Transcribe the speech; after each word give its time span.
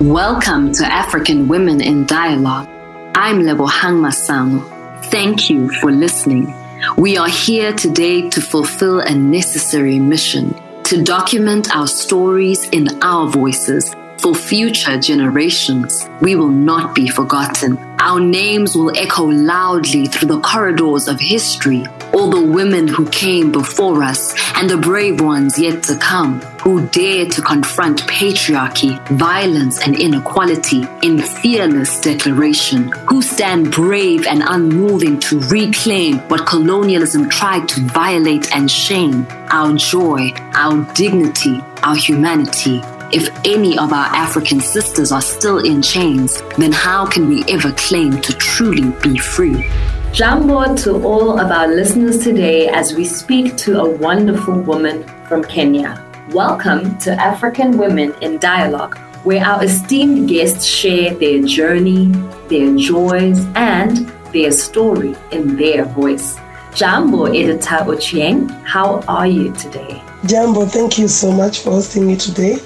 Welcome 0.00 0.72
to 0.72 0.86
African 0.86 1.46
Women 1.46 1.82
in 1.82 2.06
Dialogue. 2.06 2.66
I'm 3.14 3.40
Lebohang 3.40 4.00
Masano. 4.00 4.64
Thank 5.10 5.50
you 5.50 5.68
for 5.68 5.92
listening. 5.92 6.54
We 6.96 7.18
are 7.18 7.28
here 7.28 7.74
today 7.74 8.30
to 8.30 8.40
fulfill 8.40 9.00
a 9.00 9.14
necessary 9.14 9.98
mission 9.98 10.58
to 10.84 11.02
document 11.02 11.76
our 11.76 11.86
stories 11.86 12.66
in 12.70 12.88
our 13.02 13.28
voices 13.28 13.94
for 14.16 14.34
future 14.34 14.98
generations. 14.98 16.08
We 16.22 16.34
will 16.34 16.48
not 16.48 16.94
be 16.94 17.06
forgotten. 17.06 17.76
Our 17.98 18.20
names 18.20 18.74
will 18.74 18.96
echo 18.96 19.24
loudly 19.24 20.06
through 20.06 20.28
the 20.28 20.40
corridors 20.40 21.08
of 21.08 21.20
history. 21.20 21.84
All 22.12 22.30
the 22.30 22.44
women 22.44 22.88
who 22.88 23.08
came 23.10 23.52
before 23.52 24.02
us 24.02 24.34
and 24.56 24.68
the 24.68 24.76
brave 24.76 25.20
ones 25.20 25.58
yet 25.58 25.82
to 25.84 25.96
come, 25.96 26.40
who 26.62 26.86
dared 26.88 27.30
to 27.32 27.42
confront 27.42 28.02
patriarchy, 28.02 28.98
violence, 29.10 29.80
and 29.80 29.98
inequality 29.98 30.86
in 31.02 31.22
fearless 31.22 32.00
declaration, 32.00 32.88
who 33.08 33.22
stand 33.22 33.70
brave 33.70 34.26
and 34.26 34.42
unmoving 34.46 35.20
to 35.20 35.40
reclaim 35.42 36.18
what 36.28 36.46
colonialism 36.46 37.28
tried 37.28 37.68
to 37.68 37.80
violate 37.80 38.54
and 38.54 38.70
shame 38.70 39.26
our 39.50 39.72
joy, 39.76 40.32
our 40.54 40.84
dignity, 40.94 41.60
our 41.82 41.96
humanity, 41.96 42.80
if 43.12 43.28
any 43.44 43.76
of 43.76 43.92
our 43.92 44.06
African 44.14 44.60
sisters 44.60 45.10
are 45.10 45.22
still 45.22 45.58
in 45.58 45.82
chains, 45.82 46.40
then 46.58 46.70
how 46.70 47.06
can 47.06 47.28
we 47.28 47.44
ever 47.48 47.72
claim 47.72 48.20
to 48.20 48.32
truly 48.34 48.90
be 49.02 49.18
free? 49.18 49.68
Jambo 50.12 50.74
to 50.74 51.04
all 51.04 51.38
of 51.38 51.52
our 51.52 51.68
listeners 51.68 52.18
today 52.18 52.66
as 52.68 52.92
we 52.94 53.04
speak 53.04 53.56
to 53.58 53.78
a 53.80 53.88
wonderful 53.88 54.54
woman 54.54 55.04
from 55.28 55.44
Kenya. 55.44 56.04
Welcome 56.30 56.98
to 56.98 57.12
African 57.12 57.78
Women 57.78 58.12
in 58.20 58.38
Dialogue, 58.38 58.98
where 59.22 59.42
our 59.44 59.62
esteemed 59.62 60.28
guests 60.28 60.64
share 60.66 61.14
their 61.14 61.42
journey, 61.42 62.06
their 62.48 62.76
joys, 62.76 63.46
and 63.54 64.08
their 64.32 64.50
story 64.50 65.14
in 65.30 65.56
their 65.56 65.84
voice. 65.84 66.36
Jambo 66.74 67.26
Editar 67.26 67.86
Ochieng, 67.86 68.50
how 68.64 69.02
are 69.06 69.28
you 69.28 69.52
today? 69.52 70.02
Jambo, 70.26 70.66
thank 70.66 70.98
you 70.98 71.06
so 71.06 71.30
much 71.30 71.60
for 71.60 71.70
hosting 71.70 72.08
me 72.08 72.16
today. 72.16 72.58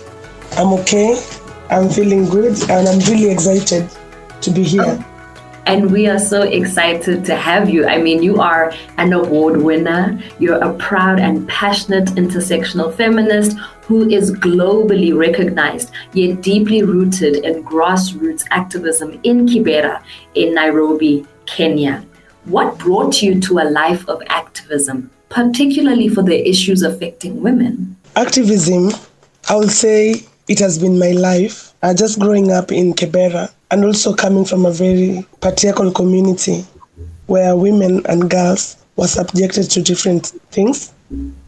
I'm 0.52 0.72
okay. 0.80 1.22
I'm 1.68 1.90
feeling 1.90 2.24
good 2.24 2.58
and 2.70 2.88
I'm 2.88 2.98
really 3.00 3.30
excited 3.30 3.90
to 4.40 4.50
be 4.50 4.64
here. 4.64 4.82
Oh. 4.82 5.13
And 5.66 5.90
we 5.90 6.06
are 6.08 6.18
so 6.18 6.42
excited 6.42 7.24
to 7.24 7.36
have 7.36 7.70
you. 7.70 7.86
I 7.86 7.96
mean, 7.96 8.22
you 8.22 8.40
are 8.40 8.72
an 8.98 9.14
award 9.14 9.56
winner. 9.56 10.20
You're 10.38 10.62
a 10.62 10.74
proud 10.74 11.18
and 11.18 11.48
passionate 11.48 12.08
intersectional 12.16 12.94
feminist 12.94 13.56
who 13.86 14.08
is 14.08 14.30
globally 14.30 15.16
recognized, 15.16 15.90
yet 16.12 16.42
deeply 16.42 16.82
rooted 16.82 17.44
in 17.44 17.64
grassroots 17.64 18.44
activism 18.50 19.18
in 19.22 19.46
Kibera, 19.46 20.02
in 20.34 20.54
Nairobi, 20.54 21.26
Kenya. 21.46 22.04
What 22.44 22.78
brought 22.78 23.22
you 23.22 23.40
to 23.40 23.60
a 23.60 23.64
life 23.70 24.06
of 24.06 24.22
activism, 24.26 25.10
particularly 25.30 26.08
for 26.08 26.22
the 26.22 26.46
issues 26.46 26.82
affecting 26.82 27.42
women? 27.42 27.96
Activism, 28.16 28.90
I 29.48 29.56
would 29.56 29.70
say, 29.70 30.24
it 30.46 30.58
has 30.58 30.78
been 30.78 30.98
my 30.98 31.12
life. 31.12 31.72
Uh, 31.82 31.94
just 31.94 32.18
growing 32.18 32.52
up 32.52 32.70
in 32.70 32.92
Kibera 32.92 33.50
and 33.74 33.84
also 33.84 34.14
coming 34.14 34.44
from 34.44 34.66
a 34.66 34.70
very 34.70 35.26
patriarchal 35.40 35.90
community 35.90 36.64
where 37.26 37.56
women 37.56 38.06
and 38.06 38.30
girls 38.30 38.76
were 38.94 39.08
subjected 39.08 39.68
to 39.68 39.82
different 39.82 40.26
things. 40.52 40.94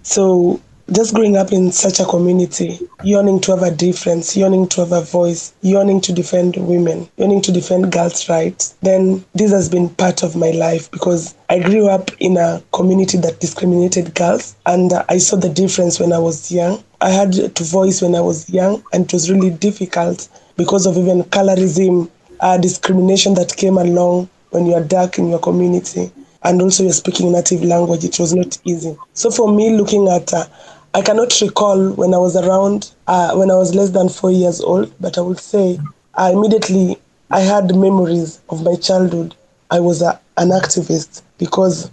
So 0.03 0.61
just 0.91 1.15
growing 1.15 1.37
up 1.37 1.53
in 1.53 1.71
such 1.71 2.01
a 2.01 2.05
community, 2.05 2.81
yearning 3.05 3.41
to 3.43 3.53
have 3.53 3.63
a 3.63 3.71
difference, 3.71 4.37
yearning 4.37 4.67
to 4.71 4.81
have 4.81 4.91
a 4.91 5.03
voice, 5.03 5.55
yearning 5.63 6.01
to 6.01 6.13
defend 6.13 6.57
women, 6.57 7.09
yearning 7.17 7.43
to 7.43 7.53
defend 7.53 7.93
girls' 7.93 8.29
rights, 8.29 8.75
then 8.83 9.25
this 9.37 9.53
has 9.53 9.69
been 9.69 9.89
part 9.91 10.25
of 10.25 10.35
my 10.35 10.51
life 10.51 10.91
because 10.91 11.33
I 11.49 11.61
grew 11.61 11.89
up 11.89 12.11
in 12.19 12.37
a 12.37 12.61
community 12.73 13.19
that 13.19 13.39
discriminated 13.39 14.17
girls 14.17 14.57
and 14.67 14.93
I 15.09 15.19
saw 15.19 15.37
the 15.37 15.49
difference 15.49 16.01
when 16.01 16.13
I 16.13 16.19
was 16.19 16.51
young. 16.51 16.83
I 17.01 17.11
had 17.11 17.55
to 17.55 17.63
voice 17.63 18.03
when 18.03 18.17
I 18.17 18.21
was 18.21 18.51
young 18.51 18.83
and 18.93 19.05
it 19.05 19.13
was 19.13 19.31
really 19.31 19.51
difficult 19.51 20.29
because 20.57 20.87
of 20.87 20.97
even 20.97 21.23
colorism, 21.25 22.11
uh, 22.41 22.59
discrimination 22.59 23.35
that 23.35 23.57
came 23.57 23.79
along 23.79 24.29
when 24.51 24.67
you 24.67 24.75
are 24.75 24.85
dark 24.85 25.19
in 25.19 25.29
your 25.29 25.39
community 25.39 26.11
and 26.43 26.63
also 26.63 26.85
you're 26.85 26.93
speaking 26.93 27.33
native 27.33 27.63
language, 27.63 28.05
it 28.05 28.19
was 28.19 28.35
not 28.35 28.59
easy. 28.65 28.97
So 29.15 29.31
for 29.31 29.53
me, 29.53 29.77
looking 29.77 30.09
at 30.09 30.33
uh, 30.33 30.47
I 30.95 31.03
cannot 31.03 31.39
recall 31.41 31.91
when 31.93 32.15
I 32.15 32.19
was 32.19 32.37
around, 32.37 32.93
uh, 33.07 33.35
when 33.35 33.51
I 33.51 33.55
was 33.55 33.75
less 33.75 33.91
than 33.91 34.09
four 34.09 34.31
years 34.31 34.61
old, 34.61 34.95
but 35.01 35.19
I 35.19 35.21
would 35.21 35.41
say 35.41 35.79
I 36.15 36.31
immediately 36.31 36.97
I 37.31 37.41
had 37.41 37.75
memories 37.75 38.41
of 38.49 38.63
my 38.63 38.77
childhood. 38.77 39.35
I 39.71 39.81
was 39.81 40.01
a, 40.01 40.19
an 40.37 40.51
activist 40.51 41.23
because 41.39 41.91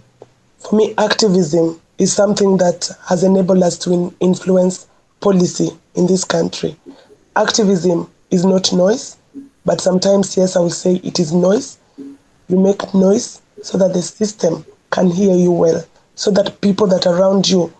for 0.58 0.76
me, 0.76 0.94
activism 0.96 1.80
is 1.98 2.12
something 2.12 2.56
that 2.58 2.88
has 3.06 3.24
enabled 3.24 3.62
us 3.62 3.76
to 3.78 3.92
in, 3.92 4.14
influence 4.20 4.86
policy 5.20 5.70
in 5.94 6.06
this 6.06 6.24
country. 6.24 6.76
Activism 7.36 8.10
is 8.30 8.44
not 8.44 8.72
noise, 8.72 9.16
but 9.64 9.80
sometimes, 9.80 10.36
yes, 10.36 10.56
I 10.56 10.60
will 10.60 10.70
say 10.70 10.96
it 10.96 11.18
is 11.18 11.32
noise. 11.32 11.78
You 12.48 12.58
make 12.58 12.94
noise 12.94 13.40
so 13.62 13.78
that 13.78 13.92
the 13.94 14.02
system 14.02 14.64
can 14.90 15.10
hear 15.10 15.34
you 15.34 15.50
well, 15.50 15.84
so 16.14 16.30
that 16.32 16.60
people 16.60 16.86
that 16.88 17.06
are 17.06 17.18
around 17.18 17.48
you 17.48 17.72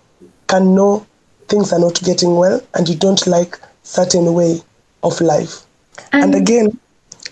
can 0.46 0.74
know 0.74 1.06
things 1.48 1.72
are 1.72 1.78
not 1.78 2.02
getting 2.02 2.36
well 2.36 2.60
and 2.74 2.88
you 2.88 2.96
don't 2.96 3.26
like 3.26 3.58
certain 3.82 4.32
way 4.32 4.60
of 5.02 5.20
life. 5.20 5.62
And, 6.12 6.24
and 6.24 6.34
again, 6.34 6.78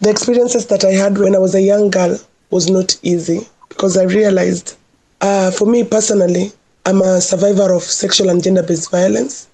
the 0.00 0.10
experiences 0.10 0.66
that 0.66 0.84
I 0.84 0.92
had 0.92 1.18
when 1.18 1.34
I 1.34 1.38
was 1.38 1.54
a 1.54 1.62
young 1.62 1.90
girl 1.90 2.18
was 2.50 2.70
not 2.70 2.96
easy 3.02 3.46
because 3.68 3.96
I 3.96 4.04
realized, 4.04 4.76
uh, 5.20 5.50
for 5.50 5.66
me 5.66 5.84
personally, 5.84 6.52
I'm 6.84 7.00
a 7.00 7.20
survivor 7.20 7.72
of 7.72 7.82
sexual 7.82 8.28
and 8.28 8.42
gender 8.42 8.62
based 8.62 8.90
violence. 8.90 9.48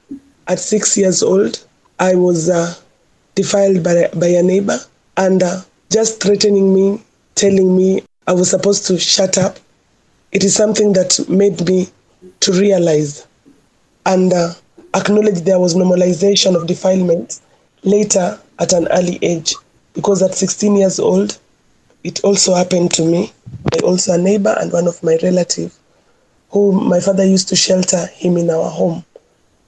At 0.49 0.59
six 0.59 0.97
years 0.97 1.23
old, 1.23 1.65
I 2.01 2.15
was 2.15 2.49
uh, 2.49 2.75
defiled 3.39 3.85
by, 3.85 4.09
by 4.17 4.27
a 4.27 4.43
neighbor 4.43 4.77
and 5.17 5.45
uh, 5.45 5.61
just 5.93 6.21
threatening 6.21 6.75
me, 6.75 7.01
telling 7.37 7.77
me 7.77 8.03
I 8.27 8.33
was 8.33 8.51
supposed 8.51 8.85
to 8.89 8.99
shut 8.99 9.39
up. 9.39 9.59
It 10.33 10.43
is 10.43 10.55
something 10.55 10.93
that 10.95 11.25
made 11.29 11.65
me 11.69 11.87
to 12.41 12.53
realize 12.53 13.29
and 14.07 14.33
uh, 14.33 14.55
acknowledge 14.97 15.43
there 15.43 15.61
was 15.61 15.77
normalization 15.77 16.57
of 16.57 16.67
defilement 16.67 17.41
later 17.85 18.41
at 18.59 18.73
an 18.73 18.89
early 18.91 19.21
age. 19.23 19.55
Because 19.95 20.21
at 20.21 20.35
16 20.35 20.75
years 20.75 20.99
old, 20.99 21.39
it 22.03 22.25
also 22.25 22.55
happened 22.55 22.91
to 22.95 23.05
me. 23.05 23.33
I 23.73 23.79
also 23.85 24.15
a 24.15 24.19
neighbor 24.19 24.57
and 24.61 24.73
one 24.73 24.89
of 24.89 25.01
my 25.05 25.17
relatives 25.23 25.79
who 26.51 26.73
my 26.73 26.99
father 26.99 27.25
used 27.25 27.49
to 27.51 27.57
shelter 27.57 28.07
him 28.07 28.37
in 28.37 28.51
our 28.51 28.69
home. 28.69 29.05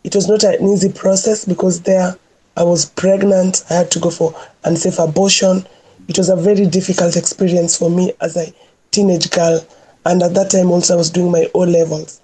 It 0.03 0.17
was 0.17 0.27
not 0.27 0.43
an 0.43 0.69
easy 0.69 0.91
process 0.93 1.45
because 1.45 1.83
there 1.83 2.17
I 2.57 2.63
was 2.65 2.87
pregnant. 2.87 3.65
I 3.71 3.75
had 3.75 3.91
to 3.93 4.01
go 4.01 4.11
for 4.11 4.35
unsafe 4.65 4.99
abortion. 4.99 5.67
It 6.09 6.19
was 6.19 6.29
a 6.29 6.37
very 6.37 6.67
difficult 6.67 7.17
experience 7.17 7.77
for 7.77 7.91
me 7.91 8.13
as 8.21 8.37
a 8.37 8.53
teenage 8.91 9.31
girl. 9.31 9.65
And 10.05 10.23
at 10.23 10.35
that 10.35 10.51
time 10.51 10.71
also 10.71 10.95
I 10.95 10.97
was 10.97 11.11
doing 11.11 11.31
my 11.31 11.47
O 11.55 11.61
levels 11.61 12.21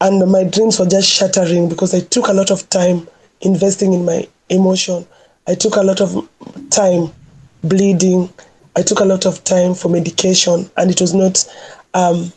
and 0.00 0.30
my 0.30 0.44
dreams 0.44 0.78
were 0.78 0.86
just 0.86 1.08
shattering 1.08 1.68
because 1.68 1.94
I 1.94 2.00
took 2.00 2.28
a 2.28 2.32
lot 2.32 2.50
of 2.50 2.68
time 2.70 3.06
investing 3.42 3.92
in 3.92 4.04
my 4.04 4.26
emotion. 4.48 5.06
I 5.46 5.54
took 5.54 5.76
a 5.76 5.82
lot 5.82 6.00
of 6.00 6.28
time 6.70 7.12
bleeding. 7.62 8.32
I 8.76 8.82
took 8.82 9.00
a 9.00 9.04
lot 9.04 9.26
of 9.26 9.44
time 9.44 9.74
for 9.74 9.88
medication, 9.88 10.70
and 10.76 10.90
it 10.90 11.00
was 11.00 11.12
not 11.12 11.44
um, 11.92 12.32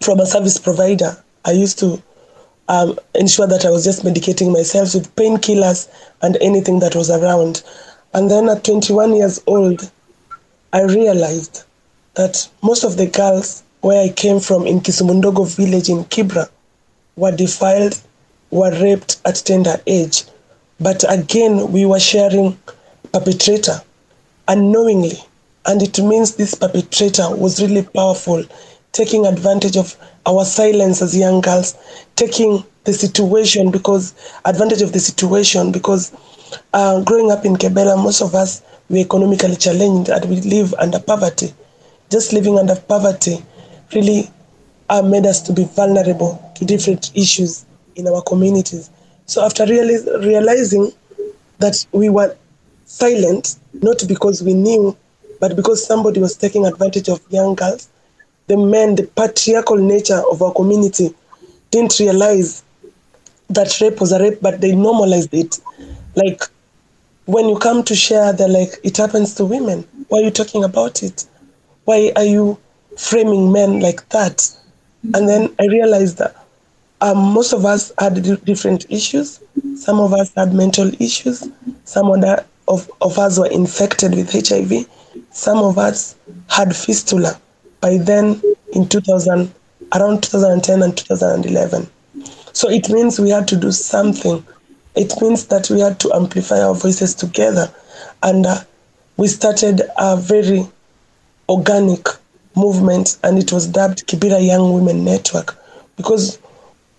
from 0.00 0.18
a 0.18 0.26
service 0.26 0.58
provider. 0.58 1.16
I 1.44 1.52
used 1.52 1.78
to 1.80 2.02
um, 2.68 2.98
ensure 3.14 3.46
that 3.46 3.64
I 3.64 3.70
was 3.70 3.84
just 3.84 4.04
medicating 4.04 4.52
myself 4.52 4.94
with 4.94 5.14
painkillers 5.16 5.88
and 6.22 6.36
anything 6.40 6.78
that 6.80 6.94
was 6.94 7.10
around. 7.10 7.62
And 8.14 8.30
then 8.30 8.48
at 8.48 8.64
21 8.64 9.14
years 9.14 9.42
old, 9.46 9.90
I 10.72 10.82
realized 10.82 11.64
that 12.14 12.48
most 12.62 12.84
of 12.84 12.96
the 12.96 13.06
girls 13.06 13.62
where 13.80 14.02
I 14.02 14.10
came 14.10 14.38
from 14.40 14.66
in 14.66 14.80
Kisumu 14.80 15.20
Ndogo 15.20 15.56
village 15.56 15.88
in 15.88 16.04
Kibra 16.04 16.48
were 17.16 17.34
defiled, 17.34 18.00
were 18.50 18.70
raped 18.80 19.20
at 19.24 19.36
tender 19.36 19.80
age. 19.86 20.24
But 20.78 21.04
again, 21.08 21.72
we 21.72 21.84
were 21.84 22.00
sharing 22.00 22.58
perpetrator 23.12 23.82
unknowingly. 24.48 25.18
And 25.64 25.82
it 25.82 25.98
means 25.98 26.34
this 26.34 26.54
perpetrator 26.54 27.34
was 27.34 27.62
really 27.62 27.82
powerful, 27.82 28.44
taking 28.92 29.26
advantage 29.26 29.76
of 29.76 29.96
our 30.26 30.44
silence 30.44 31.02
as 31.02 31.16
young 31.16 31.40
girls, 31.40 31.76
taking 32.16 32.64
the 32.84 32.92
situation 32.92 33.70
because 33.70 34.14
advantage 34.44 34.82
of 34.82 34.92
the 34.92 34.98
situation 35.00 35.72
because 35.72 36.12
uh, 36.72 37.02
growing 37.02 37.30
up 37.30 37.44
in 37.44 37.56
Kibera, 37.56 37.96
most 38.02 38.20
of 38.22 38.34
us 38.34 38.62
were 38.88 38.98
economically 38.98 39.56
challenged 39.56 40.10
and 40.10 40.24
we 40.28 40.40
live 40.42 40.74
under 40.78 40.98
poverty. 41.00 41.52
Just 42.10 42.32
living 42.32 42.58
under 42.58 42.76
poverty 42.76 43.42
really 43.94 44.30
uh, 44.88 45.02
made 45.02 45.26
us 45.26 45.40
to 45.42 45.52
be 45.52 45.64
vulnerable 45.64 46.52
to 46.56 46.64
different 46.64 47.10
issues 47.14 47.64
in 47.96 48.06
our 48.08 48.22
communities. 48.22 48.90
So 49.26 49.44
after 49.44 49.64
reali- 49.64 50.24
realizing 50.24 50.92
that 51.58 51.86
we 51.92 52.08
were 52.08 52.36
silent, 52.84 53.56
not 53.72 54.02
because 54.08 54.42
we 54.42 54.54
knew, 54.54 54.96
but 55.40 55.56
because 55.56 55.84
somebody 55.86 56.20
was 56.20 56.36
taking 56.36 56.66
advantage 56.66 57.08
of 57.08 57.20
young 57.30 57.54
girls. 57.54 57.88
The 58.52 58.58
men, 58.58 58.96
the 58.96 59.04
patriarchal 59.04 59.78
nature 59.78 60.22
of 60.30 60.42
our 60.42 60.52
community, 60.52 61.14
didn't 61.70 61.98
realize 61.98 62.62
that 63.48 63.80
rape 63.80 63.98
was 63.98 64.12
a 64.12 64.20
rape, 64.20 64.40
but 64.42 64.60
they 64.60 64.74
normalized 64.74 65.32
it. 65.32 65.58
Like 66.16 66.42
when 67.24 67.48
you 67.48 67.56
come 67.58 67.82
to 67.84 67.94
share, 67.94 68.30
they're 68.34 68.48
like, 68.48 68.74
it 68.84 68.98
happens 68.98 69.34
to 69.36 69.46
women. 69.46 69.88
Why 70.08 70.18
are 70.18 70.24
you 70.24 70.30
talking 70.30 70.64
about 70.64 71.02
it? 71.02 71.24
Why 71.86 72.12
are 72.14 72.26
you 72.26 72.58
framing 72.98 73.50
men 73.52 73.80
like 73.80 74.06
that? 74.10 74.54
And 75.14 75.26
then 75.26 75.54
I 75.58 75.64
realized 75.68 76.18
that 76.18 76.36
um, 77.00 77.16
most 77.32 77.54
of 77.54 77.64
us 77.64 77.90
had 77.98 78.22
different 78.44 78.84
issues. 78.90 79.40
Some 79.76 79.98
of 79.98 80.12
us 80.12 80.30
had 80.36 80.52
mental 80.52 80.90
issues. 81.00 81.48
Some 81.84 82.10
other 82.10 82.44
of, 82.68 82.90
of 83.00 83.18
us 83.18 83.38
were 83.38 83.50
infected 83.50 84.14
with 84.14 84.30
HIV. 84.30 84.86
Some 85.30 85.56
of 85.56 85.78
us 85.78 86.16
had 86.48 86.76
fistula 86.76 87.40
by 87.82 87.98
then 87.98 88.40
in 88.72 88.88
2000, 88.88 89.52
around 89.94 90.22
2010 90.22 90.82
and 90.82 90.96
2011. 90.96 91.86
So 92.54 92.70
it 92.70 92.88
means 92.88 93.20
we 93.20 93.30
had 93.30 93.48
to 93.48 93.56
do 93.56 93.72
something. 93.72 94.42
It 94.94 95.12
means 95.20 95.46
that 95.48 95.68
we 95.68 95.80
had 95.80 96.00
to 96.00 96.12
amplify 96.14 96.60
our 96.62 96.74
voices 96.74 97.14
together. 97.14 97.70
And 98.22 98.46
uh, 98.46 98.60
we 99.16 99.26
started 99.26 99.82
a 99.98 100.16
very 100.16 100.66
organic 101.48 102.06
movement, 102.54 103.18
and 103.24 103.38
it 103.38 103.52
was 103.52 103.66
dubbed 103.66 104.06
Kibera 104.06 104.44
Young 104.44 104.72
Women 104.72 105.04
Network 105.04 105.58
because 105.96 106.38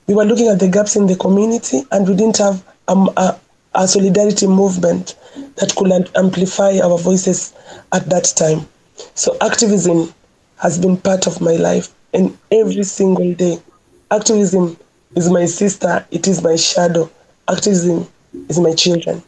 we 0.07 0.13
were 0.13 0.25
looking 0.25 0.47
at 0.47 0.59
the 0.59 0.67
gaps 0.67 0.95
in 0.95 1.07
the 1.07 1.15
community 1.15 1.81
and 1.91 2.07
we 2.07 2.15
didn't 2.15 2.37
have 2.37 2.63
um, 2.87 3.09
a, 3.15 3.39
a 3.75 3.87
solidarity 3.87 4.47
movement 4.47 5.15
that 5.55 5.73
could 5.75 5.91
amplify 6.17 6.79
our 6.79 6.97
voices 6.97 7.53
at 7.93 8.09
that 8.09 8.25
time. 8.35 8.67
So 9.15 9.37
activism 9.41 10.13
has 10.63 10.79
been 10.79 10.95
part 10.95 11.27
of 11.27 11.41
my 11.41 11.57
life 11.57 11.93
and 12.13 12.35
every 12.49 12.83
single 12.83 13.33
day. 13.33 13.57
Activism 14.09 14.77
is 15.13 15.29
my 15.29 15.45
sister, 15.45 16.05
it 16.09 16.25
is 16.27 16.41
my 16.41 16.55
shadow. 16.55 17.09
Activism 17.49 18.07
is 18.47 18.59
my 18.59 18.73
children. 18.73 19.21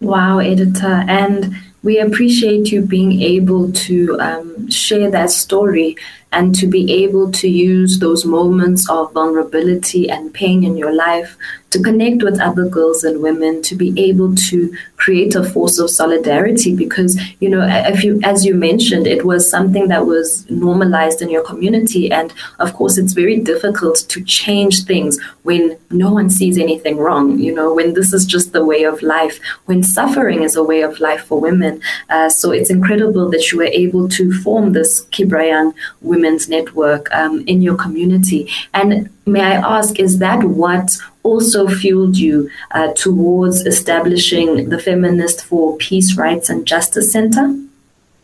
Wow, 0.00 0.38
Editar. 0.38 1.04
And 1.06 1.54
we 1.82 1.98
appreciate 1.98 2.72
you 2.72 2.80
being 2.80 3.20
able 3.20 3.70
to 3.72 4.18
um, 4.20 4.70
share 4.70 5.10
that 5.10 5.30
story 5.30 5.96
and 6.32 6.54
to 6.54 6.66
be 6.66 6.92
able 7.04 7.30
to 7.32 7.48
use 7.48 7.98
those 7.98 8.24
moments 8.24 8.88
of 8.88 9.12
vulnerability 9.12 10.08
and 10.08 10.32
pain 10.32 10.64
in 10.64 10.76
your 10.76 10.92
life 10.92 11.36
to 11.70 11.80
connect 11.80 12.22
with 12.22 12.40
other 12.40 12.68
girls 12.68 13.04
and 13.04 13.22
women 13.22 13.62
to 13.62 13.74
be 13.76 13.92
able 13.96 14.34
to 14.34 14.74
create 14.96 15.34
a 15.34 15.44
force 15.44 15.78
of 15.78 15.88
solidarity 15.88 16.74
because 16.74 17.18
you 17.40 17.48
know 17.48 17.66
if 17.86 18.02
you 18.04 18.20
as 18.24 18.44
you 18.44 18.54
mentioned 18.54 19.06
it 19.06 19.24
was 19.24 19.48
something 19.48 19.88
that 19.88 20.04
was 20.04 20.48
normalized 20.50 21.22
in 21.22 21.30
your 21.30 21.44
community. 21.44 22.10
And 22.10 22.32
of 22.58 22.74
course 22.74 22.98
it's 22.98 23.12
very 23.12 23.38
difficult 23.38 23.96
to 24.08 24.22
change 24.24 24.84
things 24.84 25.18
when 25.42 25.78
no 25.90 26.12
one 26.12 26.28
sees 26.28 26.58
anything 26.58 26.96
wrong 26.96 27.38
you 27.38 27.54
know 27.54 27.72
when 27.72 27.94
this 27.94 28.12
is 28.12 28.26
just 28.26 28.52
the 28.52 28.64
way 28.64 28.82
of 28.84 29.02
life 29.02 29.40
when 29.66 29.82
suffering 29.82 30.42
is 30.42 30.56
a 30.56 30.64
way 30.64 30.82
of 30.82 31.00
life 31.00 31.24
for 31.24 31.40
women. 31.40 31.80
Uh, 32.08 32.28
so 32.28 32.50
it's 32.50 32.70
incredible 32.70 33.30
that 33.30 33.50
you 33.50 33.58
were 33.58 33.64
able 33.84 34.08
to 34.08 34.32
form 34.42 34.72
this 34.72 35.04
Kibera 35.06 35.48
Young 35.48 35.74
Women's 36.20 36.48
Network 36.48 37.10
um, 37.12 37.44
in 37.46 37.62
your 37.62 37.76
community 37.76 38.48
and 38.74 39.08
may 39.24 39.40
I 39.40 39.54
ask, 39.78 39.98
is 39.98 40.18
that 40.18 40.44
what 40.44 40.96
also 41.22 41.66
fueled 41.68 42.16
you 42.16 42.50
uh, 42.72 42.92
towards 42.92 43.60
establishing 43.66 44.68
the 44.68 44.78
Feminist 44.78 45.44
for 45.44 45.76
Peace, 45.78 46.16
Rights 46.16 46.50
and 46.50 46.66
Justice 46.66 47.10
Center? 47.12 47.56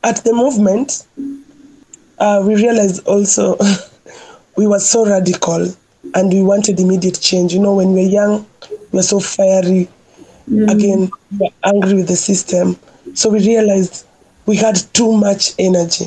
At 0.02 0.22
the 0.24 0.34
movement, 0.34 1.06
uh, 2.18 2.42
we 2.46 2.54
realized 2.56 3.06
also 3.06 3.56
we 4.56 4.66
were 4.66 4.78
so 4.78 5.06
radical 5.06 5.74
and 6.14 6.32
we 6.32 6.42
wanted 6.42 6.78
immediate 6.78 7.18
change. 7.20 7.54
You 7.54 7.60
know, 7.60 7.74
when 7.74 7.92
we 7.94 8.04
we're 8.06 8.10
young, 8.10 8.46
we 8.92 8.98
were 8.98 9.02
so 9.02 9.20
fiery. 9.20 9.88
Mm. 10.50 10.70
Again, 10.70 11.10
we 11.32 11.38
were 11.38 11.74
angry 11.74 11.94
with 11.94 12.08
the 12.08 12.16
system. 12.16 12.78
So 13.14 13.30
we 13.30 13.38
realized 13.40 14.06
we 14.46 14.56
had 14.56 14.76
too 14.92 15.12
much 15.12 15.54
energy. 15.58 16.06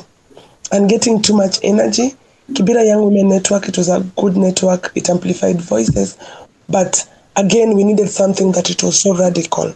And 0.72 0.90
getting 0.90 1.22
too 1.22 1.36
much 1.36 1.60
energy, 1.64 2.16
Kibera 2.52 2.86
Young 2.86 3.06
Women 3.06 3.30
Network, 3.30 3.68
it 3.68 3.78
was 3.78 3.90
a 3.90 4.02
good 4.18 4.38
network. 4.38 4.92
It 4.96 5.10
amplified 5.10 5.62
voices. 5.62 6.18
But 6.68 7.08
again, 7.36 7.76
we 7.76 7.84
needed 7.84 8.10
something 8.10 8.52
that 8.54 8.70
it 8.70 8.84
was 8.84 9.00
so 9.00 9.16
radical. 9.16 9.76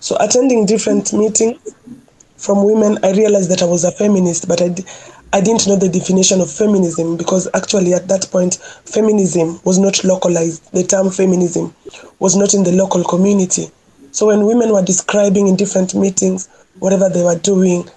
So 0.00 0.16
attending 0.20 0.66
different 0.66 1.12
meetings 1.12 1.58
from 2.36 2.64
women, 2.64 2.98
I 3.04 3.12
realized 3.12 3.50
that 3.50 3.62
I 3.62 3.66
was 3.66 3.84
a 3.84 3.90
feminist, 3.90 4.46
but 4.46 4.62
I, 4.62 4.74
I 5.32 5.40
didn't 5.40 5.66
know 5.66 5.76
the 5.76 5.88
definition 5.88 6.40
of 6.40 6.50
feminism 6.50 7.16
because 7.16 7.48
actually 7.52 7.94
at 7.94 8.06
that 8.08 8.28
point, 8.30 8.54
feminism 8.84 9.60
was 9.64 9.78
not 9.78 10.04
localized. 10.04 10.72
The 10.72 10.84
term 10.84 11.10
feminism 11.10 11.74
was 12.20 12.36
not 12.36 12.54
in 12.54 12.62
the 12.62 12.72
local 12.72 13.02
community. 13.02 13.66
So 14.12 14.28
when 14.28 14.46
women 14.46 14.72
were 14.72 14.84
describing 14.84 15.48
in 15.48 15.56
different 15.56 15.94
meetings 15.94 16.48
whatever 16.78 17.08
they 17.08 17.22
were 17.22 17.38
doing, 17.38 17.88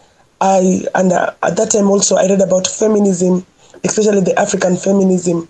I 0.42 0.84
and 0.96 1.14
uh, 1.14 1.34
at 1.44 1.56
that 1.56 1.72
time 1.72 1.90
also 1.90 2.18
I 2.18 2.28
read 2.28 2.42
about 2.42 2.68
feminism, 2.68 3.46
especially 3.84 4.22
the 4.22 4.38
African 4.38 4.76
feminism, 4.76 5.48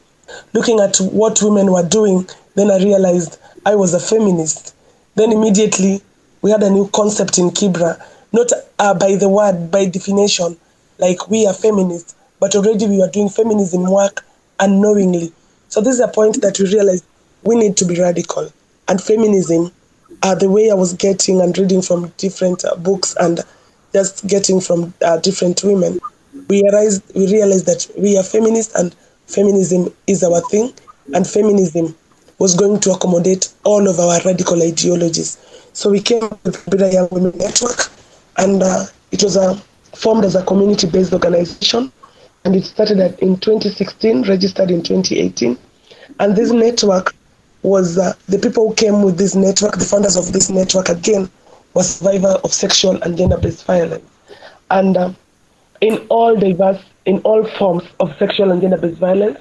looking 0.54 0.80
at 0.80 0.98
what 0.98 1.42
women 1.42 1.72
were 1.72 1.88
doing 1.88 2.28
then 2.56 2.70
I 2.70 2.78
realized 2.78 3.38
I 3.66 3.76
was 3.76 3.94
a 3.94 4.00
feminist. 4.00 4.76
Then 5.16 5.32
immediately 5.32 6.02
we 6.42 6.52
had 6.52 6.64
a 6.64 6.70
new 6.70 6.90
concept 6.90 7.38
in 7.38 7.50
Kibra, 7.50 8.02
not 8.34 8.52
uh, 8.80 8.94
by 8.94 9.16
the 9.16 9.30
word, 9.30 9.72
by 9.72 9.86
definition, 9.86 10.58
like 10.98 11.30
we 11.30 11.46
are 11.48 11.54
feminists, 11.54 12.16
but 12.40 12.56
already 12.56 12.88
we 12.88 12.98
were 12.98 13.10
doing 13.10 13.30
feminism 13.30 13.90
work 13.90 14.26
unknowingly. 14.60 15.32
So 15.70 15.82
this 15.82 15.96
is 15.96 16.00
a 16.02 16.08
point 16.08 16.42
that 16.42 16.60
we 16.60 16.66
realized 16.72 17.06
we 17.44 17.56
need 17.56 17.78
to 17.78 17.86
be 17.86 18.00
radical. 18.00 18.52
And 18.88 19.02
feminism, 19.02 19.72
uh, 20.24 20.36
the 20.36 20.50
way 20.50 20.70
I 20.70 20.74
was 20.74 20.94
getting 20.94 21.40
and 21.42 21.58
reading 21.58 21.82
from 21.82 22.10
different 22.18 22.66
uh, 22.66 22.76
books 22.76 23.16
and 23.20 23.40
just 23.94 24.28
getting 24.28 24.62
from 24.62 24.94
uh, 25.06 25.18
different 25.18 25.64
women, 25.64 26.00
we 26.48 26.62
realized, 26.64 27.04
we 27.16 27.32
realized 27.32 27.66
that 27.66 27.88
we 27.98 28.18
are 28.18 28.24
feminists 28.24 28.74
and 28.76 28.96
feminism 29.28 29.94
is 30.08 30.24
our 30.24 30.42
thing. 30.50 30.74
And 31.14 31.28
feminism 31.28 31.96
was 32.40 32.56
going 32.56 32.80
to 32.80 32.92
accommodate 32.92 33.52
all 33.64 33.88
of 33.88 34.00
our 34.00 34.20
radical 34.26 34.62
ideologies. 34.64 35.38
So 35.74 35.90
we 35.90 36.02
came 36.02 36.22
with 36.44 36.66
the 36.66 36.90
Young 36.92 37.08
Women 37.12 37.38
Network, 37.38 37.92
and 38.38 38.64
uh, 38.64 38.86
it 39.12 39.24
was 39.24 39.38
uh, 39.38 39.56
formed 39.96 40.26
as 40.26 40.36
a 40.36 40.44
community-based 40.44 41.14
organization, 41.14 41.92
and 42.44 42.56
it 42.56 42.66
started 42.66 43.00
in 43.20 43.38
2016, 43.38 44.24
registered 44.24 44.72
in 44.72 44.82
2018. 44.82 45.58
And 46.20 46.36
this 46.36 46.52
network 46.52 47.16
was 47.62 47.98
uh, 47.98 48.14
the 48.28 48.40
people 48.40 48.70
who 48.70 48.76
came 48.76 49.04
with 49.04 49.18
this 49.18 49.36
network, 49.36 49.78
the 49.78 49.86
founders 49.86 50.18
of 50.18 50.34
this 50.34 50.50
network 50.50 50.90
again, 50.90 51.30
were 51.74 51.84
survivor 51.84 52.40
of 52.44 52.54
sexual 52.54 53.02
and 53.02 53.18
gender-based 53.18 53.66
violence. 53.66 54.06
And 54.70 54.98
uh, 54.98 55.14
in 55.82 55.98
all 56.10 56.36
diverse, 56.36 56.82
in 57.06 57.20
all 57.20 57.46
forms 57.58 57.84
of 58.00 58.16
sexual 58.18 58.52
and 58.52 58.62
gender-based 58.62 58.98
violence, 58.98 59.40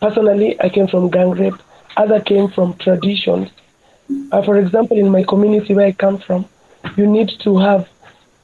personally, 0.00 0.60
I 0.60 0.68
came 0.68 0.88
from 0.88 1.10
gang 1.10 1.30
rape, 1.30 1.54
other 1.96 2.20
came 2.20 2.48
from 2.48 2.74
traditions. 2.74 3.50
Uh, 4.32 4.42
for 4.42 4.58
example, 4.58 4.98
in 4.98 5.08
my 5.10 5.22
community 5.24 5.74
where 5.74 5.86
I 5.86 5.92
come 5.92 6.18
from, 6.18 6.46
you 6.96 7.06
need 7.06 7.30
to 7.40 7.58
have 7.58 7.88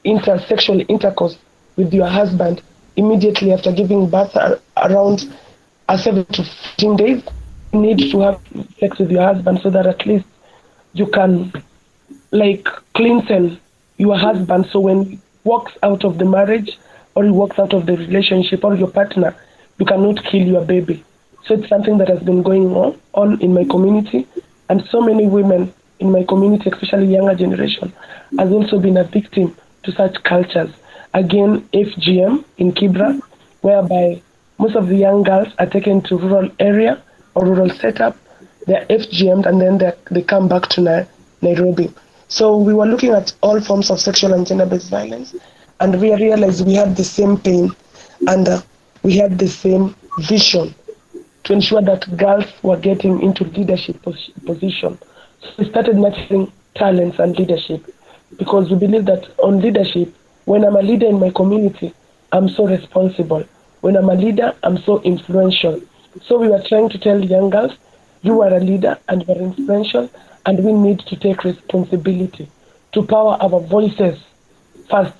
intersexual 0.05 0.85
intercourse 0.89 1.37
with 1.75 1.93
your 1.93 2.07
husband 2.07 2.61
immediately 2.95 3.53
after 3.53 3.71
giving 3.71 4.09
birth 4.09 4.35
around 4.77 5.33
uh, 5.89 5.97
7 5.97 6.25
to 6.25 6.43
15 6.43 6.95
days. 6.97 7.23
You 7.73 7.81
need 7.81 8.11
to 8.11 8.19
have 8.21 8.39
sex 8.79 8.97
with 8.97 9.11
your 9.11 9.23
husband 9.23 9.59
so 9.61 9.69
that 9.69 9.85
at 9.85 10.05
least 10.05 10.25
you 10.93 11.05
can 11.07 11.51
like 12.31 12.67
Clinton, 12.93 13.59
your 13.97 14.17
hmm. 14.17 14.23
husband 14.23 14.67
so 14.71 14.79
when 14.79 15.05
he 15.05 15.19
walks 15.43 15.73
out 15.83 16.03
of 16.03 16.17
the 16.17 16.25
marriage 16.25 16.77
or 17.15 17.23
he 17.23 17.31
walks 17.31 17.57
out 17.57 17.73
of 17.73 17.85
the 17.85 17.97
relationship 17.97 18.63
or 18.63 18.75
your 18.75 18.89
partner, 18.89 19.35
you 19.79 19.85
cannot 19.85 20.23
kill 20.23 20.45
your 20.45 20.65
baby. 20.65 21.03
So 21.45 21.53
it's 21.53 21.69
something 21.69 21.97
that 21.99 22.09
has 22.09 22.21
been 22.21 22.43
going 22.43 22.75
on, 22.75 22.99
on 23.13 23.41
in 23.41 23.53
my 23.53 23.63
community. 23.63 24.27
And 24.69 24.83
so 24.89 25.01
many 25.01 25.27
women 25.27 25.73
in 25.99 26.11
my 26.11 26.23
community, 26.23 26.69
especially 26.69 27.07
younger 27.07 27.35
generation, 27.35 27.93
has 28.37 28.51
also 28.51 28.79
been 28.79 28.97
a 28.97 29.03
victim 29.05 29.55
to 29.83 29.91
such 29.93 30.21
cultures. 30.23 30.71
Again, 31.13 31.61
FGM 31.73 32.43
in 32.57 32.73
Kibra, 32.73 33.19
whereby 33.61 34.21
most 34.59 34.75
of 34.75 34.87
the 34.89 34.97
young 34.97 35.23
girls 35.23 35.47
are 35.57 35.65
taken 35.65 36.01
to 36.03 36.17
rural 36.17 36.49
area 36.59 37.01
or 37.35 37.45
rural 37.45 37.69
setup. 37.69 38.17
They're 38.65 38.85
FGM'd 38.87 39.45
and 39.45 39.61
then 39.61 39.93
they 40.11 40.21
come 40.21 40.47
back 40.47 40.67
to 40.69 41.07
Nairobi. 41.41 41.93
So 42.27 42.57
we 42.57 42.73
were 42.73 42.85
looking 42.85 43.11
at 43.11 43.33
all 43.41 43.59
forms 43.61 43.89
of 43.89 43.99
sexual 43.99 44.33
and 44.33 44.45
gender-based 44.45 44.89
violence, 44.89 45.35
and 45.79 45.99
we 45.99 46.13
realized 46.15 46.65
we 46.65 46.73
had 46.73 46.95
the 46.95 47.03
same 47.03 47.37
pain 47.37 47.71
and 48.27 48.47
uh, 48.47 48.61
we 49.03 49.17
had 49.17 49.37
the 49.39 49.47
same 49.47 49.95
vision 50.19 50.73
to 51.43 51.53
ensure 51.53 51.81
that 51.81 52.17
girls 52.17 52.45
were 52.63 52.77
getting 52.77 53.21
into 53.21 53.43
leadership 53.45 54.01
pos- 54.01 54.29
position. 54.45 54.97
So 55.41 55.49
we 55.57 55.69
started 55.69 55.95
nurturing 55.97 56.51
talents 56.75 57.19
and 57.19 57.37
leadership 57.37 57.85
because 58.37 58.69
we 58.69 58.75
believe 58.77 59.05
that 59.05 59.27
on 59.39 59.61
leadership, 59.61 60.13
when 60.45 60.65
I'm 60.65 60.75
a 60.75 60.81
leader 60.81 61.05
in 61.07 61.19
my 61.19 61.29
community, 61.31 61.93
I'm 62.31 62.49
so 62.49 62.67
responsible. 62.67 63.45
When 63.81 63.95
I'm 63.95 64.09
a 64.09 64.15
leader, 64.15 64.53
I'm 64.63 64.77
so 64.79 65.01
influential. 65.03 65.81
So 66.23 66.37
we 66.39 66.49
were 66.49 66.61
trying 66.67 66.89
to 66.89 66.97
tell 66.97 67.23
young 67.23 67.49
girls, 67.49 67.73
you 68.21 68.41
are 68.41 68.53
a 68.53 68.59
leader 68.59 68.97
and 69.07 69.25
you 69.25 69.33
are 69.33 69.39
influential, 69.41 70.09
and 70.47 70.63
we 70.63 70.71
need 70.71 70.99
to 70.99 71.15
take 71.17 71.43
responsibility 71.43 72.49
to 72.93 73.03
power 73.03 73.37
our 73.41 73.59
voices 73.59 74.17
first, 74.89 75.13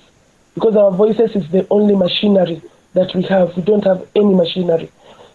because 0.54 0.74
our 0.74 0.90
voices 0.90 1.36
is 1.36 1.48
the 1.50 1.66
only 1.70 1.94
machinery 1.94 2.60
that 2.94 3.14
we 3.14 3.22
have. 3.24 3.54
We 3.54 3.62
don't 3.62 3.84
have 3.84 4.08
any 4.16 4.34
machinery. 4.34 4.90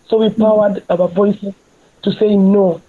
So 0.07 0.17
we 0.17 0.29
powered 0.31 0.83
our 0.89 1.07
voices 1.07 1.53
to 2.01 2.11
say 2.11 2.35
no. 2.35 2.81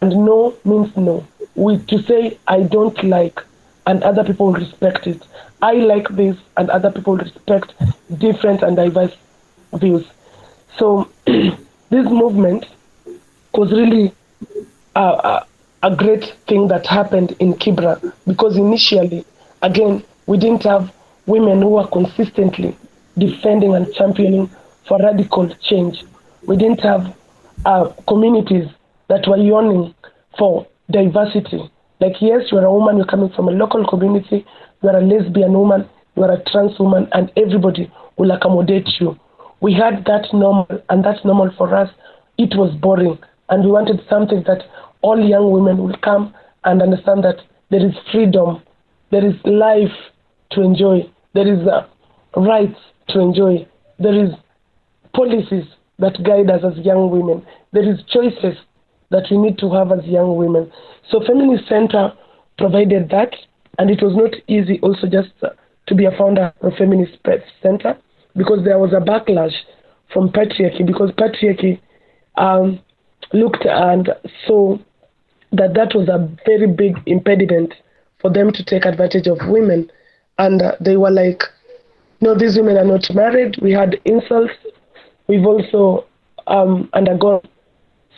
And 0.00 0.10
no 0.24 0.54
means 0.64 0.96
no. 0.96 1.26
We 1.54 1.78
to 1.78 2.02
say 2.02 2.38
I 2.46 2.62
don't 2.62 3.02
like 3.02 3.42
and 3.86 4.02
other 4.02 4.22
people 4.22 4.52
respect 4.52 5.06
it. 5.06 5.22
I 5.62 5.72
like 5.72 6.08
this 6.10 6.36
and 6.56 6.70
other 6.70 6.90
people 6.90 7.16
respect 7.16 7.72
different 8.18 8.62
and 8.62 8.76
diverse 8.76 9.16
views. 9.74 10.06
So 10.76 11.08
this 11.24 11.56
movement 11.90 12.66
was 13.54 13.72
really 13.72 14.12
a, 14.94 15.44
a, 15.82 15.94
great 15.94 16.24
thing 16.46 16.68
that 16.68 16.86
happened 16.86 17.34
in 17.40 17.54
Kibra 17.54 18.12
because 18.26 18.56
initially, 18.56 19.24
again, 19.62 20.02
we 20.26 20.38
didn't 20.38 20.62
have 20.64 20.92
women 21.26 21.62
who 21.62 21.70
were 21.70 21.86
consistently 21.86 22.76
defending 23.18 23.74
and 23.74 23.92
championing 23.94 24.50
for 24.86 24.98
radical 24.98 25.48
change. 25.62 26.02
We 26.46 26.56
didn't 26.56 26.80
have 26.80 27.14
uh, 27.64 27.88
communities 28.08 28.68
that 29.08 29.26
were 29.28 29.36
yearning 29.36 29.94
for 30.38 30.66
diversity. 30.90 31.70
Like, 32.00 32.20
yes, 32.20 32.50
you're 32.50 32.64
a 32.64 32.72
woman, 32.72 32.96
you're 32.96 33.06
coming 33.06 33.30
from 33.30 33.48
a 33.48 33.52
local 33.52 33.86
community, 33.86 34.44
you're 34.82 34.96
a 34.96 35.00
lesbian 35.00 35.52
woman, 35.52 35.88
you're 36.16 36.32
a 36.32 36.42
trans 36.50 36.78
woman, 36.78 37.08
and 37.12 37.30
everybody 37.36 37.90
will 38.16 38.30
accommodate 38.32 38.88
you. 38.98 39.18
We 39.60 39.72
had 39.72 40.04
that 40.06 40.26
normal, 40.32 40.66
and 40.88 41.04
that's 41.04 41.24
normal 41.24 41.52
for 41.56 41.74
us. 41.74 41.90
It 42.38 42.56
was 42.56 42.74
boring, 42.74 43.18
and 43.48 43.64
we 43.64 43.70
wanted 43.70 44.00
something 44.08 44.42
that 44.46 44.64
all 45.02 45.20
young 45.20 45.50
women 45.50 45.78
will 45.78 45.96
come 46.02 46.34
and 46.64 46.80
understand 46.82 47.24
that 47.24 47.36
there 47.70 47.84
is 47.84 47.92
freedom, 48.10 48.62
there 49.10 49.24
is 49.24 49.34
life 49.44 49.92
to 50.52 50.62
enjoy, 50.62 51.08
there 51.34 51.46
is 51.52 51.66
uh, 51.66 51.86
rights 52.40 52.78
to 53.08 53.20
enjoy, 53.20 53.66
there 53.98 54.14
is 54.24 54.30
policies 55.14 55.64
that 55.98 56.22
guide 56.24 56.50
us 56.50 56.62
as 56.64 56.84
young 56.84 57.10
women. 57.10 57.44
There 57.72 57.88
is 57.88 58.00
choices 58.12 58.56
that 59.10 59.24
we 59.30 59.36
need 59.38 59.58
to 59.58 59.70
have 59.72 59.92
as 59.92 60.04
young 60.04 60.36
women. 60.36 60.70
So 61.10 61.20
Feminist 61.26 61.68
Center 61.68 62.12
provided 62.58 63.08
that, 63.10 63.34
and 63.78 63.90
it 63.90 64.02
was 64.02 64.14
not 64.16 64.32
easy 64.48 64.80
also 64.82 65.06
just 65.06 65.30
uh, 65.42 65.50
to 65.86 65.94
be 65.94 66.04
a 66.06 66.10
founder 66.16 66.52
of 66.62 66.72
Feminist 66.78 67.18
Center 67.62 67.96
because 68.36 68.64
there 68.64 68.78
was 68.78 68.92
a 68.92 69.00
backlash 69.00 69.52
from 70.12 70.28
patriarchy 70.30 70.86
because 70.86 71.10
patriarchy 71.12 71.80
um, 72.36 72.80
looked 73.32 73.64
and 73.64 74.10
saw 74.46 74.76
that 75.52 75.74
that 75.74 75.94
was 75.94 76.08
a 76.08 76.28
very 76.46 76.66
big 76.66 76.96
impediment 77.06 77.74
for 78.20 78.30
them 78.30 78.52
to 78.52 78.64
take 78.64 78.84
advantage 78.84 79.26
of 79.26 79.38
women. 79.48 79.90
And 80.38 80.62
uh, 80.62 80.76
they 80.80 80.96
were 80.96 81.10
like, 81.10 81.42
no, 82.20 82.34
these 82.34 82.56
women 82.56 82.76
are 82.76 82.84
not 82.84 83.12
married. 83.14 83.58
We 83.60 83.72
had 83.72 84.00
insults 84.04 84.52
We've 85.32 85.46
also 85.46 86.06
um, 86.46 86.88
undergone 86.92 87.40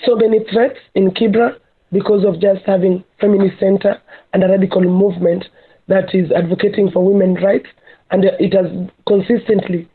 so 0.05 0.17
many 0.17 0.41
threats 0.51 0.79
in 0.95 1.11
Kibra 1.11 1.57
because 1.93 2.25
of 2.25 2.41
just 2.41 2.65
having 2.67 3.05
feminist 3.21 3.61
center 3.61 4.01
and 4.33 4.43
a 4.43 4.49
radical 4.49 4.81
movement 4.81 5.49
that 5.87 6.15
is 6.15 6.33
advocating 6.33 6.91
for 6.91 7.05
women's 7.05 7.43
rights, 7.43 7.69
and 8.11 8.25
it 8.25 8.53
has 8.55 8.67
consistently 9.07 9.89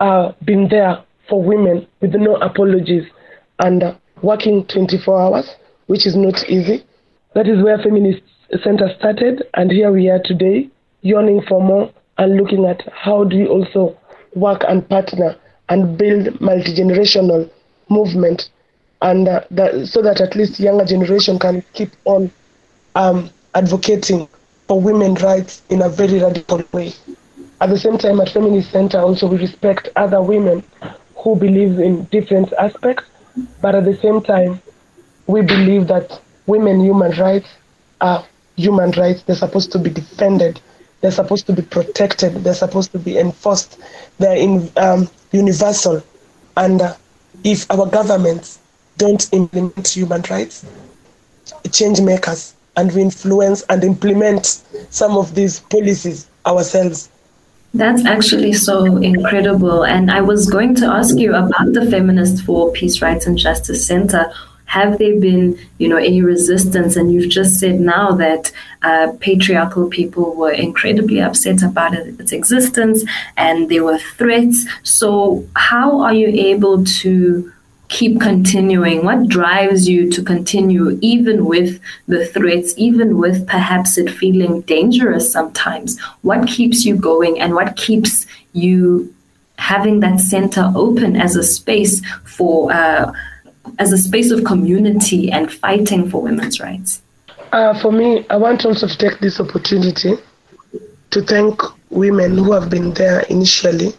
uh, 0.00 0.32
been 0.44 0.68
there 0.68 1.04
for 1.28 1.42
women 1.42 1.86
with 2.00 2.14
no 2.14 2.36
apologies 2.36 3.04
and 3.60 3.82
uh, 3.82 3.94
working 4.22 4.66
24 4.66 5.20
hours, 5.20 5.54
which 5.90 6.06
is 6.06 6.14
not 6.14 6.48
easy. 6.48 6.84
That 7.34 7.48
is 7.48 7.60
where 7.64 7.76
Feminist 7.76 8.22
Center 8.62 8.94
started, 8.96 9.42
and 9.54 9.72
here 9.72 9.90
we 9.90 10.08
are 10.08 10.20
today, 10.24 10.68
yearning 11.02 11.42
for 11.48 11.60
more 11.60 11.90
and 12.16 12.36
looking 12.36 12.64
at 12.64 12.80
how 12.92 13.24
do 13.24 13.36
we 13.36 13.46
also 13.48 13.98
work 14.36 14.62
and 14.68 14.88
partner 14.88 15.34
and 15.68 15.98
build 15.98 16.40
multi-generational 16.40 17.50
movement 17.88 18.50
and 19.02 19.26
uh, 19.26 19.42
that, 19.50 19.88
so 19.88 20.00
that 20.00 20.20
at 20.20 20.36
least 20.36 20.60
younger 20.60 20.84
generation 20.84 21.40
can 21.40 21.64
keep 21.72 21.90
on 22.04 22.30
um, 22.94 23.28
advocating 23.56 24.28
for 24.68 24.80
women's 24.80 25.20
rights 25.22 25.62
in 25.70 25.82
a 25.82 25.88
very 25.88 26.20
radical 26.20 26.62
way. 26.70 26.92
At 27.60 27.70
the 27.70 27.78
same 27.78 27.98
time, 27.98 28.20
at 28.20 28.28
Feminist 28.28 28.70
Center, 28.70 29.00
also 29.00 29.26
we 29.26 29.38
respect 29.38 29.88
other 29.96 30.22
women 30.22 30.62
who 31.16 31.34
believe 31.34 31.80
in 31.80 32.04
different 32.12 32.52
aspects, 32.52 33.04
but 33.60 33.74
at 33.74 33.84
the 33.84 33.96
same 33.96 34.22
time, 34.22 34.62
we 35.30 35.42
believe 35.42 35.86
that 35.88 36.20
women 36.46 36.80
human 36.80 37.12
rights 37.12 37.48
are 38.00 38.24
human 38.56 38.90
rights. 38.92 39.22
They're 39.22 39.36
supposed 39.36 39.72
to 39.72 39.78
be 39.78 39.90
defended. 39.90 40.60
They're 41.00 41.10
supposed 41.10 41.46
to 41.46 41.52
be 41.52 41.62
protected. 41.62 42.44
They're 42.44 42.54
supposed 42.54 42.92
to 42.92 42.98
be 42.98 43.18
enforced. 43.18 43.78
They're 44.18 44.36
in, 44.36 44.70
um, 44.76 45.08
universal. 45.32 46.02
And 46.56 46.82
uh, 46.82 46.94
if 47.44 47.70
our 47.70 47.86
governments 47.86 48.58
don't 48.98 49.32
implement 49.32 49.88
human 49.88 50.22
rights, 50.30 50.66
change 51.72 52.00
makers, 52.00 52.54
and 52.76 52.92
we 52.92 53.02
influence 53.02 53.62
and 53.68 53.82
implement 53.82 54.62
some 54.90 55.16
of 55.16 55.34
these 55.34 55.60
policies 55.60 56.28
ourselves. 56.46 57.08
That's 57.72 58.04
actually 58.04 58.52
so 58.52 58.96
incredible. 58.96 59.84
And 59.84 60.10
I 60.10 60.20
was 60.20 60.50
going 60.50 60.74
to 60.76 60.86
ask 60.86 61.16
you 61.16 61.34
about 61.34 61.72
the 61.72 61.88
Feminist 61.90 62.44
for 62.44 62.72
Peace, 62.72 63.00
Rights 63.00 63.26
and 63.26 63.38
Justice 63.38 63.86
Center 63.86 64.32
have 64.70 64.98
there 64.98 65.18
been, 65.18 65.58
you 65.78 65.88
know, 65.88 65.96
any 65.96 66.22
resistance? 66.22 66.94
And 66.94 67.12
you've 67.12 67.28
just 67.28 67.58
said 67.58 67.80
now 67.80 68.12
that 68.12 68.52
uh, 68.82 69.10
patriarchal 69.18 69.88
people 69.88 70.36
were 70.36 70.52
incredibly 70.52 71.20
upset 71.20 71.64
about 71.64 71.92
it, 71.92 72.20
its 72.20 72.30
existence 72.30 73.02
and 73.36 73.68
there 73.68 73.82
were 73.82 73.98
threats. 73.98 74.64
So, 74.84 75.44
how 75.56 76.00
are 76.02 76.14
you 76.14 76.28
able 76.28 76.84
to 77.02 77.52
keep 77.88 78.20
continuing? 78.20 79.04
What 79.04 79.26
drives 79.26 79.88
you 79.88 80.08
to 80.12 80.22
continue, 80.22 81.00
even 81.02 81.46
with 81.46 81.80
the 82.06 82.26
threats, 82.26 82.72
even 82.76 83.18
with 83.18 83.48
perhaps 83.48 83.98
it 83.98 84.08
feeling 84.08 84.60
dangerous 84.60 85.32
sometimes? 85.32 85.98
What 86.22 86.46
keeps 86.46 86.84
you 86.84 86.94
going 86.94 87.40
and 87.40 87.54
what 87.54 87.74
keeps 87.74 88.24
you 88.52 89.12
having 89.58 89.98
that 89.98 90.20
center 90.20 90.70
open 90.76 91.16
as 91.16 91.34
a 91.34 91.42
space 91.42 92.00
for? 92.22 92.72
Uh, 92.72 93.12
as 93.80 93.92
a 93.92 93.98
space 93.98 94.30
of 94.30 94.44
community 94.44 95.32
and 95.32 95.50
fighting 95.50 96.08
for 96.08 96.20
women's 96.22 96.60
rights? 96.60 97.02
Uh, 97.52 97.76
for 97.80 97.90
me, 97.90 98.26
I 98.28 98.36
want 98.36 98.64
also 98.64 98.86
to 98.86 98.96
take 98.96 99.18
this 99.20 99.40
opportunity 99.40 100.12
to 101.10 101.22
thank 101.22 101.60
women 101.88 102.36
who 102.36 102.52
have 102.52 102.70
been 102.70 102.92
there 102.92 103.20
initially 103.22 103.92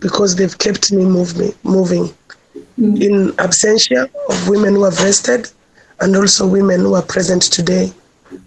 because 0.00 0.34
they've 0.34 0.58
kept 0.58 0.90
me 0.90 1.04
move 1.04 1.36
moving. 1.62 2.04
Mm-hmm. 2.78 2.96
In 2.96 3.28
absentia 3.36 4.10
of 4.28 4.48
women 4.48 4.74
who 4.74 4.84
have 4.84 4.98
rested 5.02 5.50
and 6.00 6.16
also 6.16 6.48
women 6.48 6.80
who 6.80 6.94
are 6.94 7.02
present 7.02 7.42
today 7.42 7.92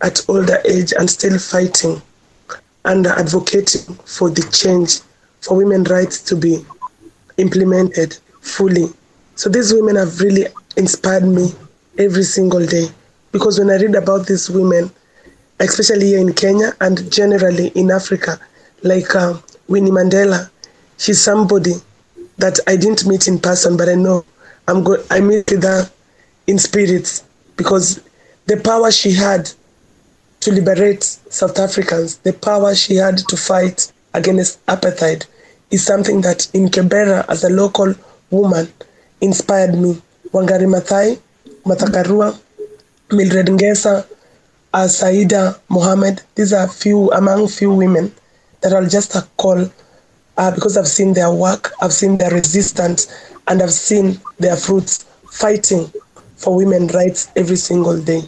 at 0.02 0.26
older 0.28 0.58
age 0.68 0.92
and 0.98 1.08
still 1.10 1.38
fighting 1.38 2.02
and 2.86 3.06
advocating 3.06 3.96
for 4.06 4.30
the 4.30 4.42
change 4.52 5.00
for 5.42 5.56
women's 5.56 5.90
rights 5.90 6.22
to 6.24 6.36
be 6.36 6.66
implemented 7.38 8.18
fully 8.42 8.88
so 9.36 9.50
these 9.50 9.74
women 9.74 9.96
have 9.96 10.20
really 10.20 10.46
inspired 10.78 11.24
me 11.26 11.52
every 11.98 12.24
single 12.24 12.66
day 12.66 12.88
because 13.32 13.60
when 13.60 13.70
I 13.70 13.78
read 13.78 13.96
about 13.96 14.28
these 14.28 14.50
women, 14.50 14.92
especially 15.60 16.08
here 16.08 16.20
in 16.20 16.34
Kenya 16.34 16.74
and 16.82 17.12
generally 17.12 17.68
in 17.70 17.92
Africa, 17.92 18.40
like 18.84 19.16
uh, 19.16 19.38
Winnie 19.68 19.92
Mandela, 19.92 20.50
she's 20.98 21.22
somebody 21.22 21.74
that 22.38 22.60
I 22.68 22.76
didn't 22.76 23.06
meet 23.06 23.28
in 23.28 23.40
person, 23.40 23.78
but 23.78 23.90
I 23.90 23.96
know 23.96 24.26
I'm 24.68 24.84
go- 24.84 25.04
I 25.10 25.20
meet 25.20 25.50
with 25.52 25.64
her 25.64 25.90
in 26.48 26.58
spirit 26.60 27.24
because 27.58 28.02
the 28.46 28.58
power 28.58 28.92
she 28.92 29.12
had 29.14 29.50
to 30.42 30.52
liberate 30.52 31.04
South 31.04 31.58
Africans, 31.60 32.18
the 32.18 32.34
power 32.34 32.76
she 32.76 32.96
had 32.96 33.18
to 33.18 33.38
fight 33.38 33.92
against 34.14 34.64
apartheid, 34.66 35.26
is 35.72 35.86
something 35.86 36.22
that 36.22 36.48
in 36.54 36.68
Kibera, 36.70 37.26
as 37.30 37.44
a 37.44 37.50
local 37.50 37.94
woman, 38.30 38.68
inspired 39.22 39.76
me. 39.76 40.02
Wangari 40.34 40.66
Maathai, 40.68 41.20
Martha 41.66 41.86
Karua, 41.86 42.38
Mildred 43.12 43.48
Ngesa, 43.48 44.06
uh, 44.74 44.88
Saida 44.88 45.60
Mohammed. 45.70 46.22
These 46.36 46.54
are 46.54 46.68
few 46.68 47.12
among 47.12 47.48
few 47.48 47.74
women 47.74 48.12
that 48.62 48.74
I'll 48.74 48.90
just 48.90 49.16
call 49.38 49.70
uh, 50.38 50.52
because 50.56 50.78
I've 50.78 50.88
seen 50.88 51.14
their 51.14 51.32
work, 51.32 51.72
I've 51.82 51.94
seen 51.94 52.18
their 52.18 52.32
resistance, 52.32 53.14
and 53.48 53.62
I've 53.62 53.74
seen 53.74 54.20
their 54.40 54.56
fruits 54.56 55.06
fighting 55.32 55.92
for 56.36 56.56
women's 56.56 56.94
rights 56.94 57.30
every 57.36 57.56
single 57.58 58.02
day. 58.02 58.22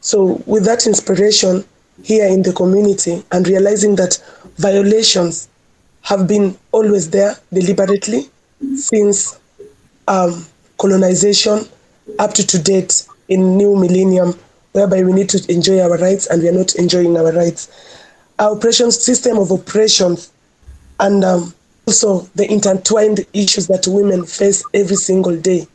So, 0.00 0.42
with 0.46 0.64
that 0.64 0.86
inspiration, 0.86 1.64
here 2.02 2.26
in 2.26 2.42
the 2.42 2.52
community 2.52 3.22
and 3.32 3.46
realizing 3.46 3.96
that 3.96 4.22
violations 4.56 5.48
have 6.02 6.26
been 6.26 6.56
always 6.72 7.10
there 7.10 7.36
deliberately 7.52 8.30
since 8.76 9.38
um, 10.08 10.46
colonization 10.80 11.68
up 12.18 12.32
to 12.32 12.46
to 12.46 12.58
date 12.60 13.06
in 13.28 13.56
new 13.56 13.76
millennium, 13.76 14.34
whereby 14.72 15.02
we 15.02 15.12
need 15.12 15.28
to 15.28 15.52
enjoy 15.52 15.78
our 15.80 15.98
rights 15.98 16.26
and 16.26 16.42
we 16.42 16.48
are 16.48 16.52
not 16.52 16.74
enjoying 16.76 17.16
our 17.16 17.32
rights. 17.32 17.70
Our 18.38 18.56
oppression 18.56 18.90
system 18.90 19.38
of 19.38 19.50
oppressions 19.50 20.32
and 20.98 21.22
um, 21.22 21.54
also 21.86 22.20
the 22.34 22.50
intertwined 22.50 23.26
issues 23.34 23.66
that 23.68 23.86
women 23.86 24.24
face 24.24 24.64
every 24.72 24.96
single 24.96 25.36
day 25.36 25.66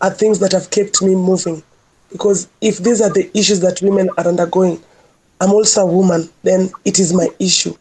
are 0.00 0.10
things 0.10 0.38
that 0.40 0.52
have 0.52 0.70
kept 0.70 1.02
me 1.02 1.14
moving. 1.14 1.62
Because 2.10 2.48
if 2.60 2.78
these 2.78 3.02
are 3.02 3.12
the 3.12 3.30
issues 3.36 3.60
that 3.60 3.82
women 3.82 4.08
are 4.16 4.26
undergoing, 4.26 4.82
I'm 5.40 5.52
also 5.52 5.82
a 5.82 5.86
woman, 5.86 6.30
then 6.42 6.70
it 6.86 6.98
is 6.98 7.12
my 7.12 7.28
issue. 7.38 7.74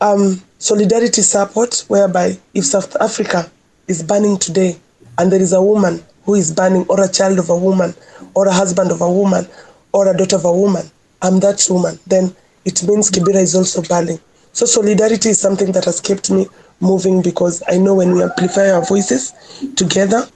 Um, 0.00 0.42
solidarity 0.58 1.22
support, 1.22 1.84
whereby 1.86 2.38
if 2.54 2.64
South 2.64 2.96
Africa 3.00 3.48
is 3.86 4.02
burning 4.02 4.38
today 4.38 4.78
and 5.18 5.32
there 5.32 5.42
is 5.42 5.52
a 5.52 5.62
woman 5.62 6.02
who 6.24 6.34
is 6.34 6.52
burning, 6.52 6.86
or 6.88 7.02
a 7.02 7.08
child 7.08 7.38
of 7.38 7.50
a 7.50 7.56
woman, 7.56 7.94
or 8.34 8.46
a 8.46 8.52
husband 8.52 8.90
of 8.90 9.00
a 9.00 9.10
woman, 9.10 9.46
or 9.92 10.08
a 10.10 10.16
daughter 10.16 10.36
of 10.36 10.44
a 10.44 10.52
woman, 10.52 10.88
I'm 11.22 11.40
that 11.40 11.66
woman, 11.68 11.98
then 12.06 12.34
it 12.64 12.82
means 12.86 13.10
Kibera 13.10 13.42
is 13.42 13.54
also 13.54 13.82
burning. 13.82 14.20
So 14.52 14.66
solidarity 14.66 15.30
is 15.30 15.40
something 15.40 15.72
that 15.72 15.84
has 15.86 16.00
kept 16.00 16.30
me 16.30 16.46
moving 16.80 17.22
because 17.22 17.62
I 17.68 17.78
know 17.78 17.94
when 17.94 18.12
we 18.12 18.22
amplify 18.22 18.70
our 18.70 18.84
voices 18.84 19.32
together, 19.76 20.28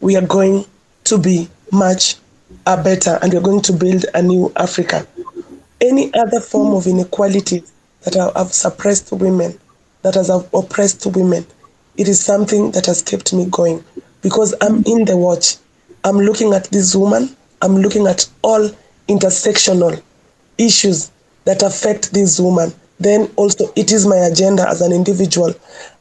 we 0.00 0.16
are 0.16 0.26
going 0.26 0.64
to 1.04 1.18
be 1.18 1.48
much 1.70 2.16
uh, 2.66 2.82
better 2.82 3.18
and 3.20 3.32
we're 3.32 3.40
going 3.40 3.62
to 3.62 3.72
build 3.72 4.04
a 4.14 4.22
new 4.22 4.52
Africa. 4.56 5.06
Any 5.80 6.12
other 6.14 6.40
form 6.40 6.74
of 6.74 6.86
inequality 6.86 7.64
that 8.04 8.14
have 8.14 8.52
suppressed 8.52 9.12
women, 9.12 9.58
that 10.02 10.14
has 10.14 10.30
oppressed 10.30 11.04
women, 11.06 11.46
it 11.96 12.08
is 12.08 12.20
something 12.20 12.70
that 12.72 12.86
has 12.86 13.02
kept 13.02 13.32
me 13.34 13.46
going 13.50 13.84
because 14.22 14.54
I'm 14.60 14.82
in 14.86 15.04
the 15.04 15.16
watch. 15.16 15.56
I'm 16.04 16.16
looking 16.16 16.52
at 16.54 16.64
this 16.70 16.96
woman, 16.96 17.36
I'm 17.60 17.76
looking 17.76 18.06
at 18.06 18.28
all 18.42 18.70
intersectional 19.08 20.02
issues 20.58 21.10
that 21.44 21.62
affect 21.62 22.12
this 22.12 22.40
woman. 22.40 22.72
Then 22.98 23.30
also, 23.36 23.72
it 23.76 23.92
is 23.92 24.06
my 24.06 24.16
agenda 24.16 24.68
as 24.68 24.80
an 24.80 24.92
individual, 24.92 25.54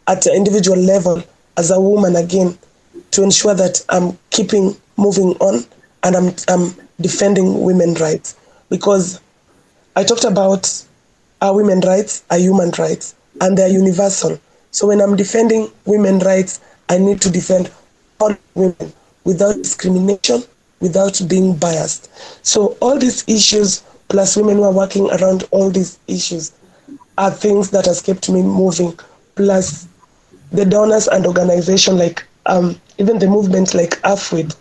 at 0.07 0.25
an 0.25 0.35
individual 0.35 0.77
level, 0.77 1.23
as 1.57 1.71
a 1.71 1.79
woman 1.79 2.15
again, 2.15 2.57
to 3.11 3.23
ensure 3.23 3.53
that 3.55 3.83
I'm 3.89 4.17
keeping 4.29 4.75
moving 4.97 5.35
on 5.39 5.65
and 6.03 6.15
I'm, 6.15 6.35
I'm 6.47 6.73
defending 6.99 7.61
women's 7.63 7.99
rights. 7.99 8.37
Because 8.69 9.19
I 9.95 10.03
talked 10.03 10.23
about 10.23 10.83
our 11.41 11.55
women's 11.55 11.85
rights 11.85 12.23
are 12.29 12.37
human 12.37 12.71
rights 12.77 13.15
and 13.41 13.57
they're 13.57 13.67
universal. 13.67 14.39
So 14.71 14.87
when 14.87 15.01
I'm 15.01 15.15
defending 15.15 15.71
women's 15.85 16.23
rights, 16.23 16.61
I 16.87 16.97
need 16.97 17.19
to 17.21 17.31
defend 17.31 17.71
all 18.21 18.35
women 18.55 18.93
without 19.23 19.55
discrimination, 19.55 20.43
without 20.79 21.19
being 21.27 21.55
biased. 21.55 22.09
So 22.45 22.77
all 22.81 22.97
these 22.97 23.23
issues, 23.27 23.83
plus 24.09 24.37
women 24.37 24.57
who 24.57 24.63
are 24.63 24.73
working 24.73 25.09
around 25.11 25.43
all 25.51 25.69
these 25.69 25.99
issues, 26.07 26.53
are 27.17 27.31
things 27.31 27.69
that 27.71 27.85
has 27.85 28.01
kept 28.01 28.29
me 28.29 28.41
moving. 28.41 28.97
Plus 29.35 29.87
the 30.51 30.65
donors 30.65 31.07
and 31.07 31.25
organization 31.25 31.97
like 31.97 32.25
um, 32.45 32.79
even 32.97 33.19
the 33.19 33.27
movements 33.27 33.73
like 33.73 34.01
AFWID, 34.01 34.55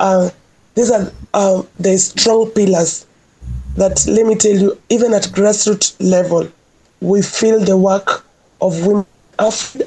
uh, 0.00 0.30
these 0.74 0.90
are 0.90 1.12
uh, 1.34 1.62
the 1.78 1.96
strong 1.98 2.50
pillars 2.50 3.06
that 3.76 4.06
let 4.06 4.26
me 4.26 4.34
tell 4.34 4.56
you, 4.56 4.78
even 4.88 5.12
at 5.12 5.24
grassroots 5.24 5.94
level, 6.00 6.48
we 7.00 7.22
feel 7.22 7.60
the 7.60 7.76
work 7.76 8.24
of 8.60 8.86
women 8.86 9.06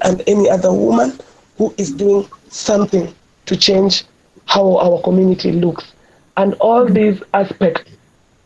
and 0.03 0.23
any 0.27 0.49
other 0.49 0.71
woman 0.71 1.17
who 1.58 1.73
is 1.77 1.91
doing 1.91 2.27
something 2.49 3.13
to 3.45 3.57
change 3.57 4.03
how 4.45 4.77
our 4.77 5.01
community 5.01 5.51
looks. 5.51 5.93
And 6.38 6.53
all 6.55 6.85
these 6.85 7.21
aspects 7.33 7.91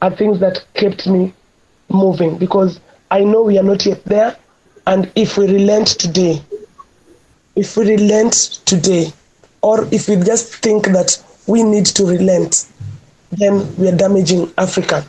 are 0.01 0.15
things 0.15 0.39
that 0.39 0.65
kept 0.73 1.07
me 1.07 1.33
moving 1.89 2.37
because 2.37 2.79
I 3.11 3.23
know 3.23 3.43
we 3.43 3.57
are 3.57 3.63
not 3.63 3.85
yet 3.85 4.03
there. 4.05 4.35
And 4.87 5.11
if 5.15 5.37
we 5.37 5.47
relent 5.47 5.87
today, 5.87 6.41
if 7.55 7.77
we 7.77 7.87
relent 7.95 8.33
today, 8.65 9.13
or 9.61 9.87
if 9.93 10.09
we 10.09 10.15
just 10.17 10.55
think 10.55 10.87
that 10.87 11.23
we 11.47 11.63
need 11.63 11.85
to 11.85 12.05
relent, 12.05 12.67
then 13.31 13.73
we 13.77 13.87
are 13.87 13.95
damaging 13.95 14.51
Africa. 14.57 15.05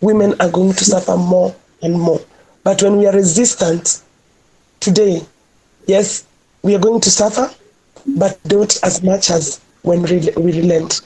Women 0.00 0.34
are 0.40 0.50
going 0.50 0.72
to 0.72 0.84
suffer 0.84 1.16
more 1.16 1.54
and 1.82 2.00
more. 2.00 2.20
But 2.64 2.82
when 2.82 2.96
we 2.96 3.06
are 3.06 3.12
resistant 3.12 4.02
today, 4.80 5.22
yes, 5.86 6.24
we 6.62 6.74
are 6.74 6.78
going 6.78 7.00
to 7.00 7.10
suffer, 7.10 7.52
but 8.16 8.38
don't 8.44 8.78
as 8.82 9.02
much 9.02 9.30
as 9.30 9.60
when 9.82 10.02
we 10.02 10.30
relent. 10.36 11.00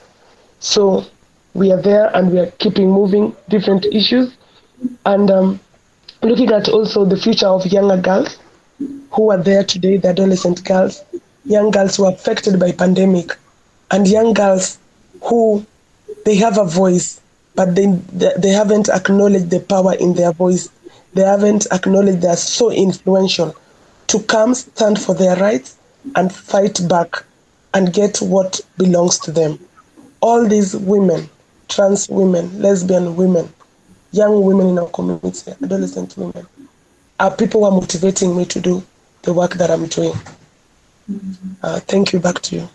So 0.60 1.04
we 1.54 1.72
are 1.72 1.80
there 1.80 2.14
and 2.16 2.32
we 2.32 2.38
are 2.38 2.50
keeping 2.58 2.90
moving 2.90 3.36
different 3.48 3.84
issues 3.86 4.34
and 5.04 5.30
um, 5.30 5.60
looking 6.22 6.50
at 6.52 6.68
also 6.68 7.04
the 7.04 7.16
future 7.16 7.46
of 7.46 7.66
younger 7.66 7.96
girls 8.00 8.38
who 9.10 9.30
are 9.30 9.42
there 9.42 9.64
today, 9.64 9.96
the 9.96 10.08
adolescent 10.08 10.64
girls, 10.64 11.04
young 11.44 11.70
girls 11.70 11.96
who 11.96 12.04
are 12.04 12.12
affected 12.12 12.58
by 12.58 12.72
pandemic, 12.72 13.36
and 13.90 14.08
young 14.08 14.32
girls 14.32 14.78
who 15.22 15.64
they 16.24 16.34
have 16.36 16.58
a 16.58 16.64
voice, 16.64 17.20
but 17.54 17.74
they 17.74 17.86
they 18.16 18.48
haven't 18.48 18.88
acknowledged 18.88 19.50
the 19.50 19.60
power 19.60 19.94
in 19.94 20.14
their 20.14 20.32
voice. 20.32 20.68
They 21.14 21.22
haven't 21.22 21.66
acknowledged 21.70 22.22
they 22.22 22.28
are 22.28 22.36
so 22.36 22.70
influential 22.70 23.54
to 24.06 24.20
come 24.20 24.54
stand 24.54 25.00
for 25.00 25.14
their 25.14 25.36
rights 25.36 25.76
and 26.16 26.32
fight 26.32 26.80
back 26.88 27.24
and 27.74 27.92
get 27.92 28.18
what 28.18 28.60
belongs 28.76 29.18
to 29.20 29.32
them. 29.32 29.58
All 30.20 30.46
these 30.46 30.76
women, 30.76 31.28
trans 31.68 32.08
women, 32.08 32.60
lesbian 32.60 33.16
women, 33.16 33.52
young 34.12 34.42
women 34.44 34.68
in 34.68 34.78
our 34.78 34.88
community, 34.88 35.52
adolescent 35.62 36.16
women, 36.16 36.46
are 37.18 37.34
people 37.34 37.60
who 37.60 37.66
are 37.66 37.80
motivating 37.80 38.36
me 38.36 38.44
to 38.46 38.60
do 38.60 38.82
the 39.22 39.32
work 39.32 39.54
that 39.54 39.70
I'm 39.70 39.86
doing. 39.86 40.14
Uh, 41.62 41.80
thank 41.80 42.12
you. 42.12 42.20
Back 42.20 42.40
to 42.42 42.56
you. 42.56 42.68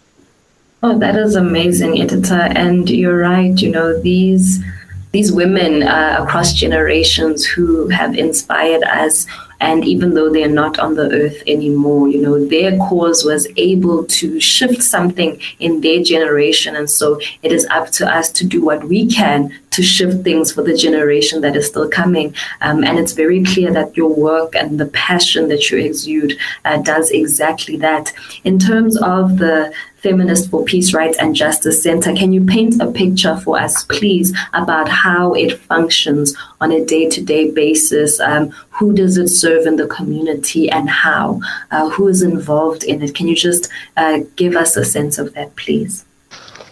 Oh, 0.84 0.98
that 1.00 1.16
is 1.16 1.36
amazing, 1.36 1.94
Editar. 1.96 2.52
And 2.56 2.90
you're 2.90 3.18
right. 3.18 3.60
You 3.60 3.72
know 3.72 4.00
these 4.02 4.64
these 5.12 5.32
women 5.32 5.84
uh, 5.84 6.18
across 6.22 6.54
generations 6.54 7.46
who 7.46 7.88
have 7.88 8.16
inspired 8.16 8.84
us 8.84 9.26
and 9.60 9.86
even 9.86 10.14
though 10.14 10.32
they're 10.32 10.48
not 10.48 10.80
on 10.80 10.96
the 10.96 11.10
earth 11.12 11.42
anymore, 11.48 12.08
you 12.10 12.22
know, 12.22 12.46
their 12.46 12.78
cause 12.78 13.24
was 13.24 13.48
able 13.58 14.06
to 14.06 14.40
shift 14.40 14.84
something 14.84 15.40
in 15.60 15.82
their 15.82 16.04
generation. 16.04 16.76
And 16.76 16.90
so 16.90 17.20
it 17.42 17.52
is 17.52 17.68
up 17.72 17.90
to 17.92 18.08
us 18.08 18.32
to 18.34 18.46
do 18.46 18.64
what 18.64 18.84
we 18.84 19.08
can 19.08 19.52
to 19.72 19.84
shift 19.84 20.24
things 20.24 20.52
for 20.52 20.64
the 20.64 20.76
generation 20.76 21.42
that 21.42 21.56
is 21.56 21.68
still 21.68 21.88
coming. 21.88 22.34
Um, 22.62 22.84
and 22.84 22.98
it's 22.98 23.14
very 23.14 23.44
clear 23.44 23.72
that 23.74 23.96
your 23.96 24.14
work 24.14 24.56
and 24.56 24.80
the 24.80 24.88
passion 24.88 25.50
that 25.50 25.70
you 25.70 25.78
exude 25.78 26.38
uh, 26.66 26.78
does 26.82 27.12
exactly 27.12 27.78
that. 27.78 28.12
In 28.44 28.58
terms 28.58 28.98
of 28.98 29.38
the 29.38 29.74
Feminist 29.98 30.50
for 30.52 30.64
Peace, 30.64 30.94
Rights 30.94 31.18
and 31.18 31.36
Justice 31.36 31.82
Center. 31.82 32.14
Can 32.14 32.32
you 32.32 32.46
paint 32.46 32.80
a 32.82 32.92
picture 32.92 33.36
for 33.38 33.60
us, 33.60 33.84
please, 33.86 34.38
about 34.54 34.88
how 34.88 35.34
it 35.34 35.60
functions 35.62 36.36
on 36.62 36.72
a 36.72 36.86
day 36.86 37.10
to 37.10 37.22
day 37.22 37.52
basis? 37.52 38.20
Um, 38.20 38.54
who 38.78 38.94
does 38.94 39.18
it 39.18 39.30
serve 39.30 39.66
in 39.66 39.76
the 39.76 39.88
community 39.88 40.70
and 40.70 40.90
how? 40.90 41.40
Uh, 41.72 41.90
who 41.90 42.08
is 42.08 42.22
involved 42.22 42.84
in 42.84 43.02
it? 43.02 43.16
Can 43.16 43.28
you 43.28 43.36
just 43.36 43.70
uh, 43.98 44.20
give 44.36 44.56
us 44.56 44.78
a 44.78 44.86
sense 44.86 45.18
of 45.18 45.34
that, 45.34 45.56
please? 45.56 46.06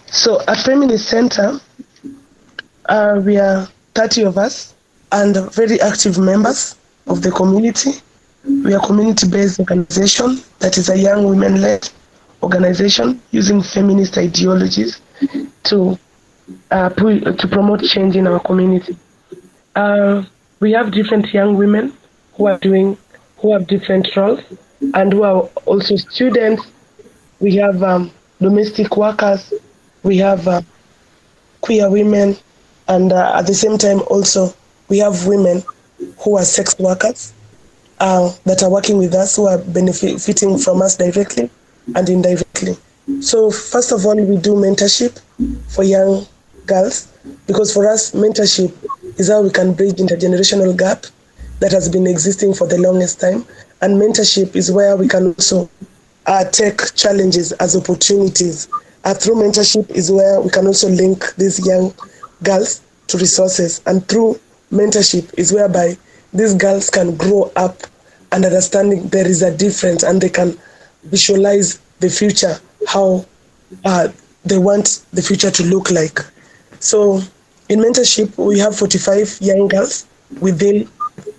So, 0.07 0.41
at 0.47 0.57
Feminist 0.59 1.09
Center, 1.09 1.59
uh, 2.85 3.21
we 3.25 3.37
are 3.37 3.67
30 3.95 4.25
of 4.25 4.37
us 4.37 4.75
and 5.11 5.35
very 5.53 5.81
active 5.81 6.17
members 6.17 6.75
of 7.07 7.21
the 7.21 7.31
community. 7.31 7.91
We 8.45 8.73
are 8.73 8.77
a 8.77 8.85
community 8.85 9.27
based 9.27 9.59
organization 9.59 10.37
that 10.59 10.77
is 10.77 10.89
a 10.89 10.97
young 10.97 11.27
women 11.27 11.61
led 11.61 11.89
organization 12.43 13.19
using 13.31 13.61
feminist 13.61 14.17
ideologies 14.17 15.01
to 15.63 15.97
uh, 16.69 16.89
to 16.89 17.47
promote 17.47 17.81
change 17.83 18.15
in 18.15 18.27
our 18.27 18.39
community. 18.39 18.95
Uh, 19.75 20.23
we 20.59 20.71
have 20.71 20.91
different 20.91 21.33
young 21.33 21.57
women 21.57 21.93
who 22.33 22.47
are 22.47 22.57
doing 22.59 22.97
who 23.37 23.53
have 23.53 23.67
different 23.67 24.15
roles 24.15 24.41
and 24.93 25.13
who 25.13 25.23
are 25.23 25.41
also 25.65 25.95
students. 25.95 26.63
We 27.39 27.55
have 27.57 27.83
um, 27.83 28.11
domestic 28.39 28.95
workers. 28.97 29.53
We 30.03 30.17
have 30.17 30.47
uh, 30.47 30.61
queer 31.61 31.89
women, 31.89 32.37
and 32.87 33.11
uh, 33.11 33.33
at 33.35 33.47
the 33.47 33.53
same 33.53 33.77
time 33.77 34.01
also 34.07 34.53
we 34.87 34.99
have 34.99 35.27
women 35.27 35.63
who 36.19 36.37
are 36.37 36.43
sex 36.43 36.77
workers 36.79 37.33
uh, 37.99 38.31
that 38.45 38.63
are 38.63 38.69
working 38.69 38.97
with 38.97 39.13
us 39.13 39.35
who 39.35 39.47
are 39.47 39.57
benefiting 39.57 40.57
from 40.57 40.81
us 40.81 40.95
directly 40.95 41.49
and 41.95 42.09
indirectly. 42.09 42.75
So, 43.21 43.51
first 43.51 43.91
of 43.91 44.05
all, 44.05 44.15
we 44.15 44.37
do 44.37 44.55
mentorship 44.55 45.19
for 45.69 45.83
young 45.83 46.25
girls 46.65 47.07
because 47.47 47.73
for 47.73 47.87
us, 47.87 48.11
mentorship 48.11 48.73
is 49.17 49.29
how 49.29 49.41
we 49.41 49.49
can 49.49 49.73
bridge 49.73 49.95
intergenerational 49.95 50.77
gap 50.77 51.05
that 51.59 51.71
has 51.71 51.89
been 51.89 52.07
existing 52.07 52.53
for 52.53 52.67
the 52.67 52.77
longest 52.77 53.19
time. 53.19 53.45
And 53.81 54.01
mentorship 54.01 54.55
is 54.55 54.71
where 54.71 54.95
we 54.95 55.07
can 55.07 55.27
also 55.27 55.69
uh, 56.25 56.45
take 56.45 56.93
challenges 56.95 57.51
as 57.53 57.75
opportunities. 57.75 58.67
Uh, 59.03 59.13
through 59.13 59.35
mentorship 59.35 59.89
is 59.91 60.11
where 60.11 60.41
we 60.41 60.49
can 60.49 60.65
also 60.65 60.89
link 60.89 61.35
these 61.35 61.65
young 61.65 61.93
girls 62.43 62.81
to 63.07 63.17
resources. 63.17 63.81
And 63.85 64.07
through 64.07 64.39
mentorship 64.71 65.37
is 65.37 65.53
whereby 65.53 65.97
these 66.33 66.53
girls 66.53 66.89
can 66.89 67.15
grow 67.15 67.51
up 67.55 67.77
and 68.31 68.43
understanding 68.43 69.07
there 69.09 69.27
is 69.27 69.41
a 69.41 69.55
difference 69.55 70.03
and 70.03 70.19
they 70.19 70.29
can 70.29 70.57
visualize 71.03 71.79
the 71.99 72.09
future, 72.09 72.59
how 72.87 73.25
uh, 73.85 74.09
they 74.43 74.57
want 74.57 75.05
the 75.13 75.21
future 75.21 75.51
to 75.51 75.63
look 75.63 75.91
like. 75.91 76.19
So 76.79 77.21
in 77.69 77.79
mentorship, 77.79 78.37
we 78.37 78.59
have 78.59 78.75
45 78.75 79.37
young 79.41 79.67
girls 79.67 80.05
within 80.39 80.87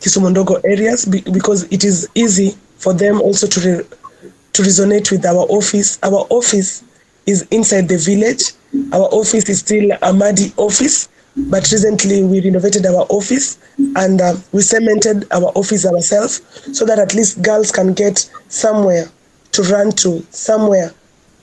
Kisumu 0.01 0.61
areas 0.65 1.05
because 1.05 1.65
it 1.73 1.85
is 1.85 2.09
easy 2.15 2.57
for 2.77 2.93
them 2.93 3.21
also 3.21 3.47
to, 3.47 3.61
re- 3.61 4.31
to 4.53 4.63
resonate 4.63 5.11
with 5.11 5.25
our 5.25 5.47
office. 5.49 5.99
Our 6.03 6.27
office 6.31 6.83
is 7.27 7.43
inside 7.51 7.89
the 7.89 7.99
village. 7.99 8.53
Our 8.93 9.09
office 9.13 9.49
is 9.49 9.61
still 9.61 9.91
a 10.03 10.13
muddy 10.13 10.53
office, 10.57 11.09
but 11.37 11.71
recently 11.71 12.25
we 12.25 12.41
renovated 12.41 12.87
our 12.87 13.07
office 13.09 13.59
and 13.97 14.21
uh, 14.21 14.35
we 14.53 14.63
cemented 14.63 15.27
our 15.33 15.51
office 15.55 15.87
ourselves 15.87 16.43
so 16.73 16.85
that 16.87 16.99
at 16.99 17.15
least 17.15 17.43
girls 17.43 17.71
can 17.71 17.95
get 17.95 18.19
somewhere 18.49 19.09
to 19.53 19.63
run 19.63 19.91
to, 19.93 20.25
somewhere 20.31 20.93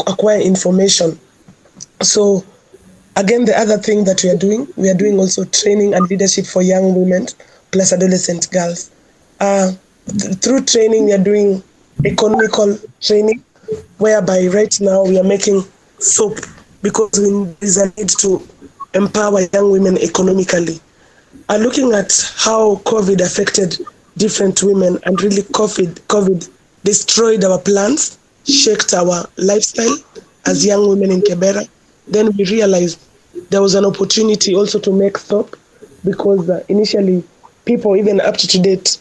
acquire 0.08 0.40
information. 0.40 1.20
So 2.02 2.44
again, 3.16 3.46
the 3.46 3.58
other 3.58 3.78
thing 3.78 4.04
that 4.06 4.24
we 4.24 4.30
are 4.30 4.38
doing, 4.38 4.68
we 4.76 4.90
are 4.90 4.94
doing 4.96 5.20
also 5.20 5.44
training 5.46 5.94
and 5.94 6.08
leadership 6.10 6.46
for 6.46 6.62
young 6.62 6.96
women 6.96 7.28
plus 7.72 7.94
adolescent 7.94 8.50
girls. 8.52 8.92
Uh, 9.40 9.72
th- 10.08 10.36
through 10.38 10.64
training, 10.66 11.06
we 11.06 11.14
are 11.14 11.24
doing 11.24 11.64
economical 12.06 12.78
training, 13.02 13.44
whereby 13.98 14.48
right 14.48 14.80
now 14.82 15.04
we 15.04 15.20
are 15.20 15.24
making 15.24 15.64
soap 16.00 16.40
because 16.82 17.12
there 17.12 17.56
is 17.62 17.78
a 17.78 17.86
need 17.98 18.10
to 18.10 18.46
empower 18.94 19.42
young 19.54 19.72
women 19.72 19.98
economically. 19.98 20.80
Uh, 21.50 21.58
looking 21.58 21.94
at 21.94 22.12
how 22.38 22.76
COVID 22.86 23.22
affected 23.22 23.78
different 24.18 24.62
women 24.64 25.00
and 25.06 25.22
really 25.22 25.42
COVID, 25.42 26.00
COVID 26.08 26.50
destroyed 26.84 27.44
our 27.44 27.60
plans, 27.60 28.18
shaped 28.46 28.94
our 28.94 29.26
lifestyle 29.38 29.96
as 30.46 30.66
young 30.66 30.88
women 30.88 31.12
in 31.12 31.22
Kibera, 31.22 31.68
then 32.08 32.36
we 32.38 32.46
realized 32.46 33.00
there 33.50 33.62
was 33.62 33.76
an 33.76 33.86
opportunity 33.86 34.56
also 34.56 34.80
to 34.80 34.92
make 34.92 35.18
soap 35.18 35.58
because 36.04 36.50
uh, 36.50 36.64
initially 36.70 37.24
people, 37.66 37.96
even 37.96 38.20
up 38.22 38.38
to 38.38 38.60
date, 38.60 39.00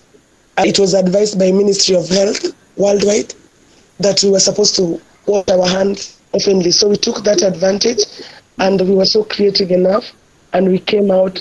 uh, 0.59 0.65
it 0.67 0.79
was 0.79 0.95
advised 0.95 1.39
by 1.39 1.51
Ministry 1.51 1.97
of 1.97 2.09
Health 2.09 2.55
worldwide 2.77 3.35
that 3.99 4.23
we 4.23 4.31
were 4.31 4.41
supposed 4.41 4.77
to 4.77 5.01
wash 5.27 5.49
our 5.49 5.67
hands 5.69 6.21
oftenly. 6.33 6.73
So 6.73 6.89
we 6.89 6.97
took 6.97 7.25
that 7.25 7.43
advantage 7.43 8.01
and 8.59 8.81
we 8.81 8.95
were 8.95 9.05
so 9.05 9.25
creative 9.25 9.71
enough 9.71 10.11
and 10.53 10.69
we 10.69 10.79
came 10.79 11.11
out 11.11 11.41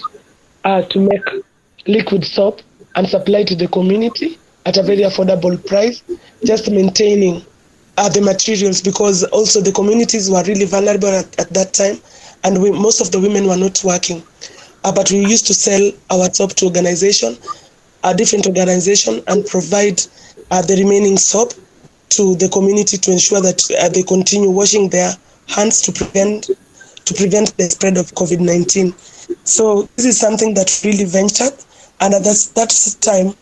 uh, 0.64 0.82
to 0.84 1.00
make 1.00 1.44
liquid 1.88 2.26
soap 2.26 2.62
and 2.96 3.08
supply 3.08 3.44
to 3.44 3.56
the 3.56 3.68
community 3.68 4.38
at 4.66 4.78
a 4.78 4.84
very 4.84 5.00
affordable 5.02 5.64
price, 5.66 6.04
just 6.46 6.70
maintaining 6.70 7.44
uh, 8.02 8.10
the 8.10 8.20
materials 8.20 8.82
because 8.82 9.24
also 9.26 9.62
the 9.62 9.72
communities 9.72 10.28
were 10.28 10.44
really 10.48 10.66
vulnerable 10.66 11.10
at, 11.10 11.40
at 11.40 11.50
that 11.52 11.72
time 11.72 11.98
and 12.44 12.60
we, 12.60 12.72
most 12.72 13.00
of 13.00 13.12
the 13.12 13.20
women 13.20 13.46
were 13.46 13.56
not 13.56 13.80
working. 13.84 14.24
Uh, 14.84 14.92
but 14.92 15.12
we 15.12 15.20
used 15.20 15.46
to 15.46 15.54
sell 15.54 15.92
our 16.10 16.28
soap 16.34 16.54
to 16.54 16.66
organization, 16.66 17.38
a 18.04 18.16
different 18.16 18.48
organization, 18.48 19.22
and 19.28 19.46
provide 19.46 20.02
uh, 20.50 20.64
the 20.64 20.76
remaining 20.78 21.16
soap 21.16 21.54
to 22.10 22.34
the 22.38 22.50
community 22.50 22.98
to 22.98 23.12
ensure 23.12 23.40
that 23.40 23.62
uh, 23.80 23.88
they 23.90 24.02
continue 24.02 24.50
washing 24.50 24.90
their 24.90 25.12
hands 25.48 25.80
to 25.84 25.92
prevent 25.92 26.50
to 27.06 27.14
prevent 27.14 27.56
the 27.58 27.70
spread 27.70 27.98
of 27.98 28.08
COVID-19. 28.14 28.94
So 29.48 29.88
this 29.96 30.06
is 30.06 30.20
something 30.20 30.56
that 30.56 30.82
really 30.84 31.06
ventured, 31.06 31.54
and 32.00 32.16
at 32.16 32.24
that, 32.24 32.52
that 32.56 32.98
time, 33.02 33.36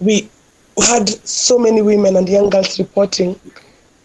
we 0.00 0.30
had 0.82 1.08
so 1.26 1.58
many 1.58 1.82
women 1.82 2.16
and 2.16 2.28
young 2.28 2.48
girls 2.48 2.78
reporting 2.78 3.38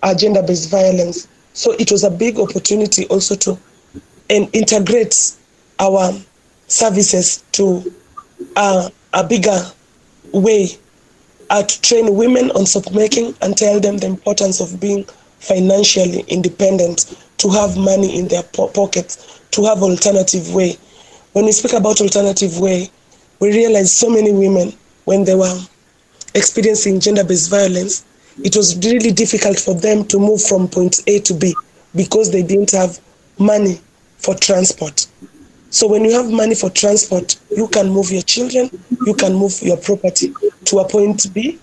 uh, 0.03 0.13
gender-based 0.13 0.69
violence. 0.69 1.27
So 1.53 1.73
it 1.73 1.91
was 1.91 2.03
a 2.03 2.11
big 2.11 2.39
opportunity 2.39 3.07
also 3.07 3.35
to 3.35 3.57
and 4.29 4.49
integrate 4.53 5.35
our 5.79 6.11
services 6.67 7.43
to 7.53 7.93
uh, 8.55 8.89
a 9.13 9.23
bigger 9.23 9.59
way 10.33 10.69
uh, 11.49 11.63
to 11.63 11.81
train 11.81 12.15
women 12.15 12.51
on 12.51 12.65
soap 12.65 12.93
making 12.93 13.33
and 13.41 13.57
tell 13.57 13.79
them 13.79 13.97
the 13.97 14.07
importance 14.07 14.59
of 14.59 14.79
being 14.79 15.05
financially 15.39 16.21
independent, 16.27 17.15
to 17.37 17.49
have 17.49 17.77
money 17.77 18.17
in 18.17 18.27
their 18.27 18.43
po- 18.43 18.67
pockets, 18.67 19.39
to 19.51 19.63
have 19.63 19.83
alternative 19.83 20.53
way. 20.53 20.75
When 21.33 21.45
we 21.45 21.51
speak 21.51 21.73
about 21.73 22.01
alternative 22.01 22.59
way, 22.59 22.89
we 23.39 23.49
realize 23.49 23.93
so 23.93 24.09
many 24.09 24.33
women 24.33 24.73
when 25.05 25.23
they 25.23 25.35
were 25.35 25.57
experiencing 26.33 26.99
gender-based 26.99 27.49
violence, 27.49 28.03
it 28.43 28.55
was 28.55 28.77
really 28.85 29.11
difficult 29.11 29.59
for 29.59 29.73
them 29.73 30.05
to 30.05 30.19
move 30.19 30.41
from 30.41 30.67
point 30.67 31.01
A 31.07 31.19
to 31.19 31.33
B 31.33 31.55
because 31.95 32.31
they 32.31 32.43
didn't 32.43 32.71
have 32.71 32.99
money 33.39 33.79
for 34.17 34.35
transport. 34.35 35.07
So 35.69 35.87
when 35.87 36.05
you 36.05 36.11
have 36.11 36.31
money 36.31 36.55
for 36.55 36.69
transport, 36.69 37.37
you 37.55 37.67
can 37.67 37.89
move 37.89 38.11
your 38.11 38.21
children, 38.21 38.69
you 39.05 39.13
can 39.13 39.33
move 39.33 39.59
your 39.61 39.77
property 39.77 40.33
to 40.65 40.79
a 40.79 40.87
point 40.87 41.33
B 41.33 41.59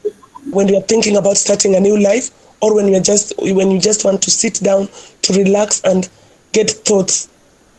when 0.50 0.68
you 0.68 0.76
are 0.76 0.82
thinking 0.82 1.16
about 1.16 1.36
starting 1.36 1.74
a 1.74 1.80
new 1.80 1.98
life 1.98 2.30
or 2.60 2.74
when 2.74 2.88
you 2.88 3.00
just 3.00 3.32
when 3.38 3.70
you 3.70 3.80
just 3.80 4.04
want 4.04 4.22
to 4.22 4.30
sit 4.30 4.60
down 4.62 4.88
to 5.22 5.32
relax 5.32 5.80
and 5.84 6.08
get 6.52 6.70
thoughts 6.70 7.28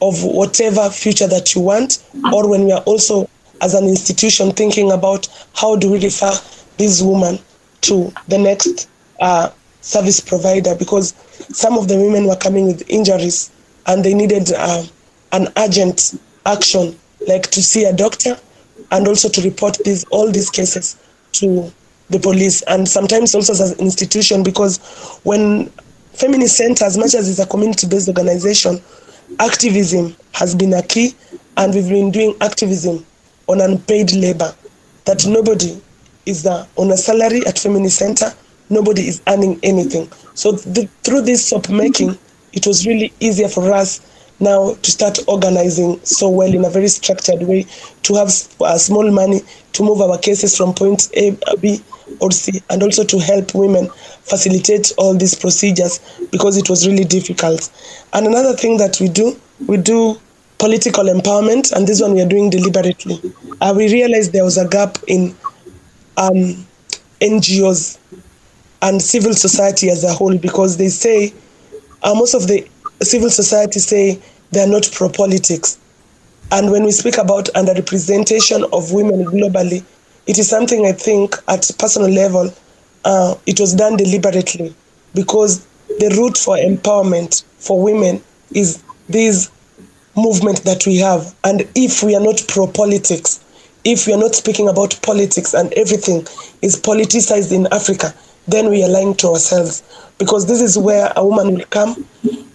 of 0.02 0.24
whatever 0.24 0.90
future 0.90 1.28
that 1.28 1.56
you 1.56 1.62
want 1.62 2.04
or 2.34 2.50
when 2.50 2.68
you 2.68 2.74
are 2.74 2.82
also 2.84 3.30
as 3.62 3.74
an 3.74 3.86
institution 3.86 4.52
thinking 4.52 4.92
about 4.92 5.28
how 5.56 5.76
do 5.76 5.92
we 5.92 6.04
refer 6.04 6.32
this 6.78 7.02
woman 7.02 7.40
to 7.86 8.12
the 8.28 8.38
next 8.38 8.90
uh, 9.20 9.50
service 9.82 10.20
provider 10.20 10.76
because 10.76 11.14
some 11.56 11.78
of 11.78 11.88
the 11.88 11.96
women 11.98 12.28
were 12.28 12.36
coming 12.36 12.68
with 12.68 12.90
injuries 12.90 13.52
and 13.86 14.04
they 14.04 14.14
needed 14.14 14.52
uh, 14.54 14.84
an 15.32 15.48
urgent 15.58 16.20
action, 16.46 16.98
like 17.28 17.44
to 17.52 17.62
see 17.62 17.86
a 17.86 17.94
doctor 17.94 18.38
and 18.92 19.08
also 19.08 19.30
to 19.30 19.42
report 19.42 19.78
these 19.86 20.04
all 20.06 20.32
these 20.32 20.50
cases 20.50 20.98
to 21.32 21.72
the 22.10 22.20
police 22.20 22.62
and 22.64 22.88
sometimes 22.88 23.34
also 23.34 23.54
as 23.54 23.72
an 23.72 23.80
institution 23.80 24.44
because 24.44 24.78
when 25.24 25.68
feminist 26.14 26.56
center 26.56 26.86
as 26.86 26.98
much 26.98 27.16
as 27.16 27.30
it's 27.30 27.40
a 27.40 27.48
community-based 27.48 28.08
organization 28.08 28.80
activism 29.40 30.16
has 30.34 30.54
been 30.54 30.74
a 30.74 30.84
key 30.84 31.16
and 31.58 31.74
we've 31.74 31.90
been 31.90 32.12
doing 32.12 32.36
activism 32.42 33.04
on 33.48 33.60
unpaid 33.62 34.12
labor 34.14 34.54
that 35.06 35.26
nobody 35.26 35.82
is 36.26 36.46
uh, 36.46 36.66
on 36.76 36.92
a 36.92 36.98
salary 36.98 37.46
at 37.46 37.60
feminist 37.60 37.98
center 37.98 38.34
nobody 38.70 39.08
is 39.08 39.22
earning 39.28 39.60
anything 39.64 40.10
so 40.34 40.52
the, 40.52 40.88
through 41.04 41.22
this 41.22 41.48
soap 41.48 41.70
making 41.70 42.18
it 42.54 42.66
was 42.66 42.88
really 42.88 43.14
easier 43.20 43.48
for 43.50 43.72
us 43.72 44.02
now 44.40 44.74
to 44.76 44.92
start 44.92 45.20
organizing 45.28 46.00
so 46.04 46.30
well 46.30 46.54
in 46.54 46.66
a 46.66 46.70
very 46.70 46.88
structured 46.88 47.42
way 47.44 47.66
to 48.04 48.16
have 48.16 48.30
uh, 48.62 48.78
small 48.78 49.10
money 49.12 49.42
to 49.74 49.84
move 49.84 50.02
our 50.02 50.18
cases 50.18 50.56
from 50.58 50.74
point 50.74 51.10
A, 51.16 51.38
B, 51.62 51.82
or 52.20 52.32
C, 52.32 52.62
and 52.70 52.84
also 52.84 53.04
to 53.04 53.20
help 53.20 53.56
women 53.56 53.90
facilitate 54.24 54.94
all 54.98 55.16
these 55.16 55.36
procedures 55.36 56.00
because 56.32 56.58
it 56.58 56.70
was 56.70 56.88
really 56.88 57.04
difficult. 57.04 57.70
And 58.14 58.28
another 58.28 58.54
thing 58.54 58.78
that 58.78 59.00
we 59.00 59.08
do, 59.10 59.40
we 59.68 59.78
do 59.78 60.20
political 60.58 61.06
empowerment, 61.06 61.72
and 61.74 61.88
this 61.88 62.02
one 62.02 62.14
we 62.14 62.22
are 62.22 62.28
doing 62.28 62.50
deliberately. 62.50 63.22
Uh, 63.62 63.74
we 63.76 63.92
realized 63.92 64.34
there 64.34 64.44
was 64.44 64.58
a 64.58 64.68
gap 64.68 64.98
in 65.08 65.36
um, 66.18 66.66
NGOs 67.22 67.98
and 68.82 69.02
civil 69.02 69.34
society 69.34 69.90
as 69.90 70.04
a 70.04 70.14
whole 70.14 70.38
because 70.38 70.78
they 70.78 70.90
say 70.90 71.34
uh, 72.04 72.14
most 72.14 72.34
of 72.34 72.48
the 72.48 72.68
civil 73.02 73.30
society 73.30 73.80
say 73.80 74.20
they 74.52 74.62
are 74.62 74.68
not 74.68 74.90
pro 74.94 75.10
politics. 75.10 75.80
And 76.52 76.72
when 76.72 76.84
we 76.84 76.92
speak 76.92 77.18
about 77.18 77.46
underrepresentation 77.56 78.70
of 78.72 78.92
women 78.92 79.26
globally, 79.26 79.84
it 80.28 80.38
is 80.38 80.50
something 80.50 80.86
I 80.86 80.92
think 80.92 81.36
at 81.48 81.70
personal 81.80 82.10
level, 82.10 82.54
uh, 83.04 83.36
it 83.46 83.60
was 83.60 83.74
done 83.74 83.98
deliberately 83.98 84.74
because 85.14 85.66
the 86.00 86.14
route 86.18 86.38
for 86.38 86.58
empowerment 86.58 87.44
for 87.58 87.82
women 87.82 88.22
is 88.52 88.84
this 89.10 89.50
movement 90.16 90.64
that 90.64 90.86
we 90.86 90.98
have. 90.98 91.36
And 91.44 91.68
if 91.76 92.04
we 92.04 92.16
are 92.16 92.22
not 92.24 92.44
pro 92.48 92.68
politics, 92.68 93.44
if 93.86 94.08
we 94.08 94.14
are 94.14 94.20
not 94.20 94.34
speaking 94.34 94.68
about 94.68 95.00
politics 95.04 95.54
and 95.54 95.72
everything 95.74 96.26
is 96.64 96.76
politicized 96.76 97.54
in 97.54 97.68
Africa, 97.72 98.14
then 98.48 98.70
we 98.70 98.84
are 98.84 98.90
lying 98.90 99.16
to 99.16 99.28
ourselves 99.28 99.84
because 100.18 100.48
this 100.48 100.60
is 100.60 100.78
where 100.78 101.14
a 101.16 101.26
woman 101.26 101.54
will 101.54 101.66
come, 101.66 102.06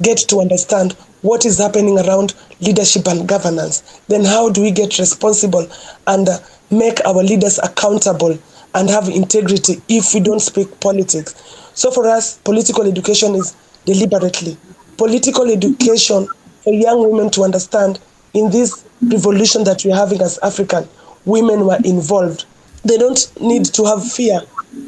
get 0.03 0.19
to 0.19 0.41
understand 0.41 0.93
what 1.23 1.47
is 1.47 1.59
happening 1.59 1.99
around 1.99 2.35
leadership 2.61 3.07
and 3.07 3.29
governance, 3.29 4.01
then 4.09 4.25
how 4.25 4.49
do 4.49 4.63
we 4.63 4.71
get 4.71 4.99
responsible 4.99 5.71
and 6.07 6.29
uh, 6.29 6.39
make 6.71 6.99
our 7.07 7.23
leaders 7.23 7.59
accountable 7.63 8.37
and 8.75 8.89
have 8.89 9.09
integrity 9.09 9.81
if 9.89 10.15
we 10.15 10.21
don't 10.21 10.41
speak 10.41 10.81
politics? 10.81 11.35
So 11.75 11.91
for 11.91 12.09
us, 12.09 12.39
political 12.39 12.87
education 12.89 13.35
is 13.35 13.55
deliberately. 13.85 14.57
Political 14.97 15.51
education 15.51 16.27
for 16.65 16.73
young 16.73 17.11
women 17.11 17.31
to 17.31 17.43
understand 17.43 18.01
in 18.35 18.51
this 18.51 18.85
revolution 19.03 19.65
that 19.65 19.85
we're 19.85 19.97
having 19.97 20.21
as 20.23 20.39
African, 20.43 20.89
women 21.25 21.67
were 21.67 21.79
involved. 21.85 22.45
They 22.85 22.97
don't 22.97 23.31
need 23.41 23.67
to 23.67 23.85
have 23.85 24.11
fear 24.11 24.41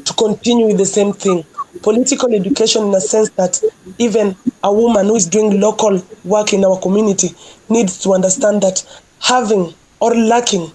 to 0.05 0.13
continue 0.13 0.67
with 0.67 0.77
the 0.77 0.85
same 0.85 1.13
thing. 1.13 1.45
Political 1.81 2.33
education, 2.35 2.83
in 2.87 2.95
a 2.95 3.01
sense 3.01 3.29
that 3.31 3.61
even 3.97 4.35
a 4.63 4.73
woman 4.73 5.07
who 5.07 5.15
is 5.15 5.27
doing 5.27 5.59
local 5.59 6.01
work 6.23 6.53
in 6.53 6.63
our 6.63 6.79
community 6.79 7.29
needs 7.69 7.99
to 8.03 8.13
understand 8.13 8.61
that 8.61 8.85
having 9.19 9.73
or 9.99 10.13
lacking 10.15 10.71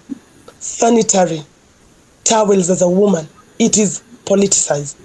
sanitary 0.59 1.41
towels 2.23 2.69
as 2.69 2.81
a 2.81 2.89
woman, 2.89 3.27
it 3.57 3.77
is 3.77 4.03
politicized 4.25 4.95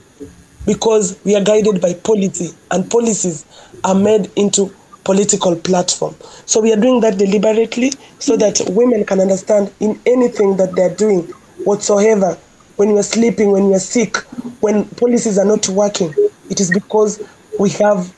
because 0.67 1.19
we 1.25 1.35
are 1.37 1.45
guided 1.45 1.81
by 1.81 1.95
policy 1.95 2.51
and 2.71 2.91
policies 2.91 3.45
are 3.85 3.95
made 3.95 4.31
into 4.37 4.75
political 5.05 5.55
platform. 5.57 6.15
So 6.47 6.61
we 6.61 6.73
are 6.73 6.81
doing 6.81 7.01
that 7.01 7.19
deliberately 7.19 7.93
so 8.19 8.37
mm. 8.37 8.41
that 8.41 8.71
women 8.71 9.05
can 9.05 9.21
understand 9.21 9.73
in 9.81 10.01
anything 10.07 10.57
that 10.57 10.75
they're 10.75 10.95
doing 10.95 11.23
whatsoever. 11.65 12.39
When 12.77 12.91
you're 12.91 13.03
sleeping, 13.05 13.53
when 13.53 13.71
you're 13.71 13.79
sick, 13.79 14.17
when 14.61 14.85
policies 14.97 15.39
are 15.39 15.45
not 15.45 15.69
working, 15.69 16.13
it 16.51 16.61
is 16.61 16.71
because 16.71 17.23
we 17.59 17.71
have 17.71 18.13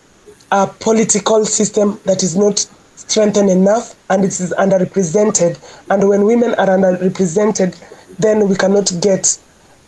a 0.51 0.67
political 0.67 1.45
system 1.45 2.01
that 2.05 2.23
is 2.23 2.37
not 2.37 2.67
strengthened 2.95 3.51
enough 3.51 3.95
and 4.09 4.25
it 4.25 4.29
is 4.41 4.55
underrepresented. 4.59 5.59
And 5.91 6.09
when 6.09 6.25
women 6.25 6.55
are 6.55 6.69
underrepresented, 6.69 7.79
then 8.19 8.49
we 8.49 8.57
cannot 8.57 8.91
get 9.01 9.39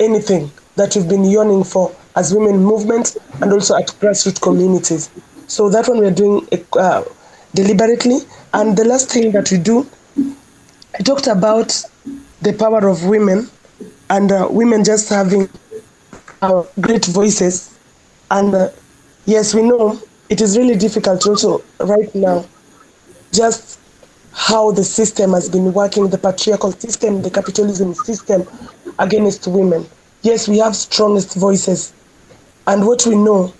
anything 0.01 0.51
that 0.77 0.95
we've 0.95 1.09
been 1.09 1.25
yearning 1.25 1.65
for 1.65 1.95
as 2.15 2.35
women 2.35 2.59
movement 2.59 3.17
and 3.41 3.53
also 3.53 3.77
at 3.77 3.87
grassroots 4.01 4.41
communities. 4.41 5.11
So 5.49 5.69
that 5.71 5.89
one 5.89 5.99
we're 5.99 6.11
doing 6.11 6.47
uh, 6.79 7.05
deliberately. 7.55 8.19
And 8.53 8.77
the 8.77 8.85
last 8.85 9.11
thing 9.11 9.33
that 9.33 9.51
we 9.51 9.59
do, 9.59 9.87
I 10.95 11.03
talked 11.03 11.27
about 11.27 11.83
the 12.43 12.53
power 12.53 12.87
of 12.87 13.05
women 13.05 13.49
and 14.11 14.31
uh, 14.31 14.47
women 14.51 14.85
just 14.85 15.09
having 15.09 15.49
uh, 16.43 16.65
great 16.81 17.05
voices. 17.07 17.77
And 18.31 18.55
uh, 18.55 18.71
yes, 19.27 19.55
we 19.55 19.63
know 19.63 20.01
it 20.29 20.41
is 20.41 20.57
really 20.57 20.77
difficult 20.77 21.27
also 21.27 21.65
right 21.81 22.15
now, 22.15 22.47
just 23.33 23.81
how 24.33 24.71
the 24.71 24.85
system 24.85 25.33
has 25.33 25.49
been 25.49 25.73
working, 25.73 26.09
the 26.09 26.19
patriarchal 26.19 26.73
system, 26.73 27.23
the 27.23 27.31
capitalism 27.31 27.95
system 27.95 28.47
against 28.99 29.47
women. 29.47 29.87
Yes, 30.23 30.47
we 30.47 30.59
have 30.59 30.77
strongest 30.77 31.35
voices. 31.35 31.93
And 32.67 32.87
what 32.87 33.07
we 33.07 33.17
know 33.17 33.55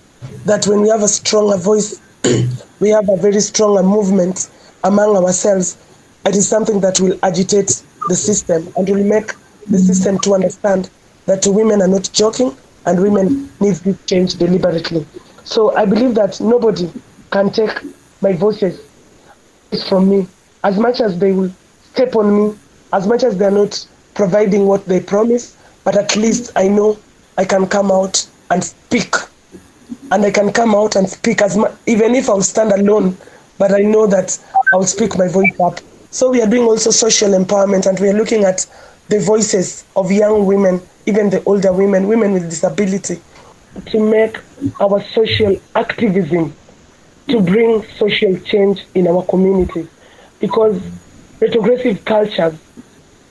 that 0.45 0.67
when 0.67 0.81
we 0.81 0.89
have 0.89 1.03
a 1.03 1.07
stronger 1.07 1.57
voice, 1.57 2.01
we 2.79 2.89
have 2.89 3.09
a 3.09 3.17
very 3.17 3.39
stronger 3.39 3.83
movement 3.83 4.49
among 4.83 5.15
ourselves. 5.15 5.77
It 6.25 6.35
is 6.35 6.47
something 6.47 6.79
that 6.81 6.99
will 6.99 7.17
agitate 7.23 7.83
the 8.07 8.15
system 8.15 8.71
and 8.75 8.87
will 8.89 9.03
make 9.03 9.33
the 9.67 9.77
system 9.77 10.19
to 10.19 10.33
understand 10.35 10.89
that 11.25 11.45
women 11.47 11.81
are 11.81 11.87
not 11.87 12.09
joking 12.13 12.55
and 12.85 13.01
women 13.01 13.49
need 13.59 13.75
this 13.75 13.97
change 14.05 14.35
deliberately. 14.35 15.05
So 15.43 15.75
I 15.75 15.85
believe 15.85 16.15
that 16.15 16.39
nobody 16.41 16.91
can 17.31 17.51
take 17.51 17.71
my 18.21 18.33
voices 18.33 18.81
from 19.87 20.09
me 20.09 20.27
as 20.63 20.77
much 20.77 20.99
as 20.99 21.17
they 21.19 21.31
will 21.31 21.51
step 21.93 22.15
on 22.15 22.35
me, 22.35 22.57
as 22.91 23.07
much 23.07 23.23
as 23.23 23.37
they're 23.37 23.51
not 23.51 23.85
providing 24.13 24.65
what 24.65 24.85
they 24.85 24.99
promise, 24.99 25.55
but 25.83 25.95
at 25.95 26.15
least 26.15 26.51
I 26.55 26.67
know 26.67 26.97
I 27.37 27.45
can 27.45 27.67
come 27.67 27.91
out 27.91 28.27
and 28.51 28.63
speak 28.63 29.15
and 30.11 30.25
I 30.25 30.31
can 30.31 30.51
come 30.51 30.75
out 30.75 30.95
and 30.95 31.07
speak 31.07 31.41
as 31.41 31.57
much, 31.57 31.73
even 31.85 32.15
if 32.15 32.29
I'll 32.29 32.41
stand 32.41 32.71
alone, 32.71 33.17
but 33.57 33.71
I 33.71 33.79
know 33.79 34.07
that 34.07 34.37
I'll 34.73 34.83
speak 34.83 35.17
my 35.17 35.27
voice 35.27 35.59
up. 35.59 35.79
So 36.11 36.31
we 36.31 36.41
are 36.41 36.49
doing 36.49 36.63
also 36.63 36.91
social 36.91 37.29
empowerment, 37.31 37.85
and 37.85 37.99
we 37.99 38.09
are 38.09 38.13
looking 38.13 38.43
at 38.43 38.65
the 39.09 39.19
voices 39.19 39.85
of 39.95 40.11
young 40.11 40.45
women, 40.45 40.81
even 41.05 41.29
the 41.29 41.43
older 41.43 41.73
women, 41.73 42.07
women 42.07 42.33
with 42.33 42.49
disability, 42.49 43.21
to 43.87 43.99
make 43.99 44.37
our 44.79 45.01
social 45.03 45.55
activism 45.75 46.53
to 47.27 47.41
bring 47.41 47.83
social 47.97 48.35
change 48.39 48.85
in 48.95 49.07
our 49.07 49.23
communities, 49.25 49.87
because 50.39 50.81
retrogressive 51.39 52.03
cultures 52.05 52.55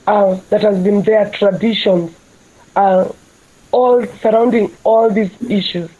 uh, 0.06 0.34
that 0.50 0.62
has 0.62 0.82
been 0.84 1.02
their 1.02 1.28
traditions, 1.30 2.16
uh, 2.76 3.08
all 3.72 4.06
surrounding 4.22 4.70
all 4.84 5.10
these 5.10 5.30
issues 5.50 5.90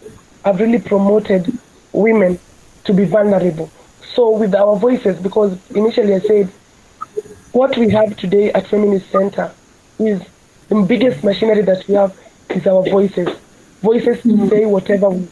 have 0.45 0.61
really 0.61 0.79
promoted 0.79 1.59
women 1.93 2.39
to 2.85 2.93
be 2.93 3.05
vulnerable. 3.05 3.71
So 4.15 4.31
with 4.31 4.55
our 4.55 4.77
voices, 4.77 5.19
because 5.19 5.59
initially 5.71 6.15
I 6.15 6.21
said, 6.21 6.49
what 7.53 7.77
we 7.77 7.91
have 7.91 8.17
today 8.17 8.53
at 8.53 8.67
Feminist 8.67 9.11
Center 9.11 9.53
is 9.99 10.23
the 10.69 10.83
biggest 10.83 11.25
machinery 11.25 11.63
that 11.63 11.87
we 11.89 11.95
have 11.95 12.17
is 12.51 12.67
our 12.67 12.83
voices. 12.89 13.29
Voices 13.83 14.23
to 14.23 14.49
say 14.49 14.67
whatever 14.67 15.11
we, 15.11 15.29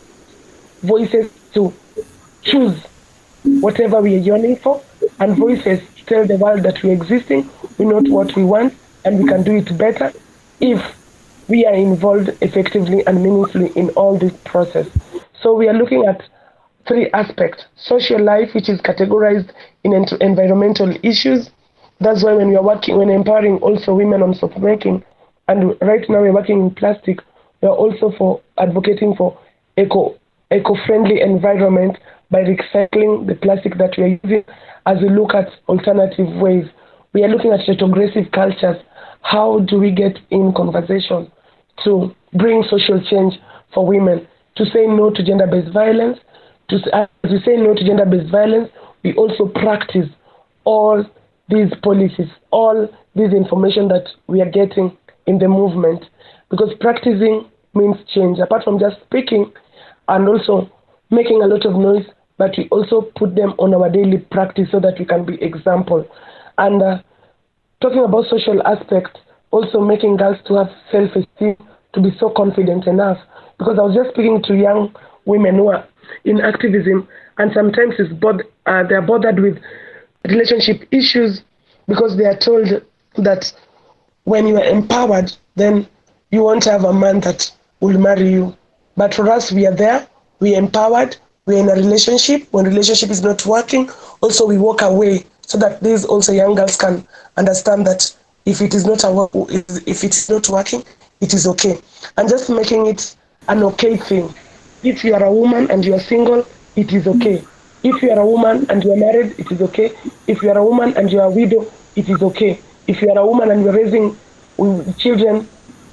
voices 0.83 1.31
to 1.55 1.73
choose 2.42 2.81
whatever 3.42 4.01
we 4.01 4.14
are 4.16 4.19
yearning 4.19 4.57
for, 4.57 4.83
and 5.21 5.37
voices 5.37 5.81
to 5.97 6.05
tell 6.07 6.27
the 6.27 6.37
world 6.37 6.62
that 6.62 6.83
we're 6.83 6.92
existing, 6.92 7.49
we 7.79 7.85
know 7.85 8.01
what 8.01 8.35
we 8.37 8.45
want, 8.45 8.75
and 9.05 9.19
we 9.19 9.29
can 9.29 9.42
do 9.42 9.57
it 9.57 9.77
better 9.79 10.12
if 10.61 10.81
we 11.49 11.65
are 11.65 11.75
involved 11.75 12.31
effectively 12.41 13.07
and 13.07 13.23
meaningfully 13.23 13.71
in 13.77 13.91
all 13.91 14.19
this 14.19 14.33
process. 14.45 14.89
So 15.41 15.55
we 15.55 15.69
are 15.69 15.75
looking 15.75 16.05
at 16.07 16.23
three 16.89 17.09
aspects 17.11 17.65
social 17.77 18.23
life, 18.23 18.55
which 18.55 18.69
is 18.69 18.81
categorized 18.81 19.51
in 19.85 19.93
environmental 20.21 20.95
issues. 21.03 21.51
That's 22.01 22.25
why 22.25 22.35
when 22.35 22.49
we 22.49 22.57
are 22.57 22.63
working, 22.63 22.99
when 22.99 23.11
empowering 23.11 23.59
also 23.59 23.95
women 23.95 24.23
on 24.23 24.35
soap 24.35 24.59
making, 24.59 25.05
and 25.49 25.75
right 25.81 26.05
now 26.09 26.21
we're 26.21 26.33
working 26.33 26.61
in 26.61 26.75
plastic, 26.75 27.21
we 27.63 27.69
are 27.69 27.75
also 27.75 28.13
for 28.19 28.41
advocating 28.59 29.15
for 29.15 29.39
eco 29.77 30.17
eco-friendly 30.53 31.21
environment 31.21 31.99
by 32.31 32.41
recycling 32.41 33.27
the 33.27 33.35
plastic 33.35 33.79
that 33.79 33.95
we 33.97 34.05
are 34.05 34.21
using 34.23 34.45
as 34.87 35.01
we 35.01 35.09
look 35.09 35.35
at 35.35 35.49
alternative 35.69 36.29
ways. 36.37 36.67
We 37.13 37.25
are 37.25 37.29
looking 37.29 37.53
at 37.53 37.67
retrogressive 37.67 38.31
cultures. 38.33 38.77
How 39.23 39.61
do 39.61 39.79
we 39.79 39.91
get 39.91 40.19
in 40.31 40.53
conversation 40.53 41.33
to 41.85 42.15
bring 42.35 42.65
social 42.69 43.03
change 43.11 43.35
for 43.73 43.87
women, 43.87 44.27
to 44.57 44.65
say 44.67 44.87
no 44.87 45.11
to 45.11 45.23
gender 45.23 45.47
based 45.47 45.73
violence. 45.73 46.19
To, 46.69 46.77
as 46.93 47.09
we 47.25 47.41
say 47.45 47.57
no 47.57 47.75
to 47.75 47.85
gender 47.85 48.07
based 48.07 48.31
violence, 48.31 48.69
we 49.03 49.15
also 49.15 49.47
practice 49.47 50.09
all 50.65 51.05
these 51.49 51.73
policies, 51.83 52.29
all 52.51 52.89
this 53.15 53.33
information 53.33 53.89
that 53.89 54.09
we 54.27 54.41
are 54.41 54.51
getting 54.51 54.97
in 55.27 55.39
the 55.39 55.49
movement. 55.49 56.05
Because 56.51 56.73
practicing 56.81 57.49
means 57.75 57.97
change, 58.15 58.39
apart 58.39 58.65
from 58.65 58.79
just 58.79 58.97
speaking 59.05 59.53
and 60.09 60.29
also 60.29 60.71
making 61.11 61.43
a 61.43 61.47
lot 61.47 61.65
of 61.67 61.73
noise, 61.73 62.07
but 62.39 62.51
we 62.57 62.69
also 62.71 63.03
put 63.17 63.35
them 63.35 63.55
on 63.59 63.75
our 63.75 63.91
daily 63.91 64.19
practice 64.19 64.69
so 64.71 64.81
that 64.81 64.99
we 64.99 65.05
can 65.05 65.25
be 65.25 65.41
example. 65.43 66.07
And 66.59 66.83
uh, 66.83 66.99
talking 67.81 68.05
about 68.05 68.27
social 68.29 68.62
aspects, 68.67 69.21
also 69.57 69.81
making 69.81 70.16
girls 70.16 70.37
to 70.47 70.55
have 70.55 70.71
self-esteem, 70.92 71.57
to 71.95 72.01
be 72.01 72.11
so 72.19 72.31
confident 72.31 72.87
enough. 72.87 73.19
Because 73.59 73.79
I 73.79 73.83
was 73.83 73.95
just 73.95 74.11
speaking 74.11 74.42
to 74.45 74.55
young 74.55 74.95
women 75.25 75.57
who 75.57 75.69
are 75.69 75.87
in 76.25 76.40
activism, 76.40 77.09
and 77.38 77.51
sometimes 77.55 77.95
it's 77.99 78.12
bod- 78.12 78.45
uh, 78.66 78.83
they're 78.88 79.03
bothered 79.03 79.38
with 79.40 79.59
relationship 80.29 80.87
issues 80.90 81.42
because 81.88 82.16
they 82.16 82.25
are 82.25 82.37
told 82.37 82.83
that 83.16 83.53
when 84.25 84.47
you 84.47 84.57
are 84.57 84.64
empowered, 84.64 85.33
then 85.55 85.87
you 86.31 86.42
won't 86.42 86.64
have 86.64 86.85
a 86.85 86.92
man 86.92 87.21
that 87.21 87.51
will 87.81 87.99
marry 87.99 88.31
you. 88.31 88.57
But 88.97 89.14
for 89.14 89.31
us, 89.31 89.53
we 89.53 89.66
are 89.66 89.75
there, 89.75 90.07
we 90.40 90.55
are 90.55 90.59
empowered, 90.59 91.16
we're 91.47 91.59
in 91.59 91.69
a 91.69 91.75
relationship. 91.75 92.47
When 92.51 92.64
relationship 92.64 93.11
is 93.11 93.23
not 93.23 93.47
working, 93.47 93.88
also 94.21 94.47
we 94.47 94.59
walk 94.59 94.83
away 94.83 95.25
so 95.42 95.59
that 95.59 95.81
these 95.81 96.05
also 96.05 96.33
young 96.33 96.57
girls 96.57 96.77
can 96.77 97.07
understand 97.37 97.87
that 97.87 98.14
if 98.47 98.63
it 98.63 98.75
is 98.75 98.87
not 98.87 99.03
a, 99.05 99.29
if 99.87 100.05
it 100.05 100.17
is 100.17 100.31
not 100.31 100.49
working, 100.49 100.85
it 101.21 101.35
is 101.35 101.47
okay. 101.47 101.79
And 102.17 102.29
just 102.29 102.49
making 102.49 102.87
it 102.87 103.15
an 103.49 103.63
okay 103.65 103.97
thing. 103.97 104.33
If 104.83 105.03
you 105.05 105.15
are 105.15 105.25
a 105.25 105.33
woman 105.33 105.71
and 105.71 105.85
you 105.85 105.95
are 105.95 106.01
single, 106.01 106.47
it 106.77 106.93
is 106.93 107.07
okay. 107.07 107.45
If 107.83 108.03
you 108.03 108.11
are 108.11 108.21
a 108.21 108.27
woman 108.27 108.67
and 108.71 108.83
you 108.85 108.93
are 108.93 108.97
married, 108.97 109.35
it 109.39 109.51
is 109.51 109.61
okay. 109.63 109.93
If 110.27 110.43
you 110.43 110.51
are 110.51 110.59
a 110.59 110.65
woman 110.65 110.97
and 110.97 111.11
you 111.11 111.21
are 111.21 111.27
a 111.27 111.31
widow, 111.31 111.71
it 111.97 112.09
is 112.09 112.23
okay. 112.23 112.61
If 112.87 113.03
you 113.03 113.11
are 113.11 113.19
a 113.19 113.27
woman 113.27 113.51
and 113.51 113.63
you 113.63 113.69
are 113.71 113.77
raising 113.77 114.17
um, 114.59 114.95
children 114.95 115.49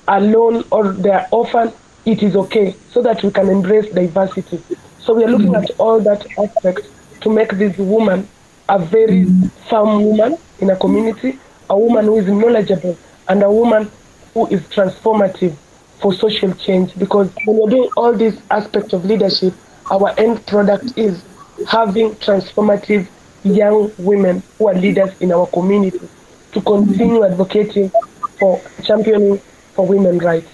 alone 0.07 0.63
or 0.71 0.93
they 0.93 1.09
are 1.09 1.27
orphan, 1.31 1.73
it 2.05 2.21
is 2.21 2.35
okay. 2.35 2.75
So 2.91 3.01
that 3.01 3.23
we 3.23 3.31
can 3.31 3.49
embrace 3.49 3.91
diversity. 3.91 4.61
So 4.99 5.15
we 5.15 5.23
are 5.23 5.29
looking 5.29 5.55
at 5.55 5.69
all 5.79 5.99
that 6.01 6.25
aspect 6.37 6.87
to 7.21 7.29
make 7.29 7.51
this 7.51 7.77
woman 7.77 8.27
a 8.69 8.79
very 8.79 9.25
mm-hmm. 9.25 9.47
firm 9.69 10.03
woman 10.03 10.37
in 10.59 10.69
a 10.69 10.75
community, 10.75 11.39
a 11.69 11.77
woman 11.77 12.05
who 12.05 12.17
is 12.17 12.27
knowledgeable, 12.27 12.97
and 13.27 13.43
a 13.43 13.51
woman 13.51 13.89
who 14.33 14.47
is 14.47 14.61
transformative 14.63 15.55
for 15.99 16.13
social 16.13 16.53
change. 16.53 16.93
Because 16.97 17.29
when 17.45 17.57
we're 17.57 17.69
doing 17.69 17.89
all 17.97 18.13
these 18.13 18.39
aspects 18.51 18.93
of 18.93 19.05
leadership, 19.05 19.53
our 19.91 20.17
end 20.19 20.45
product 20.47 20.97
is 20.97 21.23
having 21.67 22.11
transformative 22.15 23.07
young 23.43 23.91
women 23.97 24.41
who 24.57 24.67
are 24.69 24.73
leaders 24.73 25.11
in 25.21 25.31
our 25.31 25.47
community 25.47 26.09
to 26.53 26.61
continue 26.61 27.23
advocating 27.23 27.91
for 28.39 28.61
championing 28.83 29.37
for 29.73 29.85
women 29.85 30.17
rights. 30.19 30.49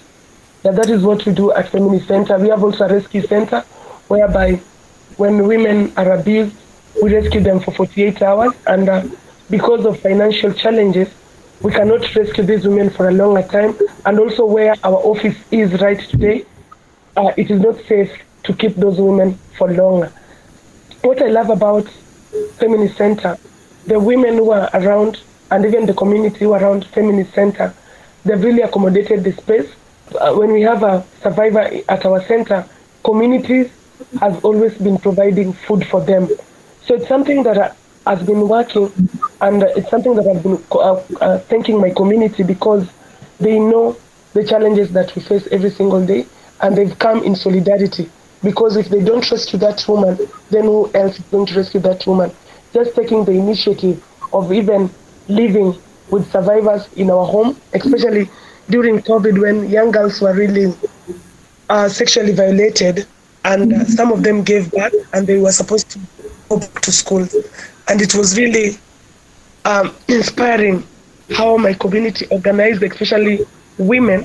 That 0.62 0.90
is 0.90 1.02
what 1.02 1.24
we 1.24 1.32
do 1.32 1.52
at 1.52 1.70
Feminist 1.70 2.06
Center. 2.06 2.38
We 2.38 2.48
have 2.48 2.62
also 2.62 2.86
a 2.86 2.92
rescue 2.92 3.22
center 3.26 3.60
whereby 4.08 4.60
when 5.16 5.46
women 5.46 5.92
are 5.96 6.12
abused, 6.12 6.54
we 7.02 7.14
rescue 7.14 7.40
them 7.40 7.60
for 7.60 7.72
48 7.72 8.20
hours. 8.22 8.52
And 8.66 8.88
uh, 8.88 9.04
because 9.50 9.84
of 9.84 9.98
financial 10.00 10.52
challenges, 10.52 11.08
we 11.60 11.72
cannot 11.72 12.14
rescue 12.14 12.44
these 12.44 12.66
women 12.66 12.88
for 12.88 13.08
a 13.08 13.12
longer 13.12 13.42
time. 13.42 13.76
And 14.06 14.18
also 14.18 14.46
where 14.46 14.74
our 14.82 14.96
office 14.96 15.36
is 15.50 15.78
right 15.80 16.00
today, 16.00 16.46
uh, 17.16 17.32
it 17.36 17.50
is 17.50 17.60
not 17.60 17.76
safe 17.86 18.10
to 18.44 18.54
keep 18.54 18.76
those 18.76 18.98
women 18.98 19.38
for 19.58 19.70
longer. 19.70 20.12
What 21.02 21.20
I 21.22 21.26
love 21.26 21.50
about 21.50 21.88
Feminist 22.58 22.96
Center, 22.96 23.36
the 23.86 23.98
women 23.98 24.34
who 24.34 24.52
are 24.52 24.70
around 24.74 25.20
and 25.50 25.64
even 25.64 25.86
the 25.86 25.94
community 25.94 26.40
who 26.40 26.52
are 26.52 26.62
around 26.62 26.86
Feminist 26.86 27.34
Center, 27.34 27.74
they've 28.24 28.42
really 28.42 28.62
accommodated 28.62 29.24
the 29.24 29.32
space. 29.32 29.68
Uh, 30.18 30.34
when 30.34 30.52
we 30.52 30.62
have 30.62 30.82
a 30.82 31.04
survivor 31.22 31.68
at 31.88 32.06
our 32.06 32.22
center, 32.24 32.64
communities 33.04 33.70
have 34.20 34.44
always 34.44 34.76
been 34.78 34.98
providing 34.98 35.52
food 35.52 35.86
for 35.86 36.00
them. 36.00 36.28
So 36.84 36.94
it's 36.94 37.08
something 37.08 37.42
that 37.42 37.58
uh, 37.58 37.72
has 38.06 38.22
been 38.22 38.48
working, 38.48 38.90
and 39.40 39.62
it's 39.62 39.90
something 39.90 40.14
that 40.16 40.26
I've 40.26 40.42
been 40.42 40.62
uh, 40.72 41.02
uh, 41.20 41.38
thanking 41.40 41.80
my 41.80 41.90
community 41.90 42.42
because 42.42 42.88
they 43.38 43.58
know 43.58 43.96
the 44.32 44.44
challenges 44.44 44.92
that 44.92 45.14
we 45.14 45.22
face 45.22 45.46
every 45.50 45.70
single 45.70 46.04
day, 46.04 46.26
and 46.60 46.76
they've 46.76 46.98
come 46.98 47.22
in 47.22 47.34
solidarity. 47.36 48.10
Because 48.42 48.76
if 48.76 48.88
they 48.88 49.02
don't 49.04 49.28
rescue 49.30 49.58
that 49.58 49.86
woman, 49.86 50.18
then 50.50 50.64
who 50.64 50.90
else 50.94 51.18
is 51.18 51.24
going 51.26 51.46
to 51.46 51.56
rescue 51.56 51.80
that 51.80 52.06
woman? 52.06 52.32
Just 52.72 52.94
taking 52.94 53.24
the 53.24 53.32
initiative 53.32 54.02
of 54.32 54.52
even 54.52 54.90
living 55.28 55.78
with 56.10 56.30
survivors 56.30 56.90
in 56.94 57.10
our 57.10 57.26
home, 57.26 57.56
especially 57.74 58.30
during 58.70 59.00
COVID 59.00 59.40
when 59.40 59.68
young 59.68 59.90
girls 59.90 60.20
were 60.20 60.32
really 60.32 60.72
uh, 61.68 61.88
sexually 61.88 62.32
violated, 62.32 63.06
and 63.44 63.72
uh, 63.72 63.84
some 63.84 64.12
of 64.12 64.22
them 64.22 64.42
gave 64.42 64.70
birth 64.70 64.94
and 65.12 65.26
they 65.26 65.38
were 65.38 65.52
supposed 65.52 65.90
to 65.90 65.98
go 66.48 66.58
back 66.58 66.80
to 66.80 66.92
school. 66.92 67.26
And 67.90 68.00
it 68.00 68.14
was 68.14 68.38
really 68.38 68.78
um, 69.64 69.92
inspiring 70.08 70.86
how 71.34 71.56
my 71.56 71.74
community 71.74 72.24
organized, 72.30 72.84
especially 72.84 73.40
women, 73.78 74.24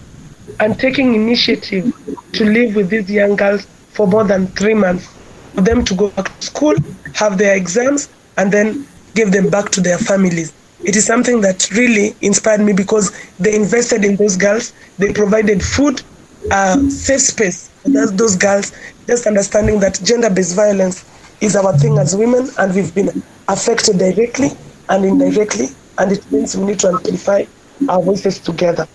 and 0.60 0.80
taking 0.80 1.15
initiative 1.15 1.91
to 2.34 2.45
live 2.45 2.75
with 2.75 2.89
these 2.89 3.10
young 3.10 3.36
girls 3.36 3.65
for 3.89 4.06
more 4.06 4.23
than 4.23 4.45
three 4.49 4.75
months, 4.75 5.08
for 5.56 5.62
them 5.62 5.84
to 5.84 5.95
go 5.95 6.10
back 6.10 6.39
to 6.39 6.45
school, 6.45 6.75
have 7.15 7.39
their 7.39 7.56
exams, 7.56 8.08
and 8.38 8.51
then 8.51 8.88
give 9.15 9.32
them 9.32 9.49
back 9.49 9.71
to 9.71 9.82
their 9.82 9.97
families. 9.97 10.54
It 10.84 10.95
is 10.95 11.04
something 11.04 11.41
that 11.41 11.71
really 11.71 12.15
inspired 12.21 12.62
me 12.62 12.71
because 12.73 13.12
they 13.39 13.56
invested 13.56 14.06
in 14.06 14.15
those 14.15 14.38
girls. 14.38 14.73
They 14.99 15.12
provided 15.12 15.63
food, 15.63 16.04
uh, 16.51 16.88
safe 16.89 17.21
space 17.21 17.69
for 17.82 17.89
those, 17.89 18.36
girls, 18.36 18.73
just 19.08 19.25
understanding 19.25 19.80
that 19.80 19.99
gender-based 20.04 20.56
violence 20.56 21.04
is 21.41 21.56
our 21.56 21.75
thing 21.80 21.97
as 21.97 22.15
women, 22.15 22.47
and 22.60 22.75
we've 22.75 22.93
been 22.93 23.23
affected 23.47 23.97
directly 23.97 24.51
and 24.89 25.05
indirectly, 25.05 25.67
and 25.97 26.12
it 26.12 26.31
means 26.31 26.55
we 26.55 26.65
need 26.65 26.79
to 26.79 26.88
amplify 26.89 27.45
our 27.89 28.01
voices 28.01 28.39
together. 28.39 28.88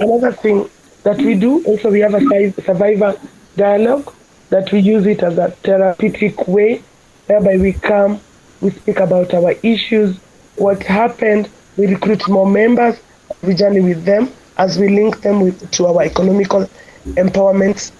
Another 0.00 0.32
thing 0.32 0.68
that 1.02 1.18
we 1.18 1.34
do, 1.34 1.64
also 1.64 1.90
we 1.90 2.00
have 2.00 2.14
a 2.14 2.52
survivor 2.62 3.18
dialogue 3.56 4.12
that 4.50 4.70
we 4.72 4.80
use 4.80 5.06
it 5.06 5.22
as 5.22 5.38
a 5.38 5.50
therapeutic 5.62 6.46
way 6.48 6.82
whereby 7.26 7.56
we 7.56 7.72
come, 7.72 8.20
we 8.60 8.70
speak 8.70 8.98
about 8.98 9.32
our 9.34 9.52
issues, 9.62 10.18
what 10.56 10.82
happened, 10.82 11.48
we 11.76 11.86
recruit 11.86 12.28
more 12.28 12.46
members, 12.46 12.98
we 13.42 13.54
journey 13.54 13.80
with 13.80 14.04
them 14.04 14.30
as 14.58 14.78
we 14.78 14.88
link 14.88 15.22
them 15.22 15.40
with, 15.40 15.70
to 15.70 15.86
our 15.86 16.02
economical 16.02 16.68
empowerment 17.06 17.92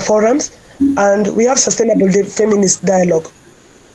forums, 0.00 0.56
and 0.96 1.36
we 1.36 1.44
have 1.44 1.58
sustainable 1.58 2.10
feminist 2.24 2.84
dialogue. 2.84 3.30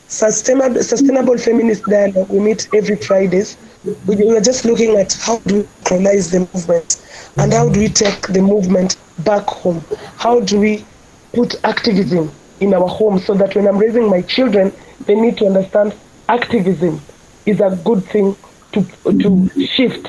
Sustainable, 0.08 0.84
sustainable 0.84 1.38
feminist 1.38 1.84
dialogue, 1.86 2.30
we 2.30 2.40
meet 2.40 2.68
every 2.74 2.96
Fridays. 2.96 3.58
We, 4.06 4.16
we 4.16 4.38
are 4.38 4.42
just 4.42 4.66
looking 4.66 4.98
at 4.98 5.14
how 5.14 5.40
do 5.40 5.62
we 5.62 5.68
colonize 5.84 6.32
the 6.32 6.40
movement 6.40 7.02
and 7.38 7.52
how 7.52 7.70
do 7.70 7.80
we 7.80 7.88
take 7.88 8.28
the 8.28 8.42
movement 8.42 8.98
back 9.20 9.46
home? 9.48 9.84
How 10.18 10.40
do 10.40 10.60
we 10.60 10.86
put 11.34 11.56
activism 11.64 12.32
in 12.60 12.74
our 12.74 12.88
home 12.88 13.20
so 13.20 13.34
that 13.34 13.56
when 13.56 13.68
I'm 13.68 13.78
raising 13.78 14.10
my 14.10 14.22
children, 14.22 14.72
they 15.06 15.16
need 15.16 15.38
to 15.38 15.48
understand 15.48 15.96
activism 16.30 17.02
is 17.46 17.60
a 17.60 17.80
good 17.84 18.04
thing 18.06 18.36
to, 18.72 18.84
to 19.20 19.50
shift 19.68 20.08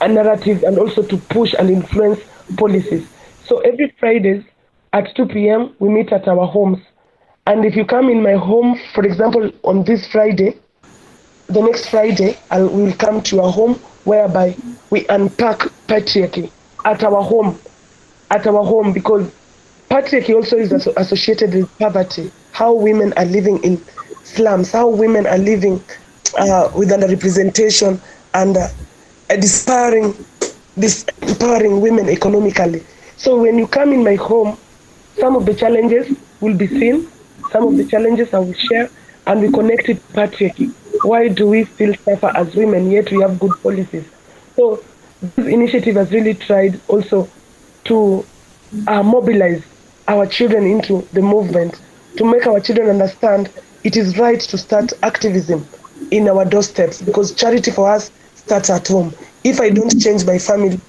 a 0.00 0.08
narrative 0.08 0.62
and 0.62 0.78
also 0.78 1.02
to 1.02 1.16
push 1.16 1.54
and 1.58 1.70
influence 1.70 2.20
policies. 2.56 3.06
So 3.46 3.58
every 3.60 3.94
Fridays 3.98 4.44
at 4.92 5.14
2 5.14 5.26
p.m., 5.26 5.74
we 5.78 5.88
meet 5.88 6.12
at 6.12 6.26
our 6.26 6.46
homes. 6.46 6.78
And 7.50 7.64
if 7.64 7.74
you 7.74 7.84
come 7.84 8.08
in 8.08 8.22
my 8.22 8.34
home, 8.34 8.78
for 8.94 9.04
example, 9.04 9.50
on 9.64 9.82
this 9.82 10.06
Friday, 10.06 10.56
the 11.48 11.60
next 11.60 11.88
Friday, 11.88 12.38
I 12.48 12.62
will 12.62 12.92
come 12.92 13.20
to 13.22 13.40
a 13.40 13.50
home 13.50 13.74
whereby 14.04 14.54
we 14.90 15.04
unpack 15.08 15.58
patriarchy 15.88 16.48
at 16.84 17.02
our 17.02 17.20
home, 17.20 17.58
at 18.30 18.46
our 18.46 18.62
home, 18.64 18.92
because 18.92 19.28
patriarchy 19.90 20.32
also 20.32 20.58
is 20.58 20.70
associated 20.70 21.52
with 21.54 21.78
poverty, 21.80 22.30
how 22.52 22.72
women 22.72 23.12
are 23.16 23.24
living 23.24 23.60
in 23.64 23.84
slums, 24.22 24.70
how 24.70 24.86
women 24.88 25.26
are 25.26 25.38
living 25.38 25.82
uh, 26.38 26.70
with 26.76 26.90
underrepresentation 26.90 27.98
and 28.34 28.58
uh, 28.58 28.68
despairing, 29.28 30.12
disempowering 30.78 31.80
women 31.80 32.08
economically. 32.10 32.84
So 33.16 33.40
when 33.42 33.58
you 33.58 33.66
come 33.66 33.92
in 33.92 34.04
my 34.04 34.14
home, 34.14 34.56
some 35.18 35.34
of 35.34 35.46
the 35.46 35.54
challenges 35.54 36.16
will 36.40 36.56
be 36.56 36.68
seen, 36.68 37.08
some 37.50 37.66
of 37.66 37.76
the 37.76 37.84
challenges 37.84 38.32
I 38.34 38.38
will 38.38 38.54
share, 38.54 38.90
and 39.26 39.40
we 39.40 39.50
connect 39.50 39.88
it 39.88 40.02
patriarchy. 40.12 40.72
Why 41.02 41.28
do 41.28 41.46
we 41.46 41.64
still 41.64 41.94
suffer 42.04 42.32
as 42.34 42.54
women 42.54 42.90
yet 42.90 43.10
we 43.10 43.20
have 43.20 43.38
good 43.38 43.52
policies? 43.62 44.04
So 44.56 44.82
this 45.36 45.46
initiative 45.46 45.96
has 45.96 46.10
really 46.10 46.34
tried 46.34 46.80
also 46.88 47.28
to 47.84 48.24
uh, 48.86 49.02
mobilize 49.02 49.62
our 50.08 50.26
children 50.26 50.64
into 50.64 51.06
the 51.12 51.22
movement, 51.22 51.80
to 52.16 52.24
make 52.24 52.46
our 52.46 52.60
children 52.60 52.88
understand 52.88 53.50
it 53.84 53.96
is 53.96 54.18
right 54.18 54.40
to 54.40 54.58
start 54.58 54.92
activism 55.02 55.66
in 56.10 56.28
our 56.28 56.44
doorsteps 56.44 57.00
because 57.00 57.34
charity 57.34 57.70
for 57.70 57.90
us 57.90 58.10
starts 58.34 58.70
at 58.70 58.86
home. 58.88 59.14
If 59.44 59.60
I 59.60 59.70
don't 59.70 60.00
change 60.00 60.26
my 60.26 60.38
family, 60.38 60.80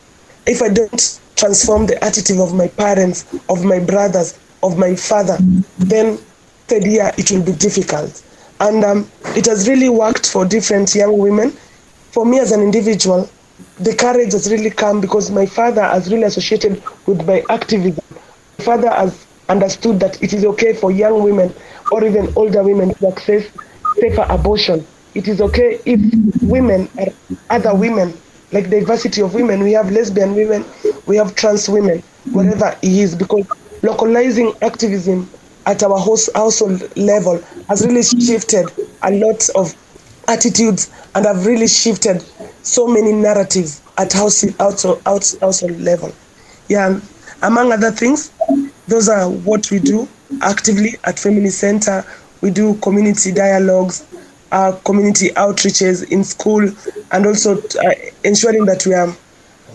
if 0.48 0.62
I 0.62 0.70
don't 0.70 1.20
transform 1.36 1.86
the 1.86 2.04
attitude 2.04 2.40
of 2.40 2.54
my 2.54 2.68
parents, 2.68 3.26
of 3.50 3.64
my 3.64 3.80
brothers, 3.80 4.38
of 4.64 4.78
my 4.78 4.96
father, 4.96 5.38
then 5.78 6.20
third 6.72 6.86
year 6.86 7.12
it 7.18 7.32
will 7.32 7.44
be 7.44 7.52
difficult. 7.54 8.24
And 8.60 8.84
um, 8.84 9.10
it 9.36 9.46
has 9.48 9.68
really 9.68 9.90
worked 9.90 10.30
for 10.30 10.46
different 10.46 10.94
young 10.96 11.18
women. 11.18 11.52
For 12.12 12.26
me 12.26 12.40
as 12.40 12.52
an 12.52 12.62
individual, 12.62 13.30
the 13.80 13.96
courage 13.96 14.34
has 14.34 14.52
really 14.52 14.70
come 14.70 15.02
because 15.02 15.32
my 15.32 15.46
father 15.46 15.84
has 15.84 16.12
really 16.12 16.24
associated 16.24 16.82
with 17.06 17.26
my 17.28 17.44
activism. 17.50 18.04
My 18.60 18.64
father 18.66 18.90
has 18.90 19.26
understood 19.50 20.00
that 20.00 20.22
it 20.24 20.34
is 20.34 20.46
okay 20.46 20.74
for 20.74 20.92
young 20.92 21.24
women 21.24 21.54
or 21.92 22.04
even 22.06 22.32
older 22.36 22.64
women 22.64 22.94
to 22.96 23.08
access 23.08 23.46
safer 24.00 24.26
abortion 24.30 24.86
it 25.14 25.28
is 25.28 25.42
okay 25.42 25.80
if 25.86 26.00
women 26.42 26.90
are 26.98 27.08
other 27.50 27.76
women, 27.76 28.14
like 28.52 28.70
diversity 28.70 29.22
of 29.22 29.34
women, 29.34 29.62
we 29.62 29.74
have 29.74 29.92
lesbian 29.92 30.36
women, 30.36 30.64
we 31.06 31.18
have 31.18 31.36
trans 31.36 31.68
women, 31.68 32.02
whatever 32.32 32.78
it 32.82 32.92
is, 32.92 33.16
because 33.16 33.46
localizing 33.82 34.54
activism 34.62 35.30
at 35.66 35.84
our 35.84 35.98
house, 36.00 36.30
household 36.34 36.96
level 36.98 37.42
has 37.68 37.86
really 37.86 38.04
shifted 38.04 38.70
a 39.04 39.12
lot 39.12 39.48
of 39.56 39.76
attitudes 40.28 40.90
and 41.16 41.26
have 41.26 41.46
really 41.46 41.68
shifted 41.68 42.24
so 42.64 42.88
many 42.88 43.12
narratives 43.12 43.82
at 43.98 44.14
house, 44.14 44.42
household, 44.58 45.02
household 45.06 45.80
level. 45.80 46.14
Yeah, 46.68 47.00
among 47.42 47.72
other 47.72 47.92
things, 47.92 48.32
those 48.88 49.10
are 49.10 49.30
what 49.30 49.70
we 49.72 49.80
do 49.80 50.08
actively 50.42 50.96
at 51.04 51.20
Feminist 51.20 51.60
Center. 51.60 52.06
We 52.42 52.52
do 52.52 52.76
community 52.76 53.32
dialogues, 53.32 54.06
our 54.52 54.74
community 54.80 55.30
outreaches 55.30 56.10
in 56.12 56.24
school 56.24 56.70
and 57.12 57.26
also 57.26 57.58
uh, 57.58 57.92
ensuring 58.24 58.66
that 58.66 58.86
we 58.86 58.94
are 58.94 59.16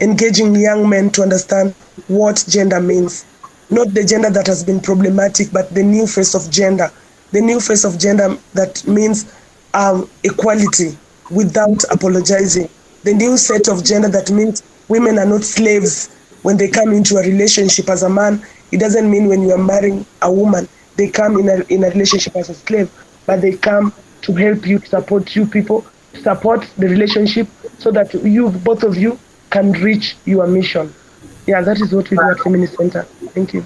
engaging 0.00 0.54
young 0.54 0.88
men 0.88 1.10
to 1.10 1.22
understand 1.22 1.74
what 2.08 2.44
gender 2.48 2.80
means. 2.80 3.24
Not 3.70 3.94
the 3.94 4.04
gender 4.04 4.30
that 4.30 4.46
has 4.46 4.62
been 4.64 4.80
problematic, 4.80 5.52
but 5.52 5.74
the 5.74 5.82
new 5.82 6.06
face 6.06 6.34
of 6.34 6.50
gender 6.50 6.90
the 7.32 7.40
new 7.40 7.60
face 7.60 7.84
of 7.84 7.98
gender 7.98 8.36
that 8.54 8.86
means 8.86 9.32
um, 9.74 10.08
equality 10.22 10.96
without 11.30 11.82
apologizing. 11.90 12.68
The 13.02 13.14
new 13.14 13.36
set 13.36 13.68
of 13.68 13.84
gender 13.84 14.08
that 14.08 14.30
means 14.30 14.62
women 14.88 15.18
are 15.18 15.26
not 15.26 15.42
slaves 15.42 16.08
when 16.42 16.56
they 16.56 16.68
come 16.68 16.92
into 16.92 17.16
a 17.16 17.22
relationship 17.22 17.88
as 17.90 18.02
a 18.02 18.08
man. 18.08 18.44
It 18.72 18.78
doesn't 18.78 19.10
mean 19.10 19.26
when 19.26 19.42
you 19.42 19.52
are 19.52 19.62
marrying 19.62 20.06
a 20.22 20.32
woman, 20.32 20.68
they 20.96 21.08
come 21.10 21.38
in 21.38 21.48
a, 21.48 21.62
in 21.68 21.84
a 21.84 21.90
relationship 21.90 22.36
as 22.36 22.48
a 22.48 22.54
slave, 22.54 22.90
but 23.26 23.40
they 23.40 23.56
come 23.56 23.92
to 24.22 24.32
help 24.32 24.66
you, 24.66 24.78
to 24.78 24.86
support 24.86 25.36
you 25.36 25.46
people, 25.46 25.84
support 26.22 26.66
the 26.78 26.88
relationship 26.88 27.48
so 27.78 27.90
that 27.90 28.12
you, 28.14 28.50
both 28.50 28.82
of 28.82 28.96
you, 28.96 29.18
can 29.50 29.72
reach 29.72 30.16
your 30.24 30.46
mission. 30.46 30.92
Yeah, 31.46 31.62
that 31.62 31.80
is 31.80 31.92
what 31.92 32.10
we 32.10 32.16
do 32.16 32.30
at 32.30 32.40
Feminist 32.40 32.76
Center. 32.76 33.02
Thank 33.34 33.54
you. 33.54 33.64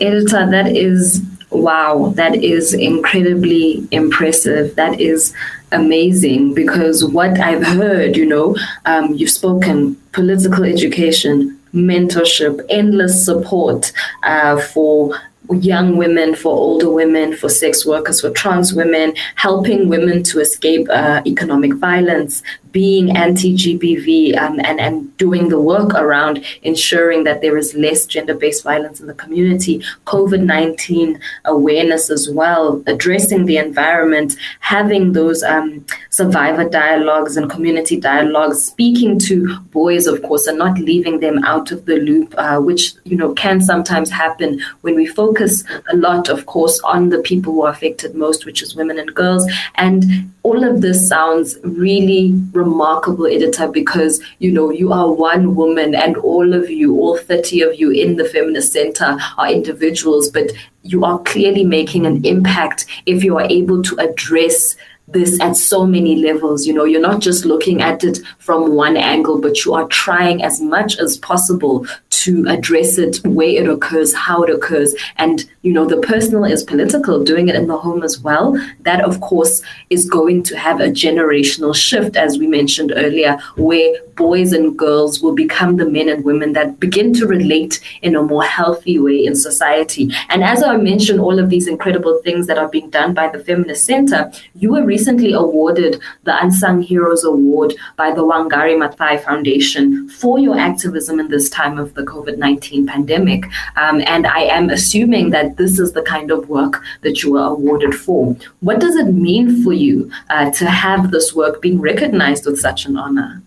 Editar, 0.00 0.50
that 0.50 0.74
is 0.74 1.22
wow, 1.50 2.12
that 2.16 2.36
is 2.36 2.72
incredibly 2.74 3.86
impressive. 3.90 4.76
That 4.76 5.00
is 5.00 5.34
amazing 5.72 6.54
because 6.54 7.04
what 7.04 7.38
I've 7.40 7.66
heard, 7.66 8.16
you 8.16 8.26
know, 8.26 8.56
um, 8.86 9.14
you've 9.14 9.30
spoken 9.30 9.96
political 10.12 10.64
education, 10.64 11.60
mentorship, 11.74 12.64
endless 12.68 13.24
support 13.24 13.92
uh, 14.22 14.60
for 14.60 15.20
young 15.50 15.96
women, 15.96 16.34
for 16.34 16.52
older 16.52 16.90
women, 16.90 17.36
for 17.36 17.48
sex 17.48 17.84
workers, 17.84 18.20
for 18.20 18.30
trans 18.30 18.72
women, 18.72 19.12
helping 19.34 19.88
women 19.88 20.22
to 20.22 20.40
escape 20.40 20.88
uh, 20.90 21.20
economic 21.26 21.74
violence, 21.74 22.42
being 22.72 23.16
anti-GBV 23.16 24.36
um, 24.38 24.60
and, 24.60 24.80
and 24.80 25.16
doing 25.16 25.48
the 25.48 25.60
work 25.60 25.94
around 25.94 26.44
ensuring 26.62 27.24
that 27.24 27.40
there 27.40 27.56
is 27.56 27.74
less 27.74 28.06
gender-based 28.06 28.62
violence 28.62 29.00
in 29.00 29.06
the 29.06 29.14
community, 29.14 29.82
COVID-19 30.06 31.20
awareness 31.44 32.10
as 32.10 32.30
well, 32.30 32.82
addressing 32.86 33.46
the 33.46 33.56
environment, 33.56 34.36
having 34.60 35.12
those 35.12 35.42
um, 35.42 35.84
survivor 36.10 36.68
dialogues 36.68 37.36
and 37.36 37.50
community 37.50 37.98
dialogues, 37.98 38.64
speaking 38.64 39.18
to 39.18 39.58
boys, 39.72 40.06
of 40.06 40.22
course, 40.22 40.46
and 40.46 40.58
not 40.58 40.78
leaving 40.78 41.20
them 41.20 41.44
out 41.44 41.72
of 41.72 41.86
the 41.86 41.96
loop, 41.96 42.34
uh, 42.38 42.58
which 42.58 42.92
you 43.04 43.16
know 43.16 43.32
can 43.34 43.60
sometimes 43.60 44.10
happen 44.10 44.60
when 44.82 44.94
we 44.94 45.06
focus 45.06 45.64
a 45.92 45.96
lot, 45.96 46.28
of 46.28 46.46
course, 46.46 46.80
on 46.80 47.08
the 47.08 47.18
people 47.18 47.52
who 47.52 47.62
are 47.62 47.72
affected 47.72 48.14
most, 48.14 48.46
which 48.46 48.62
is 48.62 48.76
women 48.76 48.98
and 48.98 49.14
girls. 49.14 49.50
And 49.76 50.32
all 50.42 50.64
of 50.64 50.80
this 50.80 51.08
sounds 51.08 51.58
really 51.62 52.32
remarkable 52.62 53.26
Editar 53.26 53.72
because 53.72 54.20
you 54.38 54.52
know 54.52 54.70
you 54.70 54.92
are 54.92 55.12
one 55.12 55.54
woman 55.54 55.94
and 55.94 56.16
all 56.18 56.54
of 56.54 56.70
you 56.70 56.98
all 56.98 57.16
30 57.16 57.62
of 57.62 57.78
you 57.80 57.90
in 57.90 58.16
the 58.16 58.24
feminist 58.24 58.72
center 58.72 59.16
are 59.38 59.50
individuals 59.50 60.30
but 60.30 60.50
you 60.82 61.04
are 61.04 61.18
clearly 61.20 61.64
making 61.64 62.06
an 62.06 62.24
impact 62.24 62.86
if 63.06 63.22
you 63.22 63.36
are 63.38 63.46
able 63.50 63.82
to 63.82 63.96
address 63.98 64.76
this 65.12 65.40
at 65.40 65.56
so 65.56 65.86
many 65.86 66.16
levels. 66.16 66.66
You 66.66 66.74
know, 66.74 66.84
you're 66.84 67.00
not 67.00 67.20
just 67.20 67.44
looking 67.44 67.82
at 67.82 68.04
it 68.04 68.18
from 68.38 68.74
one 68.74 68.96
angle, 68.96 69.40
but 69.40 69.64
you 69.64 69.74
are 69.74 69.86
trying 69.88 70.42
as 70.42 70.60
much 70.60 70.98
as 70.98 71.18
possible 71.18 71.86
to 72.10 72.46
address 72.48 72.98
it 72.98 73.16
where 73.24 73.48
it 73.48 73.68
occurs, 73.68 74.12
how 74.14 74.42
it 74.42 74.50
occurs. 74.50 74.94
And, 75.16 75.48
you 75.62 75.72
know, 75.72 75.86
the 75.86 75.96
personal 76.02 76.44
is 76.44 76.62
political, 76.62 77.24
doing 77.24 77.48
it 77.48 77.54
in 77.54 77.66
the 77.66 77.78
home 77.78 78.02
as 78.02 78.20
well. 78.20 78.62
That, 78.80 79.02
of 79.02 79.22
course, 79.22 79.62
is 79.88 80.08
going 80.08 80.42
to 80.44 80.58
have 80.58 80.80
a 80.80 80.88
generational 80.88 81.74
shift, 81.74 82.16
as 82.16 82.38
we 82.38 82.46
mentioned 82.46 82.92
earlier, 82.94 83.38
where 83.56 83.94
boys 84.16 84.52
and 84.52 84.78
girls 84.78 85.22
will 85.22 85.34
become 85.34 85.76
the 85.76 85.88
men 85.88 86.10
and 86.10 86.22
women 86.22 86.52
that 86.52 86.78
begin 86.78 87.14
to 87.14 87.26
relate 87.26 87.80
in 88.02 88.14
a 88.14 88.22
more 88.22 88.44
healthy 88.44 88.98
way 88.98 89.24
in 89.24 89.34
society. 89.34 90.10
And 90.28 90.44
as 90.44 90.62
I 90.62 90.76
mentioned, 90.76 91.20
all 91.20 91.38
of 91.38 91.48
these 91.48 91.66
incredible 91.66 92.20
things 92.22 92.46
that 92.48 92.58
are 92.58 92.68
being 92.68 92.90
done 92.90 93.14
by 93.14 93.28
the 93.28 93.42
Feminist 93.42 93.84
Center, 93.84 94.30
you 94.54 94.72
were 94.72 94.84
recently 94.84 94.99
awarded 95.08 96.00
the 96.24 96.42
Unsung 96.42 96.82
Heroes 96.82 97.24
Award 97.24 97.74
by 97.96 98.12
the 98.12 98.24
Wangari 98.24 98.76
Maathai 98.76 99.22
Foundation 99.22 100.08
for 100.08 100.38
your 100.38 100.58
activism 100.58 101.20
in 101.20 101.28
this 101.28 101.48
time 101.50 101.78
of 101.78 101.94
the 101.94 102.02
COVID 102.02 102.38
19 102.38 102.86
pandemic. 102.86 103.44
Um, 103.76 104.02
and 104.06 104.26
I 104.26 104.40
am 104.40 104.70
assuming 104.70 105.30
that 105.30 105.56
this 105.56 105.78
is 105.78 105.92
the 105.92 106.02
kind 106.02 106.30
of 106.30 106.48
work 106.48 106.82
that 107.02 107.22
you 107.22 107.32
were 107.32 107.44
awarded 107.44 107.94
for. 107.94 108.36
What 108.60 108.80
does 108.80 108.96
it 108.96 109.12
mean 109.12 109.62
for 109.62 109.72
you 109.72 110.10
uh, 110.30 110.50
to 110.52 110.66
have 110.66 111.10
this 111.10 111.34
work 111.34 111.60
being 111.60 111.80
recognized 111.80 112.46
with 112.46 112.58
such 112.58 112.86
an 112.86 112.96
honor? 112.96 113.42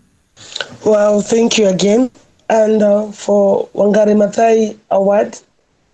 Well, 0.86 1.22
thank 1.22 1.58
you 1.58 1.68
again. 1.68 2.12
And 2.49 2.82
uh, 2.84 3.12
for 3.12 3.68
Wangari 3.70 4.16
Maathai 4.16 4.78
Award 4.91 5.39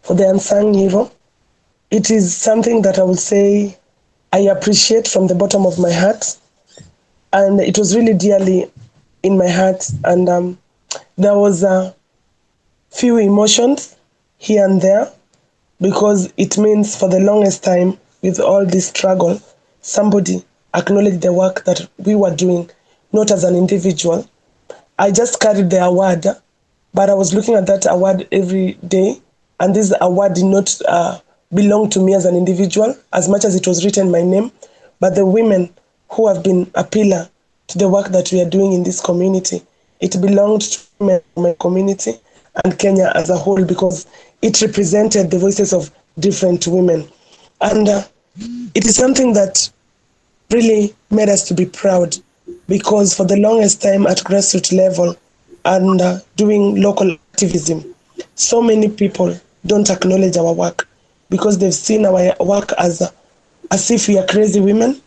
for 0.01 0.15
the 0.15 0.29
Unsung 0.29 0.73
Hero, 0.73 1.11
it 1.91 2.11
is 2.11 2.35
something 2.35 2.81
that 2.83 2.99
I 2.99 3.03
would 3.03 3.19
say 3.19 3.78
I 4.31 4.39
appreciate 4.39 5.07
from 5.07 5.27
the 5.27 5.35
bottom 5.35 5.65
of 5.65 5.79
my 5.79 5.91
heart. 5.91 6.37
And 7.33 7.59
it 7.59 7.77
was 7.77 7.95
really 7.95 8.13
dearly 8.13 8.71
in 9.23 9.37
my 9.37 9.47
heart. 9.47 9.85
And 10.03 10.29
um, 10.29 10.57
there 11.17 11.37
was 11.37 11.63
a 11.63 11.95
few 12.89 13.17
emotions 13.17 13.95
here 14.37 14.65
and 14.65 14.81
there 14.81 15.11
because 15.81 16.33
it 16.37 16.57
means 16.57 16.95
for 16.95 17.09
the 17.09 17.19
longest 17.19 17.63
time, 17.63 17.97
with 18.21 18.39
all 18.39 18.65
this 18.65 18.87
struggle, 18.89 19.41
somebody 19.81 20.43
acknowledged 20.73 21.21
the 21.21 21.31
work 21.31 21.63
that 21.65 21.87
we 21.97 22.15
were 22.15 22.35
doing, 22.35 22.69
not 23.13 23.31
as 23.31 23.43
an 23.43 23.55
individual, 23.55 24.27
I 24.99 25.11
just 25.11 25.39
carried 25.39 25.69
the 25.69 25.81
award, 25.81 26.25
but 26.93 27.09
I 27.09 27.13
was 27.13 27.33
looking 27.33 27.55
at 27.55 27.67
that 27.67 27.85
award 27.89 28.27
every 28.33 28.73
day, 28.85 29.21
and 29.61 29.73
this 29.73 29.93
award 30.01 30.33
did 30.33 30.43
not 30.43 30.77
uh, 30.85 31.19
belong 31.53 31.89
to 31.89 31.99
me 31.99 32.13
as 32.13 32.25
an 32.25 32.35
individual 32.35 32.95
as 33.13 33.27
much 33.27 33.43
as 33.43 33.55
it 33.55 33.65
was 33.65 33.83
written 33.83 34.11
my 34.11 34.21
name, 34.21 34.51
but 34.99 35.15
the 35.15 35.25
women 35.25 35.69
who 36.09 36.27
have 36.27 36.43
been 36.43 36.69
a 36.75 36.83
pillar 36.83 37.29
to 37.67 37.77
the 37.77 37.87
work 37.87 38.09
that 38.09 38.31
we 38.31 38.41
are 38.41 38.49
doing 38.49 38.73
in 38.73 38.83
this 38.83 39.01
community. 39.01 39.61
It 39.99 40.19
belonged 40.21 40.61
to 40.61 41.21
my 41.35 41.55
community 41.59 42.13
and 42.63 42.77
Kenya 42.77 43.11
as 43.15 43.29
a 43.29 43.37
whole 43.37 43.63
because 43.63 44.07
it 44.41 44.61
represented 44.61 45.29
the 45.31 45.39
voices 45.39 45.73
of 45.73 45.91
different 46.19 46.67
women. 46.67 47.07
And 47.61 47.87
uh, 47.87 48.03
it 48.73 48.85
is 48.85 48.95
something 48.95 49.33
that 49.33 49.69
really 50.51 50.95
made 51.11 51.29
us 51.29 51.47
to 51.47 51.53
be 51.53 51.65
proud 51.65 52.15
because 52.67 53.15
for 53.15 53.25
the 53.25 53.37
longest 53.37 53.81
time 53.81 54.07
at 54.07 54.17
grassroots 54.17 54.75
level 54.75 55.15
and 55.65 56.01
uh, 56.01 56.19
doing 56.35 56.81
local 56.81 57.11
activism, 57.33 57.95
so 58.35 58.61
many 58.61 58.89
people 58.89 59.39
don't 59.65 59.89
acknowledge 59.89 60.37
our 60.37 60.53
work 60.53 60.88
because 61.29 61.57
they've 61.57 61.73
seen 61.73 62.05
our 62.05 62.33
work 62.39 62.71
as 62.77 63.01
as 63.71 63.91
if 63.91 64.07
we 64.07 64.17
are 64.17 64.25
crazy 64.25 64.59
women, 64.59 64.99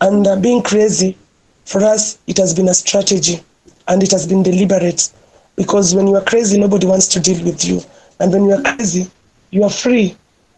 and 0.00 0.26
uh, 0.26 0.36
being 0.36 0.62
crazy 0.62 1.16
for 1.64 1.82
us 1.84 2.18
it 2.26 2.36
has 2.36 2.54
been 2.54 2.68
a 2.68 2.74
strategy 2.74 3.40
and 3.88 4.02
it 4.02 4.10
has 4.10 4.26
been 4.26 4.42
deliberate. 4.42 5.10
Because 5.56 5.94
when 5.94 6.06
you 6.06 6.16
are 6.16 6.24
crazy 6.24 6.58
nobody 6.58 6.86
wants 6.86 7.08
to 7.08 7.20
deal 7.20 7.42
with 7.44 7.64
you. 7.64 7.80
And 8.20 8.32
when 8.32 8.44
you 8.44 8.52
are 8.52 8.62
crazy 8.62 9.10
you 9.50 9.64
are 9.64 9.70
free 9.70 10.16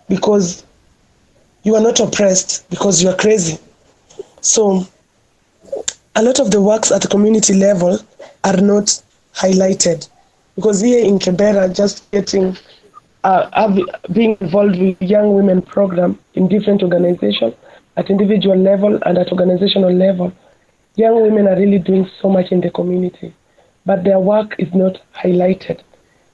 because 0.08 0.64
you 1.62 1.74
are 1.74 1.80
not 1.82 2.00
oppressed 2.00 2.68
because 2.70 3.02
you 3.02 3.08
are 3.08 3.16
crazy. 3.16 3.58
So 4.40 4.86
a 6.16 6.22
lot 6.22 6.40
of 6.40 6.50
the 6.50 6.60
works 6.60 6.90
at 6.90 7.02
the 7.02 7.08
community 7.08 7.54
level 7.54 7.98
are 8.44 8.56
not 8.56 9.00
highlighted. 9.34 10.08
Because 10.56 10.80
here 10.80 11.04
in 11.04 11.18
Kibera, 11.18 11.74
just 11.74 12.10
getting 12.10 12.56
uh, 13.24 13.84
being 14.12 14.36
involved 14.40 14.78
with 14.78 15.00
young 15.02 15.34
women 15.34 15.62
program 15.62 16.18
in 16.34 16.48
different 16.48 16.82
organizations 16.82 17.54
at 17.96 18.10
individual 18.10 18.56
level 18.56 18.98
and 19.06 19.18
at 19.18 19.32
organizational 19.32 19.92
level, 19.92 20.32
young 20.94 21.20
women 21.20 21.48
are 21.48 21.56
really 21.56 21.78
doing 21.78 22.08
so 22.22 22.28
much 22.28 22.52
in 22.52 22.60
the 22.60 22.70
community, 22.70 23.34
but 23.84 24.04
their 24.04 24.20
work 24.20 24.54
is 24.58 24.72
not 24.72 25.00
highlighted. 25.14 25.80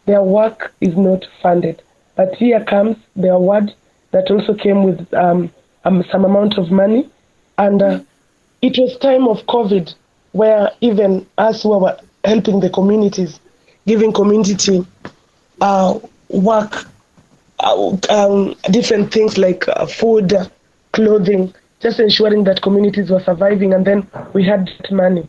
Their 0.07 0.23
work 0.23 0.75
is 0.81 0.97
not 0.97 1.27
funded. 1.43 1.83
But 2.17 2.35
here 2.35 2.63
comes 2.65 2.97
the 3.17 3.33
award 3.33 3.75
that 4.13 4.31
also 4.31 4.55
came 4.55 4.85
with 4.85 5.13
um, 5.15 5.51
um, 5.85 6.05
some 6.13 6.25
amount 6.25 6.59
of 6.59 6.71
money, 6.71 7.09
and 7.59 7.83
uh, 7.83 8.01
it 8.63 8.79
was 8.79 8.97
time 8.99 9.27
of 9.27 9.45
COVID 9.47 9.95
where 10.33 10.71
even 10.81 11.27
us 11.39 11.63
who 11.63 11.79
were 11.79 11.99
helping 12.25 12.61
the 12.61 12.71
communities, 12.71 13.41
giving 13.87 14.13
community 14.13 14.87
uh, 15.61 15.99
work, 16.43 16.87
uh, 17.61 17.97
um, 18.11 18.55
different 18.71 19.13
things 19.13 19.39
like 19.39 19.67
uh, 19.69 19.87
food, 19.87 20.33
clothing, 20.93 21.55
just 21.81 22.01
ensuring 22.01 22.45
that 22.45 22.63
communities 22.63 23.11
were 23.11 23.21
surviving, 23.21 23.73
and 23.75 23.87
then 23.87 24.07
we 24.33 24.45
had 24.45 24.71
money. 24.91 25.29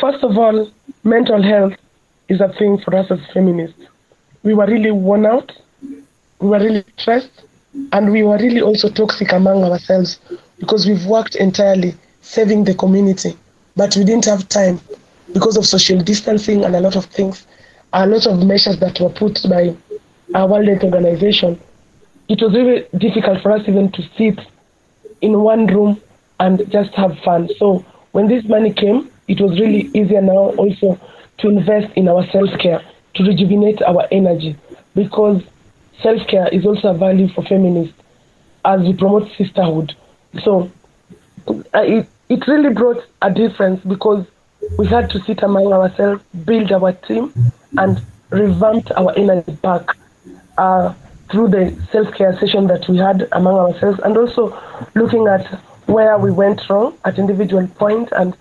First 0.00 0.24
of 0.24 0.36
all, 0.36 0.70
mental 1.04 1.42
health 1.42 1.74
is 2.28 2.40
a 2.40 2.48
thing 2.58 2.78
for 2.78 2.94
us 2.96 3.10
as 3.10 3.20
feminists. 3.32 3.80
We 4.42 4.54
were 4.54 4.66
really 4.66 4.90
worn 4.90 5.26
out, 5.26 5.52
we 6.40 6.48
were 6.48 6.58
really 6.58 6.84
stressed, 6.98 7.44
and 7.92 8.10
we 8.12 8.22
were 8.22 8.38
really 8.38 8.60
also 8.60 8.88
toxic 8.88 9.32
among 9.32 9.64
ourselves 9.64 10.18
because 10.58 10.86
we've 10.86 11.06
worked 11.06 11.36
entirely 11.36 11.94
saving 12.22 12.64
the 12.64 12.74
community, 12.74 13.36
but 13.76 13.96
we 13.96 14.04
didn't 14.04 14.24
have 14.24 14.48
time 14.48 14.80
because 15.32 15.56
of 15.56 15.66
social 15.66 16.00
distancing 16.00 16.64
and 16.64 16.74
a 16.74 16.80
lot 16.80 16.96
of 16.96 17.04
things, 17.06 17.46
a 17.92 18.06
lot 18.06 18.26
of 18.26 18.44
measures 18.46 18.78
that 18.80 19.00
were 19.00 19.10
put 19.10 19.40
by 19.48 19.74
our 20.34 20.46
World 20.48 20.68
Health 20.68 20.84
Organization. 20.84 21.58
it 22.28 22.42
was 22.42 22.52
really 22.52 22.86
difficult 22.98 23.42
for 23.42 23.52
us 23.52 23.62
even 23.66 23.90
to 23.92 24.02
sit 24.16 24.38
in 25.22 25.40
one 25.40 25.66
room 25.66 26.00
and 26.40 26.70
just 26.70 26.94
have 26.94 27.18
fun. 27.20 27.48
So 27.58 27.84
when 28.12 28.28
this 28.28 28.44
money 28.44 28.72
came, 28.72 29.10
it 29.26 29.40
was 29.40 29.58
really 29.58 29.90
easier 29.94 30.20
now 30.20 30.50
also 30.56 31.00
to 31.38 31.48
invest 31.48 31.92
in 31.96 32.08
our 32.08 32.26
self 32.30 32.50
care, 32.58 32.82
to 33.14 33.24
rejuvenate 33.24 33.80
our 33.82 34.06
energy, 34.12 34.56
because 34.94 35.42
self 36.02 36.26
care 36.26 36.48
is 36.48 36.66
also 36.66 36.88
a 36.88 36.94
value 36.94 37.28
for 37.28 37.42
feminists 37.44 37.94
as 38.64 38.80
we 38.82 38.92
promote 38.92 39.30
sisterhood. 39.36 39.94
So 40.42 40.70
uh, 41.48 41.62
it, 41.82 42.08
it 42.28 42.46
really 42.46 42.74
brought 42.74 43.04
a 43.22 43.32
difference 43.32 43.82
because 43.84 44.26
we 44.78 44.86
had 44.86 45.08
to 45.10 45.20
sit 45.20 45.42
among 45.42 45.72
ourselves, 45.72 46.22
build 46.44 46.70
our 46.72 46.92
team, 46.92 47.32
and 47.76 48.00
revamp 48.30 48.90
our 48.96 49.12
energy 49.16 49.52
back 49.62 49.96
uh, 50.56 50.94
through 51.30 51.48
the 51.48 51.76
self 51.92 52.12
care 52.14 52.38
session 52.38 52.66
that 52.68 52.88
we 52.88 52.96
had 52.96 53.28
among 53.32 53.54
ourselves, 53.54 54.00
and 54.04 54.16
also 54.16 54.58
looking 54.94 55.26
at 55.26 55.46
where 55.86 56.18
we 56.18 56.30
went 56.30 56.68
wrong 56.68 56.96
at 57.04 57.18
individual 57.18 57.66
point 57.66 58.10
and 58.12 58.36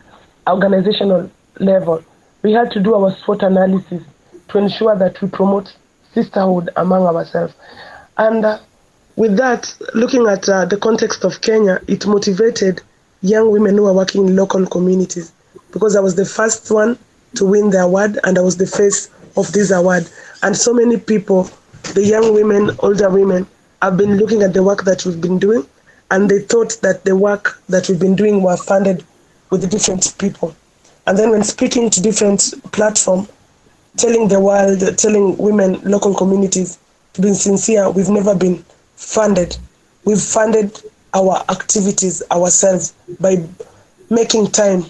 organizational 0.48 1.30
level. 1.60 2.04
We 2.44 2.54
had 2.54 2.72
to 2.72 2.80
do 2.80 2.94
our 2.96 3.16
SWOT 3.18 3.44
analysis 3.44 4.04
to 4.50 4.58
ensure 4.58 4.96
that 4.96 5.22
we 5.22 5.28
promote 5.30 5.76
sisterhood 6.14 6.70
among 6.76 7.06
ourselves. 7.06 7.54
And 8.18 8.46
uh, 8.46 8.60
with 9.16 9.38
that, 9.38 9.74
looking 9.94 10.28
at 10.28 10.48
uh, 10.48 10.66
the 10.66 10.78
context 10.78 11.24
of 11.24 11.42
Kenya, 11.42 11.82
it 11.88 12.06
motivated 12.06 12.82
young 13.22 13.52
women 13.52 13.76
who 13.76 13.86
are 13.86 13.94
working 13.94 14.28
in 14.28 14.36
local 14.36 14.66
communities 14.66 15.32
because 15.72 15.96
I 15.96 16.00
was 16.00 16.16
the 16.16 16.26
first 16.26 16.70
one 16.72 16.98
to 17.36 17.46
win 17.46 17.70
the 17.70 17.80
award 17.82 18.20
and 18.24 18.38
I 18.38 18.42
was 18.42 18.58
the 18.58 18.68
face 18.68 19.10
of 19.38 19.52
this 19.54 19.72
award. 19.72 20.10
And 20.44 20.56
so 20.56 20.74
many 20.74 20.98
people, 20.98 21.50
the 21.94 22.04
young 22.04 22.34
women, 22.34 22.76
older 22.80 23.10
women, 23.10 23.48
have 23.82 23.96
been 23.98 24.18
looking 24.18 24.42
at 24.42 24.54
the 24.54 24.64
work 24.64 24.84
that 24.84 25.06
we've 25.06 25.22
been 25.22 25.40
doing 25.40 25.66
and 26.12 26.30
they 26.30 26.40
thought 26.40 26.78
that 26.82 27.04
the 27.04 27.16
work 27.16 27.62
that 27.70 27.90
we've 27.90 28.00
been 28.00 28.16
doing 28.16 28.42
were 28.42 28.58
funded 28.58 29.04
with 29.50 29.70
different 29.70 30.16
people. 30.18 30.56
And 31.06 31.18
then 31.18 31.32
when 31.32 31.44
speaking 31.44 31.90
to 31.90 32.02
different 32.02 32.54
platforms, 32.72 33.30
telling 33.98 34.28
the 34.28 34.40
world, 34.40 34.98
telling 34.98 35.38
women, 35.38 35.82
local 35.84 36.14
communities, 36.14 36.78
to 37.14 37.22
be 37.22 37.34
sincere, 37.34 37.90
we've 37.90 38.10
never 38.10 38.36
been 38.36 38.64
funded. 38.96 39.58
We've 40.06 40.22
funded 40.22 40.80
our 41.14 41.44
activities 41.50 42.22
ourselves 42.32 42.94
by 43.20 43.44
making 44.10 44.48
time 44.52 44.86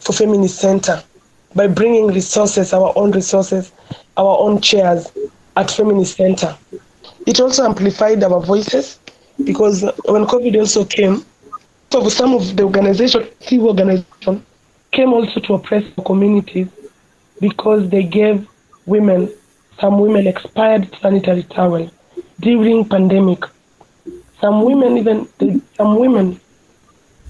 for 0.00 0.12
Feminist 0.12 0.58
Center, 0.58 1.02
by 1.54 1.66
bringing 1.66 2.08
resources, 2.08 2.72
our 2.72 2.92
own 2.96 3.10
resources, 3.12 3.72
our 4.16 4.38
own 4.38 4.60
chairs 4.60 5.10
at 5.56 5.70
Feminist 5.70 6.16
Center. 6.16 6.56
It 7.26 7.40
also 7.40 7.64
amplified 7.64 8.22
our 8.24 8.40
voices 8.40 8.98
because 9.44 9.82
when 10.04 10.26
COVID 10.26 10.58
also 10.58 10.84
came, 10.84 11.24
so 11.90 12.08
some 12.08 12.34
of 12.34 12.56
the 12.56 12.62
organization, 12.62 13.24
few 13.40 13.68
organizations, 13.68 14.42
came 14.92 15.12
also 15.12 15.40
to 15.40 15.54
oppress 15.54 15.84
the 15.94 16.02
communities 16.02 16.68
because 17.40 17.88
they 17.88 18.02
gave 18.02 18.46
women, 18.86 19.32
some 19.80 19.98
women 19.98 20.26
expired 20.26 20.88
sanitary 21.00 21.42
towel 21.44 21.90
during 22.40 22.88
pandemic. 22.88 23.44
Some 24.40 24.62
women 24.62 24.98
even, 24.98 25.28
some 25.76 25.98
women 25.98 26.40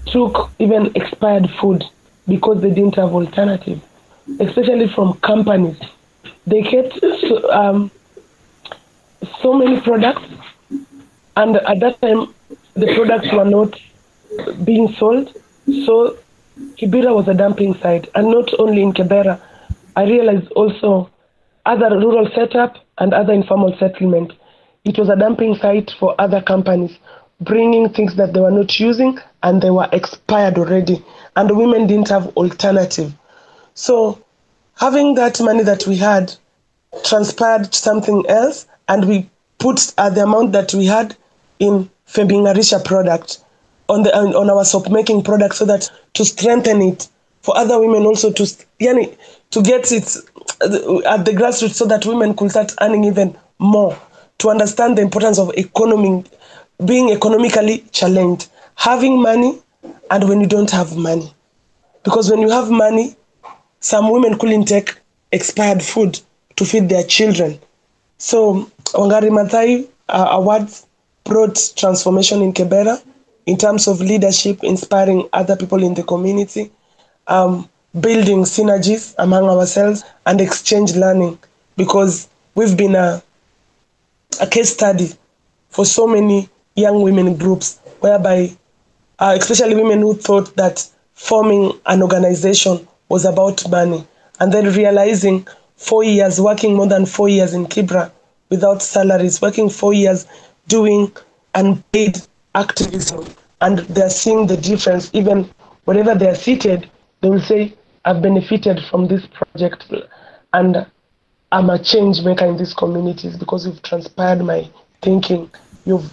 took 0.05 0.51
even 0.59 0.91
expired 0.95 1.49
food 1.59 1.83
because 2.27 2.61
they 2.61 2.69
didn't 2.69 2.95
have 2.95 3.13
alternative, 3.13 3.81
especially 4.39 4.87
from 4.87 5.13
companies. 5.19 5.77
They 6.45 6.61
kept 6.61 6.99
so, 6.99 7.51
um, 7.51 7.91
so 9.41 9.53
many 9.53 9.79
products, 9.81 10.27
and 11.35 11.55
at 11.57 11.79
that 11.79 12.01
time, 12.01 12.33
the 12.75 12.93
products 12.95 13.31
were 13.31 13.45
not 13.45 13.79
being 14.63 14.93
sold. 14.93 15.33
So 15.85 16.17
Kibera 16.77 17.13
was 17.13 17.27
a 17.27 17.33
dumping 17.33 17.75
site, 17.75 18.09
and 18.15 18.29
not 18.29 18.51
only 18.59 18.81
in 18.81 18.93
Kibera. 18.93 19.39
I 19.95 20.05
realized 20.05 20.51
also 20.53 21.09
other 21.65 21.89
rural 21.97 22.27
setup 22.33 22.77
and 22.97 23.13
other 23.13 23.33
informal 23.33 23.75
settlement. 23.77 24.33
It 24.85 24.97
was 24.97 25.09
a 25.09 25.15
dumping 25.15 25.55
site 25.55 25.91
for 25.99 26.15
other 26.19 26.41
companies, 26.41 26.97
bringing 27.41 27.89
things 27.89 28.15
that 28.15 28.33
they 28.33 28.39
were 28.39 28.51
not 28.51 28.79
using 28.79 29.19
and 29.43 29.61
they 29.61 29.69
were 29.69 29.87
expired 29.91 30.57
already, 30.57 31.03
and 31.35 31.55
women 31.55 31.87
didn't 31.87 32.09
have 32.09 32.27
alternative. 32.35 33.13
So 33.75 34.23
having 34.75 35.15
that 35.15 35.39
money 35.41 35.63
that 35.63 35.87
we 35.87 35.97
had 35.97 36.35
transpired 37.03 37.71
to 37.71 37.77
something 37.77 38.25
else, 38.27 38.67
and 38.87 39.07
we 39.07 39.29
put 39.59 39.93
uh, 39.97 40.09
the 40.09 40.23
amount 40.23 40.51
that 40.51 40.73
we 40.73 40.85
had 40.85 41.15
in 41.59 41.89
Fembingarisha 42.07 42.83
product 42.83 43.39
on 43.89 44.03
the 44.03 44.15
on 44.15 44.49
our 44.49 44.65
soap 44.65 44.89
making 44.89 45.23
product 45.23 45.55
so 45.55 45.65
that 45.65 45.89
to 46.13 46.25
strengthen 46.25 46.81
it 46.81 47.07
for 47.41 47.57
other 47.57 47.79
women 47.79 48.03
also 48.03 48.31
to 48.31 48.43
yani, 48.79 49.15
to 49.51 49.61
get 49.61 49.91
it 49.91 50.15
at 50.61 51.25
the 51.25 51.31
grassroots 51.31 51.73
so 51.73 51.85
that 51.85 52.05
women 52.05 52.35
could 52.35 52.51
start 52.51 52.73
earning 52.81 53.03
even 53.03 53.35
more. 53.59 53.97
To 54.39 54.49
understand 54.49 54.97
the 54.97 55.01
importance 55.01 55.39
of 55.39 55.51
economy 55.55 56.23
being 56.85 57.11
economically 57.11 57.85
challenged. 57.91 58.49
Having 58.75 59.21
money 59.21 59.61
and 60.09 60.27
when 60.27 60.41
you 60.41 60.47
don't 60.47 60.71
have 60.71 60.97
money. 60.97 61.33
Because 62.03 62.29
when 62.29 62.41
you 62.41 62.49
have 62.49 62.69
money 62.69 63.15
some 63.83 64.09
women 64.09 64.39
couldn't 64.39 64.63
take 64.63 64.95
expired 65.33 65.83
food 65.83 66.17
to 66.55 66.63
feed 66.63 66.87
their 66.87 67.03
children. 67.03 67.59
So 68.17 68.71
wangari 68.93 69.29
Maathai 69.29 69.85
uh, 70.07 70.27
awards 70.31 70.85
brought 71.25 71.59
transformation 71.75 72.41
in 72.41 72.53
kibera 72.53 73.03
in 73.45 73.57
terms 73.57 73.87
of 73.89 73.99
leadership, 73.99 74.63
inspiring 74.63 75.27
other 75.33 75.57
people 75.57 75.83
in 75.83 75.95
the 75.95 76.03
community, 76.03 76.71
um, 77.27 77.69
building 77.99 78.43
synergies 78.43 79.13
among 79.17 79.49
ourselves, 79.49 80.05
and 80.25 80.39
exchange 80.39 80.95
learning. 80.95 81.37
Because 81.75 82.29
we've 82.55 82.77
been 82.77 82.95
a, 82.95 83.21
a 84.39 84.47
case 84.47 84.71
study 84.71 85.09
for 85.71 85.85
so 85.85 86.07
many 86.07 86.47
young 86.77 87.01
women 87.01 87.35
groups 87.35 87.79
whereby, 87.99 88.55
uh, 89.19 89.35
especially 89.37 89.75
women 89.75 89.99
who 89.99 90.13
thought 90.13 90.55
that 90.55 90.87
forming 91.15 91.77
an 91.87 92.01
organization 92.01 92.87
was 93.09 93.25
about 93.25 93.69
money, 93.69 94.05
and 94.39 94.51
then 94.51 94.73
realizing 94.73 95.47
four 95.75 96.03
years, 96.03 96.39
working 96.39 96.75
more 96.75 96.87
than 96.87 97.05
four 97.05 97.29
years 97.29 97.53
in 97.53 97.65
Kibra 97.65 98.11
without 98.49 98.81
salaries, 98.81 99.41
working 99.41 99.69
four 99.69 99.93
years 99.93 100.25
doing 100.67 101.11
unpaid 101.55 102.21
activism 102.55 103.25
and 103.61 103.79
they're 103.79 104.09
seeing 104.09 104.47
the 104.47 104.57
difference. 104.57 105.09
Even 105.13 105.49
whenever 105.85 106.15
they're 106.15 106.35
seated 106.35 106.89
they 107.21 107.29
will 107.29 107.41
say 107.41 107.73
i've 108.05 108.21
benefited 108.21 108.79
from 108.89 109.07
this 109.07 109.25
project 109.27 109.85
and 110.53 110.85
i'm 111.51 111.69
a 111.69 111.81
change 111.81 112.21
maker 112.21 112.45
in 112.45 112.57
these 112.57 112.73
communities 112.73 113.37
because 113.37 113.65
you've 113.65 113.81
transpired 113.81 114.43
my 114.43 114.67
thinking. 115.01 115.49
You've 115.85 116.09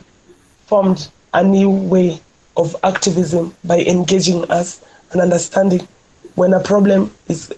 formed 0.66 1.08
a 1.32 1.44
new 1.44 1.70
way 1.70 2.20
of 2.56 2.74
activism 2.82 3.54
by 3.64 3.80
engaging 3.80 4.48
us 4.50 4.84
and 5.12 5.20
understanding 5.20 5.86
when 6.34 6.52
a 6.54 6.60
problem 6.60 7.12
is 7.28 7.52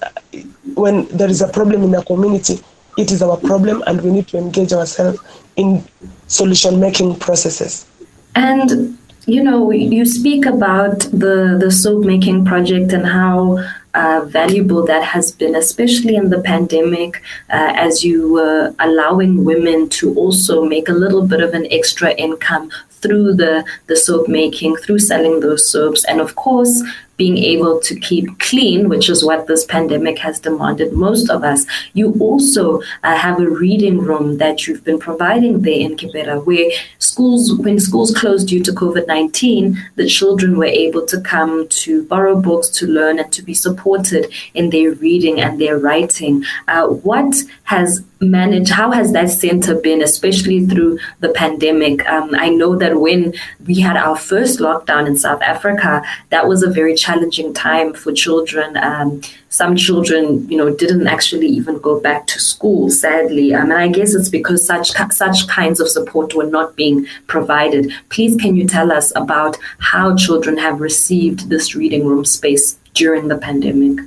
when 0.74 1.06
there 1.08 1.28
is 1.28 1.42
a 1.42 1.48
problem 1.48 1.82
in 1.82 1.94
a 1.94 2.04
community 2.04 2.60
it 2.98 3.10
is 3.10 3.22
our 3.22 3.36
problem 3.36 3.82
and 3.86 4.00
we 4.02 4.10
need 4.10 4.28
to 4.28 4.38
engage 4.38 4.72
ourselves 4.72 5.18
in 5.56 5.84
solution 6.26 6.80
making 6.80 7.18
processes. 7.18 7.86
And 8.34 8.98
you 9.26 9.42
know, 9.42 9.70
you 9.70 10.04
speak 10.04 10.46
about 10.46 11.00
the 11.12 11.56
the 11.58 11.70
soap 11.70 12.04
making 12.04 12.44
project 12.44 12.92
and 12.92 13.06
how 13.06 13.58
uh, 13.94 14.24
valuable 14.26 14.84
that 14.86 15.04
has 15.04 15.30
been, 15.30 15.54
especially 15.54 16.16
in 16.16 16.30
the 16.30 16.40
pandemic, 16.40 17.22
uh, 17.50 17.72
as 17.76 18.02
you 18.02 18.32
were 18.32 18.74
allowing 18.80 19.44
women 19.44 19.88
to 19.90 20.14
also 20.14 20.64
make 20.64 20.88
a 20.88 20.92
little 20.92 21.26
bit 21.26 21.40
of 21.40 21.54
an 21.54 21.66
extra 21.70 22.12
income 22.14 22.70
through 23.02 23.34
the 23.34 23.64
the 23.86 23.96
soap 23.96 24.28
making, 24.28 24.76
through 24.76 25.00
selling 25.00 25.40
those 25.40 25.68
soaps, 25.70 26.04
and 26.04 26.20
of 26.20 26.34
course 26.36 26.82
being 27.16 27.38
able 27.38 27.78
to 27.78 27.94
keep 28.00 28.26
clean, 28.40 28.88
which 28.88 29.08
is 29.08 29.24
what 29.24 29.46
this 29.46 29.64
pandemic 29.64 30.18
has 30.18 30.40
demanded 30.40 30.92
most 30.92 31.30
of 31.30 31.44
us. 31.44 31.64
You 31.92 32.14
also 32.18 32.80
uh, 33.04 33.16
have 33.16 33.38
a 33.38 33.48
reading 33.48 33.98
room 33.98 34.38
that 34.38 34.66
you've 34.66 34.82
been 34.82 34.98
providing 34.98 35.62
there 35.62 35.80
in 35.86 35.96
Kibera, 35.96 36.44
where 36.44 36.70
schools, 36.98 37.52
when 37.54 37.78
schools 37.78 38.12
closed 38.12 38.48
due 38.48 38.62
to 38.64 38.72
COVID 38.72 39.06
19, 39.06 39.78
the 39.96 40.08
children 40.08 40.56
were 40.56 40.64
able 40.86 41.06
to 41.06 41.20
come 41.20 41.68
to 41.68 42.04
borrow 42.04 42.40
books 42.40 42.68
to 42.78 42.86
learn 42.86 43.18
and 43.18 43.32
to 43.32 43.42
be 43.42 43.54
supported 43.54 44.32
in 44.54 44.70
their 44.70 44.92
reading 44.92 45.40
and 45.40 45.60
their 45.60 45.78
writing. 45.78 46.44
Uh, 46.66 46.86
what 46.88 47.34
has 47.64 48.02
manage? 48.22 48.70
How 48.70 48.90
has 48.90 49.12
that 49.12 49.30
center 49.30 49.74
been, 49.74 50.02
especially 50.02 50.66
through 50.66 50.98
the 51.20 51.30
pandemic? 51.30 52.08
Um, 52.08 52.34
I 52.34 52.48
know 52.48 52.76
that 52.76 53.00
when 53.00 53.34
we 53.66 53.80
had 53.80 53.96
our 53.96 54.16
first 54.16 54.60
lockdown 54.60 55.06
in 55.06 55.16
South 55.16 55.42
Africa, 55.42 56.02
that 56.30 56.46
was 56.48 56.62
a 56.62 56.70
very 56.70 56.94
challenging 56.94 57.52
time 57.52 57.94
for 57.94 58.12
children. 58.12 58.76
Um, 58.76 59.20
some 59.48 59.76
children, 59.76 60.48
you 60.48 60.56
know, 60.56 60.74
didn't 60.74 61.06
actually 61.06 61.48
even 61.48 61.78
go 61.78 62.00
back 62.00 62.26
to 62.28 62.40
school, 62.40 62.88
sadly. 62.88 63.52
Um, 63.52 63.70
and 63.70 63.80
I 63.80 63.88
guess 63.88 64.14
it's 64.14 64.30
because 64.30 64.66
such 64.66 64.92
such 65.10 65.46
kinds 65.48 65.78
of 65.78 65.88
support 65.88 66.34
were 66.34 66.46
not 66.46 66.74
being 66.74 67.06
provided. 67.26 67.92
Please, 68.08 68.36
can 68.36 68.56
you 68.56 68.66
tell 68.66 68.90
us 68.90 69.12
about 69.14 69.58
how 69.78 70.16
children 70.16 70.56
have 70.56 70.80
received 70.80 71.50
this 71.50 71.74
reading 71.74 72.06
room 72.06 72.24
space 72.24 72.78
during 72.94 73.28
the 73.28 73.36
pandemic? 73.36 74.04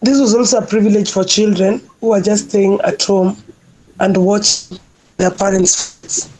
This 0.00 0.20
was 0.20 0.34
also 0.34 0.58
a 0.58 0.66
privilege 0.66 1.10
for 1.10 1.24
children 1.24 1.80
who 2.00 2.12
are 2.12 2.20
just 2.20 2.50
staying 2.50 2.78
at 2.82 3.02
home 3.02 3.36
and 4.00 4.16
watch 4.16 4.68
their 5.16 5.30
parents. 5.30 6.30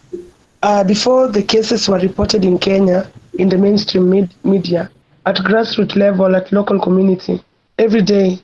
Uh, 0.62 0.82
before 0.84 1.28
the 1.28 1.42
cases 1.42 1.88
were 1.88 1.98
reported 1.98 2.44
in 2.44 2.58
Kenya 2.58 3.10
in 3.34 3.48
the 3.48 3.58
mainstream 3.58 4.08
med- 4.08 4.34
media, 4.44 4.90
at 5.26 5.36
grassroots 5.36 5.96
level, 5.96 6.34
at 6.34 6.52
local 6.52 6.80
community, 6.80 7.42
every 7.78 8.02
day 8.02 8.38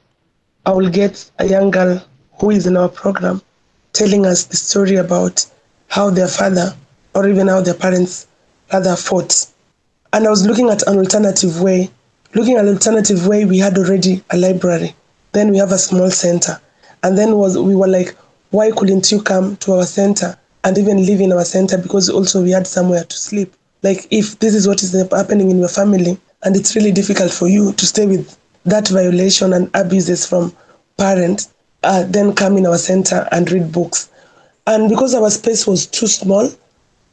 I 0.66 0.72
will 0.72 0.88
get 0.88 1.30
a 1.38 1.46
young 1.46 1.70
girl 1.70 2.02
who 2.38 2.50
is 2.50 2.66
in 2.66 2.76
our 2.76 2.88
program 2.88 3.42
telling 3.92 4.26
us 4.26 4.44
the 4.44 4.56
story 4.56 4.96
about 4.96 5.44
how 5.88 6.10
their 6.10 6.28
father 6.28 6.74
or 7.14 7.28
even 7.28 7.48
how 7.48 7.60
their 7.60 7.74
parents 7.74 8.26
rather 8.72 8.96
fought. 8.96 9.46
And 10.12 10.26
I 10.26 10.30
was 10.30 10.46
looking 10.46 10.70
at 10.70 10.82
an 10.86 10.98
alternative 10.98 11.60
way. 11.60 11.90
Looking 12.34 12.56
at 12.56 12.64
an 12.64 12.74
alternative 12.74 13.26
way, 13.26 13.44
we 13.44 13.58
had 13.58 13.76
already 13.76 14.22
a 14.30 14.36
library 14.36 14.94
then 15.32 15.50
we 15.50 15.58
have 15.58 15.72
a 15.72 15.78
small 15.78 16.10
center. 16.10 16.60
And 17.02 17.16
then 17.16 17.36
was 17.36 17.56
we 17.58 17.74
were 17.74 17.88
like, 17.88 18.16
why 18.50 18.70
couldn't 18.70 19.10
you 19.10 19.22
come 19.22 19.56
to 19.58 19.72
our 19.72 19.84
center 19.84 20.36
and 20.64 20.76
even 20.76 21.06
live 21.06 21.20
in 21.20 21.32
our 21.32 21.44
center? 21.44 21.78
Because 21.78 22.08
also 22.10 22.42
we 22.42 22.50
had 22.50 22.66
somewhere 22.66 23.04
to 23.04 23.16
sleep. 23.16 23.54
Like 23.82 24.06
if 24.10 24.38
this 24.38 24.54
is 24.54 24.68
what 24.68 24.82
is 24.82 24.92
happening 24.92 25.50
in 25.50 25.58
your 25.58 25.68
family 25.68 26.18
and 26.42 26.56
it's 26.56 26.76
really 26.76 26.92
difficult 26.92 27.32
for 27.32 27.48
you 27.48 27.72
to 27.72 27.86
stay 27.86 28.06
with 28.06 28.36
that 28.64 28.88
violation 28.88 29.52
and 29.52 29.70
abuses 29.74 30.26
from 30.26 30.54
parents, 30.98 31.52
uh, 31.82 32.04
then 32.08 32.34
come 32.34 32.56
in 32.58 32.66
our 32.66 32.78
center 32.78 33.26
and 33.32 33.50
read 33.50 33.72
books. 33.72 34.10
And 34.66 34.88
because 34.88 35.14
our 35.14 35.30
space 35.30 35.66
was 35.66 35.86
too 35.86 36.06
small, 36.06 36.50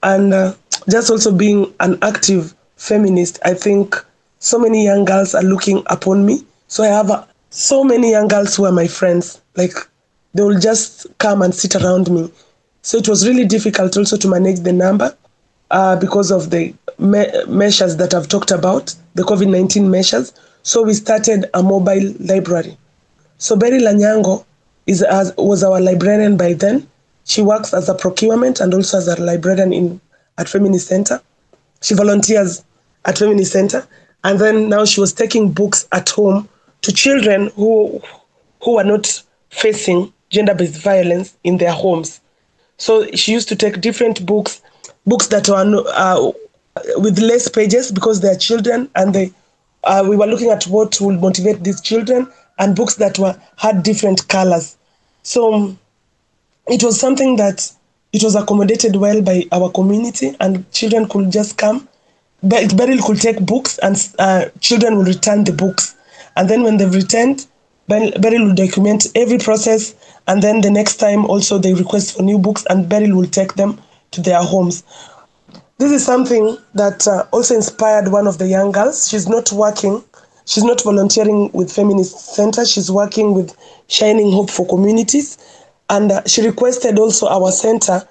and 0.04 0.34
uh, 0.34 0.54
just 0.90 1.10
also 1.10 1.34
being 1.34 1.74
an 1.80 1.98
active 2.02 2.54
feminist, 2.76 3.40
I 3.46 3.54
think 3.54 3.96
so 4.40 4.60
many 4.60 4.84
young 4.84 5.06
girls 5.06 5.34
are 5.34 5.44
looking 5.44 5.84
upon 5.88 6.26
me. 6.26 6.46
So 6.68 6.84
I 6.84 6.88
have 6.88 7.10
a, 7.10 7.28
so 7.50 7.84
many 7.84 8.12
young 8.12 8.28
girls 8.28 8.56
who 8.56 8.66
are 8.66 8.72
my 8.72 8.88
friends. 8.88 9.42
Like 9.56 9.74
they 10.38 10.44
will 10.44 10.60
just 10.60 11.08
come 11.18 11.42
and 11.42 11.54
sit 11.54 11.76
around 11.76 12.10
me. 12.12 12.32
So 12.84 12.98
it 12.98 13.10
was 13.10 13.28
really 13.28 13.46
difficult 13.46 13.98
also 13.98 14.18
to 14.18 14.28
manage 14.28 14.60
the 14.60 14.72
number 14.72 15.16
uh, 15.72 15.96
because 15.98 16.32
of 16.32 16.52
the 16.52 16.74
me- 17.00 17.44
measures 17.48 17.98
that 17.98 18.14
I've 18.14 18.28
talked 18.28 18.52
about, 18.52 18.96
the 19.16 19.24
COVID 19.24 19.50
19 19.50 19.90
measures. 19.90 20.34
So 20.62 20.84
we 20.84 20.94
started 20.94 21.50
a 21.54 21.64
mobile 21.64 22.14
library. 22.20 22.78
So 23.40 23.56
Beryl 23.56 23.82
Anyango 23.82 24.46
is, 24.86 25.02
as, 25.02 25.34
was 25.38 25.64
our 25.64 25.82
librarian 25.82 26.38
by 26.38 26.54
then. 26.54 26.88
She 27.26 27.42
works 27.42 27.74
as 27.74 27.90
a 27.90 27.96
procurement 27.96 28.60
and 28.60 28.74
also 28.74 29.00
as 29.00 29.08
a 29.08 29.22
librarian 29.22 29.74
in 29.74 30.02
at 30.38 30.48
Feminist 30.48 30.88
Center. 30.88 31.20
She 31.82 31.96
volunteers 31.96 32.64
at 33.06 33.18
Feminist 33.18 33.52
Center. 33.52 33.88
And 34.24 34.40
then 34.40 34.70
now 34.70 34.86
she 34.86 35.00
was 35.00 35.14
taking 35.14 35.52
books 35.52 35.88
at 35.92 36.10
home 36.10 36.48
to 36.82 36.94
children 36.94 37.52
who 37.56 38.02
who 38.64 38.78
are 38.78 38.84
not 38.84 39.24
facing 39.50 40.14
gender-based 40.30 40.82
violence 40.82 41.38
in 41.44 41.58
their 41.58 41.72
homes. 41.72 42.20
So 42.78 43.08
she 43.12 43.32
used 43.32 43.50
to 43.50 43.56
take 43.56 43.82
different 43.82 44.26
books, 44.26 44.62
books 45.06 45.28
that 45.28 45.50
were 45.50 45.84
uh, 45.94 46.32
with 46.98 47.20
less 47.20 47.48
pages 47.48 47.92
because 47.92 48.22
they 48.22 48.30
are 48.30 48.36
children, 48.36 48.90
and 48.96 49.14
they 49.14 49.32
uh, 49.84 50.06
we 50.08 50.16
were 50.16 50.28
looking 50.28 50.50
at 50.50 50.64
what 50.66 51.00
would 51.02 51.22
motivate 51.22 51.64
these 51.64 51.82
children, 51.82 52.28
and 52.60 52.76
books 52.76 52.96
that 52.96 53.18
were 53.18 53.40
had 53.58 53.84
different 53.84 54.28
colors. 54.28 54.76
So 55.24 55.54
um, 55.54 55.80
it 56.68 56.84
was 56.84 57.00
something 57.00 57.38
that 57.38 57.72
it 58.14 58.24
was 58.24 58.36
accommodated 58.36 58.96
well 58.96 59.22
by 59.22 59.46
our 59.52 59.72
community, 59.72 60.36
and 60.40 60.70
children 60.72 61.08
could 61.08 61.32
just 61.32 61.58
come. 61.58 61.88
Beryl 62.44 63.00
could 63.02 63.20
take 63.20 63.44
books, 63.46 63.80
and 63.80 63.96
uh, 64.20 64.46
children 64.60 64.98
would 64.98 65.08
return 65.08 65.44
the 65.44 65.54
books. 65.54 65.96
And 66.36 66.48
then 66.50 66.64
when 66.64 66.78
they've 66.78 66.94
returned, 66.94 67.48
Beryl 67.88 68.12
will 68.46 68.56
document 68.56 69.08
every 69.16 69.40
process. 69.40 69.96
And 70.28 70.42
then 70.42 70.62
the 70.62 70.72
next 70.72 70.98
time 70.98 71.26
also 71.26 71.58
they 71.58 71.74
request 71.74 72.16
for 72.16 72.24
new 72.24 72.38
books 72.38 72.66
and 72.70 72.90
Beryl 72.90 73.16
will 73.16 73.28
take 73.28 73.54
them 73.56 73.82
to 74.12 74.22
their 74.22 74.42
homes. 74.42 74.84
This 75.78 75.92
is 75.92 76.06
something 76.06 76.58
that 76.74 77.08
uh, 77.08 77.26
also 77.32 77.56
inspired 77.56 78.10
one 78.10 78.28
of 78.28 78.38
the 78.38 78.48
young 78.48 78.72
girls. 78.72 79.10
She's 79.10 79.28
not 79.28 79.52
working, 79.52 80.04
she's 80.46 80.64
not 80.64 80.82
volunteering 80.84 81.52
with 81.54 81.72
Feminist 81.72 82.34
Center, 82.34 82.66
she's 82.66 82.92
working 82.92 83.34
with 83.34 83.56
Shining 83.88 84.32
Hope 84.32 84.50
for 84.50 84.68
Communities. 84.68 85.38
And 85.90 86.12
uh, 86.12 86.22
she 86.26 86.42
requested 86.46 87.00
also 87.00 87.28
our 87.28 87.52
center 87.52 88.08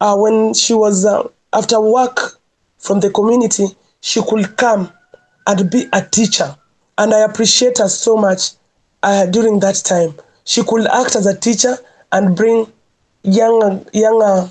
uh, 0.00 0.16
when 0.16 0.52
she 0.52 0.74
was 0.74 1.06
uh, 1.06 1.26
after 1.52 1.80
work 1.80 2.38
from 2.78 3.00
the 3.00 3.10
community, 3.10 3.66
she 4.00 4.20
could 4.22 4.56
come 4.56 4.92
and 5.46 5.70
be 5.70 5.86
a 5.92 6.02
teacher 6.02 6.56
and 6.98 7.12
I 7.12 7.20
appreciate 7.20 7.78
her 7.78 7.88
so 7.88 8.16
much 8.16 8.52
uh, 9.02 9.26
during 9.26 9.60
that 9.60 9.76
time. 9.84 10.14
She 10.46 10.62
could 10.62 10.86
act 10.86 11.16
as 11.16 11.26
a 11.26 11.36
teacher 11.36 11.76
and 12.12 12.36
bring 12.36 12.72
young, 13.24 13.84
younger 13.92 14.48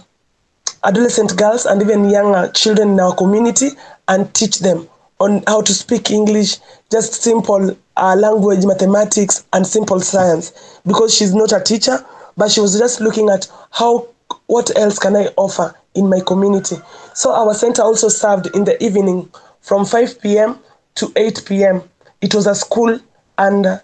adolescent 0.83 1.35
girls 1.37 1.65
and 1.65 1.81
even 1.81 2.09
younger 2.09 2.51
children 2.51 2.91
in 2.91 2.99
our 2.99 3.15
community 3.15 3.69
and 4.09 4.31
teach 4.33 4.59
them 4.59 4.87
on 5.19 5.41
how 5.47 5.61
to 5.61 5.73
speak 5.73 6.11
English, 6.11 6.57
just 6.91 7.13
simple 7.23 7.75
uh, 7.95 8.15
language, 8.15 8.65
mathematics, 8.65 9.45
and 9.53 9.65
simple 9.65 10.01
science. 10.01 10.79
Because 10.85 11.15
she's 11.15 11.33
not 11.33 11.53
a 11.53 11.61
teacher, 11.61 12.05
but 12.35 12.51
she 12.51 12.59
was 12.59 12.77
just 12.77 12.99
looking 12.99 13.29
at 13.29 13.47
how, 13.71 14.09
what 14.47 14.77
else 14.77 14.99
can 14.99 15.15
I 15.15 15.27
offer 15.37 15.73
in 15.95 16.09
my 16.09 16.19
community. 16.19 16.75
So 17.13 17.33
our 17.33 17.53
center 17.53 17.81
also 17.81 18.09
served 18.09 18.47
in 18.53 18.65
the 18.65 18.81
evening 18.83 19.29
from 19.61 19.85
5 19.85 20.21
p.m. 20.21 20.59
to 20.95 21.11
8 21.15 21.43
p.m. 21.45 21.83
It 22.19 22.35
was 22.35 22.47
a 22.47 22.53
school, 22.53 22.99
and 23.37 23.65
uh, 23.65 23.79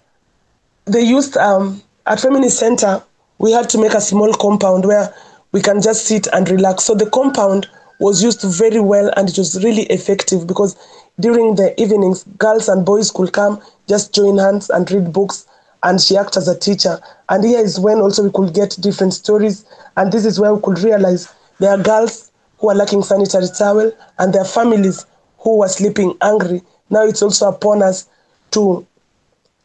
they 0.86 1.01
used 1.01 1.38
um, 1.38 1.82
at 2.05 2.19
Feminist 2.19 2.59
Center. 2.59 3.03
We 3.37 3.51
had 3.51 3.69
to 3.69 3.77
make 3.77 3.93
a 3.93 4.01
small 4.01 4.33
compound 4.33 4.85
where 4.85 5.13
we 5.51 5.61
can 5.61 5.81
just 5.81 6.05
sit 6.05 6.27
and 6.33 6.49
relax. 6.49 6.83
So 6.83 6.95
the 6.95 7.09
compound 7.09 7.67
was 7.99 8.23
used 8.23 8.41
very 8.41 8.79
well, 8.79 9.11
and 9.17 9.29
it 9.29 9.37
was 9.37 9.63
really 9.63 9.83
effective 9.83 10.47
because 10.47 10.75
during 11.19 11.55
the 11.55 11.79
evenings, 11.81 12.23
girls 12.37 12.67
and 12.67 12.85
boys 12.85 13.11
could 13.11 13.33
come, 13.33 13.61
just 13.87 14.13
join 14.13 14.37
hands 14.37 14.69
and 14.69 14.89
read 14.89 15.13
books, 15.13 15.45
and 15.83 15.99
she 16.01 16.17
acted 16.17 16.37
as 16.37 16.47
a 16.47 16.57
teacher. 16.57 16.99
And 17.29 17.43
here 17.43 17.59
is 17.59 17.79
when 17.79 17.99
also 17.99 18.23
we 18.23 18.31
could 18.31 18.53
get 18.53 18.77
different 18.79 19.13
stories, 19.13 19.65
and 19.97 20.11
this 20.11 20.25
is 20.25 20.39
where 20.39 20.53
we 20.53 20.61
could 20.61 20.79
realize 20.79 21.33
there 21.59 21.71
are 21.71 21.81
girls 21.81 22.31
who 22.59 22.69
are 22.69 22.75
lacking 22.75 23.03
sanitary 23.03 23.47
towel 23.57 23.91
and 24.19 24.33
their 24.33 24.45
families 24.45 25.05
who 25.39 25.57
were 25.57 25.67
sleeping 25.67 26.15
angry. 26.21 26.61
Now 26.89 27.05
it's 27.05 27.21
also 27.21 27.49
upon 27.49 27.81
us 27.81 28.07
to 28.51 28.85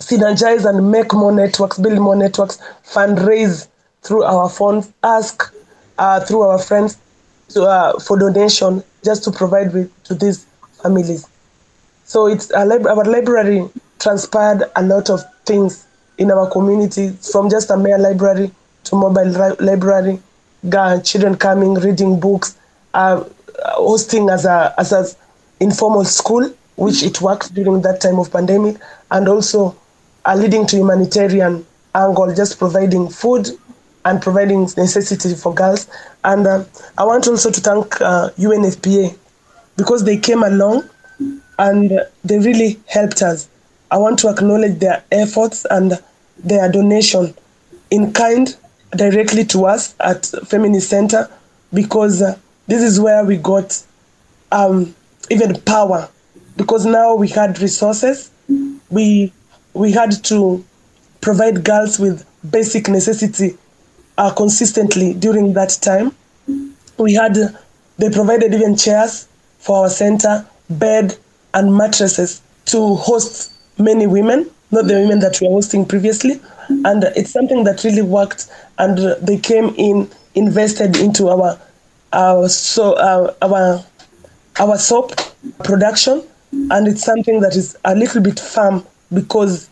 synergize 0.01 0.69
and 0.69 0.91
make 0.91 1.13
more 1.13 1.33
networks, 1.33 1.79
build 1.79 1.99
more 1.99 2.17
networks, 2.17 2.59
fundraise 2.85 3.69
through 4.03 4.23
our 4.25 4.49
funds, 4.49 4.93
ask 5.03 5.55
uh, 5.99 6.21
through 6.21 6.43
our 6.43 6.59
friends 6.59 6.99
to, 7.49 7.63
uh, 7.63 7.99
for 8.01 8.19
donation 8.19 8.83
just 9.05 9.25
to 9.25 9.31
provide 9.31 9.73
with, 9.73 9.91
to 10.05 10.15
these 10.15 10.45
families. 10.83 11.27
So 12.05 12.27
it's 12.27 12.51
lib- 12.51 12.87
our 12.87 13.05
library 13.05 13.69
transpired 13.99 14.65
a 14.77 14.83
lot 14.83 15.11
of 15.11 15.23
things 15.45 15.87
in 16.19 16.31
our 16.31 16.49
community, 16.51 17.11
from 17.33 17.51
just 17.51 17.71
a 17.71 17.77
mere 17.77 17.99
library 17.99 18.51
to 18.85 18.97
mobile 18.97 19.25
ri- 19.25 19.67
library, 19.67 20.21
children 21.03 21.37
coming, 21.37 21.75
reading 21.75 22.21
books, 22.21 22.57
uh, 22.95 23.25
hosting 23.75 24.29
as 24.31 24.45
a 24.45 24.75
as 24.79 24.93
an 24.93 25.07
informal 25.61 26.05
school 26.05 26.53
which 26.77 27.03
it 27.03 27.21
worked 27.23 27.55
during 27.55 27.81
that 27.83 28.01
time 28.01 28.19
of 28.19 28.31
pandemic, 28.31 28.77
and 29.11 29.29
also 29.29 29.75
are 30.27 30.37
leading 30.37 30.67
to 30.67 30.77
humanitarian 30.77 31.65
angle, 31.95 32.35
just 32.35 32.59
providing 32.59 33.09
food 33.09 33.49
and 34.05 34.21
providing 34.21 34.63
necessity 34.77 35.35
for 35.35 35.55
girls. 35.55 35.89
And 36.25 36.47
uh, 36.47 36.65
I 36.99 37.05
want 37.05 37.27
also 37.27 37.51
to 37.51 37.61
thank 37.61 38.01
uh, 38.01 38.31
UNFPA 38.37 39.17
because 39.77 40.05
they 40.05 40.19
came 40.19 40.43
along 40.43 40.89
and 41.59 42.01
they 42.25 42.39
really 42.39 42.79
helped 42.89 43.23
us. 43.23 43.49
I 43.91 43.99
want 43.99 44.19
to 44.21 44.29
acknowledge 44.29 44.79
their 44.81 45.05
efforts 45.13 45.65
and 45.71 45.93
their 46.39 46.71
donation 46.71 47.35
in 47.91 48.13
kind 48.13 48.55
directly 48.91 49.45
to 49.47 49.67
us 49.67 49.95
at 50.01 50.27
Feminist 50.47 50.91
Center 50.91 51.31
because 51.73 52.21
uh, 52.21 52.37
this 52.67 52.83
is 52.83 53.01
where 53.01 53.25
we 53.25 53.37
got 53.37 53.83
um, 54.53 54.95
even 55.31 55.61
power 55.63 56.09
because 56.57 56.85
now 56.85 57.15
we 57.15 57.29
had 57.29 57.61
resources. 57.61 58.31
We 58.91 59.33
we 59.77 59.93
had 59.93 60.25
to 60.25 60.65
provide 61.21 61.63
girls 61.63 61.99
with 61.99 62.25
basic 62.51 62.89
necessity 62.89 63.57
uh, 64.17 64.33
consistently 64.33 65.13
during 65.13 65.53
that 65.53 65.79
time. 65.83 66.15
We 66.99 67.13
had, 67.13 67.37
they 67.99 68.11
provided 68.11 68.55
even 68.55 68.77
chairs 68.77 69.29
for 69.59 69.83
our 69.83 69.91
center, 69.91 70.47
bed, 70.71 71.17
and 71.53 71.77
mattresses 71.77 72.41
to 72.67 72.95
host 72.95 73.53
many 73.79 74.07
women, 74.07 74.51
not 74.71 74.87
the 74.87 74.95
women 74.95 75.19
that 75.21 75.41
we 75.41 75.49
were 75.49 75.55
hosting 75.55 75.85
previously. 75.85 76.41
And 76.69 77.05
it's 77.15 77.31
something 77.31 77.65
that 77.65 77.85
really 77.85 78.03
worked, 78.03 78.49
and 78.79 78.99
they 79.27 79.39
came 79.39 79.75
in, 79.77 80.11
invested 80.35 80.97
into 80.97 81.29
our, 81.29 81.59
our 82.13 82.49
so 82.49 82.99
our 82.99 83.85
our 84.59 84.79
soap 84.79 85.13
production, 85.65 86.23
and 86.53 86.89
it's 86.89 87.03
something 87.03 87.41
that 87.41 87.55
is 87.57 87.77
a 87.85 87.95
little 87.95 88.23
bit 88.23 88.41
firm 88.41 88.85
because 89.13 89.69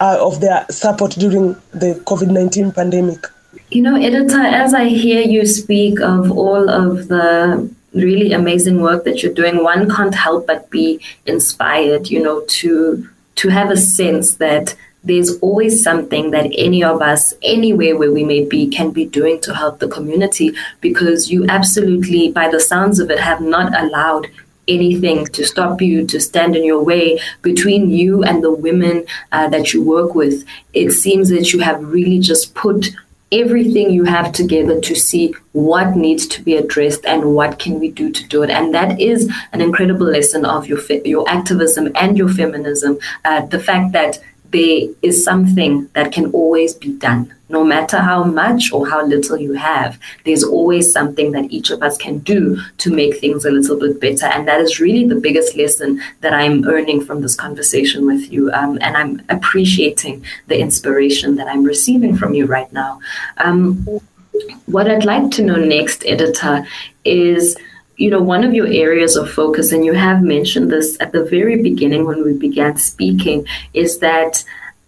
uh, 0.00 0.18
of 0.20 0.40
their 0.40 0.66
support 0.70 1.12
during 1.12 1.54
the 1.72 2.00
COVID 2.06 2.30
19 2.30 2.72
pandemic. 2.72 3.26
You 3.70 3.82
know, 3.82 3.94
Editar, 3.94 4.44
as 4.44 4.74
I 4.74 4.88
hear 4.88 5.22
you 5.22 5.46
speak 5.46 6.00
of 6.00 6.30
all 6.30 6.68
of 6.68 7.08
the 7.08 7.68
really 7.94 8.32
amazing 8.32 8.82
work 8.82 9.04
that 9.04 9.22
you're 9.22 9.32
doing, 9.32 9.64
one 9.64 9.90
can't 9.90 10.14
help 10.14 10.46
but 10.46 10.70
be 10.70 11.00
inspired, 11.24 12.08
you 12.08 12.22
know, 12.22 12.42
to 12.48 13.08
to 13.36 13.48
have 13.48 13.70
a 13.70 13.76
sense 13.76 14.36
that 14.36 14.74
there's 15.04 15.38
always 15.38 15.82
something 15.82 16.32
that 16.32 16.50
any 16.56 16.82
of 16.82 17.00
us, 17.00 17.32
anywhere 17.42 17.96
where 17.96 18.12
we 18.12 18.24
may 18.24 18.44
be, 18.44 18.66
can 18.66 18.90
be 18.90 19.04
doing 19.06 19.40
to 19.42 19.54
help 19.54 19.78
the 19.78 19.88
community 19.88 20.52
because 20.80 21.30
you 21.30 21.46
absolutely, 21.48 22.32
by 22.32 22.48
the 22.48 22.58
sounds 22.58 22.98
of 22.98 23.10
it, 23.10 23.20
have 23.20 23.40
not 23.40 23.78
allowed 23.80 24.26
anything 24.68 25.26
to 25.26 25.44
stop 25.44 25.80
you, 25.80 26.06
to 26.06 26.20
stand 26.20 26.56
in 26.56 26.64
your 26.64 26.82
way 26.82 27.20
between 27.42 27.90
you 27.90 28.22
and 28.24 28.42
the 28.42 28.52
women 28.52 29.04
uh, 29.32 29.48
that 29.48 29.72
you 29.72 29.82
work 29.82 30.14
with. 30.14 30.44
It 30.72 30.90
seems 30.90 31.28
that 31.30 31.52
you 31.52 31.60
have 31.60 31.82
really 31.84 32.18
just 32.18 32.54
put 32.54 32.90
everything 33.32 33.90
you 33.90 34.04
have 34.04 34.30
together 34.32 34.80
to 34.80 34.94
see 34.94 35.34
what 35.52 35.96
needs 35.96 36.26
to 36.28 36.42
be 36.42 36.54
addressed 36.56 37.04
and 37.04 37.34
what 37.34 37.58
can 37.58 37.80
we 37.80 37.90
do 37.90 38.08
to 38.08 38.24
do 38.28 38.44
it 38.44 38.50
and 38.50 38.72
that 38.72 39.00
is 39.00 39.28
an 39.52 39.60
incredible 39.60 40.06
lesson 40.06 40.44
of 40.44 40.68
your 40.68 40.78
your 41.04 41.28
activism 41.28 41.90
and 41.96 42.16
your 42.16 42.28
feminism 42.28 42.96
uh, 43.24 43.44
the 43.46 43.58
fact 43.58 43.90
that 43.90 44.20
there 44.50 44.88
is 45.02 45.24
something 45.24 45.88
that 45.94 46.12
can 46.12 46.30
always 46.32 46.74
be 46.74 46.92
done. 46.92 47.32
No 47.48 47.62
matter 47.64 47.98
how 47.98 48.24
much 48.24 48.72
or 48.72 48.88
how 48.88 49.06
little 49.06 49.36
you 49.38 49.52
have, 49.52 49.98
there's 50.24 50.42
always 50.42 50.92
something 50.92 51.30
that 51.32 51.50
each 51.52 51.70
of 51.70 51.82
us 51.82 51.96
can 51.96 52.18
do 52.18 52.60
to 52.78 52.90
make 52.90 53.18
things 53.18 53.44
a 53.44 53.52
little 53.52 53.78
bit 53.78 54.00
better. 54.00 54.26
And 54.26 54.48
that 54.48 54.60
is 54.60 54.80
really 54.80 55.06
the 55.06 55.14
biggest 55.14 55.56
lesson 55.56 56.02
that 56.22 56.34
I'm 56.34 56.66
earning 56.66 57.04
from 57.04 57.20
this 57.22 57.36
conversation 57.36 58.04
with 58.04 58.32
you. 58.32 58.50
Um, 58.52 58.78
and 58.80 58.96
I'm 58.96 59.22
appreciating 59.28 60.24
the 60.48 60.58
inspiration 60.58 61.36
that 61.36 61.46
I'm 61.46 61.62
receiving 61.62 62.16
from 62.16 62.34
you 62.34 62.46
right 62.46 62.72
now. 62.72 63.00
Um, 63.38 63.86
what 64.66 64.90
I'd 64.90 65.04
like 65.04 65.30
to 65.32 65.42
know 65.42 65.56
next, 65.56 66.02
Editar, 66.02 66.66
is 67.04 67.56
you 67.96 68.10
know, 68.10 68.20
one 68.20 68.44
of 68.44 68.54
your 68.54 68.66
areas 68.66 69.16
of 69.16 69.30
focus, 69.30 69.72
and 69.72 69.84
you 69.84 69.94
have 69.94 70.22
mentioned 70.22 70.70
this 70.70 70.96
at 71.00 71.12
the 71.12 71.24
very 71.24 71.62
beginning 71.62 72.04
when 72.04 72.24
we 72.24 72.32
began 72.34 72.76
speaking, 72.76 73.46
is 73.72 73.98
that 74.00 74.44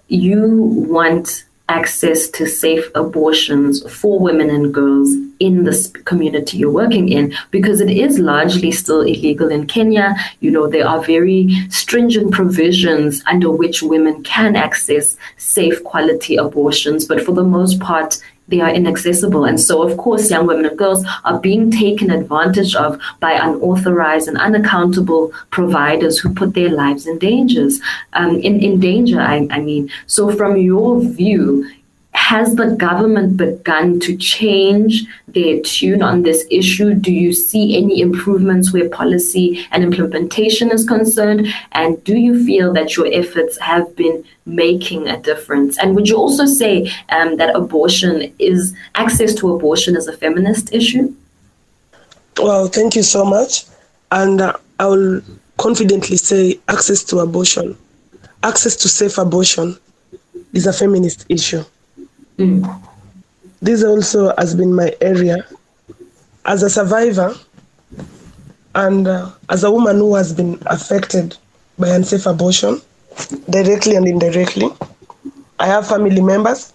you 0.09 0.57
want 0.89 1.45
access 1.69 2.29
to 2.29 2.47
safe 2.47 2.91
abortions 2.95 3.83
for 3.93 4.19
women 4.19 4.49
and 4.49 4.73
girls 4.73 5.15
in 5.39 5.65
this 5.65 5.89
community 6.05 6.57
you're 6.57 6.71
working 6.71 7.11
in 7.11 7.33
because 7.51 7.81
it 7.81 7.91
is 7.91 8.19
largely 8.19 8.73
still 8.73 9.03
illegal 9.03 9.51
in 9.51 9.67
Kenya. 9.67 10.17
You 10.41 10.51
know, 10.51 10.67
there 10.67 10.89
are 10.89 11.03
very 11.03 11.49
stringent 11.69 12.33
provisions 12.33 13.23
under 13.27 13.51
which 13.51 13.83
women 13.83 14.23
can 14.23 14.57
access 14.57 15.17
safe 15.37 15.85
quality 15.85 16.37
abortions, 16.37 17.05
but 17.05 17.23
for 17.23 17.33
the 17.33 17.45
most 17.45 17.79
part, 17.81 18.19
they 18.49 18.61
are 18.61 18.71
inaccessible. 18.71 19.45
And 19.45 19.61
so, 19.61 19.83
of 19.83 19.97
course, 19.97 20.31
young 20.31 20.47
women 20.47 20.67
and 20.67 20.79
girls 20.79 21.05
are 21.25 21.39
being 21.39 21.71
taken 21.71 22.11
advantage 22.11 22.75
of 22.75 23.01
by 23.21 23.33
unauthorized 23.33 24.29
and 24.29 24.39
unaccountable 24.39 25.33
providers 25.51 26.19
who 26.19 26.35
put 26.35 26.55
their 26.55 26.71
lives 26.71 27.07
in 27.07 27.19
dangers, 27.19 27.81
um, 28.15 28.37
in, 28.37 28.61
in 28.61 28.81
danger, 28.81 29.21
I, 29.21 29.47
I 29.51 29.61
mean. 29.61 29.91
So, 30.07 30.35
from 30.35 30.57
your 30.57 31.01
view, 31.01 31.71
has 32.29 32.55
the 32.57 32.67
government 32.77 33.39
begun 33.39 33.99
to 33.99 34.15
change 34.15 35.07
their 35.29 35.59
tune 35.63 36.03
on 36.03 36.25
this 36.25 36.45
issue? 36.51 36.93
Do 36.93 37.11
you 37.11 37.33
see 37.33 37.75
any 37.75 38.03
improvements 38.03 38.71
where 38.71 38.87
policy 38.91 39.67
and 39.71 39.83
implementation 39.83 40.71
is 40.71 40.87
concerned? 40.87 41.47
And 41.73 42.05
do 42.05 42.19
you 42.19 42.45
feel 42.45 42.75
that 42.75 42.99
your 42.99 43.07
efforts 43.11 43.59
have 43.61 43.97
been 43.97 44.23
making 44.45 45.09
a 45.09 45.19
difference? 45.19 45.79
And 45.79 45.95
would 45.95 46.07
you 46.07 46.19
also 46.19 46.45
say 46.45 46.93
um, 47.09 47.39
that 47.39 47.57
abortion 47.57 48.31
is 48.39 48.77
access 48.95 49.33
to 49.37 49.55
abortion 49.55 49.97
is 49.97 50.07
a 50.07 50.13
feminist 50.13 50.75
issue? 50.75 51.15
Well, 52.37 52.69
thank 52.69 52.95
you 52.95 53.05
so 53.05 53.25
much. 53.25 53.65
And 54.13 54.43
uh, 54.43 54.53
I 54.79 54.85
will 54.85 55.23
confidently 55.57 56.19
say 56.19 56.61
access 56.69 57.03
to 57.05 57.21
abortion, 57.21 57.75
access 58.43 58.77
to 58.77 58.89
safe 58.91 59.17
abortion 59.17 59.79
is 60.53 60.67
a 60.67 60.75
feminist 60.75 61.25
issue. 61.31 61.65
Mm. 62.39 62.63
This 63.61 63.83
also 63.83 64.33
has 64.39 64.55
been 64.55 64.73
my 64.73 64.95
area 65.01 65.45
as 66.45 66.63
a 66.63 66.71
survivor 66.71 67.35
and 68.75 69.09
uh, 69.09 69.31
as 69.49 69.65
a 69.65 69.71
woman 69.71 69.97
who 69.97 70.15
has 70.15 70.33
been 70.33 70.59
affected 70.67 71.37
by 71.79 71.89
unsafe 71.89 72.27
abortion, 72.27 72.81
directly 73.51 73.97
and 73.97 74.07
indirectly. 74.07 74.69
I 75.59 75.67
have 75.67 75.89
family 75.89 76.21
members 76.21 76.73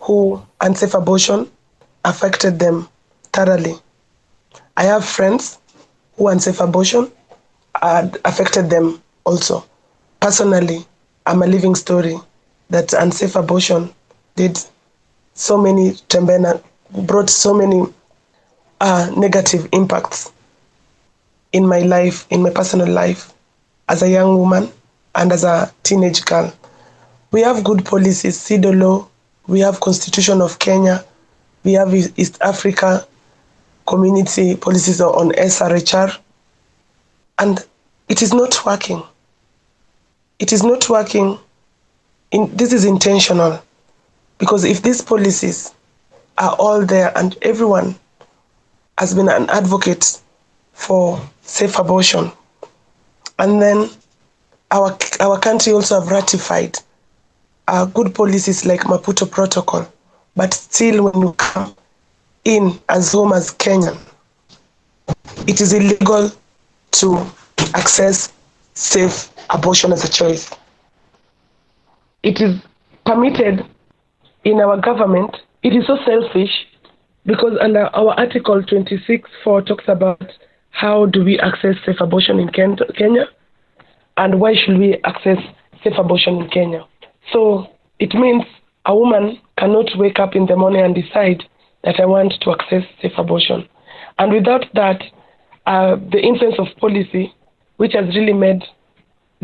who 0.00 0.42
unsafe 0.60 0.94
abortion 0.94 1.48
affected 2.04 2.58
them 2.58 2.88
thoroughly. 3.32 3.74
I 4.76 4.82
have 4.84 5.04
friends 5.04 5.58
who 6.16 6.26
unsafe 6.28 6.60
abortion 6.60 7.10
had 7.80 8.18
affected 8.24 8.68
them 8.68 9.00
also. 9.24 9.64
Personally, 10.20 10.84
I'm 11.26 11.42
a 11.42 11.46
living 11.46 11.76
story 11.76 12.16
that 12.70 12.92
unsafe 12.94 13.36
abortion 13.36 13.94
did 14.36 14.58
so 15.34 15.56
many 15.56 15.92
Tembena 16.08 16.62
brought 17.06 17.30
so 17.30 17.54
many 17.54 17.86
uh, 18.80 19.10
negative 19.16 19.68
impacts 19.72 20.30
in 21.52 21.66
my 21.66 21.80
life, 21.80 22.26
in 22.30 22.42
my 22.42 22.50
personal 22.50 22.88
life, 22.88 23.32
as 23.88 24.02
a 24.02 24.08
young 24.08 24.38
woman 24.38 24.70
and 25.14 25.32
as 25.32 25.44
a 25.44 25.72
teenage 25.82 26.24
girl. 26.24 26.52
We 27.30 27.40
have 27.42 27.64
good 27.64 27.84
policies, 27.84 28.38
CEDAW 28.38 28.78
law, 28.78 29.08
we 29.46 29.60
have 29.60 29.80
Constitution 29.80 30.40
of 30.40 30.58
Kenya, 30.58 31.04
we 31.64 31.72
have 31.74 31.94
East 31.94 32.38
Africa 32.40 33.06
community 33.86 34.56
policies 34.56 35.00
on 35.00 35.32
SRHR, 35.32 36.16
and 37.38 37.58
it 38.08 38.22
is 38.22 38.32
not 38.32 38.64
working. 38.64 39.02
It 40.38 40.52
is 40.52 40.62
not 40.62 40.88
working. 40.88 41.38
In, 42.30 42.54
this 42.56 42.72
is 42.72 42.84
intentional. 42.84 43.62
Because 44.42 44.64
if 44.64 44.82
these 44.82 45.00
policies 45.00 45.72
are 46.36 46.56
all 46.58 46.84
there 46.84 47.16
and 47.16 47.38
everyone 47.42 47.94
has 48.98 49.14
been 49.14 49.28
an 49.28 49.48
advocate 49.50 50.20
for 50.72 51.20
safe 51.42 51.78
abortion, 51.78 52.32
and 53.38 53.62
then 53.62 53.88
our, 54.72 54.98
our 55.20 55.38
country 55.38 55.72
also 55.72 56.00
have 56.00 56.10
ratified 56.10 56.76
uh, 57.68 57.84
good 57.84 58.16
policies 58.16 58.66
like 58.66 58.80
Maputo 58.80 59.30
Protocol, 59.30 59.86
but 60.34 60.52
still 60.52 61.04
when 61.04 61.22
you 61.22 61.32
come 61.34 61.76
in 62.44 62.80
as 62.88 63.12
home 63.12 63.32
as 63.32 63.52
Kenyan, 63.54 63.96
it 65.46 65.60
is 65.60 65.72
illegal 65.72 66.32
to 66.90 67.24
access 67.74 68.32
safe 68.74 69.30
abortion 69.50 69.92
as 69.92 70.02
a 70.02 70.10
choice. 70.10 70.50
It 72.24 72.40
is 72.40 72.60
permitted 73.06 73.64
in 74.44 74.60
our 74.60 74.80
government, 74.80 75.36
it 75.62 75.74
is 75.74 75.86
so 75.86 75.96
selfish 76.04 76.50
because 77.26 77.52
under 77.60 77.86
our 77.94 78.18
Article 78.18 78.62
26.4 78.62 79.66
talks 79.66 79.84
about 79.86 80.22
how 80.70 81.06
do 81.06 81.24
we 81.24 81.38
access 81.38 81.76
safe 81.86 82.00
abortion 82.00 82.38
in 82.38 82.48
Kenya 82.48 83.26
and 84.16 84.40
why 84.40 84.54
should 84.54 84.78
we 84.78 84.98
access 85.04 85.38
safe 85.84 85.92
abortion 85.98 86.42
in 86.42 86.48
Kenya. 86.48 86.84
So 87.32 87.66
it 87.98 88.14
means 88.14 88.42
a 88.86 88.96
woman 88.96 89.38
cannot 89.58 89.90
wake 89.96 90.18
up 90.18 90.34
in 90.34 90.46
the 90.46 90.56
morning 90.56 90.82
and 90.82 90.94
decide 90.94 91.44
that 91.84 92.00
I 92.00 92.06
want 92.06 92.34
to 92.40 92.50
access 92.52 92.82
safe 93.00 93.12
abortion. 93.16 93.68
And 94.18 94.32
without 94.32 94.64
that, 94.74 95.02
uh, 95.66 95.96
the 96.10 96.18
influence 96.18 96.56
of 96.58 96.66
policy, 96.80 97.32
which 97.76 97.92
has 97.92 98.06
really 98.16 98.32
made 98.32 98.62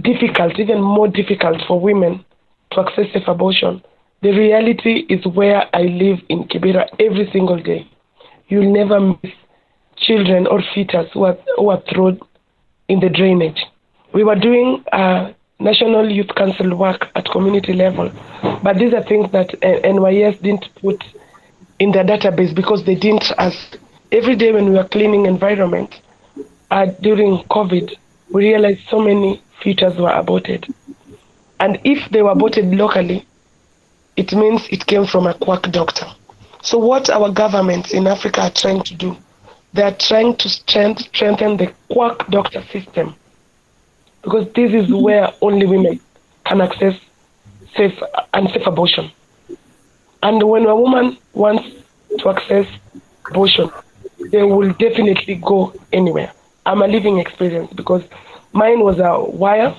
difficult, 0.03 0.59
even 0.59 0.83
more 0.83 1.09
difficult 1.09 1.61
for 1.67 1.81
women 1.81 2.25
to 2.73 2.81
access 2.81 3.07
safe 3.13 3.29
abortion, 3.29 3.83
the 4.21 4.31
reality 4.33 5.07
is 5.09 5.25
where 5.27 5.69
I 5.75 5.83
live 5.83 6.19
in 6.29 6.45
Kibera 6.45 6.89
every 6.99 7.31
single 7.33 7.61
day. 7.63 7.89
You'll 8.49 8.73
never 8.73 9.01
miss 9.01 9.33
children 9.97 10.47
or 10.47 10.63
fetus 10.75 11.11
who 11.13 11.25
are, 11.25 11.39
who 11.57 11.71
are 11.71 11.83
thrown 11.93 12.21
in 12.89 13.01
the 13.01 13.09
drainage. 13.09 13.63
We 14.13 14.25
were 14.25 14.35
doing 14.35 14.85
uh, 14.93 15.33
National 15.61 16.11
Youth 16.11 16.35
Council 16.35 16.75
work 16.77 17.09
at 17.15 17.27
community 17.31 17.73
level, 17.75 18.11
but 18.63 18.79
these 18.79 18.95
are 18.95 19.03
things 19.05 19.31
that 19.33 19.55
uh, 19.55 19.81
NYS 19.87 20.41
didn't 20.43 20.69
put 20.81 21.03
in 21.79 21.93
their 21.93 22.05
database 22.05 22.55
because 22.55 22.85
they 22.85 22.95
didn't 22.95 23.31
ask. 23.39 23.77
Every 24.11 24.35
day 24.35 24.53
when 24.53 24.71
we 24.71 24.77
were 24.77 24.89
cleaning 24.89 25.27
environment 25.27 26.01
uh, 26.71 26.87
during 27.03 27.39
COVID, 27.51 27.95
we 28.33 28.49
realized 28.49 28.81
so 28.89 29.01
many 29.01 29.43
fetus 29.63 29.97
were 29.99 30.11
aborted. 30.11 30.67
And 31.61 31.79
if 31.85 32.11
they 32.11 32.23
were 32.23 32.31
aborted 32.31 32.67
locally, 32.67 33.27
it 34.19 34.33
means 34.33 34.67
it 34.69 34.85
came 34.85 35.07
from 35.07 35.29
a 35.29 35.35
quack 35.35 35.63
doctor. 35.71 36.07
So 36.61 36.77
what 36.77 37.09
our 37.09 37.31
governments 37.31 37.93
in 37.93 38.09
Africa 38.09 38.43
are 38.43 38.51
trying 38.51 38.83
to 38.83 38.95
do, 38.95 39.17
they 39.73 39.83
are 39.83 39.95
trying 39.95 40.35
to 40.37 40.49
strengthen 40.49 41.57
the 41.57 41.73
quack 41.89 42.27
doctor 42.29 42.63
system 42.73 43.15
because 44.23 44.53
this 44.55 44.73
is 44.73 44.87
mm-hmm. 44.87 45.03
where 45.05 45.33
only 45.41 45.67
women 45.67 46.01
can 46.45 46.61
access 46.61 46.99
safe 47.77 47.97
and 48.35 48.51
safe 48.51 48.67
abortion. 48.67 49.13
And 50.21 50.43
when 50.43 50.67
a 50.67 50.75
woman 50.75 51.17
wants 51.33 51.69
to 52.19 52.29
access 52.31 52.67
abortion, 53.31 53.71
they 54.33 54.43
will 54.43 54.73
definitely 54.73 55.37
go 55.37 55.73
anywhere. 55.93 56.33
I'm 56.67 56.83
a 56.83 56.89
living 56.89 57.19
experience 57.19 57.73
because 57.73 58.03
mine 58.53 58.81
was 58.81 58.99
a 58.99 59.23
wire, 59.23 59.77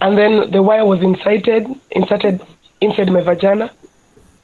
and 0.00 0.16
then 0.16 0.52
the 0.52 0.62
wire 0.62 0.86
was 0.86 1.02
inserted, 1.02 1.66
inserted 1.90 2.40
inside 2.80 3.10
my 3.10 3.20
vagina, 3.20 3.70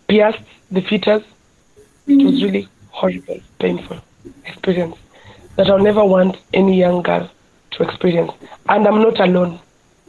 pierced 0.08 0.42
the 0.70 0.80
fetus. 0.82 1.22
It 2.06 2.24
was 2.24 2.42
really 2.42 2.68
horrible, 2.90 3.40
painful 3.58 4.00
experience 4.46 4.96
that 5.56 5.70
I'll 5.70 5.78
never 5.78 6.04
want 6.04 6.36
any 6.52 6.78
young 6.78 7.02
girl 7.02 7.30
to 7.72 7.82
experience. 7.82 8.32
And 8.68 8.86
I'm 8.86 9.02
not 9.02 9.20
alone. 9.20 9.60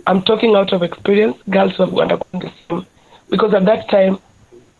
I'm 0.07 0.21
talking 0.21 0.55
out 0.55 0.73
of 0.73 0.83
experience, 0.83 1.37
girls 1.49 1.75
who 1.75 1.85
have 1.85 1.97
undergone 1.97 2.41
the 2.41 2.51
same. 2.69 2.85
Because 3.29 3.53
at 3.53 3.65
that 3.65 3.89
time, 3.89 4.19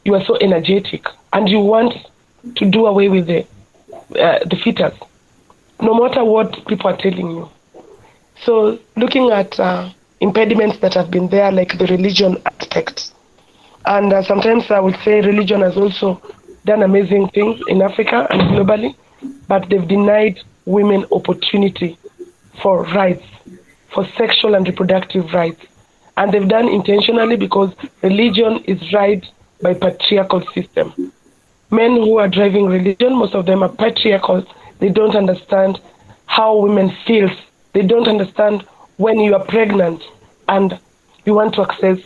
you 0.04 0.14
are 0.14 0.24
so 0.24 0.38
energetic 0.38 1.08
and 1.34 1.50
you 1.50 1.60
want 1.60 1.96
to 2.56 2.70
do 2.70 2.86
away 2.86 3.10
with 3.10 3.26
the, 3.26 3.42
uh, 4.20 4.40
the 4.46 4.60
fetus, 4.64 4.94
no 5.82 5.96
matter 5.96 6.24
what 6.24 6.66
people 6.68 6.92
are 6.92 6.98
telling 6.98 7.32
you. 7.32 7.50
So, 8.44 8.80
looking 8.96 9.32
at 9.32 9.60
uh, 9.60 9.90
impediments 10.20 10.78
that 10.80 10.94
have 10.94 11.10
been 11.10 11.28
there, 11.30 11.52
like 11.52 11.78
the 11.78 11.88
religion 11.88 12.38
aspect, 12.46 13.14
and 13.86 14.14
uh, 14.14 14.24
sometimes 14.24 14.70
I 14.72 14.80
would 14.80 14.98
say 15.04 15.22
religion 15.22 15.62
has 15.62 15.78
also 15.78 16.22
done 16.66 16.82
amazing 16.84 17.30
things 17.30 17.62
in 17.68 17.82
Africa 17.82 18.28
and 18.32 18.42
globally, 18.42 18.96
but 19.48 19.70
they've 19.70 19.88
denied 19.88 20.40
women 20.66 21.06
opportunity 21.12 21.98
for 22.62 22.84
rights, 22.86 23.26
for 23.94 24.08
sexual 24.18 24.56
and 24.56 24.68
reproductive 24.68 25.32
rights. 25.34 25.64
And 26.18 26.32
they've 26.32 26.48
done 26.48 26.68
intentionally 26.70 27.36
because 27.36 27.74
religion 28.02 28.64
is 28.66 28.94
right 28.94 29.24
by 29.62 29.74
patriarchal 29.74 30.42
system. 30.54 31.12
Men 31.70 31.92
who 31.96 32.18
are 32.18 32.28
driving 32.28 32.66
religion, 32.66 33.16
most 33.16 33.36
of 33.36 33.46
them 33.46 33.62
are 33.64 33.70
patriarchal. 33.70 34.46
They 34.80 34.90
don't 34.90 35.16
understand 35.16 35.80
how 36.26 36.58
women 36.58 36.96
feel. 37.06 37.30
They 37.74 37.82
don't 37.82 38.08
understand 38.08 38.66
when 38.98 39.20
you 39.20 39.36
are 39.36 39.44
pregnant 39.44 40.02
and 40.48 40.80
you 41.26 41.34
want 41.34 41.56
to 41.56 41.62
access 41.64 42.00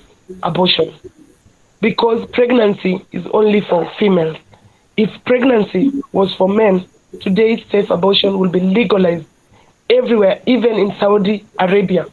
abortion. 0.43 0.93
Because 1.81 2.25
pregnancy 2.31 3.05
is 3.11 3.25
only 3.33 3.61
for 3.61 3.89
females. 3.97 4.37
If 4.97 5.09
pregnancy 5.25 5.91
was 6.11 6.33
for 6.35 6.49
men, 6.49 6.85
today 7.21 7.63
safe 7.71 7.89
abortion 7.89 8.37
will 8.37 8.49
be 8.49 8.59
legalized 8.59 9.25
everywhere, 9.89 10.41
even 10.45 10.77
in 10.77 10.93
Saudi 10.99 11.45
Arabia, 11.57 12.05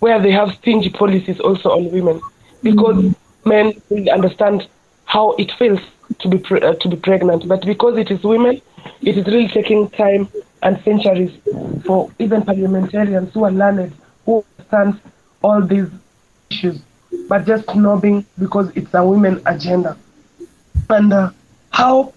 where 0.00 0.20
they 0.20 0.32
have 0.32 0.54
stingy 0.54 0.90
policies 0.90 1.38
also 1.40 1.70
on 1.70 1.90
women, 1.92 2.20
because 2.62 2.96
mm-hmm. 2.96 3.48
men 3.48 3.82
will 3.90 4.08
understand 4.10 4.66
how 5.04 5.32
it 5.32 5.52
feels 5.52 5.80
to 6.18 6.28
be 6.28 6.38
pre- 6.38 6.62
uh, 6.62 6.74
to 6.74 6.88
be 6.88 6.96
pregnant. 6.96 7.46
But 7.46 7.64
because 7.66 7.98
it 7.98 8.10
is 8.10 8.22
women, 8.22 8.60
it 9.02 9.16
is 9.18 9.26
really 9.26 9.48
taking 9.48 9.90
time 9.90 10.28
and 10.62 10.82
centuries 10.82 11.32
for 11.84 12.10
even 12.18 12.42
parliamentarians 12.42 13.32
who 13.32 13.44
are 13.44 13.52
learned, 13.52 13.92
who 14.24 14.44
understand 14.58 15.00
all 15.42 15.62
these 15.62 15.88
issues, 16.50 16.80
but 17.28 17.46
just 17.46 17.66
snobbing 17.66 18.24
because 18.38 18.70
it's 18.74 18.92
a 18.94 19.04
women 19.04 19.40
agenda. 19.46 19.96
And 20.88 21.12
uh, 21.12 21.30
how 21.70 22.12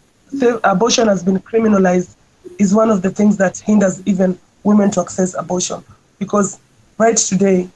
abortion 0.64 1.08
has 1.08 1.24
been 1.24 1.39
criminalized 1.39 2.16
is 2.60 2.74
one 2.74 2.89
of 2.89 3.01
the 3.01 3.10
things 3.10 3.38
that 3.38 3.58
hinders 3.60 4.01
even 4.06 4.38
women 4.64 4.91
to 4.91 5.01
access 5.01 5.34
abortion. 5.36 5.84
Because 6.20 6.60
right 6.97 7.18
today, 7.18 7.70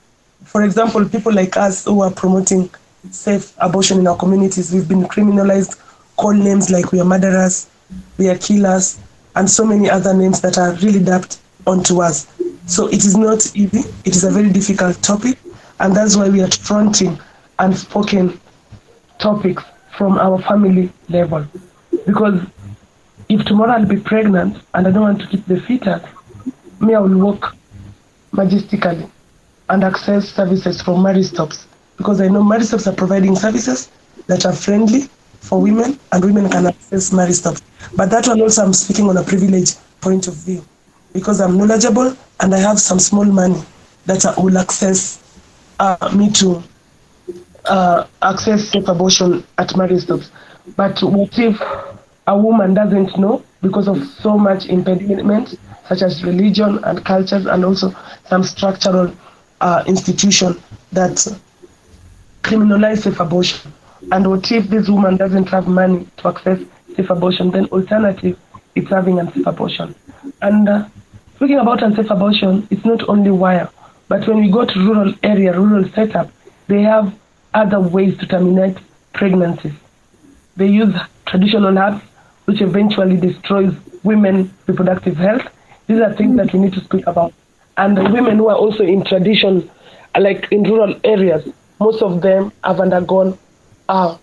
for 0.46 0.64
example, 0.64 1.08
people 1.08 1.34
like 1.34 1.58
us 1.58 1.86
who 1.86 2.02
are 2.02 2.12
promoting 2.12 2.70
safe 3.12 3.54
abortion 3.60 4.00
in 4.00 4.08
our 4.08 4.18
communities, 4.18 4.74
we've 4.74 4.88
been 4.88 5.04
criminalized, 5.04 5.80
called 6.18 6.38
names 6.38 6.70
like 6.70 6.92
we 6.92 7.00
are 7.00 7.06
murderers, 7.06 7.68
we 8.18 8.30
are 8.30 8.38
killers, 8.38 9.00
and 9.36 9.50
so 9.50 9.64
many 9.66 9.90
other 9.90 10.14
names 10.14 10.42
that 10.42 10.58
are 10.58 10.74
really 10.76 11.04
dubbed 11.04 11.38
onto 11.66 12.02
us. 12.02 12.28
So 12.66 12.88
it 12.88 13.06
is 13.06 13.16
not 13.16 13.56
easy. 13.56 13.88
It 14.04 14.16
is 14.16 14.24
a 14.24 14.32
very 14.32 14.50
difficult 14.50 15.02
topic, 15.04 15.38
and 15.80 15.96
that's 15.96 16.16
why 16.16 16.30
we 16.30 16.42
are 16.42 16.52
fronting 16.52 17.20
unspoken 17.60 18.40
topics 19.20 19.64
from 19.98 20.18
our 20.20 20.42
family 20.44 20.92
level. 21.10 21.46
Because 22.06 22.42
if 23.30 23.44
tomorrow 23.46 23.74
I'll 23.74 23.86
be 23.86 24.00
pregnant 24.00 24.58
and 24.74 24.88
I 24.88 24.92
don't 24.92 25.02
want 25.02 25.22
to 25.22 25.28
keep 25.28 25.46
the 25.46 25.60
fetus, 25.62 26.02
me, 26.80 26.96
I 26.96 27.00
will 27.00 27.18
work 27.18 27.56
majestically 28.32 29.10
and 29.70 29.84
access 29.84 30.30
services 30.30 30.82
from 30.82 31.02
Marie 31.02 31.24
Stopes 31.24 31.68
because 31.98 32.22
I 32.22 32.28
know 32.28 32.44
Marie 32.44 32.64
Stopes 32.64 32.88
are 32.88 32.96
providing 32.96 33.36
services 33.36 33.90
that 34.28 34.46
are 34.46 34.54
friendly 34.54 35.10
for 35.40 35.62
women 35.62 36.00
and 36.12 36.24
women 36.24 36.50
can 36.50 36.68
access 36.68 37.12
Marie 37.12 37.34
Stopes. 37.34 37.62
But 37.96 38.10
that 38.12 38.28
one 38.28 38.42
also 38.42 38.64
I'm 38.64 38.74
speaking 38.74 39.10
on 39.10 39.18
a 39.18 39.24
privileged 39.24 39.78
point 40.02 40.28
of 40.28 40.36
view 40.36 40.64
because 41.14 41.42
I'm 41.42 41.58
knowledgeable 41.58 42.16
and 42.40 42.54
I 42.54 42.60
have 42.60 42.80
some 42.80 43.00
small 43.00 43.26
money 43.26 43.62
that 44.06 44.26
I 44.26 44.40
will 44.40 44.58
access 44.58 45.24
uh, 45.80 46.12
me 46.16 46.32
to 46.32 46.64
uh, 47.66 48.08
access 48.22 48.70
safe 48.70 48.88
abortion 48.88 49.44
at 49.58 49.76
Marie 49.76 50.00
Stopes. 50.00 50.32
But 50.76 51.02
what 51.04 51.38
if 51.40 51.62
a 52.28 52.38
woman 52.38 52.74
doesn't 52.74 53.18
know 53.18 53.44
because 53.62 53.88
of 53.88 54.06
so 54.06 54.38
much 54.38 54.66
impediment 54.68 55.56
such 55.88 56.02
as 56.02 56.24
religion 56.24 56.84
and 56.84 57.04
cultures, 57.06 57.46
and 57.46 57.64
also 57.64 57.96
some 58.28 58.44
structural 58.44 59.14
uh, 59.62 59.84
institution 59.88 60.62
that 60.92 61.16
criminalize 62.44 63.04
safe 63.04 63.20
abortion. 63.20 63.72
And 64.12 64.30
what 64.30 64.52
if 64.52 64.68
this 64.68 64.90
woman 64.90 65.18
doesn't 65.18 65.50
have 65.50 65.68
money 65.68 66.08
to 66.18 66.28
access 66.28 66.60
safe 66.96 67.10
abortion? 67.10 67.52
Then 67.52 67.66
alternative 67.68 68.38
is 68.76 68.88
having 68.90 69.20
unsafe 69.20 69.48
abortion. 69.48 69.96
And 70.42 70.68
uh, 70.68 70.88
speaking 71.36 71.60
about 71.60 71.82
unsafe 71.82 72.10
abortion, 72.10 72.68
it's 72.70 72.86
not 72.86 73.08
only 73.08 73.32
wire, 73.32 73.70
but 74.08 74.28
when 74.28 74.40
we 74.40 74.50
go 74.50 74.66
to 74.66 74.80
rural 74.80 75.14
area, 75.24 75.58
rural 75.58 75.88
setup, 75.90 76.32
they 76.68 76.82
have 76.82 77.14
other 77.54 77.80
ways 77.80 78.18
to 78.20 78.28
terminate 78.28 78.78
pregnancies. 79.14 79.74
They 80.56 80.68
use 80.68 80.96
traditional 81.26 81.78
herbs, 81.78 82.04
which 82.46 82.62
eventually 82.62 83.18
destroys 83.18 83.74
women's 84.04 84.50
reproductive 84.68 85.18
health 85.18 85.48
these 85.88 86.02
are 86.02 86.14
things 86.14 86.36
that 86.36 86.54
we 86.54 86.60
need 86.60 86.74
to 86.74 86.84
speak 86.84 87.08
about. 87.08 87.34
And 87.78 87.98
the 87.98 88.04
women 88.10 88.38
who 88.38 88.50
are 88.50 88.58
also 88.58 88.84
in 88.84 89.04
tradition, 89.06 89.70
like 90.20 90.52
in 90.52 90.64
rural 90.64 91.00
areas, 91.04 91.48
most 91.80 92.02
of 92.02 92.22
them 92.22 92.52
have 92.64 92.80
undergone 92.82 93.38
uh, 93.88 94.18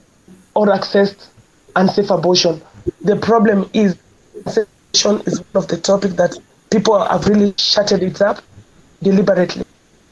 or 0.55 0.67
accessed 0.67 1.29
unsafe 1.75 2.11
abortion. 2.11 2.61
The 3.03 3.17
problem 3.17 3.71
is 3.73 3.97
abortion 4.37 5.23
is 5.27 5.41
one 5.53 5.65
of 5.65 5.69
the 5.69 5.79
topics 5.79 6.15
that 6.15 6.37
people 6.71 7.03
have 7.03 7.27
really 7.27 7.55
shutted 7.59 8.03
it 8.03 8.21
up 8.21 8.43
deliberately. 9.03 9.65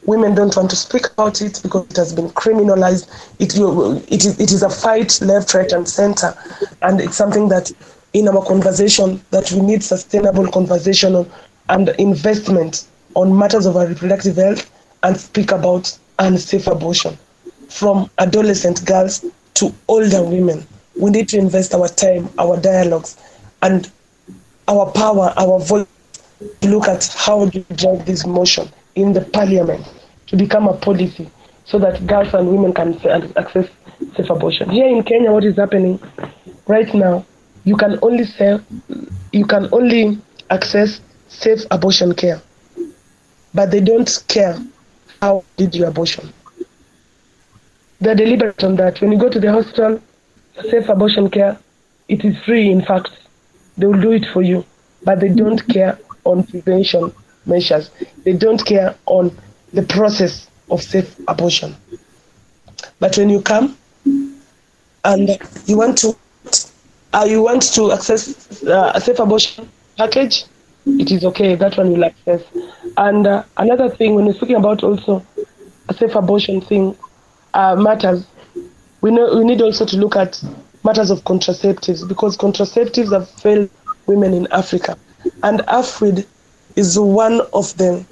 Women 0.05 0.34
don't 0.34 0.55
want 0.57 0.68
to 0.70 0.76
speak 0.76 1.07
about 1.12 1.40
it 1.40 1.61
because 1.62 1.86
it 1.88 1.96
has 1.96 2.12
been 2.12 2.28
criminalized. 2.30 3.09
It, 3.38 3.55
it, 4.12 4.24
is, 4.24 4.40
it 4.40 4.50
is 4.50 4.62
a 4.64 4.70
fight 4.70 5.20
left, 5.22 5.55
right, 5.55 5.70
and 5.70 5.88
center. 5.88 6.36
And 6.82 7.00
it's 7.00 7.16
something 7.16 7.48
that 7.50 7.70
in 8.12 8.26
our 8.26 8.44
conversation 8.44 9.22
that 9.30 9.53
we 9.53 9.61
need 9.61 9.84
sustainable 9.84 10.50
conversation 10.50 11.14
on, 11.14 11.30
and 11.68 11.88
investment 12.00 12.86
on 13.14 13.36
matters 13.36 13.64
of 13.64 13.76
our 13.76 13.86
reproductive 13.86 14.36
health 14.36 14.70
and 15.05 15.16
speak 15.16 15.53
about 15.53 15.96
unsafe 16.18 16.66
abortion 16.66 17.16
from 17.68 18.11
adolescent 18.18 18.84
girls 18.84 19.24
to 19.55 19.72
older 19.86 20.22
women. 20.22 20.66
We 20.98 21.11
need 21.11 21.28
to 21.30 21.38
invest 21.38 21.74
our 21.74 21.88
time, 21.88 22.28
our 22.38 22.61
dialogues, 22.61 23.16
and 23.62 23.90
our 24.66 24.90
power, 24.90 25.32
our 25.36 25.61
voice 25.61 25.86
to 26.61 26.68
look 26.68 26.88
at 26.88 27.07
how 27.16 27.48
to 27.50 27.61
drive 27.74 28.05
this 28.05 28.26
motion 28.26 28.68
in 28.95 29.12
the 29.12 29.20
parliament 29.20 29.86
to 30.26 30.36
become 30.36 30.68
a 30.68 30.74
policy 30.74 31.30
so 31.64 31.78
that 31.78 32.07
girls 32.07 32.34
and 32.34 32.49
women 32.49 32.72
can 32.72 32.95
access 33.36 33.68
safe 34.16 34.30
abortion. 34.30 34.68
Here 34.70 34.88
in 34.88 35.03
Kenya, 35.03 35.30
what 35.32 35.45
is 35.45 35.57
happening 35.57 36.01
right 36.66 36.93
now 36.95 37.24
you 37.64 37.76
can 37.76 37.99
only 38.03 38.24
sell, 38.24 38.61
you 39.32 39.45
can 39.47 39.68
only 39.72 40.18
access 40.51 41.01
safe 41.28 41.61
abortion 41.70 42.12
care, 42.14 42.43
but 43.55 43.70
they 43.70 43.80
don't 43.80 44.24
care 44.28 44.59
how 45.20 45.45
did 45.57 45.74
your 45.74 45.88
abortion. 45.88 46.32
They're 48.01 48.16
deliberate 48.16 48.64
on 48.64 48.74
that. 48.76 49.01
When 49.01 49.12
you 49.12 49.18
go 49.18 49.28
to 49.28 49.38
the 49.38 49.53
hospital, 49.53 50.03
safe 50.70 50.88
abortion 50.88 51.30
care 51.30 51.57
it 52.09 52.24
is 52.24 52.36
free, 52.45 52.70
in 52.70 52.84
fact. 52.84 53.11
They 53.78 53.86
will 53.86 54.01
do 54.01 54.12
it 54.12 54.26
for 54.32 54.43
you, 54.43 54.66
but 55.03 55.20
they 55.20 55.28
don't 55.28 55.66
care 55.68 55.99
on 56.24 56.45
prevention 56.45 57.12
measures. 57.47 57.90
They 58.24 58.32
don't 58.32 58.64
care 58.64 58.97
on 59.07 59.36
the 59.72 59.82
process 59.82 60.49
of 60.70 60.82
safe 60.82 61.18
abortion. 61.28 61.76
But 62.99 63.16
when 63.16 63.30
you 63.30 63.43
come 63.43 63.76
and 65.05 65.38
you 65.66 65.76
want 65.76 65.99
to 65.99 66.16
uh, 67.12 67.26
you 67.28 67.43
want 67.43 67.62
to 67.74 67.93
access 67.93 68.62
uh, 68.64 68.93
a 68.95 69.01
safe 69.01 69.18
abortion 69.18 69.68
package, 69.99 70.45
it 70.86 71.11
is 71.11 71.24
okay. 71.24 71.55
That 71.55 71.76
one 71.76 71.93
will 71.93 72.05
access. 72.05 72.43
And 72.97 73.26
uh, 73.26 73.45
another 73.59 73.90
thing, 73.90 74.14
when 74.14 74.24
we're 74.24 74.34
speaking 74.34 74.57
about 74.57 74.82
also 74.82 75.24
a 75.88 75.95
safe 75.95 76.14
abortion 76.14 76.61
thing, 76.61 76.97
uh, 77.55 77.76
matters. 77.76 78.26
We 79.01 79.11
know 79.11 79.36
we 79.36 79.45
need 79.45 79.61
also 79.61 79.84
to 79.84 79.97
look 79.97 80.16
at 80.16 80.43
matters 80.84 81.11
of 81.11 81.22
contraceptives 81.24 82.07
because 82.09 82.36
contraceptives 82.36 83.12
have 83.12 83.28
failed 83.28 83.68
women 84.07 84.32
in 84.32 84.47
Africa, 84.53 84.97
and 85.43 85.61
AFWID 85.61 86.26
is 86.77 86.99
one 86.99 87.41
of 87.53 87.77
the 87.77 88.05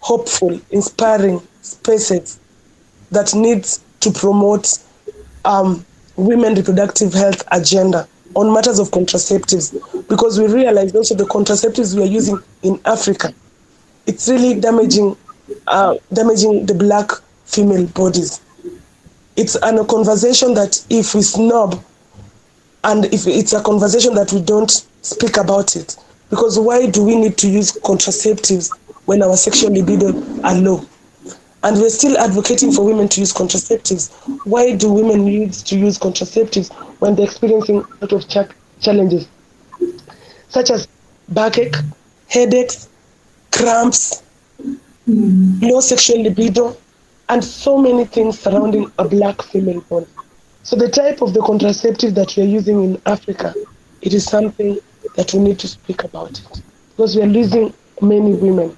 hopeful, 0.00 0.60
inspiring 0.70 1.40
spaces 1.62 2.38
that 3.10 3.34
needs 3.34 3.82
to 4.00 4.10
promote 4.10 4.78
um, 5.44 5.84
women 6.16 6.54
reproductive 6.54 7.12
health 7.12 7.42
agenda 7.52 8.08
on 8.34 8.52
matters 8.52 8.78
of 8.78 8.90
contraceptives 8.90 9.72
because 10.08 10.38
we 10.38 10.46
realize 10.46 10.94
also 10.94 11.14
the 11.14 11.24
contraceptives 11.24 11.96
we 11.96 12.02
are 12.02 12.06
using 12.06 12.38
in 12.62 12.80
Africa, 12.84 13.32
it's 14.06 14.28
really 14.28 14.60
damaging, 14.60 15.16
uh, 15.66 15.96
damaging 16.12 16.66
the 16.66 16.74
black 16.74 17.10
female 17.44 17.86
bodies. 17.88 18.40
It's 19.36 19.54
an, 19.56 19.78
a 19.78 19.84
conversation 19.84 20.54
that 20.54 20.84
if 20.90 21.14
we 21.14 21.22
snob, 21.22 21.82
and 22.84 23.04
if 23.06 23.26
it's 23.26 23.52
a 23.52 23.62
conversation 23.62 24.14
that 24.14 24.32
we 24.32 24.40
don't 24.40 24.70
speak 25.02 25.36
about 25.36 25.76
it, 25.76 25.96
because 26.30 26.58
why 26.58 26.90
do 26.90 27.04
we 27.04 27.16
need 27.16 27.36
to 27.38 27.48
use 27.48 27.72
contraceptives 27.72 28.76
when 29.04 29.22
our 29.22 29.36
sexual 29.36 29.70
libido 29.70 30.08
are 30.42 30.54
low? 30.54 30.84
And 31.62 31.76
we're 31.78 31.90
still 31.90 32.16
advocating 32.18 32.72
for 32.72 32.84
women 32.84 33.08
to 33.08 33.20
use 33.20 33.32
contraceptives. 33.32 34.12
Why 34.44 34.76
do 34.76 34.92
women 34.92 35.24
need 35.24 35.52
to 35.52 35.76
use 35.76 35.98
contraceptives 35.98 36.72
when 37.00 37.14
they're 37.14 37.26
experiencing 37.26 37.78
a 37.78 38.04
lot 38.04 38.12
of 38.12 38.28
ch- 38.28 38.52
challenges, 38.80 39.26
such 40.48 40.70
as 40.70 40.86
backache, 41.28 41.76
headaches, 42.28 42.88
cramps, 43.52 44.22
mm. 45.08 45.62
low 45.62 45.80
sexual 45.80 46.22
libido, 46.22 46.76
and 47.28 47.42
so 47.42 47.78
many 47.78 48.04
things 48.04 48.38
surrounding 48.38 48.90
a 48.98 49.08
black 49.08 49.42
female 49.42 49.80
body. 49.82 50.06
So 50.62 50.76
the 50.76 50.88
type 50.88 51.22
of 51.22 51.32
the 51.34 51.42
contraceptive 51.42 52.14
that 52.16 52.36
we 52.36 52.42
are 52.42 52.46
using 52.46 52.82
in 52.84 53.02
Africa, 53.06 53.54
it 54.02 54.12
is 54.12 54.24
something 54.24 54.78
that 55.16 55.32
we 55.34 55.40
need 55.40 55.58
to 55.58 55.68
speak 55.68 56.04
about 56.04 56.30
it 56.30 56.62
because 56.90 57.16
we 57.16 57.22
are 57.22 57.26
losing 57.26 57.72
many 58.00 58.34
women. 58.34 58.76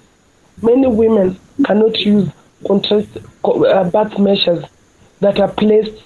Many 0.63 0.87
women 0.89 1.39
cannot 1.65 1.99
use 2.01 2.29
contrast, 2.67 3.09
uh, 3.45 3.85
birth 3.91 4.19
measures 4.19 4.65
that 5.21 5.39
are 5.39 5.53
placed 5.53 6.03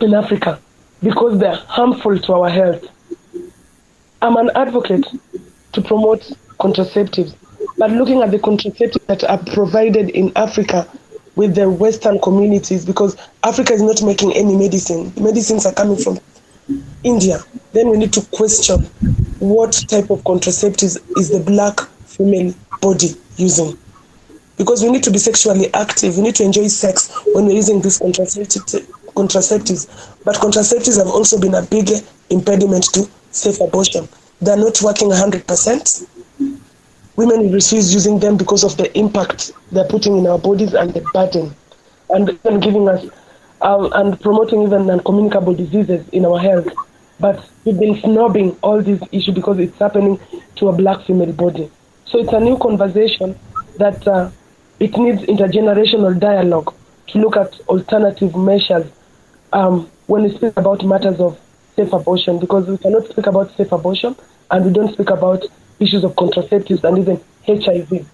in 0.00 0.14
Africa 0.14 0.58
because 1.02 1.38
they're 1.38 1.54
harmful 1.54 2.18
to 2.18 2.32
our 2.32 2.48
health. 2.48 2.84
I'm 4.22 4.36
an 4.36 4.50
advocate 4.54 5.06
to 5.72 5.82
promote 5.82 6.20
contraceptives, 6.60 7.34
but 7.76 7.90
looking 7.90 8.22
at 8.22 8.30
the 8.30 8.38
contraceptives 8.38 9.04
that 9.06 9.24
are 9.24 9.38
provided 9.52 10.10
in 10.10 10.32
Africa 10.36 10.88
with 11.34 11.54
the 11.54 11.68
Western 11.68 12.20
communities, 12.20 12.84
because 12.84 13.16
Africa 13.42 13.72
is 13.72 13.82
not 13.82 14.02
making 14.02 14.32
any 14.34 14.56
medicine, 14.56 15.12
medicines 15.18 15.66
are 15.66 15.72
coming 15.74 15.96
from 15.96 16.18
India, 17.02 17.40
then 17.72 17.90
we 17.90 17.96
need 17.96 18.12
to 18.12 18.20
question 18.30 18.86
what 19.42 19.72
type 19.88 20.08
of 20.10 20.22
contraceptives 20.22 21.02
is 21.18 21.30
the 21.30 21.40
black 21.40 21.80
female 22.06 22.54
body 22.80 23.08
using. 23.36 23.76
Because 24.56 24.84
we 24.84 24.90
need 24.90 25.02
to 25.02 25.10
be 25.10 25.18
sexually 25.18 25.74
active, 25.74 26.16
we 26.16 26.22
need 26.22 26.36
to 26.36 26.44
enjoy 26.44 26.68
sex 26.68 27.10
when 27.34 27.46
we're 27.46 27.56
using 27.56 27.80
these 27.80 27.98
contraceptives. 27.98 28.76
But 30.24 30.36
contraceptives 30.36 30.96
have 30.96 31.08
also 31.08 31.40
been 31.40 31.54
a 31.54 31.62
big 31.62 31.90
impediment 32.30 32.84
to 32.94 33.08
safe 33.32 33.60
abortion. 33.60 34.08
They're 34.40 34.56
not 34.56 34.80
working 34.80 35.08
100%. 35.08 36.06
Women 37.16 37.50
refuse 37.50 37.92
using 37.92 38.20
them 38.20 38.36
because 38.36 38.62
of 38.62 38.76
the 38.76 38.96
impact 38.96 39.50
they're 39.72 39.88
putting 39.88 40.18
in 40.18 40.28
our 40.28 40.38
bodies 40.38 40.72
and 40.72 40.94
the 40.94 41.00
burden, 41.12 41.52
and 42.10 42.30
even 42.30 42.60
giving 42.60 42.88
us 42.88 43.04
uh, 43.60 43.88
and 43.94 44.20
promoting 44.20 44.62
even 44.62 44.86
non-communicable 44.86 45.54
diseases 45.54 46.08
in 46.10 46.24
our 46.24 46.38
health. 46.38 46.68
But 47.22 47.48
we've 47.64 47.78
been 47.78 47.94
snobbing 47.94 48.58
all 48.62 48.82
these 48.82 49.00
issues 49.12 49.34
because 49.34 49.58
it's 49.60 49.78
happening 49.78 50.18
to 50.56 50.68
a 50.68 50.72
black 50.72 51.06
female 51.06 51.32
body. 51.32 51.70
So 52.04 52.18
it's 52.18 52.32
a 52.32 52.40
new 52.40 52.58
conversation 52.58 53.38
that 53.78 54.06
uh, 54.06 54.30
it 54.80 54.96
needs 54.96 55.22
intergenerational 55.22 56.18
dialogue 56.18 56.74
to 57.06 57.18
look 57.18 57.36
at 57.36 57.58
alternative 57.68 58.34
measures 58.34 58.90
um, 59.52 59.88
when 60.06 60.24
we 60.24 60.34
speak 60.34 60.56
about 60.56 60.84
matters 60.84 61.20
of 61.20 61.38
safe 61.76 61.92
abortion 61.92 62.40
because 62.40 62.66
we 62.66 62.76
cannot 62.78 63.08
speak 63.08 63.26
about 63.28 63.56
safe 63.56 63.70
abortion 63.70 64.16
and 64.50 64.64
we 64.64 64.72
don't 64.72 64.92
speak 64.92 65.10
about 65.10 65.44
issues 65.78 66.02
of 66.02 66.14
contraceptives 66.16 66.82
and 66.84 66.98
even 66.98 67.20
HIV. 67.46 68.06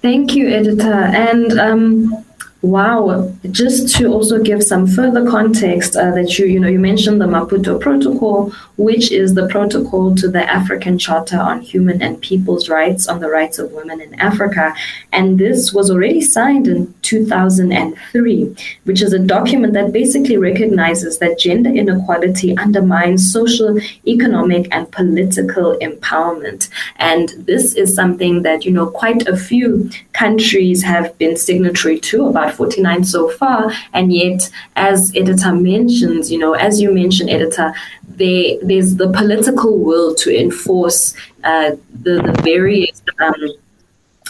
Thank 0.00 0.34
you, 0.34 0.46
Editar. 0.46 1.14
And 1.14 1.58
um, 1.60 2.24
Wow. 2.62 3.32
Just 3.50 3.96
to 3.96 4.08
also 4.08 4.42
give 4.42 4.62
some 4.62 4.86
further 4.86 5.26
context 5.26 5.96
uh, 5.96 6.10
that 6.10 6.38
you, 6.38 6.44
you 6.44 6.60
know, 6.60 6.68
you 6.68 6.78
mentioned 6.78 7.18
the 7.18 7.24
Maputo 7.24 7.80
Protocol, 7.80 8.52
which 8.76 9.10
is 9.10 9.32
the 9.32 9.48
protocol 9.48 10.14
to 10.16 10.28
the 10.28 10.48
African 10.48 10.98
Charter 10.98 11.38
on 11.38 11.62
Human 11.62 12.02
and 12.02 12.20
People's 12.20 12.68
Rights 12.68 13.08
on 13.08 13.20
the 13.20 13.30
Rights 13.30 13.58
of 13.58 13.72
Women 13.72 14.02
in 14.02 14.12
Africa. 14.20 14.74
And 15.10 15.38
this 15.38 15.72
was 15.72 15.90
already 15.90 16.20
signed 16.20 16.68
in 16.68 16.92
2003, 17.00 18.56
which 18.84 19.00
is 19.00 19.14
a 19.14 19.18
document 19.18 19.72
that 19.72 19.92
basically 19.92 20.36
recognizes 20.36 21.18
that 21.18 21.38
gender 21.38 21.70
inequality 21.70 22.54
undermines 22.58 23.32
social, 23.32 23.78
economic, 24.06 24.68
and 24.70 24.92
political 24.92 25.78
empowerment. 25.78 26.68
And 26.96 27.30
this 27.38 27.74
is 27.74 27.94
something 27.94 28.42
that, 28.42 28.66
you 28.66 28.70
know, 28.70 28.90
quite 28.90 29.26
a 29.26 29.36
few 29.36 29.90
countries 30.12 30.82
have 30.82 31.16
been 31.16 31.38
signatory 31.38 31.98
to 32.00 32.26
about 32.26 32.49
49 32.50 33.04
so 33.04 33.28
far. 33.30 33.72
And 33.92 34.12
yet, 34.12 34.50
as 34.76 35.12
Editar 35.14 35.54
mentions, 35.60 36.30
you 36.30 36.38
know, 36.38 36.54
as 36.54 36.80
you 36.80 36.92
mentioned, 36.92 37.30
Editar, 37.30 37.74
there, 38.08 38.56
there's 38.62 38.96
the 38.96 39.10
political 39.12 39.78
will 39.78 40.14
to 40.16 40.38
enforce 40.38 41.14
uh, 41.44 41.72
the, 42.02 42.22
the 42.22 42.40
various 42.42 43.02
um, 43.20 43.34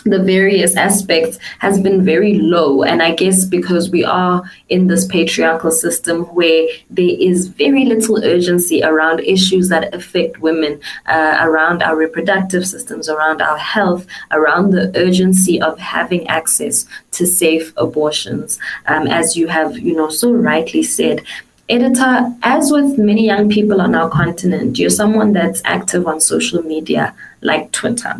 the 0.04 0.22
various 0.22 0.76
aspects 0.76 1.38
has 1.58 1.80
been 1.80 2.04
very 2.04 2.34
low. 2.34 2.82
And 2.82 3.02
I 3.02 3.14
guess 3.14 3.44
because 3.44 3.90
we 3.90 4.04
are 4.04 4.42
in 4.68 4.86
this 4.86 5.06
patriarchal 5.06 5.70
system 5.70 6.22
where 6.34 6.68
there 6.88 7.16
is 7.18 7.48
very 7.48 7.84
little 7.84 8.22
urgency 8.24 8.82
around 8.82 9.20
issues 9.20 9.68
that 9.68 9.94
affect 9.94 10.40
women, 10.40 10.80
uh, 11.06 11.38
around 11.40 11.82
our 11.82 11.96
reproductive 11.96 12.66
systems, 12.66 13.08
around 13.08 13.42
our 13.42 13.58
health, 13.58 14.06
around 14.30 14.70
the 14.70 14.90
urgency 14.96 15.60
of 15.60 15.78
having 15.78 16.26
access 16.28 16.86
to 17.12 17.26
safe 17.26 17.72
abortions. 17.76 18.58
Um, 18.86 19.06
as 19.06 19.36
you 19.36 19.48
have, 19.48 19.78
you 19.78 19.94
know, 19.94 20.10
so 20.10 20.32
rightly 20.32 20.82
said, 20.82 21.22
Editar, 21.70 22.36
as 22.42 22.72
with 22.72 22.98
many 22.98 23.26
young 23.26 23.48
people 23.48 23.80
on 23.80 23.94
our 23.94 24.10
continent, 24.10 24.76
you're 24.76 24.90
someone 24.90 25.32
that's 25.32 25.62
active 25.64 26.04
on 26.08 26.20
social 26.20 26.60
media 26.62 27.14
like 27.42 27.70
Twitter. 27.70 28.16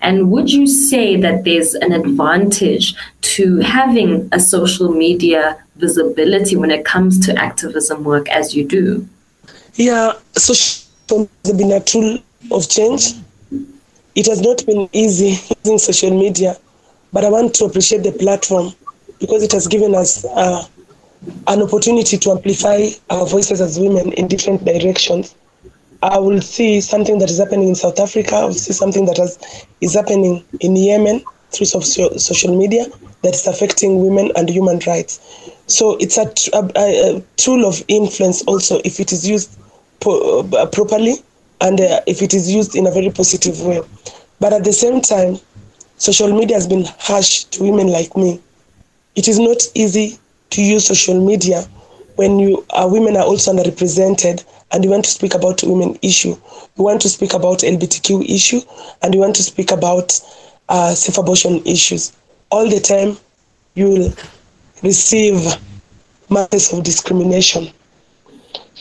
And 0.00 0.30
would 0.30 0.50
you 0.50 0.66
say 0.66 1.20
that 1.20 1.44
there's 1.44 1.74
an 1.74 1.92
advantage 1.92 2.94
to 3.20 3.58
having 3.58 4.30
a 4.32 4.40
social 4.40 4.90
media 4.92 5.62
visibility 5.76 6.56
when 6.56 6.70
it 6.70 6.86
comes 6.86 7.24
to 7.26 7.36
activism 7.36 8.02
work 8.02 8.30
as 8.30 8.54
you 8.54 8.64
do? 8.66 9.06
Yeah, 9.74 10.14
social 10.32 10.88
media 11.10 11.28
has 11.44 11.52
been 11.52 11.72
a 11.72 11.80
tool 11.80 12.18
of 12.50 12.66
change. 12.66 13.12
It 14.14 14.26
has 14.26 14.40
not 14.40 14.64
been 14.64 14.88
easy 14.94 15.38
using 15.64 15.78
social 15.78 16.18
media, 16.18 16.56
but 17.12 17.26
I 17.26 17.28
want 17.28 17.52
to 17.56 17.66
appreciate 17.66 18.04
the 18.04 18.12
platform 18.12 18.72
because 19.20 19.42
it 19.42 19.52
has 19.52 19.66
given 19.66 19.94
us 19.94 20.24
uh, 20.24 20.64
an 21.46 21.62
opportunity 21.62 22.18
to 22.18 22.30
amplify 22.30 22.88
our 23.10 23.26
voices 23.26 23.60
as 23.60 23.78
women 23.78 24.12
in 24.12 24.26
different 24.28 24.64
directions. 24.64 25.34
I 26.02 26.18
will 26.18 26.40
see 26.40 26.80
something 26.80 27.18
that 27.18 27.30
is 27.30 27.38
happening 27.38 27.68
in 27.68 27.74
South 27.74 27.98
Africa. 27.98 28.36
I 28.36 28.44
will 28.46 28.54
see 28.54 28.72
something 28.72 29.06
that 29.06 29.16
has, 29.16 29.38
is 29.80 29.94
happening 29.94 30.44
in 30.60 30.76
Yemen 30.76 31.24
through 31.50 31.66
social, 31.66 32.18
social 32.18 32.56
media 32.56 32.86
that 33.22 33.34
is 33.34 33.46
affecting 33.46 34.02
women 34.04 34.30
and 34.36 34.48
human 34.48 34.80
rights. 34.86 35.20
So 35.66 35.96
it's 35.96 36.18
a, 36.18 36.32
a, 36.56 37.16
a 37.16 37.20
tool 37.36 37.64
of 37.64 37.82
influence 37.88 38.42
also 38.42 38.80
if 38.84 39.00
it 39.00 39.12
is 39.12 39.28
used 39.28 39.58
po- 40.00 40.40
uh, 40.40 40.66
properly 40.66 41.14
and 41.60 41.80
uh, 41.80 42.00
if 42.06 42.22
it 42.22 42.34
is 42.34 42.52
used 42.52 42.76
in 42.76 42.86
a 42.86 42.90
very 42.90 43.10
positive 43.10 43.60
way. 43.62 43.80
But 44.38 44.52
at 44.52 44.64
the 44.64 44.72
same 44.72 45.00
time, 45.00 45.38
social 45.96 46.32
media 46.36 46.56
has 46.56 46.66
been 46.66 46.84
harsh 46.98 47.44
to 47.44 47.62
women 47.64 47.88
like 47.88 48.16
me. 48.16 48.40
It 49.14 49.28
is 49.28 49.38
not 49.38 49.62
easy 49.74 50.18
to 50.50 50.62
use 50.62 50.86
social 50.86 51.24
media 51.24 51.62
when 52.16 52.38
you 52.38 52.64
uh, 52.70 52.88
women 52.90 53.16
are 53.16 53.24
also 53.24 53.52
underrepresented 53.52 54.44
and 54.72 54.84
you 54.84 54.90
want 54.90 55.04
to 55.04 55.10
speak 55.10 55.34
about 55.34 55.62
women 55.62 55.98
issue. 56.02 56.34
you 56.76 56.84
want 56.84 57.00
to 57.02 57.08
speak 57.08 57.34
about 57.34 57.60
LGBTQ 57.60 58.28
issue, 58.28 58.60
and 59.02 59.14
you 59.14 59.20
want 59.20 59.36
to 59.36 59.42
speak 59.42 59.70
about 59.70 60.20
uh, 60.68 60.94
safe 60.94 61.18
abortion 61.18 61.62
issues. 61.64 62.12
All 62.50 62.68
the 62.68 62.80
time, 62.80 63.16
you 63.74 63.88
will 63.88 64.12
receive 64.82 65.40
matters 66.28 66.72
of 66.72 66.84
discrimination. 66.84 67.70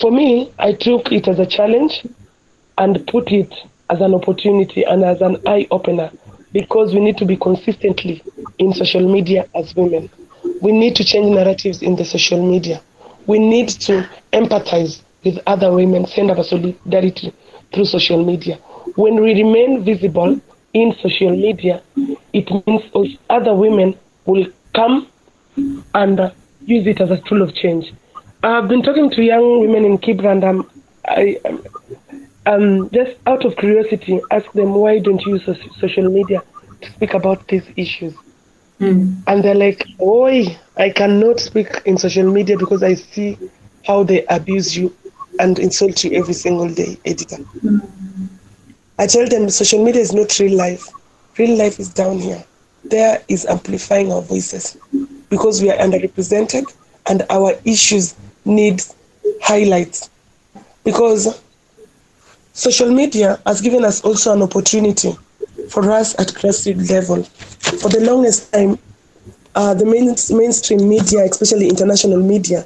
For 0.02 0.12
me, 0.12 0.52
I 0.60 0.74
took 0.74 1.12
it 1.12 1.28
as 1.28 1.40
a 1.40 1.46
challenge 1.46 2.06
and 2.78 3.06
put 3.08 3.32
it 3.32 3.54
as 3.90 4.02
an 4.02 4.14
opportunity 4.14 4.84
and 4.84 5.04
as 5.04 5.22
an 5.22 5.38
eye 5.48 5.68
opener 5.72 6.12
because 6.52 6.94
we 6.94 7.00
need 7.00 7.18
to 7.18 7.26
be 7.26 7.38
consistently 7.38 8.24
in 8.58 8.74
social 8.74 9.08
media 9.08 9.48
as 9.56 9.76
women. 9.76 10.10
We 10.62 10.72
need 10.72 10.96
to 10.96 11.04
change 11.04 11.34
narratives 11.36 11.82
in 11.82 11.96
the 11.96 12.06
social 12.06 12.46
media. 12.46 12.82
We 13.28 13.40
need 13.40 13.70
to 13.70 14.08
empathize 14.34 15.02
with 15.24 15.40
other 15.48 15.72
women, 15.74 16.06
send 16.06 16.32
our 16.32 16.44
solidarity 16.44 17.34
through 17.74 17.86
social 17.86 18.24
media. 18.24 18.56
When 18.96 19.22
we 19.22 19.34
remain 19.34 19.84
visible 19.84 20.40
in 20.74 20.96
social 21.02 21.32
media, 21.32 21.82
it 22.34 22.50
means 22.68 22.84
other 23.30 23.56
women 23.56 23.98
will 24.26 24.48
come 24.74 25.08
and 25.94 26.20
uh, 26.20 26.32
use 26.66 26.86
it 26.88 27.02
as 27.02 27.12
a 27.12 27.18
tool 27.22 27.42
of 27.42 27.54
change. 27.56 27.94
I've 28.44 28.68
been 28.68 28.84
talking 28.84 29.10
to 29.12 29.24
young 29.24 29.62
women 29.62 29.86
in 29.86 29.98
Kibra 29.98 30.32
and 30.32 30.44
um, 30.44 30.72
I, 31.08 31.40
um, 32.46 32.90
just 32.92 33.18
out 33.26 33.46
of 33.46 33.56
curiosity, 33.58 34.22
ask 34.32 34.52
them 34.54 34.74
why 34.76 35.00
don't 35.00 35.22
you 35.26 35.38
use 35.38 35.60
social 35.80 36.10
media 36.10 36.44
to 36.82 36.92
speak 36.92 37.14
about 37.14 37.48
these 37.48 37.64
issues? 37.76 38.14
Mm. 38.80 39.24
And 39.28 39.44
they're 39.44 39.56
like, 39.56 39.86
"Oi, 40.02 40.58
I 40.78 40.90
cannot 40.90 41.40
speak 41.40 41.82
in 41.86 41.98
social 41.98 42.30
media 42.30 42.58
because 42.58 42.84
I 42.84 42.96
see 42.96 43.38
how 43.86 44.04
they 44.04 44.26
abuse 44.26 44.76
you 44.76 44.94
and 45.40 45.58
insult 45.60 46.04
you 46.04 46.12
every 46.12 46.34
single 46.34 46.70
day, 46.70 46.98
Editar." 47.06 47.40
Mm. 47.64 47.82
I 48.98 49.08
tell 49.08 49.28
them 49.28 49.50
social 49.50 49.84
media 49.84 50.02
is 50.02 50.14
not 50.14 50.38
real 50.40 50.58
life. 50.58 50.88
Real 51.38 51.58
life 51.58 51.80
is 51.80 51.90
down 51.90 52.20
here. 52.20 52.44
There 52.86 53.22
is 53.28 53.46
amplifying 53.46 54.12
our 54.12 54.22
voices 54.22 54.78
because 55.30 55.62
we 55.62 55.70
are 55.70 55.78
underrepresented 55.78 56.64
and 57.08 57.24
our 57.30 57.54
issues 57.66 58.16
need 58.46 58.82
highlights. 59.42 60.10
Because 60.84 61.42
social 62.54 62.92
media 62.92 63.40
has 63.46 63.62
given 63.62 63.84
us 63.84 64.02
also 64.02 64.34
an 64.34 64.44
opportunity 64.44 65.16
for 65.70 65.92
us 65.92 66.18
at 66.20 66.28
grassroots 66.28 66.90
level. 66.90 67.24
For 67.24 67.90
the 67.90 68.02
longest 68.02 68.52
time, 68.54 68.78
uh, 69.56 69.74
the 69.74 69.86
main, 69.86 70.16
mainstream 70.38 70.88
media, 70.88 71.24
especially 71.24 71.70
international 71.70 72.20
media, 72.20 72.66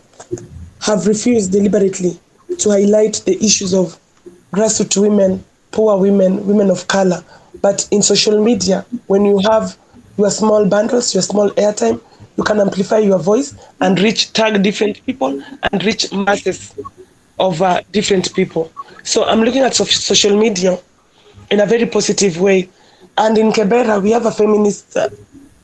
have 0.81 1.05
refused 1.07 1.51
deliberately 1.51 2.19
to 2.57 2.69
highlight 2.71 3.21
the 3.25 3.37
issues 3.43 3.73
of 3.73 3.97
grassroots 4.53 4.99
women, 4.99 5.43
poor 5.71 5.97
women, 5.97 6.45
women 6.47 6.69
of 6.69 6.87
color. 6.87 7.23
But 7.61 7.87
in 7.91 8.01
social 8.01 8.43
media, 8.43 8.85
when 9.07 9.25
you 9.25 9.39
have 9.39 9.77
your 10.17 10.29
small 10.31 10.65
bundles, 10.65 11.13
your 11.13 11.23
small 11.23 11.49
airtime, 11.51 12.01
you 12.37 12.43
can 12.43 12.59
amplify 12.59 12.99
your 12.99 13.19
voice 13.19 13.53
and 13.81 13.99
reach, 13.99 14.31
tag 14.33 14.61
different 14.63 15.05
people 15.05 15.41
and 15.71 15.83
reach 15.83 16.11
masses 16.13 16.73
of 17.37 17.61
uh, 17.61 17.81
different 17.91 18.33
people. 18.33 18.71
So 19.03 19.25
I'm 19.25 19.41
looking 19.41 19.61
at 19.61 19.75
social 19.75 20.37
media 20.37 20.79
in 21.51 21.59
a 21.59 21.65
very 21.65 21.85
positive 21.85 22.39
way 22.39 22.69
and 23.19 23.37
in 23.37 23.51
Kibera, 23.51 24.01
we 24.01 24.11
have 24.11 24.25
a 24.25 24.31
feminist, 24.31 24.95
uh, 24.95 25.09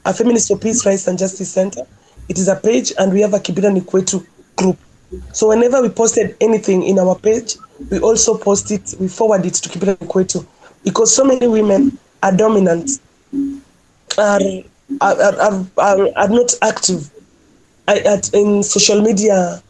a 0.06 0.14
feminist 0.14 0.50
for 0.50 0.58
peace, 0.58 0.86
rights, 0.86 1.08
and 1.08 1.18
justice 1.18 1.52
center. 1.52 1.82
It 2.28 2.38
is 2.38 2.50
a 2.50 2.56
page, 2.56 2.92
and 3.00 3.14
we 3.14 3.22
have 3.22 3.34
a 3.34 3.40
Kibera 3.40 3.76
Nikwetu 3.76 4.26
group. 4.58 4.78
So 5.32 5.48
whenever 5.48 5.82
we 5.82 5.90
posted 5.90 6.36
anything 6.42 6.84
in 6.84 7.00
our 7.00 7.16
page, 7.18 7.56
we 7.90 8.00
also 8.00 8.38
post 8.38 8.72
it, 8.72 8.94
we 9.00 9.08
forward 9.08 9.46
it 9.46 9.54
to 9.56 9.70
Kibera 9.70 9.96
Nikwetu, 9.98 10.46
because 10.84 11.16
so 11.16 11.24
many 11.24 11.48
women 11.48 11.98
are 12.22 12.36
dominant, 12.36 13.00
are 14.18 14.40
are, 15.02 15.22
are, 15.22 15.66
are, 15.78 16.10
are 16.16 16.30
not 16.30 16.54
active 16.62 17.10
at, 17.88 18.34
in 18.34 18.64
social 18.64 19.02
media, 19.02 19.62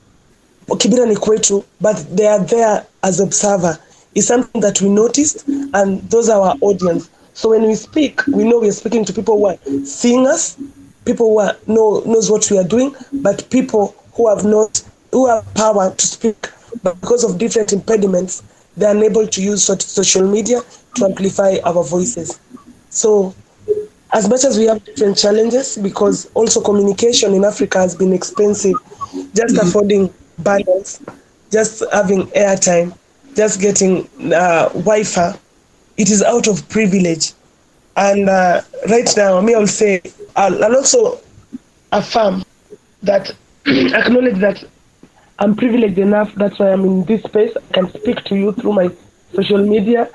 Kibera 0.67 1.05
Nikwetu, 1.13 1.63
but 1.79 1.97
they 2.17 2.25
are 2.25 2.43
there 2.43 2.85
as 3.03 3.19
observer. 3.19 3.77
It's 4.15 4.27
something 4.27 4.61
that 4.61 4.81
we 4.81 4.89
noticed, 4.89 5.47
and 5.47 6.01
those 6.09 6.29
are 6.29 6.41
our 6.41 6.55
audience. 6.61 7.09
So 7.35 7.49
when 7.49 7.63
we 7.63 7.75
speak, 7.75 8.25
we 8.27 8.45
know 8.45 8.59
we 8.59 8.69
are 8.69 8.71
speaking 8.71 9.03
to 9.03 9.13
people 9.13 9.37
who 9.37 9.45
are 9.47 9.85
seeing 9.85 10.25
us, 10.25 10.55
people 11.03 11.31
who 11.31 11.39
are, 11.39 11.57
know 11.67 12.01
knows 12.05 12.31
what 12.31 12.49
we 12.49 12.57
are 12.57 12.63
doing, 12.63 12.95
but 13.11 13.47
people 13.49 13.93
who 14.13 14.29
have 14.29 14.45
not 14.45 14.81
who 15.11 15.27
have 15.27 15.45
power 15.53 15.93
to 15.93 16.07
speak, 16.07 16.47
but 16.81 16.99
because 17.01 17.25
of 17.25 17.37
different 17.37 17.73
impediments, 17.73 18.41
they 18.77 18.85
are 18.85 18.95
unable 18.95 19.27
to 19.27 19.41
use 19.41 19.65
social 19.65 20.25
media 20.25 20.61
to 20.95 21.05
amplify 21.05 21.57
our 21.65 21.83
voices. 21.83 22.39
So 22.89 23.35
as 24.13 24.29
much 24.29 24.45
as 24.45 24.57
we 24.57 24.63
have 24.67 24.83
different 24.85 25.17
challenges, 25.17 25.77
because 25.77 26.31
also 26.35 26.61
communication 26.61 27.33
in 27.33 27.43
Africa 27.43 27.79
has 27.79 27.95
been 27.95 28.13
expensive, 28.13 28.75
just 29.35 29.55
mm-hmm. 29.55 29.67
affording 29.67 30.13
bundles, 30.39 31.01
just 31.51 31.83
having 31.91 32.27
airtime, 32.27 32.97
just 33.35 33.59
getting 33.59 34.07
uh, 34.33 34.69
Wi-Fi 34.69 35.37
it 35.97 36.09
is 36.09 36.21
out 36.21 36.47
of 36.47 36.67
privilege. 36.69 37.33
And 37.97 38.29
uh, 38.29 38.61
right 38.89 39.09
now, 39.15 39.39
me, 39.41 39.53
I'll 39.53 39.67
say, 39.67 40.01
I'll, 40.35 40.63
I'll 40.63 40.75
also 40.75 41.19
affirm 41.91 42.43
that, 43.03 43.31
acknowledge 43.65 44.39
that 44.39 44.63
I'm 45.39 45.55
privileged 45.55 45.97
enough. 45.97 46.33
That's 46.35 46.59
why 46.59 46.71
I'm 46.71 46.83
in 46.83 47.05
this 47.05 47.23
space. 47.23 47.55
I 47.55 47.73
can 47.73 47.89
speak 47.89 48.23
to 48.25 48.35
you 48.35 48.51
through 48.53 48.73
my 48.73 48.89
social 49.33 49.65
media, 49.65 50.09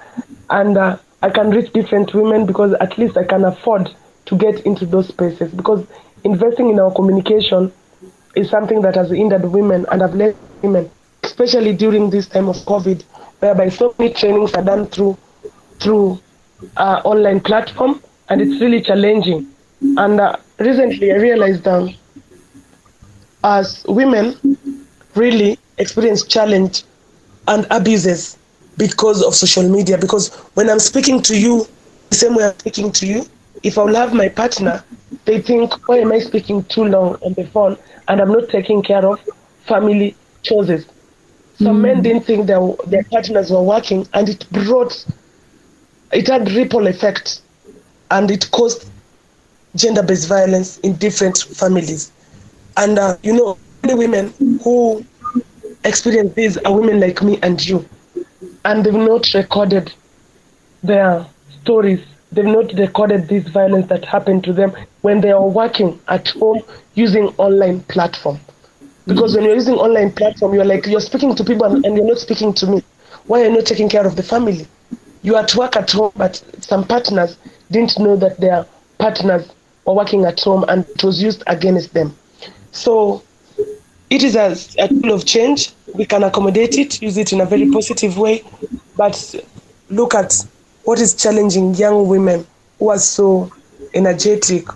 and 0.51 0.77
uh, 0.77 0.99
I 1.23 1.31
can 1.31 1.51
reach 1.51 1.73
different 1.73 2.13
women 2.15 2.47
because 2.47 2.75
at 2.81 2.97
least 2.99 3.17
I 3.17 3.25
can 3.25 3.45
afford 3.45 3.91
to 4.27 4.37
get 4.37 4.61
into 4.67 4.87
those 4.87 5.09
spaces. 5.09 5.53
Because 5.53 5.87
investing 6.25 6.71
in 6.71 6.79
our 6.79 6.93
communication 6.93 7.73
is 8.35 8.51
something 8.51 8.83
that 8.83 8.95
has 8.95 9.11
hindered 9.11 9.45
women 9.45 9.87
and 9.91 10.03
have 10.03 10.15
led 10.15 10.37
women, 10.63 10.91
especially 11.23 11.75
during 11.75 12.11
this 12.11 12.27
time 12.27 12.49
of 12.49 12.57
COVID, 12.59 13.03
whereby 13.41 13.69
so 13.71 13.95
many 13.99 14.13
trainings 14.13 14.53
are 14.55 14.63
done 14.65 14.87
through 14.87 15.17
through 15.81 16.21
uh, 16.77 17.01
online 17.05 17.41
platform, 17.41 18.03
and 18.29 18.41
it's 18.41 18.61
really 18.61 18.81
challenging. 18.83 19.47
And 19.97 20.21
uh, 20.21 20.37
recently, 20.59 21.13
I 21.13 21.17
realized 21.17 21.65
that 21.65 21.75
um, 21.75 21.95
as 23.43 23.85
women 23.89 24.37
really 25.15 25.59
experience 25.79 26.25
challenge 26.25 26.85
and 27.49 27.67
abuses 27.71 28.37
because 28.77 29.23
of 29.23 29.35
social 29.35 29.69
media. 29.69 29.99
Because 29.99 30.35
when 30.55 30.69
I'm 30.71 30.79
speaking 30.79 31.23
to 31.23 31.39
you, 31.39 31.67
the 32.11 32.17
same 32.17 32.35
way 32.35 32.45
I'm 32.45 32.59
speaking 32.59 32.93
to 32.93 33.07
you, 33.07 33.25
if 33.63 33.79
I 33.79 33.85
will 33.85 33.95
have 33.95 34.15
my 34.15 34.29
partner, 34.29 34.85
they 35.25 35.41
think, 35.41 35.89
why 35.89 35.99
am 35.99 36.13
I 36.13 36.19
speaking 36.19 36.65
too 36.65 36.85
long 36.85 37.17
on 37.17 37.35
the 37.35 37.47
phone 37.47 37.77
and 38.09 38.21
I'm 38.21 38.33
not 38.33 38.49
taking 38.49 38.83
care 38.83 39.05
of 39.07 39.21
family 39.67 40.17
choices? 40.43 40.87
Some 41.57 41.79
mm. 41.79 41.83
men 41.83 42.03
didn't 42.03 42.25
think 42.25 42.47
their, 42.47 42.61
their 42.87 43.05
partners 43.05 43.51
were 43.51 43.63
working, 43.63 44.09
and 44.15 44.29
it 44.29 44.49
brought 44.51 45.05
it 46.13 46.27
had 46.27 46.51
ripple 46.53 46.87
effect 46.87 47.43
and 48.11 48.31
it 48.31 48.51
caused 48.51 48.89
gender-based 49.77 50.29
violence 50.29 50.79
in 50.79 50.97
different 50.97 51.39
families. 51.39 52.13
And 52.77 52.99
uh, 52.99 53.17
you 53.23 53.33
know, 53.33 53.59
the 53.83 53.97
women 53.97 54.33
who 54.63 55.05
experience 55.85 56.35
this 56.35 56.57
are 56.59 56.75
women 56.75 57.01
like 57.01 57.23
me 57.23 57.39
and 57.43 57.65
you, 57.65 57.89
and 58.65 58.85
they've 58.85 58.93
not 58.95 59.33
recorded 59.35 59.93
their 60.83 61.27
stories. 61.63 62.05
They've 62.33 62.45
not 62.45 62.73
recorded 62.75 63.29
this 63.29 63.49
violence 63.49 63.89
that 63.89 64.05
happened 64.05 64.45
to 64.45 64.53
them 64.53 64.73
when 65.03 65.21
they 65.21 65.31
are 65.31 65.47
working 65.47 66.01
at 66.09 66.29
home 66.29 66.63
using 66.95 67.29
online 67.39 67.81
platform. 67.83 68.39
Because 69.07 69.35
when 69.35 69.45
you're 69.45 69.55
using 69.55 69.75
online 69.75 70.13
platform, 70.13 70.55
you're 70.55 70.65
like 70.65 70.87
you're 70.87 71.01
speaking 71.01 71.35
to 71.35 71.45
people 71.45 71.65
and, 71.67 71.85
and 71.85 71.97
you're 71.97 72.07
not 72.07 72.19
speaking 72.19 72.53
to 72.55 72.67
me. 72.67 72.83
Why 73.27 73.43
are 73.43 73.45
you 73.47 73.53
not 73.53 73.67
taking 73.67 73.89
care 73.89 74.07
of 74.07 74.17
the 74.17 74.23
family? 74.23 74.67
You 75.23 75.37
are 75.37 75.43
at 75.43 75.55
work 75.55 75.77
at 75.77 75.91
home, 75.91 76.13
but 76.17 76.43
some 76.61 76.87
partners 76.87 77.37
didn't 77.71 77.99
know 77.99 78.17
that 78.17 78.39
their 78.41 78.67
partners 78.99 79.51
were 79.85 79.95
working 79.95 80.25
at 80.25 80.41
home 80.41 80.65
and 80.69 80.87
it 80.89 81.03
was 81.05 81.23
used 81.23 81.43
against 81.47 81.93
them. 81.95 82.17
So 82.73 83.23
it 84.09 84.23
is 84.23 84.37
a, 84.37 84.57
a 84.83 84.89
tool 84.89 85.13
of 85.13 85.25
change. 85.25 85.73
We 85.95 86.07
can 86.07 86.23
accommodate 86.23 86.79
it, 86.79 87.03
use 87.03 87.17
it 87.17 87.33
in 87.33 87.41
a 87.41 87.47
very 87.47 87.71
positive 87.71 88.19
way, 88.19 88.45
but 88.97 89.35
look 89.89 90.15
at 90.15 90.35
what 90.85 91.01
is 91.01 91.15
challenging 91.15 91.75
young 91.75 92.09
women 92.09 92.47
who 92.79 92.91
are 92.91 92.99
so 92.99 93.53
energetic, 93.95 94.67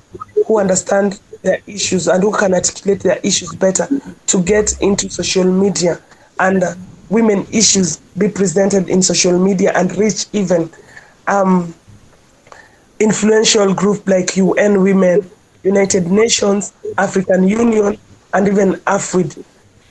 who 0.47 0.59
understand 0.59 1.21
their 1.43 1.61
issues 1.67 2.09
and 2.09 2.23
who 2.23 2.33
can 2.33 2.55
articulate 2.55 3.01
their 3.01 3.19
issues 3.19 3.55
better 3.55 3.87
to 4.27 4.43
get 4.43 4.81
into 4.81 5.09
social 5.11 5.45
media 5.45 6.01
and 6.41 6.65
women 7.11 7.47
issues 7.53 7.99
be 8.19 8.29
presented 8.29 8.89
in 8.89 9.03
social 9.03 9.39
media 9.39 9.73
and 9.75 9.95
reach 9.97 10.27
even 10.33 10.71
um, 11.27 11.75
influential 13.01 13.75
group 13.75 14.07
like 14.09 14.37
UN 14.37 14.83
Women, 14.83 15.29
United 15.63 16.11
Nations, 16.11 16.73
African 16.99 17.49
Union, 17.49 17.99
and 18.33 18.49
even 18.49 18.75
AFWID. 18.87 19.45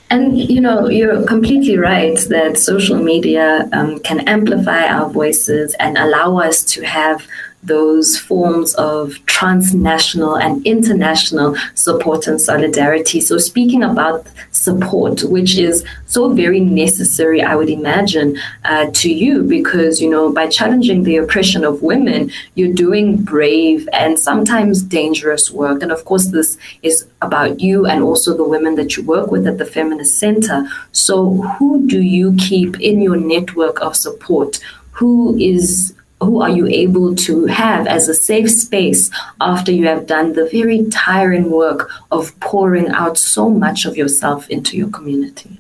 And 0.10 0.38
you 0.38 0.62
know, 0.62 0.90
you're 0.90 1.26
completely 1.26 1.78
right 1.78 2.18
that 2.30 2.58
social 2.58 3.02
media 3.02 3.68
um, 3.74 4.00
can 4.00 4.20
amplify 4.28 4.86
our 4.86 5.10
voices 5.10 5.76
and 5.80 5.98
allow 5.98 6.38
us 6.38 6.64
to 6.74 6.86
have 6.86 7.26
those 7.64 8.18
forms 8.18 8.76
of 8.76 9.14
transnational 9.26 10.38
and 10.38 10.66
international 10.66 11.56
support 11.76 12.28
and 12.28 12.40
solidarity. 12.40 13.22
So, 13.22 13.38
speaking 13.38 13.84
about 13.84 14.28
support, 14.52 15.24
which 15.24 15.58
is 15.58 15.86
so 16.06 16.34
very 16.34 16.60
necessary, 16.60 17.42
I 17.42 17.56
would 17.56 17.70
imagine, 17.70 18.38
uh, 18.66 18.90
to 18.94 19.12
you, 19.12 19.44
because, 19.44 20.02
you 20.02 20.10
know, 20.10 20.32
by 20.32 20.48
challenging 20.48 21.04
the 21.04 21.18
oppression 21.18 21.64
of 21.64 21.82
women, 21.82 22.32
you're 22.56 22.74
doing 22.74 23.24
brave 23.24 23.88
and 23.94 24.20
sometimes 24.20 24.82
dangerous 24.82 25.50
work. 25.50 25.82
And 25.82 25.92
of 25.92 26.06
course, 26.06 26.28
this 26.28 26.58
is 26.82 27.08
about 27.22 27.60
you 27.60 27.86
and 27.86 28.04
also 28.04 28.36
the 28.36 28.48
women 28.48 28.76
that 28.76 28.98
you 28.98 29.04
work 29.04 29.32
with 29.32 29.48
at 29.48 29.58
the 29.58 29.66
Feminist 29.66 30.20
Center. 30.20 30.68
So, 30.92 31.42
who 31.58 31.88
do 31.88 32.02
you 32.02 32.36
keep 32.38 32.80
in 32.80 33.02
your 33.02 33.18
network 33.18 33.82
of 33.82 33.96
support? 33.96 34.60
Who 34.92 35.36
is 35.38 35.94
who 36.26 36.42
are 36.42 36.50
you 36.50 36.68
able 36.68 37.16
to 37.16 37.46
have 37.46 37.88
as 37.88 38.08
a 38.08 38.14
safe 38.14 38.50
space 38.50 39.10
after 39.40 39.72
you 39.72 39.88
have 39.88 40.08
done 40.08 40.34
the 40.34 40.48
very 40.50 40.86
tiring 40.90 41.52
work 41.52 41.90
of 42.12 42.38
pouring 42.40 42.90
out 42.90 43.18
so 43.18 43.50
much 43.50 43.86
of 43.86 43.98
yourself 43.98 44.50
into 44.50 44.78
your 44.78 44.90
community? 44.90 45.60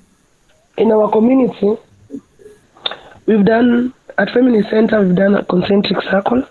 In 0.77 0.91
our 0.91 1.09
community, 1.11 1.77
we've 3.25 3.45
done, 3.45 3.93
at 4.17 4.29
Family 4.31 4.63
Center, 4.69 5.01
we've 5.01 5.15
done 5.15 5.35
a 5.35 5.45
concentric 5.45 6.01
circle 6.09 6.47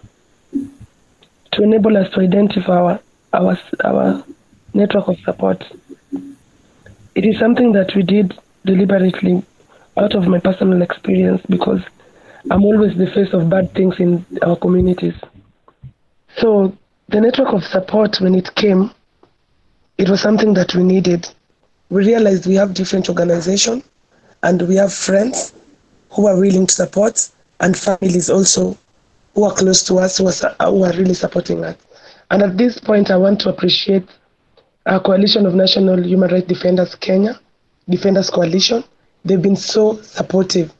to 1.52 1.62
enable 1.62 1.97
us 1.97 2.10
to 2.12 2.20
identify 2.20 2.72
our, 2.72 3.01
our, 3.32 3.59
our 3.84 4.24
network 4.74 5.09
of 5.09 5.18
support. 5.20 5.64
It 7.14 7.26
is 7.26 7.39
something 7.39 7.72
that 7.72 7.94
we 7.94 8.02
did 8.02 8.39
deliberately 8.64 9.43
out 9.97 10.14
of 10.14 10.26
my 10.26 10.39
personal 10.39 10.80
experience 10.80 11.43
because 11.48 11.82
I'm 12.51 12.64
always 12.64 12.97
the 12.97 13.06
face 13.06 13.32
of 13.32 13.48
bad 13.48 13.73
things 13.74 13.94
in 13.98 14.24
our 14.43 14.56
communities. 14.56 15.14
So 16.39 16.77
the 17.09 17.20
network 17.20 17.52
of 17.52 17.64
support, 17.64 18.20
when 18.20 18.35
it 18.35 18.55
came, 18.55 18.90
it 19.98 20.09
was 20.09 20.20
something 20.20 20.55
that 20.55 20.74
we 20.74 20.82
needed. 20.82 21.28
We 21.90 22.05
realized 22.05 22.47
we 22.47 22.55
have 22.55 22.74
different 22.74 23.09
organizations 23.09 23.85
and 24.43 24.62
we 24.62 24.77
have 24.77 24.93
friends 24.93 25.52
who 26.10 26.27
are 26.27 26.39
willing 26.39 26.66
to 26.66 26.74
support 26.74 27.28
and 27.60 27.77
families 27.77 28.28
also 28.28 28.77
who 29.35 29.44
are 29.44 29.55
close 29.55 29.82
to 29.85 29.98
us 29.98 30.19
who 30.19 30.27
are, 30.27 30.56
uh, 30.60 30.70
who 30.70 30.85
are 30.85 30.93
really 30.93 31.14
supporting 31.14 31.64
us. 31.64 31.77
And 32.31 32.43
at 32.43 32.59
this 32.59 32.78
point, 32.78 33.10
I 33.10 33.16
want 33.16 33.40
to 33.40 33.51
appreciate 33.51 34.09
our 34.86 35.01
Coalition 35.01 35.47
of 35.47 35.55
National 35.55 36.02
Human 36.02 36.31
Rights 36.31 36.48
Defenders 36.48 36.94
Kenya, 36.97 37.39
Defenders 37.89 38.31
Coalition. 38.31 38.85
They've 39.24 39.40
been 39.40 39.56
so 39.56 40.01
supportive 40.02 40.73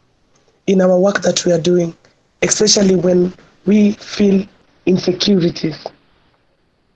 in 0.67 0.81
our 0.81 0.99
work 0.99 1.23
that 1.23 1.45
we 1.45 1.53
are 1.53 1.61
doing, 1.61 1.97
especially 2.43 2.97
when 2.97 3.33
we 3.67 3.93
feel 3.93 4.47
insecurities. 4.87 5.87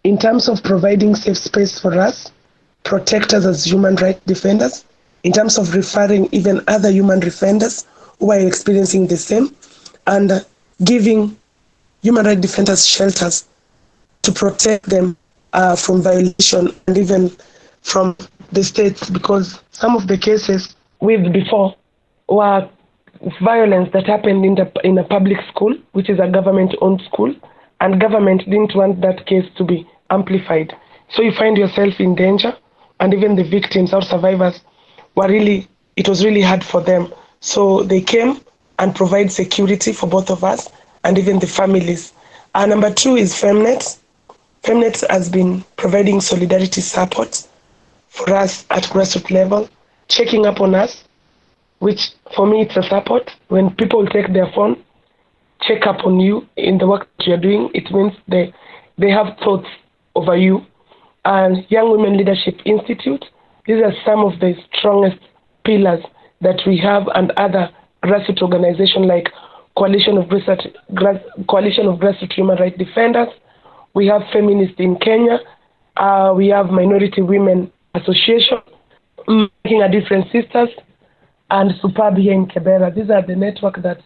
In 0.05 0.19
terms 0.19 0.49
of 0.49 0.63
providing 0.63 1.15
safe 1.15 1.39
space 1.39 1.81
for 1.81 1.99
us, 1.99 2.31
protect 2.85 3.35
us 3.35 3.45
as 3.45 3.65
human 3.65 3.97
rights 3.97 4.21
defenders, 4.27 4.85
in 5.25 5.33
terms 5.33 5.59
of 5.59 5.75
referring 5.75 6.29
even 6.33 6.63
other 6.69 6.91
human 6.91 7.19
defenders 7.19 7.87
who 8.21 8.31
are 8.31 8.39
experiencing 8.39 9.07
the 9.09 9.17
same, 9.17 9.55
and 10.07 10.45
giving 10.85 11.37
human 12.03 12.27
rights 12.27 12.41
defenders 12.41 12.87
shelters 12.87 13.49
to 14.23 14.31
protect 14.33 14.85
them 14.87 15.17
uh, 15.53 15.75
from 15.75 16.03
violation 16.03 16.73
and 16.87 16.99
even 16.99 17.31
from 17.83 18.17
the 18.53 18.63
states, 18.63 19.11
because 19.11 19.61
some 19.73 19.97
of 19.97 20.07
the 20.07 20.17
cases 20.17 20.77
we've 21.01 21.33
before 21.33 21.75
were 22.29 22.69
violence 23.41 23.91
that 23.93 24.07
happened 24.07 24.45
in 24.45 24.55
the 24.55 24.71
in 24.85 24.99
a 24.99 25.05
public 25.05 25.39
school, 25.49 25.75
which 25.93 26.09
is 26.11 26.19
a 26.19 26.29
government-owned 26.29 27.03
school, 27.03 27.35
and 27.81 28.01
government 28.01 28.45
didn't 28.45 28.75
want 28.75 29.01
that 29.01 29.27
case 29.27 29.45
to 29.57 29.65
be 29.65 29.87
amplified. 30.11 30.75
So 31.11 31.23
you 31.23 31.33
find 31.33 31.57
yourself 31.57 32.01
in 32.01 32.15
danger, 32.15 32.57
and 33.01 33.15
even 33.15 33.37
the 33.37 33.45
victims 33.45 33.93
or 33.93 34.03
survivors 34.03 34.61
were 35.15 35.29
really 35.29 35.69
it 35.97 36.09
was 36.09 36.25
really 36.25 36.43
hard 36.43 36.63
for 36.63 36.81
them. 36.83 37.13
So 37.41 37.83
they 37.83 38.01
came 38.01 38.41
and 38.79 38.95
provide 38.95 39.33
security 39.33 39.93
for 39.93 40.07
both 40.07 40.31
of 40.31 40.45
us 40.45 40.71
and 41.05 41.19
even 41.19 41.39
the 41.39 41.47
families. 41.47 42.13
And 42.55 42.71
number 42.71 42.93
two 42.93 43.17
is 43.17 43.33
Femnet. 43.35 43.99
Femnet 44.63 45.09
has 45.09 45.29
been 45.31 45.65
providing 45.77 46.21
solidarity 46.21 46.81
support 46.81 47.47
for 48.09 48.35
us 48.35 48.65
at 48.71 48.85
grassroots 48.85 49.31
level, 49.31 49.69
checking 50.09 50.47
up 50.47 50.61
on 50.61 50.75
us 50.75 51.05
which 51.79 52.01
for 52.35 52.47
me 52.47 52.63
it's 52.63 52.77
a 52.77 52.83
support. 52.83 53.31
When 53.49 53.75
people 53.75 54.07
take 54.07 54.33
their 54.33 54.51
phone, 54.55 54.83
check 55.63 55.87
up 55.87 56.05
on 56.05 56.21
you 56.21 56.47
in 56.57 56.79
the 56.79 56.87
work 56.87 57.09
you're 57.21 57.37
doing, 57.41 57.71
it 57.75 57.91
means 57.93 58.13
they 58.29 58.53
they 58.99 59.11
have 59.11 59.37
thoughts 59.43 59.69
over 60.15 60.37
you. 60.37 60.65
And 61.25 61.67
Young 61.69 61.91
Women 61.91 62.17
Leadership 62.17 62.61
Institute, 62.65 63.25
these 63.67 63.83
are 63.83 63.93
some 64.05 64.21
of 64.21 64.39
the 64.41 64.55
strongest 64.75 65.19
pillars 65.65 66.03
that 66.41 66.61
we 66.67 66.79
have 66.79 67.09
and 67.15 67.33
other 67.37 67.69
grassroots 68.05 68.43
organizations 68.43 69.07
like 69.07 69.29
Coalition 69.77 70.17
of 70.17 70.27
Grassroots, 70.27 71.47
Coalition 71.49 71.87
of 71.87 71.99
Grassroots 71.99 72.33
Human 72.33 72.57
Rights 72.59 72.79
Defenders. 72.79 73.29
We 73.95 74.07
have 74.07 74.23
Feminists 74.33 74.77
in 74.79 74.97
Kenya. 74.97 75.41
Uh, 75.97 76.33
we 76.35 76.49
have 76.49 76.67
Minority 76.67 77.23
Women 77.23 77.71
Association, 77.95 78.59
Making 79.29 79.83
a 79.83 79.91
Difference 79.91 80.27
Sisters, 80.31 80.69
and 81.51 81.73
Superb 81.81 82.17
here 82.17 82.33
in 82.33 82.47
Kibera. 82.47 82.95
These 82.95 83.11
are 83.11 83.25
the 83.27 83.37
network 83.37 83.83
that 83.83 84.01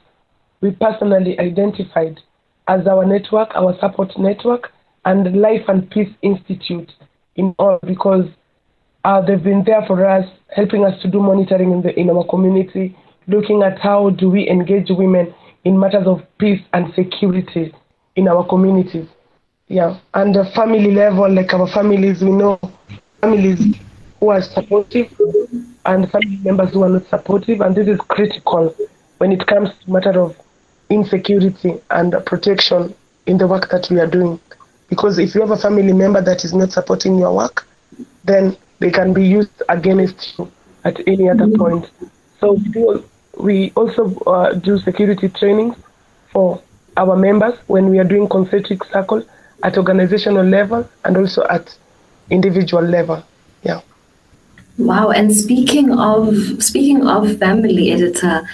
we 0.60 0.72
personally 0.72 1.38
identified 1.38 2.20
as 2.68 2.86
our 2.86 3.04
network, 3.04 3.50
our 3.54 3.76
support 3.80 4.16
network, 4.18 4.72
and 5.04 5.40
Life 5.40 5.62
and 5.68 5.90
Peace 5.90 6.12
Institute 6.22 6.92
in 7.36 7.54
all 7.58 7.78
because 7.86 8.26
uh, 9.04 9.20
they've 9.22 9.42
been 9.42 9.64
there 9.64 9.82
for 9.86 10.06
us, 10.06 10.26
helping 10.54 10.84
us 10.84 11.00
to 11.02 11.08
do 11.08 11.20
monitoring 11.20 11.72
in, 11.72 11.82
the, 11.82 11.98
in 11.98 12.10
our 12.10 12.24
community, 12.26 12.96
looking 13.26 13.62
at 13.62 13.78
how 13.78 14.10
do 14.10 14.28
we 14.28 14.48
engage 14.48 14.88
women 14.90 15.34
in 15.64 15.78
matters 15.78 16.06
of 16.06 16.22
peace 16.38 16.60
and 16.74 16.92
security 16.94 17.74
in 18.16 18.28
our 18.28 18.46
communities. 18.46 19.08
Yeah, 19.68 19.98
and 20.14 20.34
the 20.34 20.44
family 20.54 20.90
level, 20.90 21.32
like 21.32 21.54
our 21.54 21.68
families, 21.68 22.22
we 22.22 22.32
know 22.32 22.60
families 23.20 23.76
who 24.18 24.30
are 24.30 24.42
supportive 24.42 25.10
and 25.90 26.08
family 26.10 26.36
members 26.36 26.72
who 26.72 26.84
are 26.84 26.88
not 26.88 27.08
supportive, 27.08 27.60
and 27.60 27.74
this 27.74 27.88
is 27.88 27.98
critical 28.02 28.74
when 29.18 29.32
it 29.32 29.44
comes 29.46 29.70
to 29.80 29.90
matter 29.90 30.20
of 30.20 30.36
insecurity 30.88 31.74
and 31.90 32.14
protection 32.26 32.94
in 33.26 33.38
the 33.38 33.46
work 33.46 33.68
that 33.70 33.88
we 33.90 33.98
are 33.98 34.06
doing. 34.06 34.38
Because 34.88 35.18
if 35.18 35.34
you 35.34 35.40
have 35.40 35.50
a 35.50 35.56
family 35.56 35.92
member 35.92 36.20
that 36.22 36.44
is 36.44 36.54
not 36.54 36.70
supporting 36.70 37.18
your 37.18 37.34
work, 37.34 37.66
then 38.24 38.56
they 38.78 38.90
can 38.90 39.12
be 39.12 39.26
used 39.26 39.62
against 39.68 40.38
you 40.38 40.50
at 40.84 40.96
any 41.08 41.28
other 41.28 41.46
mm-hmm. 41.46 41.60
point. 41.60 41.90
So 42.40 42.52
we, 42.52 42.68
do, 42.68 43.04
we 43.38 43.72
also 43.74 44.14
uh, 44.26 44.52
do 44.54 44.78
security 44.78 45.28
training 45.28 45.74
for 46.32 46.62
our 46.96 47.16
members 47.16 47.58
when 47.66 47.90
we 47.90 47.98
are 47.98 48.04
doing 48.04 48.28
concentric 48.28 48.84
circle 48.84 49.24
at 49.64 49.76
organizational 49.76 50.44
level 50.46 50.88
and 51.04 51.16
also 51.16 51.44
at 51.48 51.76
individual 52.30 52.82
level. 52.84 53.24
Wow. 54.80 55.10
And 55.10 55.36
speaking 55.36 55.92
of 55.92 56.62
speaking 56.62 57.06
of 57.06 57.38
family 57.38 57.92
Editar, 57.92 58.48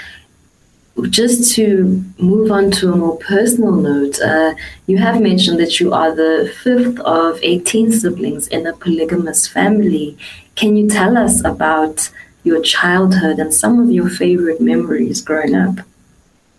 just 1.09 1.55
to 1.55 2.05
move 2.19 2.51
on 2.51 2.73
to 2.73 2.93
a 2.93 2.97
more 2.97 3.17
personal 3.19 3.71
note, 3.71 4.21
uh, 4.21 4.55
you 4.89 4.99
have 4.99 5.21
mentioned 5.21 5.61
that 5.61 5.79
you 5.79 5.95
are 5.95 6.13
the 6.13 6.53
fifth 6.65 6.99
of 7.01 7.39
18 7.43 7.93
siblings 7.93 8.49
in 8.49 8.67
a 8.67 8.73
polygamous 8.73 9.47
family. 9.47 10.19
Can 10.57 10.77
you 10.77 10.89
tell 10.89 11.17
us 11.17 11.45
about 11.45 12.11
your 12.43 12.61
childhood 12.61 13.39
and 13.39 13.55
some 13.55 13.79
of 13.79 13.91
your 13.91 14.09
favorite 14.09 14.61
memories 14.61 15.21
growing 15.21 15.55
up? 15.55 15.77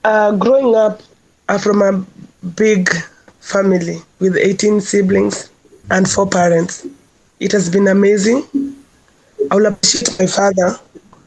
Uh, 0.06 0.31
growing 0.38 0.76
up 0.76 1.02
uh, 1.49 1.57
from 1.57 1.81
a 1.81 2.06
big 2.56 2.89
family 3.41 3.98
with 4.19 4.38
18 4.38 4.80
siblings 4.80 5.49
and 5.91 6.10
four 6.10 6.26
parents, 6.26 6.88
it 7.41 7.52
has 7.52 7.69
been 7.69 7.89
amazing 7.89 8.77
I 9.52 9.56
will 9.56 9.68
appreciate 9.68 10.20
my 10.20 10.28
father. 10.28 10.80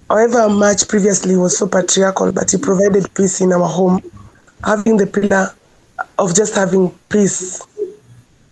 However 0.09 0.49
much 0.49 0.89
previously 0.89 1.37
was 1.37 1.57
so 1.57 1.69
patriarchal, 1.69 2.33
but 2.33 2.51
he 2.51 2.59
provided 2.59 3.13
peace 3.15 3.41
in 3.41 3.53
our 3.53 3.69
home. 3.69 4.03
Having 4.65 4.97
the 4.99 5.07
pillar 5.07 5.55
of 6.19 6.35
just 6.35 6.55
having 6.55 6.91
peace 7.09 7.65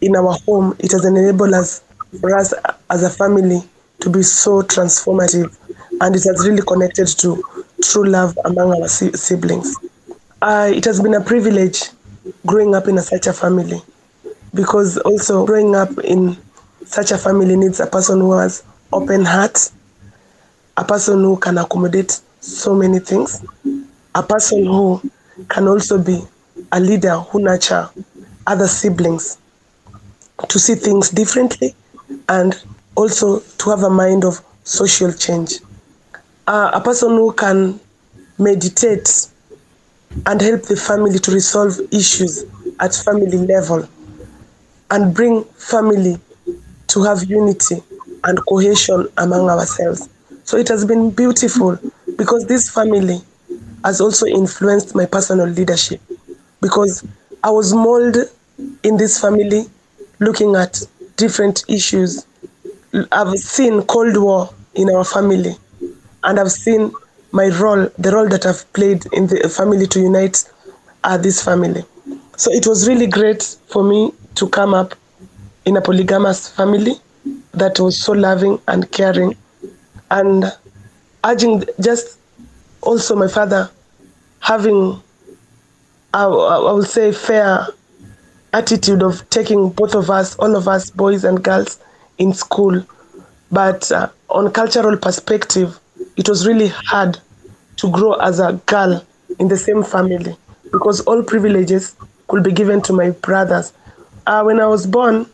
in 0.01 0.17
our 0.17 0.39
home, 0.47 0.77
it 0.79 0.93
has 0.93 1.05
enabled 1.05 1.55
us 1.55 1.83
for 2.21 2.37
us 2.37 2.55
as 2.91 3.03
a 3.03 3.11
family 3.11 3.61
to 4.01 4.09
be 4.09 4.23
so 4.23 4.63
transformative, 4.63 5.55
and 6.01 6.15
it 6.15 6.23
has 6.25 6.47
really 6.49 6.63
connected 6.63 7.09
to 7.09 7.43
true 7.83 8.09
love 8.09 8.39
among 8.45 8.81
our 8.81 8.89
siblings. 8.89 9.77
Uh, 10.41 10.71
it 10.73 10.85
has 10.85 11.01
been 11.01 11.15
a 11.15 11.21
privilege 11.21 11.91
growing 12.47 12.75
up 12.75 12.87
in 12.87 12.97
a, 12.97 13.03
such 13.03 13.27
a 13.27 13.33
family, 13.33 13.83
because 14.55 14.97
also 14.99 15.45
growing 15.45 15.75
up 15.75 15.91
in 16.05 16.37
such 16.87 17.11
a 17.11 17.19
family 17.19 17.57
needs 17.57 17.81
a 17.81 17.87
person 17.87 18.21
who 18.21 18.33
has 18.33 18.63
open 18.93 19.25
heart 19.25 19.71
a 20.79 20.85
person 20.85 21.19
who 21.25 21.37
can 21.37 21.59
accommodate 21.59 22.21
so 22.41 22.73
many 22.73 23.01
things, 23.01 23.45
a 24.15 24.23
person 24.23 24.65
who 24.65 25.03
can 25.49 25.67
also 25.67 25.99
be 25.99 26.21
a 26.71 26.79
leader 26.79 27.17
who 27.19 27.41
nurture 27.43 27.91
other 28.47 28.69
siblings 28.69 29.39
to 30.49 30.59
see 30.59 30.77
things 30.77 31.11
differently 31.11 31.75
and 32.29 32.63
also 32.95 33.41
to 33.59 33.71
have 33.71 33.83
a 33.83 33.91
mind 33.91 34.25
of 34.25 34.41
social 34.63 35.13
change. 35.13 35.55
Uh, 36.47 36.71
a 36.73 36.81
person 36.81 37.11
who 37.11 37.33
can 37.33 37.79
meditate 38.39 39.27
and 40.27 40.41
help 40.41 40.63
the 40.63 40.77
family 40.77 41.19
to 41.19 41.33
resolve 41.33 41.77
issues 41.91 42.45
at 42.79 42.95
family 42.95 43.37
level 43.37 43.87
and 44.93 45.13
bring 45.13 45.43
family 45.57 46.21
to 46.87 47.03
have 47.03 47.25
unity 47.25 47.83
and 48.25 48.39
cohesion 48.49 49.09
among 49.17 49.49
ourselves. 49.49 50.09
So 50.45 50.57
it 50.57 50.69
has 50.69 50.85
been 50.85 51.11
beautiful 51.11 51.79
because 52.17 52.47
this 52.47 52.71
family 52.71 53.21
has 53.85 54.01
also 54.01 54.27
influenced 54.27 54.95
my 54.95 55.07
personal 55.07 55.47
leadership 55.47 56.01
because 56.61 57.07
I 57.43 57.51
was 57.51 57.73
molded 57.73 58.29
in 58.83 58.97
this 58.97 59.21
family 59.21 59.67
looking 60.19 60.57
at 60.57 60.83
different 61.17 61.65
issues. 61.69 62.27
I've 63.13 63.39
seen 63.39 63.83
Cold 63.83 64.17
War 64.17 64.51
in 64.75 64.91
our 64.91 65.05
family 65.05 65.55
and 66.25 66.41
I've 66.41 66.51
seen 66.51 66.93
my 67.33 67.49
role, 67.49 67.89
the 67.99 68.11
role 68.11 68.29
that 68.29 68.47
I've 68.47 68.71
played 68.73 69.05
in 69.13 69.27
the 69.27 69.49
family 69.49 69.87
to 69.87 70.01
unite 70.01 70.45
uh, 71.05 71.17
this 71.19 71.45
family. 71.45 71.85
So 72.37 72.51
it 72.53 72.67
was 72.67 72.89
really 72.89 73.07
great 73.07 73.43
for 73.69 73.85
me 73.85 74.13
to 74.37 74.49
come 74.49 74.75
up 74.75 74.95
in 75.65 75.77
a 75.77 75.81
polygamous 75.81 76.49
family 76.49 76.95
that 77.53 77.79
was 77.81 77.99
so 77.99 78.13
loving 78.13 78.61
and 78.69 78.91
caring 78.93 79.37
and 80.11 80.45
urging 81.25 81.65
just 81.81 82.19
also 82.83 83.17
my 83.17 83.29
father 83.29 83.71
having 84.41 85.01
I, 86.15 86.25
I 86.25 86.73
would 86.73 86.87
say 86.87 87.13
fair 87.13 87.67
attitude 88.53 89.03
of 89.03 89.29
taking 89.31 89.71
both 89.71 89.95
of 89.95 90.11
us 90.11 90.37
all 90.37 90.57
of 90.57 90.69
us 90.69 90.91
boys 90.91 91.25
and 91.25 91.43
girls 91.43 91.79
in 92.19 92.33
school. 92.33 92.85
But 93.51 93.91
uh, 93.93 94.09
on 94.31 94.51
cultural 94.53 94.97
perspective 94.97 95.79
it 96.17 96.29
was 96.29 96.47
really 96.47 96.69
hard 96.69 97.19
to 97.77 97.91
grow 97.91 98.15
as 98.15 98.41
a 98.41 98.55
girl 98.67 99.05
in 99.39 99.49
the 99.49 99.57
same 99.57 99.83
family 99.83 100.37
because 100.73 101.01
all 101.03 101.23
privileges 101.23 101.95
could 102.29 102.43
be 102.43 102.53
given 102.53 102.81
to 102.83 102.93
my 102.93 103.11
brothers. 103.11 103.73
Uh, 104.27 104.43
when 104.43 104.61
i 104.61 104.67
was 104.67 104.87
born 104.87 105.27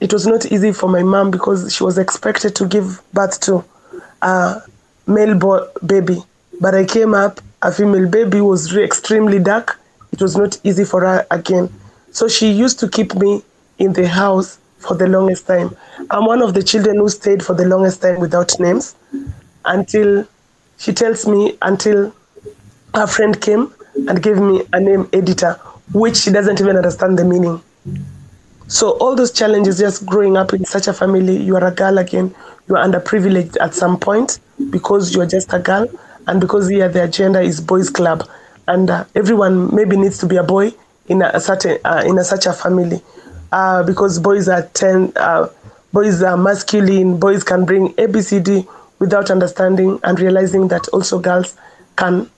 it 0.00 0.12
was 0.12 0.26
not 0.26 0.46
easy 0.52 0.72
for 0.72 0.88
my 0.88 1.02
mom 1.02 1.30
because 1.30 1.72
she 1.74 1.82
was 1.82 1.98
expected 1.98 2.54
to 2.56 2.66
give 2.66 3.00
birth 3.12 3.40
to 3.40 3.64
a 4.22 4.62
male 5.06 5.68
baby. 5.84 6.22
But 6.60 6.74
I 6.74 6.84
came 6.84 7.14
up, 7.14 7.40
a 7.62 7.72
female 7.72 8.08
baby 8.08 8.40
was 8.40 8.74
re- 8.74 8.84
extremely 8.84 9.38
dark. 9.38 9.78
It 10.12 10.20
was 10.20 10.36
not 10.36 10.58
easy 10.64 10.84
for 10.84 11.00
her 11.00 11.26
again. 11.30 11.68
So 12.10 12.28
she 12.28 12.50
used 12.50 12.78
to 12.80 12.88
keep 12.88 13.14
me 13.14 13.42
in 13.78 13.92
the 13.92 14.08
house 14.08 14.58
for 14.78 14.94
the 14.96 15.06
longest 15.06 15.46
time. 15.46 15.76
I'm 16.10 16.26
one 16.26 16.42
of 16.42 16.54
the 16.54 16.62
children 16.62 16.96
who 16.96 17.08
stayed 17.08 17.44
for 17.44 17.54
the 17.54 17.66
longest 17.66 18.02
time 18.02 18.20
without 18.20 18.58
names 18.60 18.94
until 19.64 20.26
she 20.78 20.92
tells 20.92 21.26
me 21.26 21.56
until 21.62 22.14
her 22.94 23.06
friend 23.06 23.40
came 23.40 23.72
and 24.08 24.22
gave 24.22 24.38
me 24.38 24.62
a 24.72 24.80
name 24.80 25.04
Editar, 25.06 25.58
which 25.92 26.16
she 26.16 26.30
doesn't 26.30 26.60
even 26.60 26.76
understand 26.76 27.18
the 27.18 27.24
meaning. 27.24 27.62
So 28.68 28.92
all 28.98 29.14
those 29.14 29.30
challenges, 29.30 29.78
just 29.78 30.04
growing 30.04 30.36
up 30.36 30.52
in 30.52 30.64
such 30.64 30.88
a 30.88 30.92
family, 30.92 31.36
you 31.36 31.54
are 31.56 31.64
a 31.64 31.70
girl 31.70 31.98
again, 31.98 32.34
you 32.68 32.76
are 32.76 32.84
underprivileged 32.84 33.56
at 33.60 33.74
some 33.74 33.98
point 33.98 34.40
because 34.70 35.14
you 35.14 35.20
are 35.20 35.26
just 35.26 35.52
a 35.52 35.60
girl, 35.60 35.88
and 36.26 36.40
because 36.40 36.68
here 36.68 36.88
the 36.88 37.04
agenda 37.04 37.40
is 37.40 37.60
boys' 37.60 37.90
club, 37.90 38.28
and 38.66 38.90
uh, 38.90 39.04
everyone 39.14 39.72
maybe 39.74 39.96
needs 39.96 40.18
to 40.18 40.26
be 40.26 40.36
a 40.36 40.42
boy 40.42 40.72
in 41.06 41.22
a, 41.22 41.38
certain 41.38 41.78
uh, 41.84 42.02
in 42.04 42.18
a, 42.18 42.24
such 42.24 42.46
a 42.46 42.52
family, 42.52 43.00
uh, 43.52 43.84
because 43.84 44.18
boys 44.18 44.48
are 44.48 44.62
ten, 44.74 45.12
uh, 45.14 45.48
boys 45.92 46.20
are 46.22 46.36
masculine, 46.36 47.20
boys 47.20 47.44
can 47.44 47.64
bring 47.64 47.90
ABCD 47.94 48.66
without 48.98 49.30
understanding 49.30 50.00
and 50.02 50.18
realizing 50.18 50.66
that 50.68 50.88
also 50.88 51.20
girls 51.20 51.56
can 51.94 52.28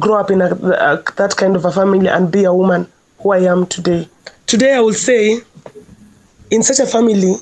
grow 0.00 0.14
up 0.14 0.32
in 0.32 0.40
a, 0.40 0.46
a, 0.46 1.02
that 1.16 1.36
kind 1.36 1.54
of 1.54 1.64
a 1.64 1.70
family 1.70 2.08
and 2.08 2.32
be 2.32 2.42
a 2.42 2.52
woman 2.52 2.90
who 3.18 3.30
I 3.30 3.40
am 3.40 3.66
today. 3.66 4.08
Today, 4.46 4.74
I 4.74 4.80
will 4.80 4.94
say 4.94 5.42
in 6.50 6.62
such 6.62 6.80
a 6.80 6.86
family, 6.86 7.34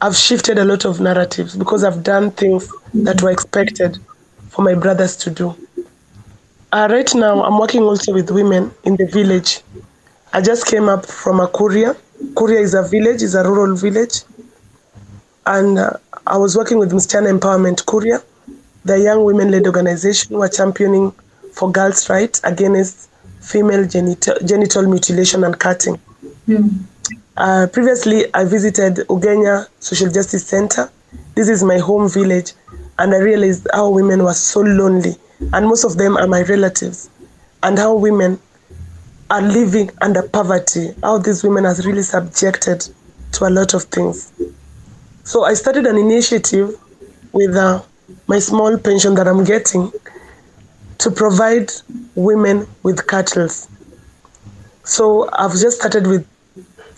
I've 0.00 0.16
shifted 0.16 0.58
a 0.58 0.64
lot 0.64 0.84
of 0.84 1.00
narratives 1.00 1.56
because 1.56 1.84
I've 1.84 2.02
done 2.02 2.30
things 2.32 2.70
that 2.94 3.22
were 3.22 3.30
expected 3.30 3.98
for 4.48 4.62
my 4.62 4.74
brothers 4.74 5.16
to 5.18 5.30
do. 5.30 5.56
Uh, 6.70 6.86
right 6.90 7.12
now, 7.14 7.42
I'm 7.42 7.58
working 7.58 7.82
also 7.82 8.12
with 8.12 8.30
women 8.30 8.70
in 8.84 8.96
the 8.96 9.06
village. 9.06 9.62
I 10.32 10.40
just 10.40 10.66
came 10.66 10.88
up 10.88 11.06
from 11.06 11.40
a 11.40 11.48
Kuria. 11.48 11.96
Kuria 12.34 12.60
is 12.60 12.74
a 12.74 12.82
village, 12.82 13.22
is 13.22 13.34
a 13.34 13.42
rural 13.42 13.74
village. 13.76 14.22
And 15.46 15.78
uh, 15.78 15.92
I 16.26 16.36
was 16.36 16.56
working 16.56 16.78
with 16.78 16.92
Msichana 16.92 17.36
Empowerment 17.38 17.84
Kuria, 17.86 18.22
the 18.84 18.98
young 19.00 19.24
women-led 19.24 19.66
organization 19.66 20.34
who 20.34 20.42
are 20.42 20.48
championing 20.48 21.12
for 21.52 21.72
girls' 21.72 22.08
rights 22.10 22.40
against 22.44 23.08
female 23.40 23.86
genital, 23.86 24.34
genital 24.44 24.82
mutilation 24.86 25.44
and 25.44 25.58
cutting. 25.58 25.98
Mm. 26.46 26.84
Uh, 27.38 27.68
previously, 27.68 28.24
I 28.34 28.44
visited 28.44 29.06
Ugenya 29.06 29.68
Social 29.78 30.10
Justice 30.10 30.44
Center. 30.44 30.90
This 31.36 31.48
is 31.48 31.62
my 31.62 31.78
home 31.78 32.08
village, 32.08 32.52
and 32.98 33.14
I 33.14 33.18
realized 33.18 33.68
how 33.72 33.90
women 33.90 34.24
were 34.24 34.34
so 34.34 34.58
lonely, 34.58 35.14
and 35.52 35.68
most 35.68 35.84
of 35.84 35.96
them 35.96 36.16
are 36.16 36.26
my 36.26 36.42
relatives, 36.42 37.08
and 37.62 37.78
how 37.78 37.94
women 37.94 38.40
are 39.30 39.40
living 39.40 39.88
under 40.00 40.22
poverty, 40.22 40.92
how 41.04 41.18
these 41.18 41.44
women 41.44 41.64
are 41.64 41.76
really 41.84 42.02
subjected 42.02 42.84
to 43.30 43.46
a 43.46 43.50
lot 43.50 43.72
of 43.72 43.84
things. 43.84 44.32
So 45.22 45.44
I 45.44 45.54
started 45.54 45.86
an 45.86 45.96
initiative 45.96 46.74
with 47.30 47.54
uh, 47.54 47.82
my 48.26 48.40
small 48.40 48.76
pension 48.76 49.14
that 49.14 49.28
I'm 49.28 49.44
getting 49.44 49.92
to 50.98 51.10
provide 51.12 51.70
women 52.16 52.66
with 52.82 53.06
cattle. 53.06 53.48
So 54.82 55.30
I've 55.32 55.52
just 55.52 55.78
started 55.78 56.08
with 56.08 56.26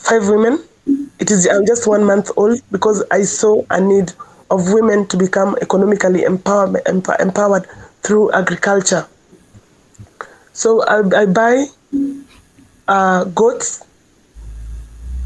five 0.01 0.27
women. 0.29 0.65
It 1.19 1.31
is 1.31 1.47
I'm 1.47 1.67
just 1.67 1.87
one 1.87 2.05
month 2.05 2.31
old 2.37 2.61
because 2.73 3.05
I 3.11 3.23
saw 3.23 3.63
a 3.71 3.81
need 3.81 4.13
of 4.51 4.73
women 4.73 5.07
to 5.09 5.17
become 5.17 5.57
economically 5.63 6.25
empowered, 6.25 6.83
empowered 6.87 7.67
through 8.03 8.33
agriculture. 8.33 9.07
So 10.53 10.83
I, 10.85 11.23
I 11.23 11.27
buy 11.27 11.67
uh, 12.89 13.25
goats. 13.25 13.85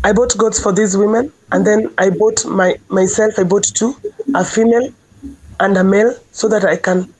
I 0.02 0.12
bought 0.12 0.36
goats 0.36 0.60
for 0.60 0.72
these 0.72 0.96
women, 0.96 1.32
and 1.50 1.66
then 1.66 1.92
I 1.96 2.10
bought 2.10 2.44
my 2.44 2.76
myself. 2.88 3.38
I 3.38 3.44
bought 3.44 3.64
two, 3.64 3.96
a 4.34 4.44
female 4.44 4.92
and 5.60 5.76
a 5.76 5.84
male, 5.84 6.14
so 6.32 6.48
that 6.48 6.64
I 6.64 6.76
can 6.76 7.12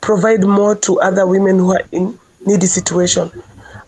provide 0.00 0.42
more 0.42 0.74
to 0.76 1.00
other 1.00 1.26
women 1.26 1.58
who 1.58 1.72
are 1.72 1.82
in 1.92 2.18
needy 2.46 2.66
situation. 2.66 3.30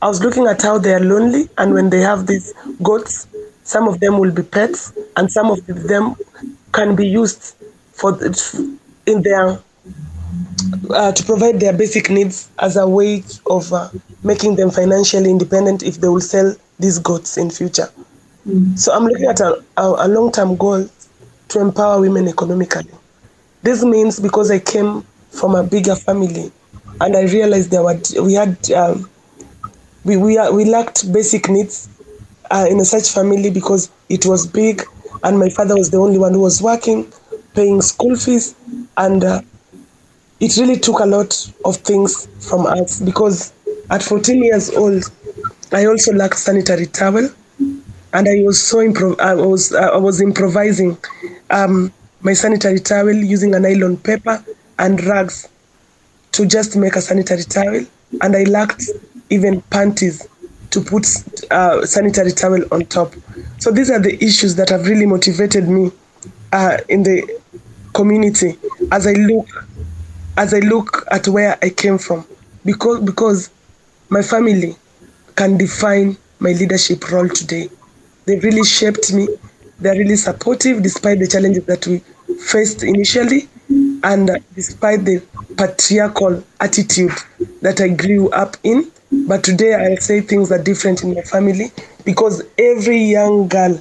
I 0.03 0.09
was 0.09 0.21
looking 0.21 0.49
at 0.49 0.61
how 0.61 0.79
they 0.79 0.93
are 0.93 1.01
lonely, 1.01 1.49
and 1.59 1.73
when 1.73 1.89
they 1.89 2.01
have 2.01 2.27
these 2.27 2.53
goats, 2.83 3.29
some 3.63 3.87
of 3.87 4.01
them 4.01 4.19
will 4.19 4.33
be 4.33 4.43
pets, 4.43 4.93
and 5.17 5.31
some 5.31 5.49
of 5.49 5.65
them 5.65 6.17
can 6.73 6.97
be 6.97 7.07
used 7.07 7.55
for 7.93 8.19
in 9.07 9.23
their 9.23 9.61
uh, 10.91 11.13
to 11.13 11.25
provide 11.25 11.61
their 11.61 11.73
basic 11.73 12.11
needs 12.11 12.51
as 12.59 12.77
a 12.77 12.89
way 12.89 13.23
of 13.47 13.73
uh, 13.73 13.91
making 14.25 14.57
them 14.57 14.73
financially 14.73 15.31
independent 15.31 15.85
if 15.85 16.01
they 16.01 16.09
will 16.09 16.21
sell 16.21 16.53
these 16.81 16.99
goats 16.99 17.37
in 17.37 17.49
future. 17.49 17.89
Mm. 18.45 18.77
So 18.77 18.93
I'm 18.93 19.05
looking 19.05 19.27
at 19.27 19.39
a, 19.39 19.63
a, 19.77 20.07
a 20.07 20.09
long-term 20.09 20.57
goal 20.57 20.89
to 21.49 21.61
empower 21.61 22.01
women 22.01 22.27
economically. 22.27 22.91
This 23.63 23.85
means 23.85 24.19
because 24.19 24.51
I 24.51 24.59
came 24.59 25.03
from 25.31 25.55
a 25.55 25.63
bigger 25.63 25.95
family, 25.95 26.51
and 27.01 27.17
I 27.17 27.23
realized 27.23 27.71
there 27.71 27.85
were 27.85 28.01
we 28.21 28.35
had 28.35 28.69
um, 28.73 29.09
we 30.05 30.17
we, 30.17 30.39
are, 30.39 30.53
we 30.53 30.65
lacked 30.65 31.13
basic 31.13 31.49
needs 31.49 31.89
uh, 32.51 32.67
in 32.69 32.81
a 32.81 32.85
such 32.85 33.09
family 33.11 33.51
because 33.51 33.91
it 34.09 34.27
was 34.27 34.47
big 34.47 34.83
and 35.25 35.39
my 35.39 35.49
father 35.49 35.77
was 35.77 35.91
the 35.91 35.97
only 35.99 36.19
one 36.19 36.33
who 36.33 36.41
was 36.41 36.61
working 36.63 37.11
paying 37.55 37.81
school 37.83 38.17
fees 38.17 38.55
and 38.97 39.25
uh, 39.25 39.41
it 40.41 40.57
really 40.57 40.79
took 40.79 40.99
a 41.01 41.07
lot 41.07 41.51
of 41.65 41.77
things 41.77 42.27
from 42.49 42.67
us 42.67 43.01
because 43.01 43.53
at 43.91 44.03
14 44.03 44.43
years 44.43 44.71
old 44.71 45.05
i 45.73 45.85
also 45.87 46.13
lacked 46.13 46.39
sanitary 46.39 46.87
towel 46.87 47.29
and 48.13 48.29
i 48.29 48.43
was 48.43 48.61
so 48.63 48.79
improv- 48.79 49.21
I 49.21 49.35
was 49.35 49.73
I 49.73 49.97
was 49.97 50.21
improvising 50.21 50.99
um, 51.51 51.93
my 52.21 52.33
sanitary 52.33 52.81
towel 52.81 53.13
using 53.13 53.55
a 53.55 53.61
nylon 53.61 53.97
paper 53.97 54.45
and 54.79 55.03
rags 55.05 55.49
to 56.33 56.47
just 56.47 56.77
make 56.77 56.97
a 56.97 57.01
sanitary 57.01 57.45
towel 57.45 57.85
and 58.21 58.37
i 58.37 58.45
lacked 58.45 58.85
even 59.33 59.63
panties 59.63 60.29
to 60.71 60.81
put 60.81 61.07
uh, 61.51 61.85
sanitary 61.87 62.33
towel 62.33 62.63
on 62.71 62.85
top. 62.87 63.15
So 63.59 63.71
these 63.71 63.91
are 63.91 63.99
the 63.99 64.23
issues 64.23 64.55
that 64.57 64.69
have 64.69 64.87
really 64.87 65.07
motivated 65.07 65.69
me 65.69 65.91
uh, 66.53 66.79
in 66.89 67.03
the 67.03 67.41
community 67.95 68.59
as 68.91 69.07
I 69.07 69.13
look 69.13 69.49
as 70.37 70.55
I 70.55 70.61
look 70.61 71.07
at 71.11 71.29
where 71.29 71.59
I 71.63 71.71
came 71.71 71.99
from, 71.99 72.25
because 72.65 73.01
because 73.01 73.51
my 74.09 74.23
family 74.23 74.77
can 75.37 75.57
define 75.59 76.17
my 76.39 76.53
leadership 76.53 77.11
role 77.11 77.29
today. 77.29 77.69
They 78.27 78.39
really 78.39 78.65
shaped 78.65 79.13
me. 79.13 79.29
They're 79.79 79.97
really 79.97 80.17
supportive 80.17 80.83
despite 80.83 81.19
the 81.19 81.27
challenges 81.27 81.65
that 81.65 81.87
we 81.87 81.99
faced 82.37 82.83
initially 82.83 83.49
and 84.05 84.31
despite 84.55 85.05
the 85.05 85.23
patriarchal 85.57 86.43
attitude 86.61 87.13
that 87.63 87.81
I 87.81 87.89
grew 87.89 88.31
up 88.31 88.57
in. 88.63 88.92
But 89.13 89.45
today 89.45 89.75
I'll 89.75 89.99
say 89.99 90.21
things 90.21 90.51
are 90.51 90.63
different 90.63 91.03
in 91.05 91.15
my 91.15 91.21
family 91.23 91.71
because 92.05 92.43
every 92.59 92.99
young 92.99 93.47
girl 93.47 93.81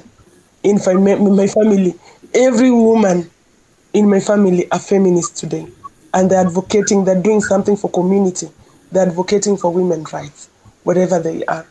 in 0.62 0.76
my 0.76 1.46
family, 1.46 1.94
every 2.34 2.70
woman 2.70 3.28
in 3.94 4.08
my 4.08 4.20
family 4.20 4.70
are 4.70 4.78
feminists 4.78 5.40
today. 5.40 5.66
And 6.14 6.30
they're 6.30 6.46
advocating, 6.46 7.04
they're 7.04 7.20
doing 7.20 7.40
something 7.40 7.76
for 7.76 7.90
community. 7.90 8.50
They're 8.90 9.06
advocating 9.08 9.56
for 9.56 9.72
women's 9.72 10.12
rights, 10.12 10.50
wherever 10.84 11.18
they 11.18 11.44
are. 11.46 11.66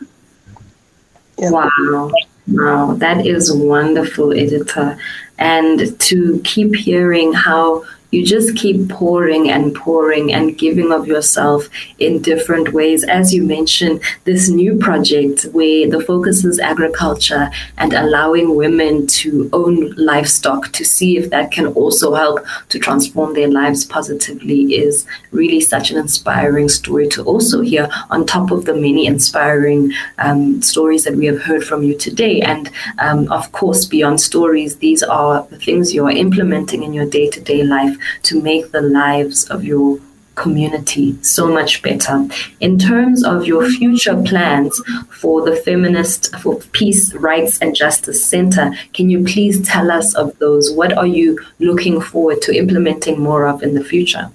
Yeah. 1.37 1.51
Wow. 1.51 2.11
Wow, 2.47 2.93
that 2.95 3.25
is 3.25 3.53
wonderful, 3.53 4.33
Editar. 4.33 4.97
And 5.37 5.99
to 5.99 6.41
keep 6.43 6.75
hearing 6.75 7.33
how 7.33 7.85
you 8.11 8.25
just 8.25 8.55
keep 8.55 8.89
pouring 8.89 9.49
and 9.49 9.73
pouring 9.73 10.33
and 10.33 10.57
giving 10.57 10.91
of 10.91 11.07
yourself 11.07 11.69
in 11.97 12.21
different 12.21 12.73
ways. 12.73 13.03
As 13.05 13.33
you 13.33 13.43
mentioned, 13.43 14.01
this 14.25 14.49
new 14.49 14.77
project 14.77 15.43
where 15.53 15.89
the 15.89 16.01
focus 16.01 16.43
is 16.43 16.59
agriculture 16.59 17.49
and 17.77 17.93
allowing 17.93 18.55
women 18.55 19.07
to 19.07 19.49
own 19.53 19.91
livestock 19.95 20.71
to 20.73 20.83
see 20.83 21.17
if 21.17 21.29
that 21.29 21.51
can 21.51 21.67
also 21.67 22.13
help 22.13 22.45
to 22.69 22.79
transform 22.79 23.33
their 23.33 23.49
lives 23.49 23.85
positively 23.85 24.75
is 24.75 25.05
really 25.31 25.61
such 25.61 25.89
an 25.91 25.97
inspiring 25.97 26.67
story 26.67 27.07
to 27.07 27.23
also 27.23 27.61
hear 27.61 27.89
on 28.09 28.25
top 28.25 28.51
of 28.51 28.65
the 28.65 28.73
many 28.73 29.05
inspiring 29.05 29.91
um, 30.17 30.61
stories 30.61 31.05
that 31.05 31.15
we 31.15 31.25
have 31.25 31.41
heard 31.41 31.63
from 31.63 31.81
you 31.81 31.97
today. 31.97 32.41
And 32.41 32.69
um, 32.99 33.31
of 33.31 33.51
course, 33.53 33.85
beyond 33.85 34.19
stories, 34.19 34.77
these 34.77 35.01
are 35.01 35.43
the 35.49 35.57
things 35.57 35.93
you 35.93 36.05
are 36.05 36.11
implementing 36.11 36.83
in 36.83 36.93
your 36.93 37.05
day 37.05 37.29
to 37.29 37.39
day 37.39 37.63
life 37.63 37.97
to 38.23 38.41
make 38.41 38.71
the 38.71 38.81
lives 38.81 39.49
of 39.49 39.63
your 39.63 39.99
community 40.35 41.21
so 41.21 41.47
much 41.47 41.81
better. 41.81 42.25
In 42.59 42.79
terms 42.79 43.23
of 43.23 43.45
your 43.45 43.69
future 43.69 44.21
plans 44.23 44.81
for 45.09 45.43
the 45.43 45.55
Feminist 45.55 46.35
for 46.37 46.55
Peace, 46.71 47.13
Rights 47.13 47.59
and 47.61 47.75
Justice 47.75 48.25
Center, 48.25 48.71
can 48.93 49.09
you 49.09 49.23
please 49.23 49.61
tell 49.67 49.91
us 49.91 50.15
of 50.15 50.37
those? 50.39 50.71
What 50.71 50.97
are 50.97 51.07
you 51.07 51.39
looking 51.59 52.01
forward 52.01 52.41
to 52.43 52.55
implementing 52.55 53.19
more 53.19 53.47
of 53.47 53.61
in 53.61 53.75
the 53.75 53.83
future? 53.83 54.31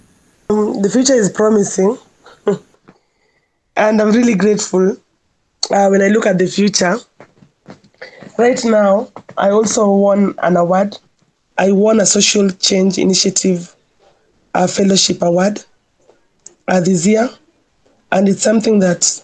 Um, 0.49 0.81
the 0.83 0.91
future 0.91 1.15
is 1.15 1.31
promising, 1.31 1.99
and 3.77 4.01
I'm 4.01 4.13
really 4.13 4.37
grateful 4.37 4.97
uh, 5.71 5.89
when 5.89 6.03
I 6.03 6.09
look 6.09 6.27
at 6.27 6.39
the 6.39 6.47
future. 6.47 6.99
Right 8.39 8.63
now, 8.65 9.11
I 9.37 9.51
also 9.51 9.91
won 9.91 10.35
an 10.39 10.57
award. 10.57 10.99
I 11.59 11.73
won 11.73 12.01
a 12.01 12.07
social 12.07 12.51
change 12.51 12.99
initiative 12.99 13.75
a 14.55 14.67
fellowship 14.67 15.21
award 15.23 15.63
uh, 16.69 16.81
this 16.81 17.07
year, 17.07 17.29
and 18.13 18.29
it's 18.29 18.43
something 18.43 18.79
that 18.79 19.23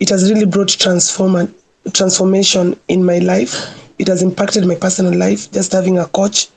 it 0.00 0.08
has 0.08 0.30
really 0.30 0.46
brought 0.46 0.68
transform 0.68 1.54
transformation 1.92 2.78
in 2.88 3.04
my 3.04 3.18
life. 3.18 3.54
It 3.98 4.08
has 4.08 4.22
impacted 4.22 4.66
my 4.66 4.74
personal 4.74 5.16
life. 5.16 5.50
Just 5.52 5.72
having 5.72 5.98
a 5.98 6.06
coach 6.06 6.48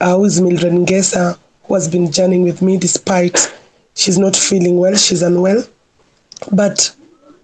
uh, 0.00 0.16
who 0.16 0.24
is 0.24 0.40
Mildred 0.40 0.72
Ngesa, 0.72 1.36
who 1.64 1.74
has 1.74 1.88
been 1.88 2.12
journeying 2.12 2.44
with 2.44 2.62
me 2.62 2.76
despite 2.76 3.52
she's 3.94 4.18
not 4.18 4.36
feeling 4.36 4.78
well, 4.78 4.96
she's 4.96 5.22
unwell, 5.22 5.64
but 6.52 6.94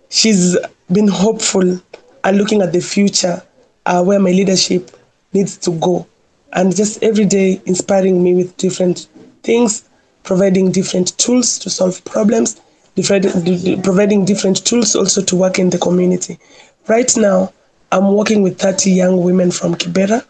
she's 0.08 0.56
been 0.92 1.08
hopeful 1.08 1.80
and 2.22 2.38
looking 2.38 2.62
at 2.62 2.72
the 2.72 2.80
future 2.80 3.42
uh, 3.86 4.02
where 4.02 4.20
my 4.20 4.30
leadership 4.30 4.90
needs 5.32 5.56
to 5.58 5.72
go, 5.72 6.06
and 6.54 6.74
just 6.74 7.02
every 7.02 7.24
day 7.24 7.60
inspiring 7.66 8.22
me 8.22 8.34
with 8.34 8.56
different 8.56 9.08
things 9.42 9.84
providing 10.24 10.72
different 10.72 11.16
tools 11.18 11.58
to 11.60 11.70
solve 11.70 12.04
problems, 12.04 12.60
providing 12.96 14.24
different 14.24 14.64
tools 14.66 14.96
also 14.96 15.22
to 15.22 15.36
work 15.36 15.58
in 15.58 15.70
the 15.70 15.78
community. 15.78 16.38
Right 16.88 17.14
now, 17.16 17.52
I'm 17.92 18.12
working 18.14 18.42
with 18.42 18.58
30 18.58 18.90
young 18.90 19.22
women 19.22 19.50
from 19.50 19.74
Kibera, 19.74 20.24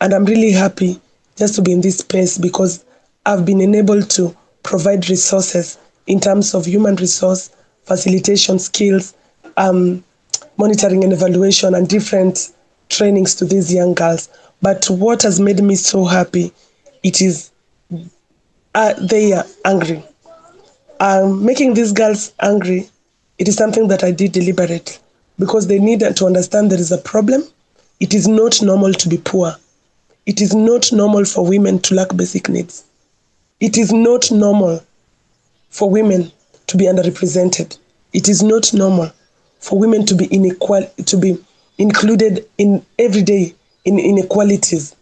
and 0.00 0.12
I'm 0.12 0.24
really 0.24 0.52
happy 0.52 1.00
just 1.36 1.56
to 1.56 1.62
be 1.62 1.72
in 1.72 1.80
this 1.80 1.98
space 1.98 2.38
because 2.38 2.84
I've 3.26 3.44
been 3.44 3.60
enabled 3.60 4.10
to 4.10 4.36
provide 4.62 5.08
resources 5.08 5.78
in 6.06 6.20
terms 6.20 6.54
of 6.54 6.66
human 6.66 6.96
resource, 6.96 7.50
facilitation 7.84 8.58
skills, 8.58 9.14
um, 9.56 10.04
monitoring 10.56 11.04
and 11.04 11.12
evaluation, 11.12 11.74
and 11.74 11.88
different 11.88 12.50
trainings 12.88 13.34
to 13.36 13.44
these 13.44 13.72
young 13.72 13.94
girls. 13.94 14.28
But 14.60 14.86
what 14.90 15.22
has 15.22 15.40
made 15.40 15.62
me 15.62 15.76
so 15.76 16.04
happy, 16.04 16.52
it 17.02 17.20
is 17.20 17.50
uh, 18.74 18.94
they 19.00 19.32
are 19.32 19.44
angry. 19.64 20.04
Um, 21.00 21.44
making 21.44 21.74
these 21.74 21.92
girls 21.92 22.32
angry, 22.40 22.88
it 23.38 23.48
is 23.48 23.56
something 23.56 23.88
that 23.88 24.02
I 24.02 24.10
did 24.10 24.32
deliberately 24.32 24.96
because 25.38 25.66
they 25.68 25.78
need 25.78 26.00
to 26.00 26.26
understand 26.26 26.70
there 26.70 26.80
is 26.80 26.92
a 26.92 26.98
problem. 26.98 27.42
It 28.00 28.14
is 28.14 28.26
not 28.26 28.60
normal 28.62 28.92
to 28.92 29.08
be 29.08 29.18
poor. 29.18 29.54
It 30.26 30.40
is 30.40 30.54
not 30.54 30.92
normal 30.92 31.24
for 31.24 31.46
women 31.46 31.78
to 31.80 31.94
lack 31.94 32.14
basic 32.16 32.48
needs. 32.48 32.84
It 33.60 33.78
is 33.78 33.92
not 33.92 34.30
normal 34.30 34.84
for 35.70 35.90
women 35.90 36.30
to 36.66 36.76
be 36.76 36.84
underrepresented. 36.84 37.78
It 38.12 38.28
is 38.28 38.42
not 38.42 38.72
normal 38.74 39.12
for 39.60 39.78
women 39.78 40.04
to 40.06 40.14
be 40.14 40.32
inequal 40.32 40.86
to 41.06 41.16
be 41.16 41.38
included 41.78 42.46
in 42.58 42.84
everyday 42.98 43.54
in 43.88 43.98
inequalities 43.98 44.94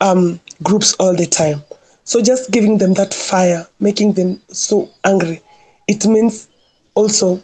um, 0.00 0.40
groups 0.62 0.94
all 0.94 1.14
the 1.14 1.26
time. 1.26 1.62
So 2.04 2.20
just 2.20 2.50
giving 2.50 2.78
them 2.78 2.94
that 2.94 3.14
fire, 3.14 3.66
making 3.78 4.14
them 4.14 4.40
so 4.48 4.90
angry, 5.04 5.40
it 5.86 6.04
means 6.06 6.48
also 6.94 7.42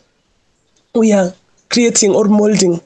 we 0.94 1.12
are 1.12 1.32
creating 1.70 2.14
or 2.14 2.24
molding 2.24 2.80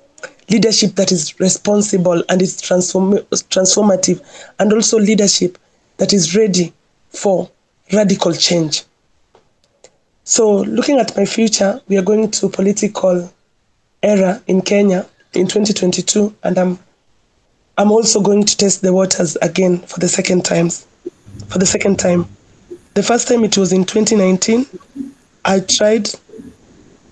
leadership 0.51 0.95
that 0.97 1.13
is 1.13 1.39
responsible 1.41 2.23
and 2.29 2.43
is 2.43 2.61
transform- 2.61 3.25
transformative, 3.55 4.21
and 4.59 4.73
also 4.73 4.99
leadership 4.99 5.57
that 5.97 6.13
is 6.13 6.37
ready 6.37 6.73
for 7.09 7.51
radical 7.93 8.33
change. 8.33 8.83
So, 10.25 10.59
looking 10.63 10.99
at 10.99 11.17
my 11.17 11.25
future, 11.25 11.81
we 11.89 11.97
are 11.97 12.03
going 12.03 12.31
to 12.33 12.49
political 12.49 13.33
era 14.03 14.43
in 14.47 14.61
Kenya 14.61 15.07
in 15.35 15.47
2022, 15.47 16.35
and 16.43 16.59
I'm 16.59 16.79
I'm 17.79 17.91
also 17.91 18.21
going 18.21 18.45
to 18.45 18.57
test 18.57 18.83
the 18.83 18.93
waters 18.93 19.37
again 19.37 19.79
for 19.79 19.99
the 19.99 20.09
second 20.09 20.45
times 20.45 20.87
for 21.49 21.59
the 21.59 21.67
second 21.67 21.99
time. 21.99 22.27
The 22.95 23.03
first 23.03 23.29
time 23.29 23.45
it 23.45 23.57
was 23.57 23.73
in 23.73 23.85
2019. 23.85 24.67
I 25.45 25.61
tried 25.61 26.09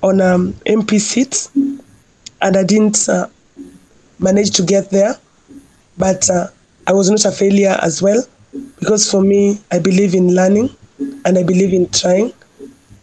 on 0.02 0.20
um, 0.20 0.54
MP 0.66 1.00
seats 1.00 1.50
and 1.54 2.56
I 2.56 2.64
didn't 2.64 3.08
uh, 3.08 3.28
manage 4.18 4.50
to 4.52 4.62
get 4.62 4.90
there. 4.90 5.16
But 5.98 6.28
uh, 6.30 6.48
I 6.86 6.92
was 6.92 7.10
not 7.10 7.24
a 7.24 7.30
failure 7.30 7.78
as 7.82 8.00
well 8.00 8.24
because 8.78 9.10
for 9.10 9.20
me, 9.22 9.58
I 9.70 9.78
believe 9.78 10.14
in 10.14 10.34
learning 10.34 10.74
and 11.24 11.36
I 11.38 11.42
believe 11.42 11.74
in 11.74 11.88
trying. 11.90 12.32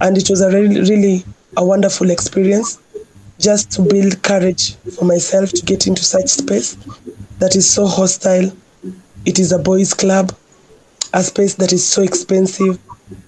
And 0.01 0.17
it 0.17 0.29
was 0.29 0.41
a 0.41 0.49
really, 0.49 0.81
really 0.81 1.23
a 1.55 1.65
wonderful 1.65 2.09
experience 2.09 2.79
just 3.39 3.71
to 3.71 3.81
build 3.83 4.21
courage 4.23 4.75
for 4.97 5.05
myself 5.05 5.51
to 5.51 5.61
get 5.63 5.87
into 5.87 6.03
such 6.03 6.27
space 6.27 6.77
that 7.39 7.55
is 7.55 7.69
so 7.69 7.85
hostile. 7.85 8.51
It 9.25 9.39
is 9.39 9.51
a 9.51 9.59
boys' 9.59 9.93
club 9.93 10.33
a 11.13 11.23
space 11.23 11.55
that 11.55 11.73
is 11.73 11.87
so 11.87 12.01
expensive, 12.01 12.77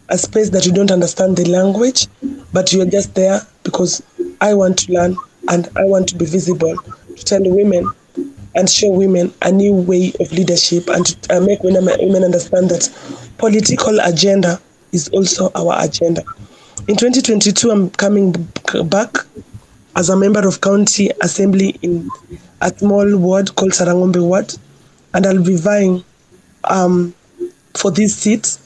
a 0.10 0.18
space 0.18 0.50
that 0.50 0.66
you 0.66 0.72
don't 0.72 0.92
understand 0.92 1.38
the 1.38 1.46
language, 1.50 2.08
but 2.54 2.74
you're 2.74 2.86
just 2.86 3.16
there 3.16 3.42
because 3.64 4.04
I 4.42 4.54
want 4.54 4.80
to 4.80 4.94
learn 4.94 5.16
and 5.50 5.68
I 5.76 5.86
want 5.86 6.10
to 6.10 6.16
be 6.16 6.26
visible 6.26 6.76
to 7.16 7.26
tell 7.26 7.42
women 7.44 7.90
and 8.56 8.70
show 8.70 8.90
women 8.90 9.34
a 9.42 9.52
new 9.52 9.74
way 9.74 10.12
of 10.20 10.32
leadership 10.32 10.90
and 10.90 11.06
to 11.06 11.38
uh, 11.38 11.40
make 11.42 11.64
women, 11.64 11.88
women 12.00 12.24
understand 12.24 12.70
that 12.70 12.90
political 13.38 14.00
agenda 14.02 14.60
is 14.92 15.08
also 15.10 15.52
our 15.56 15.84
agenda. 15.84 16.24
In 16.88 16.96
2022, 16.96 17.70
I'm 17.70 17.90
coming 17.92 18.32
back 18.86 19.16
as 19.96 20.10
a 20.10 20.16
member 20.16 20.48
of 20.48 20.62
county 20.62 21.10
assembly 21.22 21.70
in 21.82 22.10
a 22.62 22.70
small 22.70 23.18
ward 23.18 23.54
called 23.56 23.72
Sarangombe 23.72 24.22
Ward, 24.22 24.54
and 25.14 25.26
I'll 25.26 25.44
be 25.44 25.56
vying 25.56 26.04
um, 26.66 27.14
for 27.76 27.92
these 27.92 28.16
seats. 28.16 28.60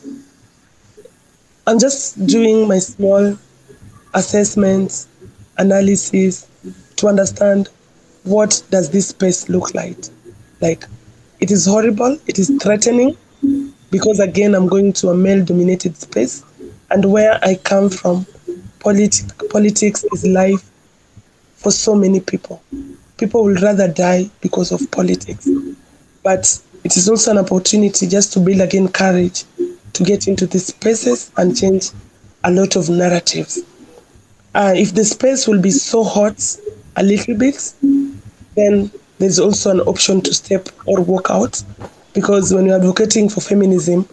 I'm 1.65 1.79
just 1.79 2.25
doing 2.27 2.67
my 2.67 2.79
small 2.79 3.37
assessments, 4.13 5.07
analysis 5.57 6.47
to 6.97 7.07
understand 7.07 7.69
what 8.23 8.61
does 8.69 8.89
this 8.89 9.09
space 9.09 9.49
look 9.49 9.73
like. 9.73 9.97
Like, 10.61 10.85
it 11.39 11.51
is 11.51 11.65
horrible, 11.65 12.17
it 12.27 12.39
is 12.39 12.51
threatening, 12.61 13.17
because 13.91 14.19
again, 14.19 14.55
I'm 14.55 14.67
going 14.67 14.93
to 14.93 15.09
a 15.09 15.15
male-dominated 15.15 15.97
space, 15.97 16.43
And 16.93 17.11
where 17.11 17.39
I 17.43 17.55
come 17.55 17.89
from, 17.89 18.25
polit- 18.79 19.23
politics 19.49 20.03
is 20.13 20.25
life 20.25 20.69
for 21.63 21.71
so 21.71 21.95
many 21.95 22.19
people. 22.19 22.61
People 23.17 23.45
will 23.45 23.55
rather 23.55 23.87
die 23.87 24.29
because 24.41 24.71
of 24.71 24.91
politics. 24.91 25.47
But 26.21 26.61
it 26.83 26.97
is 26.97 27.09
also 27.09 27.31
an 27.31 27.37
opportunity 27.37 28.07
just 28.07 28.33
to 28.33 28.39
build 28.39 28.61
again 28.61 28.89
courage 28.89 29.45
to 29.93 30.03
get 30.03 30.27
into 30.27 30.45
these 30.45 30.67
spaces 30.67 31.31
and 31.37 31.57
change 31.57 31.89
a 32.43 32.51
lot 32.51 32.75
of 32.75 32.89
narratives. 32.89 33.61
Uh, 34.53 34.73
if 34.75 34.93
the 34.93 35.05
space 35.05 35.47
will 35.47 35.61
be 35.61 35.71
so 35.71 36.03
hot 36.03 36.57
a 36.97 37.03
little 37.03 37.35
bit, 37.35 37.73
then 38.55 38.91
there's 39.19 39.39
also 39.39 39.71
an 39.71 39.79
option 39.81 40.21
to 40.21 40.33
step 40.33 40.67
or 40.85 41.01
walk 41.01 41.29
out. 41.29 41.63
Because 42.13 42.53
when 42.53 42.65
you're 42.65 42.75
advocating 42.75 43.29
for 43.29 43.41
feminism, 43.41 44.07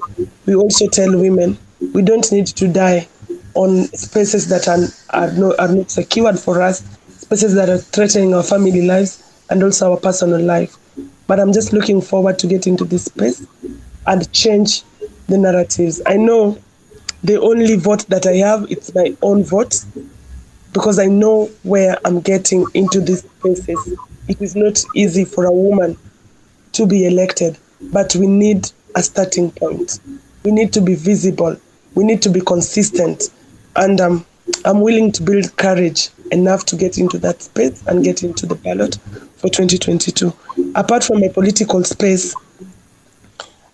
we 0.47 0.55
also 0.55 0.87
tell 0.89 1.11
women 1.19 1.59
we 1.93 2.03
don't 2.03 2.31
need 2.31 2.47
to 2.47 2.69
die 2.69 3.09
on 3.55 3.85
spaces 3.87 4.49
that 4.49 4.69
are, 4.69 4.79
are, 5.11 5.33
not, 5.33 5.59
are 5.59 5.69
not 5.69 5.91
secured 5.91 6.39
for 6.39 6.63
us, 6.63 6.83
spaces 7.31 7.55
that 7.55 7.69
are 7.71 7.79
threatening 7.79 8.35
our 8.35 8.43
family 8.43 8.83
lives 8.83 9.23
and 9.51 9.63
also 9.63 9.93
our 9.93 9.97
personal 9.97 10.41
life. 10.41 10.77
But 11.29 11.39
I'm 11.39 11.53
just 11.53 11.73
looking 11.73 12.01
forward 12.03 12.41
to 12.41 12.49
get 12.49 12.67
into 12.67 12.85
this 12.85 13.05
space 13.05 13.47
and 14.09 14.33
change 14.33 14.83
the 15.29 15.39
narratives. 15.39 16.03
I 16.07 16.17
know 16.17 16.59
the 17.23 17.41
only 17.41 17.77
vote 17.77 18.05
that 18.09 18.27
I 18.27 18.33
have 18.39 18.69
it's 18.69 18.93
my 18.97 19.17
own 19.23 19.45
vote 19.45 19.85
because 20.73 20.99
I 20.99 21.07
know 21.07 21.49
where 21.63 21.97
I'm 22.05 22.21
getting 22.21 22.67
into 22.75 23.01
these 23.01 23.21
spaces. 23.21 23.97
It 24.27 24.43
is 24.43 24.57
not 24.57 24.83
easy 24.97 25.25
for 25.25 25.45
a 25.45 25.53
woman 25.53 25.97
to 26.73 26.85
be 26.85 27.07
elected, 27.07 27.57
but 27.93 28.13
we 28.17 28.27
need 28.27 28.69
a 28.97 29.05
starting 29.05 29.53
point. 29.53 30.01
We 30.43 30.51
need 30.51 30.73
to 30.73 30.81
be 30.81 30.97
visible. 30.97 31.57
We 31.95 32.03
need 32.03 32.23
to 32.23 32.29
be 32.29 32.41
consistent. 32.41 33.31
And 33.77 34.01
um, 34.01 34.27
I'm 34.65 34.81
willing 34.81 35.13
to 35.13 35.23
build 35.23 35.57
courage 35.57 36.09
enough 36.33 36.65
to 36.67 36.77
get 36.77 36.99
into 36.99 37.19
that 37.19 37.43
space 37.43 37.83
and 37.87 38.05
get 38.05 38.23
into 38.23 38.47
the 38.47 38.55
ballot 38.55 38.97
for 39.37 39.49
2022. 39.49 40.33
Apart 40.75 41.05
from 41.05 41.21
my 41.21 41.29
political 41.29 41.83
space, 41.85 42.35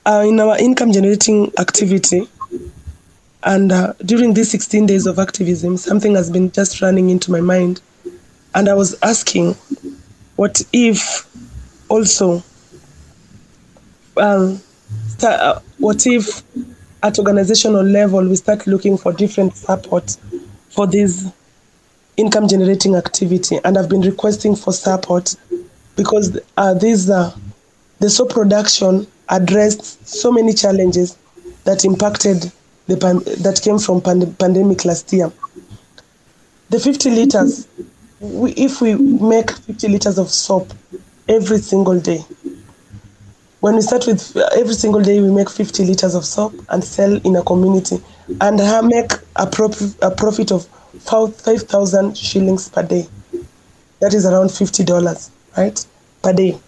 uh, 0.07 0.25
in 0.27 0.39
our 0.39 0.57
income 0.59 0.93
generating 0.93 1.53
activity, 1.59 2.29
and 3.43 3.71
uh, 3.73 3.93
during 4.05 4.35
these 4.35 4.51
16 4.51 4.87
days 4.87 5.07
of 5.07 5.19
activism, 5.19 5.77
something 5.77 6.15
has 6.15 6.31
been 6.31 6.51
just 6.51 6.81
running 6.81 7.11
into 7.11 7.31
my 7.31 7.41
mind. 7.41 7.81
And 8.55 8.69
I 8.69 8.75
was 8.75 8.97
asking, 9.03 9.55
what 10.37 10.63
if 10.73 11.27
also, 11.89 12.43
um, 14.17 14.61
what 15.79 16.07
if 16.07 16.43
at 17.03 17.19
organizational 17.19 17.83
level 17.83 18.27
we 18.27 18.37
start 18.37 18.67
looking 18.67 18.97
for 18.97 19.13
different 19.13 19.57
support 19.57 20.17
for 20.71 20.87
this 20.87 21.31
income 22.17 22.49
generating 22.49 22.95
activity? 22.95 23.59
And 23.65 23.77
I've 23.79 23.89
been 23.89 24.03
requesting 24.03 24.57
for 24.57 24.73
support 24.73 25.35
because 25.97 26.39
uh, 26.57 26.75
this, 26.75 27.09
uh, 27.11 27.35
the 28.01 28.11
soap 28.11 28.31
production 28.31 29.07
addressed 29.29 30.07
so 30.07 30.31
many 30.31 30.53
challenges 30.53 31.17
that 31.65 31.85
impacted 31.85 32.51
the 32.87 32.97
pan- 32.97 33.25
that 33.43 33.61
came 33.63 33.79
from 33.79 34.01
pand- 34.01 34.39
pandemic 34.39 34.85
last 34.85 35.13
year. 35.13 35.33
The 36.71 36.81
50 36.81 37.11
liters, 37.11 37.67
we, 38.21 38.53
if 38.53 38.81
we 38.81 38.95
make 38.95 39.51
50 39.51 39.89
liters 39.89 40.19
of 40.19 40.31
soap 40.31 40.73
every 41.29 41.59
single 41.59 41.99
day, 41.99 42.25
when 43.61 43.75
we 43.75 43.81
start 43.81 44.07
with 44.07 44.37
uh, 44.37 44.49
every 44.57 44.75
single 44.75 45.01
day, 45.01 45.21
we 45.21 45.31
make 45.31 45.51
50 45.51 45.85
liters 45.87 46.15
of 46.15 46.25
soap 46.25 46.55
and 46.69 46.85
sell 46.85 47.17
in 47.25 47.37
a 47.37 47.43
community 47.43 47.97
and 48.41 48.57
make 48.89 49.13
a, 49.37 49.49
a 50.03 50.11
profit 50.11 50.53
of 50.53 50.69
5,000 51.01 52.17
shillings 52.17 52.69
per 52.69 52.83
day. 52.83 53.07
That 54.01 54.15
is 54.15 54.27
around 54.27 54.49
$50, 54.49 55.31
right? 55.57 55.87
Per 56.23 56.33
day. 56.33 56.59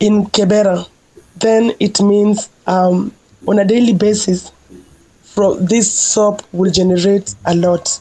In 0.00 0.26
Kibera, 0.26 0.88
then 1.36 1.72
it 1.80 2.00
means 2.00 2.48
um, 2.66 3.12
on 3.46 3.58
a 3.58 3.64
daily 3.64 3.92
basis, 3.92 4.50
from 5.22 5.66
this 5.66 5.92
soap 5.92 6.42
will 6.52 6.70
generate 6.70 7.34
a 7.44 7.54
lot. 7.54 8.00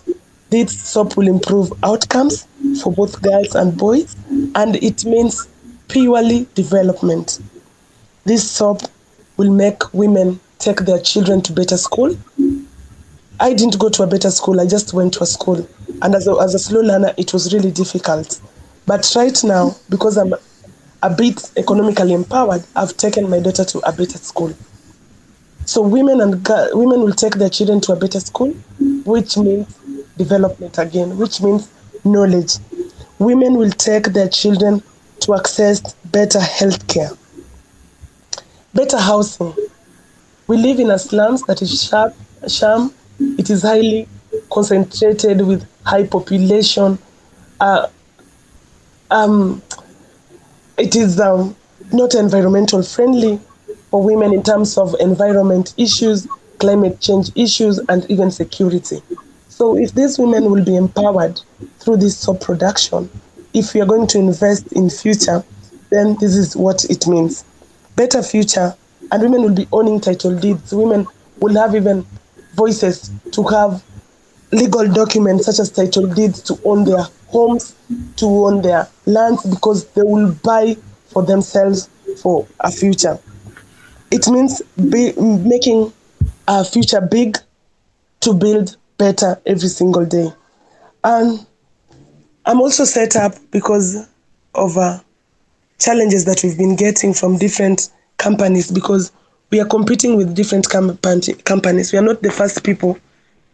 This 0.50 0.82
soap 0.82 1.18
will 1.18 1.28
improve 1.28 1.72
outcomes 1.84 2.48
for 2.82 2.94
both 2.94 3.22
girls 3.22 3.56
and 3.56 3.78
boys, 3.78 4.16
and 4.56 4.76
it 4.78 5.04
means 5.06 5.48
purely 5.88 6.48
development. 6.56 7.40
This 8.24 8.50
soap 8.50 8.82
will 9.38 9.52
make 9.52 9.94
women 9.94 10.40
take 10.60 10.78
their 10.80 11.00
children 11.00 11.42
to 11.42 11.54
better 11.54 11.78
school. 11.78 12.16
I 13.40 13.54
didn't 13.54 13.78
go 13.80 13.90
to 13.90 14.04
a 14.04 14.08
better 14.08 14.32
school, 14.32 14.62
I 14.62 14.66
just 14.66 14.94
went 14.94 15.14
to 15.16 15.24
a 15.24 15.26
school. 15.26 15.68
And 16.02 16.16
as 16.16 16.28
a, 16.28 16.36
as 16.42 16.56
a 16.56 16.60
slow 16.60 16.82
learner, 16.82 17.14
it 17.18 17.34
was 17.34 17.54
really 17.54 17.72
difficult. 17.72 18.40
But 18.86 19.12
right 19.16 19.38
now, 19.44 19.76
because 19.90 20.18
I'm 20.18 20.34
a 21.04 21.10
bit 21.10 21.52
economically 21.58 22.14
empowered, 22.14 22.64
I've 22.76 22.96
taken 22.98 23.30
my 23.30 23.40
daughter 23.40 23.66
to 23.66 23.80
a 23.80 23.92
better 23.92 24.18
school. 24.18 24.54
So 25.66 25.82
women 25.82 26.22
and 26.22 26.48
women 26.74 27.02
will 27.02 27.14
take 27.14 27.36
their 27.36 27.50
children 27.50 27.82
to 27.82 27.94
a 27.94 27.96
better 27.96 28.20
school, 28.20 28.52
which 29.04 29.36
means 29.38 29.68
development 30.18 30.78
again, 30.78 31.18
which 31.18 31.42
means 31.42 31.70
knowledge. 32.04 32.54
Women 33.20 33.58
will 33.58 33.72
take 33.72 34.14
their 34.14 34.30
children 34.30 34.84
to 35.22 35.34
access 35.36 35.94
better 36.06 36.40
health 36.40 36.88
care, 36.88 37.10
better 38.74 39.00
housing. 39.00 39.56
We 40.48 40.58
live 40.58 40.80
in 40.80 40.92
a 40.92 41.00
slums 41.00 41.42
that 41.44 41.62
is 41.62 41.84
sharp, 41.84 42.16
sham. 42.48 42.94
It 43.20 43.50
is 43.50 43.62
highly 43.62 44.08
concentrated 44.52 45.42
with 45.42 45.68
high 45.84 46.06
population. 46.06 46.98
Uh, 47.60 47.88
um, 49.12 49.62
it 50.78 50.96
is 50.96 51.20
um, 51.20 51.56
not 51.94 52.16
environmental 52.16 52.84
friendly 52.84 53.40
for 53.90 54.04
women 54.04 54.34
in 54.34 54.44
terms 54.44 54.78
of 54.78 54.96
environment 55.00 55.74
issues, 55.78 56.28
climate 56.60 57.00
change 57.00 57.32
issues, 57.36 57.80
and 57.90 58.10
even 58.10 58.32
security. 58.32 59.02
So, 59.48 59.78
if 59.78 59.94
these 59.94 60.20
women 60.20 60.52
will 60.52 60.66
be 60.66 60.76
empowered 60.76 61.40
through 61.80 61.98
this 61.98 62.18
soap 62.18 62.42
production, 62.42 63.10
if 63.54 63.74
we 63.74 63.80
are 63.82 63.86
going 63.86 64.08
to 64.08 64.18
invest 64.20 64.74
in 64.74 64.90
future, 64.90 65.44
then 65.92 66.18
this 66.20 66.36
is 66.36 66.58
what 66.58 66.84
it 66.86 67.08
means: 67.08 67.46
better 67.96 68.22
future, 68.22 68.76
and 69.12 69.24
women 69.24 69.44
will 69.44 69.56
be 69.56 69.68
owning 69.72 70.02
title 70.02 70.38
deeds. 70.38 70.74
Women 70.74 71.08
will 71.40 71.56
have 71.56 71.74
even 71.74 72.06
voices 72.56 73.12
to 73.32 73.44
have 73.44 73.84
legal 74.52 74.88
documents 74.92 75.46
such 75.46 75.60
as 75.60 75.72
title 75.72 76.08
deeds 76.08 76.42
to 76.42 76.60
own 76.64 76.84
their 76.86 77.04
homes, 77.28 77.76
to 78.16 78.26
own 78.26 78.62
their 78.62 78.88
lands, 79.06 79.44
because 79.44 79.86
they 79.90 80.02
will 80.02 80.32
buy 80.44 80.76
for 81.08 81.24
themselves 81.24 81.90
for 82.22 82.48
a 82.62 82.72
future. 82.72 83.20
It 84.12 84.28
means 84.30 84.62
be, 84.90 85.14
making 85.20 85.92
our 86.48 86.64
future 86.64 87.02
big 87.02 87.38
to 88.22 88.34
build 88.34 88.78
better 88.98 89.42
every 89.46 89.68
single 89.68 90.06
day. 90.06 90.32
And 91.04 91.46
I'm 92.46 92.62
also 92.62 92.86
set 92.86 93.16
up 93.16 93.34
because 93.52 94.08
of 94.54 94.78
uh, 94.78 95.00
challenges 95.80 96.26
that 96.26 96.42
we've 96.44 96.58
been 96.58 96.76
getting 96.76 97.14
from 97.14 97.38
different 97.38 97.90
companies 98.18 98.72
because 98.72 99.12
we 99.52 99.60
are 99.60 99.68
competing 99.68 100.18
with 100.18 100.36
different 100.36 100.68
com- 100.70 100.98
companies. 100.98 101.92
We 101.94 102.00
are 102.00 102.04
not 102.04 102.22
the 102.22 102.32
first 102.32 102.64
people 102.64 102.98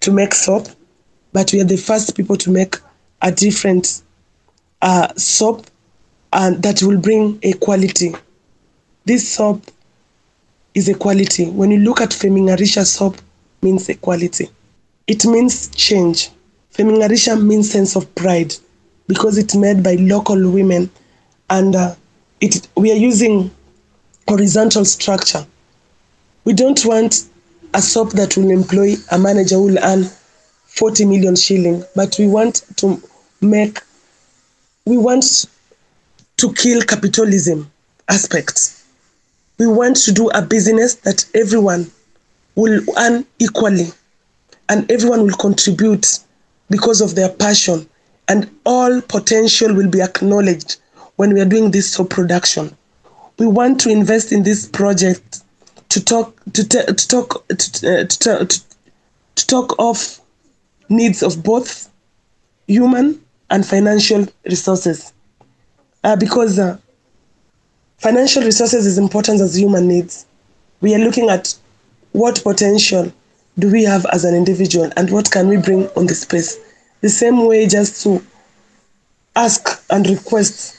to 0.02 0.12
make 0.12 0.34
soap, 0.34 0.68
but 1.34 1.52
we 1.54 1.62
are 1.62 1.66
the 1.66 1.78
first 1.78 2.16
people 2.16 2.38
to 2.38 2.50
make 2.52 2.76
a 3.22 3.32
different 3.32 4.02
uh, 4.82 5.14
soap 5.16 5.68
and 6.34 6.62
that 6.64 6.82
will 6.82 7.00
bring 7.00 7.40
equality. 7.44 8.14
This 9.06 9.28
soap 9.28 9.64
is 10.74 10.88
equality. 10.90 11.50
When 11.50 11.72
you 11.72 11.80
look 11.80 12.02
at 12.02 12.10
Femingarisha 12.10 12.86
soap, 12.86 13.18
means 13.62 13.90
equality. 13.90 14.50
It 15.08 15.26
means 15.26 15.70
change. 15.70 16.30
Femingarisha 16.74 17.42
means 17.42 17.72
sense 17.72 17.96
of 17.96 18.14
pride 18.16 18.56
because 19.08 19.38
it's 19.38 19.56
made 19.56 19.84
by 19.84 19.96
local 19.96 20.50
women, 20.50 20.90
and 21.50 21.76
uh, 21.76 21.96
it 22.40 22.68
we 22.76 22.92
are 22.92 22.96
using 22.96 23.52
horizontal 24.28 24.86
structure. 24.86 25.46
We 26.44 26.54
don't 26.54 26.84
want 26.86 27.28
a 27.74 27.82
soap 27.82 28.12
that 28.14 28.36
will 28.36 28.50
employ 28.50 28.96
a 29.12 29.20
manager 29.20 29.56
who 29.56 29.66
will 29.68 29.84
earn 29.84 30.06
40 30.66 31.06
million 31.06 31.36
shilling, 31.36 31.84
but 31.96 32.16
we 32.18 32.28
want 32.28 32.64
to 32.78 33.02
make, 33.42 33.80
we 34.86 34.98
want 34.98 35.48
to 36.38 36.54
kill 36.54 36.82
capitalism 36.82 37.72
aspects. 38.10 38.86
We 39.60 39.68
want 39.68 39.98
to 39.98 40.12
do 40.12 40.30
a 40.30 40.42
business 40.42 40.96
that 40.96 41.26
everyone 41.36 41.92
will 42.56 42.82
earn 42.98 43.26
equally 43.38 43.88
and 44.70 44.90
everyone 44.92 45.24
will 45.24 45.38
contribute 45.38 46.20
because 46.70 47.02
of 47.02 47.14
their 47.16 47.30
passion 47.30 47.88
and 48.28 48.50
all 48.66 49.02
potential 49.02 49.74
will 49.74 49.90
be 49.90 50.02
acknowledged 50.02 50.78
when 51.18 51.34
we 51.34 51.42
are 51.42 51.46
doing 51.46 51.70
this 51.70 51.92
soap 51.94 52.10
production. 52.10 52.76
We 53.38 53.46
want 53.46 53.80
to 53.82 53.90
invest 53.90 54.32
in 54.32 54.42
this 54.44 54.68
project 54.68 55.41
to 55.92 56.04
talk 56.04 56.34
to, 56.54 56.64
to 56.64 57.08
talk 57.08 57.48
to, 57.50 58.02
uh, 58.02 58.06
to, 58.06 58.62
to 59.36 59.48
talk 59.48 59.76
of 59.78 60.20
needs 60.88 61.22
of 61.22 61.44
both 61.44 61.90
human 62.68 63.22
and 63.50 63.66
financial 63.66 64.26
resources. 64.46 65.12
Uh, 66.04 66.16
because 66.16 66.58
uh, 66.58 66.78
financial 67.98 68.42
resources 68.42 68.86
is 68.86 68.98
important 68.98 69.42
as 69.42 69.56
human 69.56 69.88
needs. 69.88 70.26
We 70.80 70.96
are 70.96 71.00
looking 71.00 71.30
at 71.30 71.54
what 72.14 72.42
potential 72.42 73.12
do 73.60 73.70
we 73.70 73.84
have 73.84 74.06
as 74.14 74.24
an 74.24 74.34
individual 74.34 74.90
and 74.96 75.12
what 75.12 75.30
can 75.30 75.50
we 75.50 75.58
bring 75.58 75.88
on 75.90 76.08
the 76.08 76.16
space. 76.16 76.58
The 77.02 77.10
same 77.10 77.46
way, 77.46 77.68
just 77.68 78.02
to 78.04 78.24
ask 79.36 79.84
and 79.90 80.08
request 80.08 80.78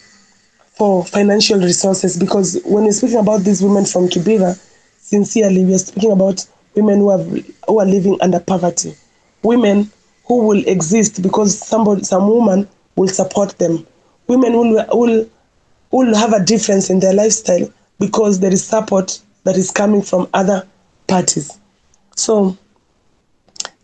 for 0.79 1.05
financial 1.05 1.59
resources, 1.61 2.19
because 2.19 2.61
when 2.65 2.85
we're 2.85 2.93
speaking 2.93 3.19
about 3.19 3.43
these 3.43 3.63
women 3.63 3.85
from 3.85 4.09
Kibera, 4.09 4.59
sincerely, 5.13 5.63
we 5.67 5.75
are 5.75 5.79
speaking 5.79 6.11
about 6.11 6.47
women 6.75 6.99
who, 7.01 7.11
have, 7.11 7.27
who 7.69 7.79
are 7.79 7.85
living 7.85 8.17
under 8.23 8.41
poverty, 8.41 8.95
women 9.43 9.91
who 10.25 10.47
will 10.47 10.67
exist 10.67 11.21
because 11.23 11.59
somebody, 11.59 12.03
some 12.03 12.27
woman 12.27 12.67
will 12.97 13.09
support 13.09 13.59
them, 13.59 13.87
women 14.27 14.55
will, 14.55 14.87
will, 14.91 15.29
will 15.91 16.15
have 16.17 16.33
a 16.33 16.43
difference 16.43 16.89
in 16.89 16.99
their 17.01 17.13
lifestyle 17.13 17.71
because 18.01 18.41
there 18.41 18.51
is 18.53 18.65
support 18.65 19.21
that 19.45 19.55
is 19.59 19.71
coming 19.71 20.01
from 20.01 20.27
other 20.33 20.67
parties. 21.09 21.59
So, 22.17 22.57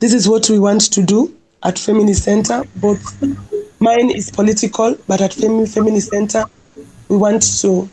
this 0.00 0.14
is 0.14 0.26
what 0.26 0.48
we 0.48 0.58
want 0.58 0.80
to 0.92 1.02
do 1.02 1.36
at 1.62 1.78
Feminist 1.78 2.24
Center. 2.24 2.64
Both 2.76 3.02
mine 3.80 4.10
is 4.10 4.30
political, 4.30 4.96
but 5.06 5.20
at 5.20 5.34
Feminist 5.34 6.08
Center, 6.08 6.44
we 7.10 7.18
want 7.18 7.42
to 7.60 7.86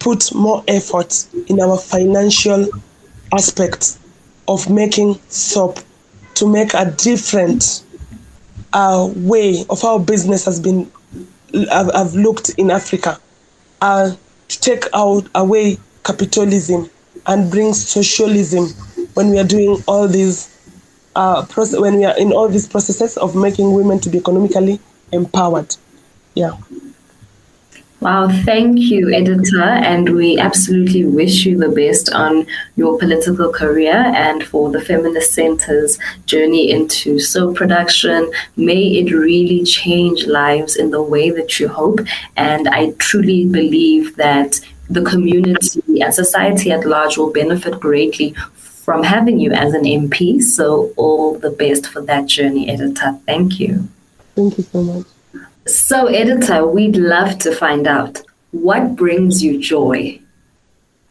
put 0.00 0.34
more 0.34 0.64
effort 0.66 1.26
in 1.48 1.60
our 1.60 1.78
financial 1.78 2.68
aspects 3.32 3.98
of 4.48 4.68
making 4.68 5.20
soap 5.28 5.78
to 6.34 6.50
make 6.50 6.74
a 6.74 6.90
different 6.92 7.84
uh, 8.72 9.08
way 9.14 9.64
of 9.70 9.80
how 9.80 9.98
business 9.98 10.44
has 10.44 10.58
been 10.58 10.90
have, 11.70 11.92
have 11.94 12.14
looked 12.14 12.50
in 12.50 12.70
Africa 12.70 13.18
uh, 13.80 14.14
to 14.48 14.60
take 14.60 14.84
out 14.94 15.28
away 15.34 15.78
capitalism 16.04 16.90
and 17.26 17.50
bring 17.50 17.72
socialism 17.72 18.66
when 19.14 19.30
we 19.30 19.38
are 19.38 19.44
doing 19.46 19.82
all 19.86 20.08
these 20.08 20.56
uh, 21.16 21.44
when 21.54 21.96
we 21.96 22.04
are 22.04 22.16
in 22.18 22.32
all 22.32 22.48
these 22.48 22.68
processes 22.68 23.16
of 23.16 23.34
making 23.34 23.72
women 23.72 23.98
to 24.00 24.08
be 24.08 24.18
economically 24.18 24.80
empowered. 25.12 25.76
Yeah. 26.34 26.56
Wow, 28.00 28.28
thank 28.46 28.78
you, 28.78 29.08
Editar. 29.08 29.82
And 29.84 30.16
we 30.16 30.38
absolutely 30.38 31.04
wish 31.04 31.44
you 31.44 31.58
the 31.58 31.68
best 31.68 32.10
on 32.10 32.46
your 32.76 32.98
political 32.98 33.52
career 33.52 33.92
and 33.92 34.42
for 34.42 34.70
the 34.70 34.80
Feminist 34.80 35.34
Center's 35.34 35.98
journey 36.24 36.70
into 36.70 37.18
soap 37.18 37.56
production. 37.56 38.32
May 38.56 38.98
it 39.00 39.12
really 39.12 39.64
change 39.64 40.26
lives 40.26 40.76
in 40.76 40.90
the 40.90 41.02
way 41.02 41.28
that 41.28 41.60
you 41.60 41.68
hope. 41.68 42.00
And 42.38 42.68
I 42.68 42.92
truly 42.92 43.44
believe 43.44 44.16
that 44.16 44.60
the 44.88 45.02
community 45.02 46.00
and 46.00 46.14
society 46.14 46.72
at 46.72 46.86
large 46.86 47.18
will 47.18 47.32
benefit 47.32 47.78
greatly 47.80 48.34
from 48.54 49.02
having 49.02 49.38
you 49.38 49.52
as 49.52 49.74
an 49.74 49.84
MP. 49.84 50.42
So, 50.42 50.94
all 50.96 51.38
the 51.38 51.50
best 51.50 51.86
for 51.86 52.00
that 52.02 52.26
journey, 52.26 52.70
Editar. 52.70 53.20
Thank 53.26 53.60
you. 53.60 53.88
Thank 54.34 54.56
you 54.56 54.64
so 54.64 54.82
much. 54.82 55.06
So, 55.66 56.06
Editar, 56.06 56.66
we'd 56.66 56.96
love 56.96 57.38
to 57.40 57.54
find 57.54 57.86
out 57.86 58.20
what 58.50 58.96
brings 58.96 59.42
you 59.42 59.60
joy. 59.60 60.18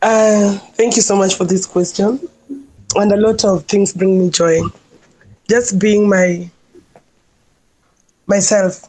Uh, 0.02 0.58
thank 0.74 0.96
you 0.96 1.02
so 1.02 1.16
much 1.16 1.36
for 1.36 1.46
this 1.46 1.66
question. 1.66 2.20
And 2.96 3.12
a 3.12 3.18
lot 3.18 3.46
of 3.46 3.66
things 3.66 3.94
bring 3.94 4.18
me 4.20 4.30
joy. 4.32 4.62
Just 5.48 5.78
being 5.78 6.10
my 6.10 6.50
myself, 8.26 8.88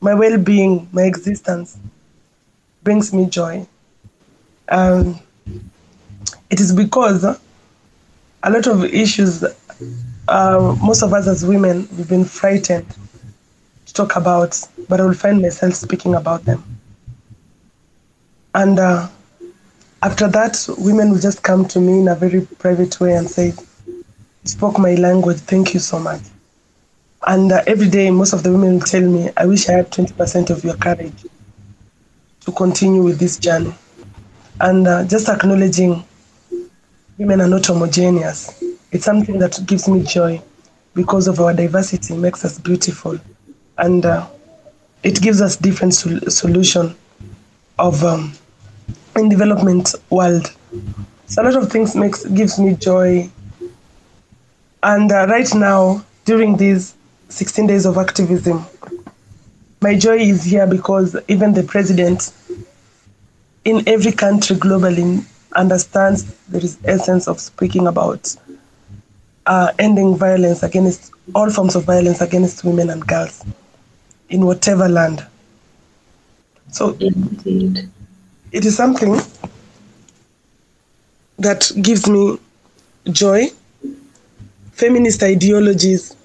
my 0.00 0.14
well-being, 0.14 0.88
my 0.92 1.02
existence 1.02 1.78
brings 2.82 3.12
me 3.12 3.26
joy. 3.26 3.66
Um, 4.68 5.20
it 6.50 6.60
is 6.60 6.74
because 6.74 7.24
a 7.24 8.50
lot 8.50 8.66
of 8.66 8.84
issues, 8.84 9.44
uh, 10.28 10.76
most 10.82 11.02
of 11.02 11.12
us 11.12 11.26
as 11.26 11.44
women, 11.44 11.88
we've 11.96 12.08
been 12.08 12.24
frightened 12.24 12.86
talk 14.00 14.16
about, 14.16 14.58
but 14.88 14.98
I 14.98 15.04
will 15.04 15.14
find 15.14 15.42
myself 15.42 15.74
speaking 15.74 16.14
about 16.14 16.44
them. 16.44 16.64
And 18.54 18.78
uh, 18.78 19.08
after 20.02 20.26
that, 20.28 20.66
women 20.78 21.10
will 21.10 21.18
just 21.18 21.42
come 21.42 21.66
to 21.68 21.80
me 21.80 22.00
in 22.00 22.08
a 22.08 22.14
very 22.14 22.46
private 22.58 22.98
way 22.98 23.12
and 23.14 23.28
say, 23.28 23.52
spoke 24.44 24.78
my 24.78 24.94
language, 24.94 25.36
thank 25.38 25.74
you 25.74 25.80
so 25.80 25.98
much. 25.98 26.22
And 27.26 27.52
uh, 27.52 27.62
every 27.66 27.90
day, 27.90 28.10
most 28.10 28.32
of 28.32 28.42
the 28.42 28.50
women 28.50 28.74
will 28.74 28.86
tell 28.86 29.02
me, 29.02 29.28
I 29.36 29.44
wish 29.44 29.68
I 29.68 29.72
had 29.72 29.90
20% 29.90 30.48
of 30.48 30.64
your 30.64 30.76
courage 30.76 31.26
to 32.46 32.52
continue 32.52 33.02
with 33.02 33.18
this 33.18 33.38
journey. 33.38 33.74
And 34.60 34.88
uh, 34.88 35.04
just 35.04 35.28
acknowledging 35.28 36.02
women 37.18 37.42
are 37.42 37.48
not 37.48 37.66
homogeneous. 37.66 38.64
It's 38.92 39.04
something 39.04 39.38
that 39.40 39.58
gives 39.66 39.88
me 39.88 40.02
joy 40.04 40.40
because 40.94 41.28
of 41.28 41.38
our 41.38 41.52
diversity, 41.52 42.16
makes 42.16 42.46
us 42.46 42.58
beautiful 42.58 43.20
and 43.78 44.04
uh, 44.06 44.26
it 45.02 45.20
gives 45.20 45.40
us 45.40 45.56
different 45.56 45.94
sol- 45.94 46.20
solution 46.28 46.94
of 47.78 48.02
um, 48.04 48.32
in 49.16 49.28
development 49.28 49.94
world. 50.10 50.52
So 51.26 51.42
a 51.42 51.44
lot 51.44 51.56
of 51.56 51.70
things 51.70 51.94
makes 51.94 52.24
gives 52.26 52.58
me 52.58 52.74
joy. 52.74 53.30
And 54.82 55.12
uh, 55.12 55.26
right 55.26 55.52
now, 55.54 56.04
during 56.24 56.56
these 56.56 56.94
16 57.28 57.66
days 57.66 57.86
of 57.86 57.96
activism, 57.98 58.64
my 59.80 59.96
joy 59.96 60.16
is 60.16 60.44
here 60.44 60.66
because 60.66 61.16
even 61.28 61.54
the 61.54 61.62
president 61.62 62.32
in 63.64 63.86
every 63.88 64.12
country 64.12 64.56
globally 64.56 65.24
understands 65.54 66.24
there 66.48 66.62
is 66.62 66.78
essence 66.84 67.26
of 67.28 67.40
speaking 67.40 67.86
about 67.86 68.34
uh, 69.46 69.72
ending 69.78 70.16
violence 70.16 70.62
against 70.62 71.12
all 71.34 71.50
forms 71.50 71.74
of 71.74 71.84
violence 71.84 72.20
against 72.20 72.64
women 72.64 72.90
and 72.90 73.06
girls 73.06 73.44
in 74.30 74.46
whatever 74.46 74.88
land. 74.88 75.26
So 76.72 76.96
Indeed. 77.00 77.88
it 78.52 78.64
is 78.64 78.76
something 78.76 79.20
that 81.38 81.70
gives 81.82 82.08
me 82.08 82.38
joy. 83.10 83.48
Feminist 84.72 85.22
ideologies 85.22 86.16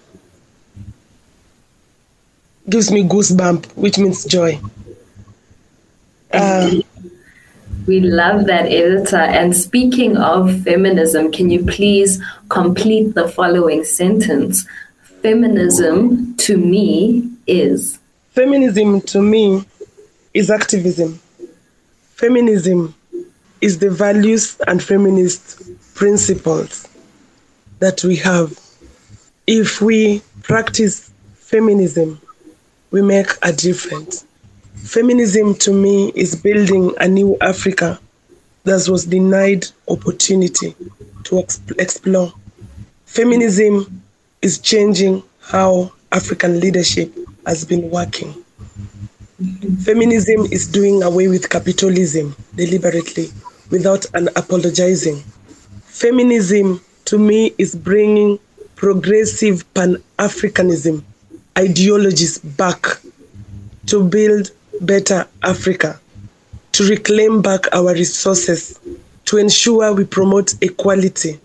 gives 2.70 2.92
me 2.92 3.04
goosebump, 3.04 3.66
which 3.76 3.98
means 3.98 4.24
joy. 4.26 4.60
Uh, 6.32 6.72
We 7.88 8.00
love 8.00 8.46
that, 8.48 8.66
Editar. 8.66 9.22
And 9.30 9.56
speaking 9.56 10.18
of 10.18 10.64
feminism, 10.64 11.32
can 11.32 11.52
you 11.52 11.64
please 11.66 12.20
complete 12.50 13.14
the 13.14 13.28
following 13.28 13.84
sentence? 13.84 14.66
Feminism 15.22 16.36
to 16.38 16.58
me 16.58 17.30
is. 17.48 18.00
feminism 18.32 19.02
to 19.02 19.22
me 19.22 19.64
is 20.34 20.50
activism. 20.52 21.20
Feminism 22.16 22.94
is 23.62 23.80
the 23.80 23.90
values 23.90 24.58
and 24.68 24.84
feminist 24.84 25.62
principles 25.96 26.88
that 27.80 28.04
we 28.04 28.16
have. 28.18 28.60
If 29.48 29.82
we 29.82 30.22
practice 30.44 31.12
feminism, 31.36 32.20
we 32.92 33.02
make 33.02 33.28
a 33.42 33.54
difference. 33.54 34.26
Feminism 34.76 35.56
to 35.56 35.72
me 35.74 36.12
is 36.16 36.36
building 36.36 36.94
a 37.00 37.08
new 37.08 37.38
Africa 37.42 38.00
that 38.66 38.88
was 38.90 39.06
denied 39.06 39.66
opportunity 39.88 40.76
to 41.24 41.36
exp- 41.36 41.80
explore. 41.80 42.34
Feminism 43.06 44.04
is 44.42 44.60
changing 44.60 45.24
how 45.40 45.92
African 46.12 46.60
leadership 46.60 47.14
has 47.46 47.66
been 47.66 47.90
working. 47.90 48.34
Feminism 49.84 50.46
is 50.52 50.68
doing 50.68 51.04
away 51.04 51.28
with 51.28 51.50
capitalism 51.50 52.36
deliberately 52.56 53.30
without 53.70 54.06
an 54.14 54.30
apologizing. 54.36 55.18
Feminism 55.84 56.82
to 57.06 57.18
me 57.18 57.54
is 57.58 57.76
bringing 57.76 58.40
progressive 58.76 59.66
pan 59.74 59.98
Africanism 60.20 61.04
ideologies 61.58 62.38
back 62.40 62.86
to 63.88 64.04
build 64.04 64.52
better 64.82 65.28
Africa, 65.44 66.00
to 66.74 66.88
reclaim 66.90 67.42
back 67.42 67.74
our 67.74 67.94
resources, 67.94 68.80
to 69.26 69.38
ensure 69.38 69.94
we 69.94 70.04
promote 70.06 70.54
equality, 70.62 71.40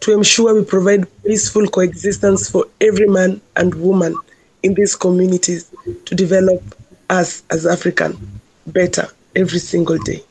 to 0.00 0.12
ensure 0.12 0.54
we 0.54 0.64
provide 0.64 1.06
peaceful 1.24 1.66
coexistence 1.68 2.50
for 2.50 2.66
every 2.80 3.06
man 3.08 3.40
and 3.56 3.74
woman 3.74 4.14
in 4.62 4.74
these 4.74 4.96
communities 4.96 5.70
to 6.04 6.14
develop 6.14 6.62
us 7.10 7.42
as 7.50 7.66
African 7.66 8.18
better 8.66 9.08
every 9.34 9.58
single 9.58 9.98
day. 9.98 10.22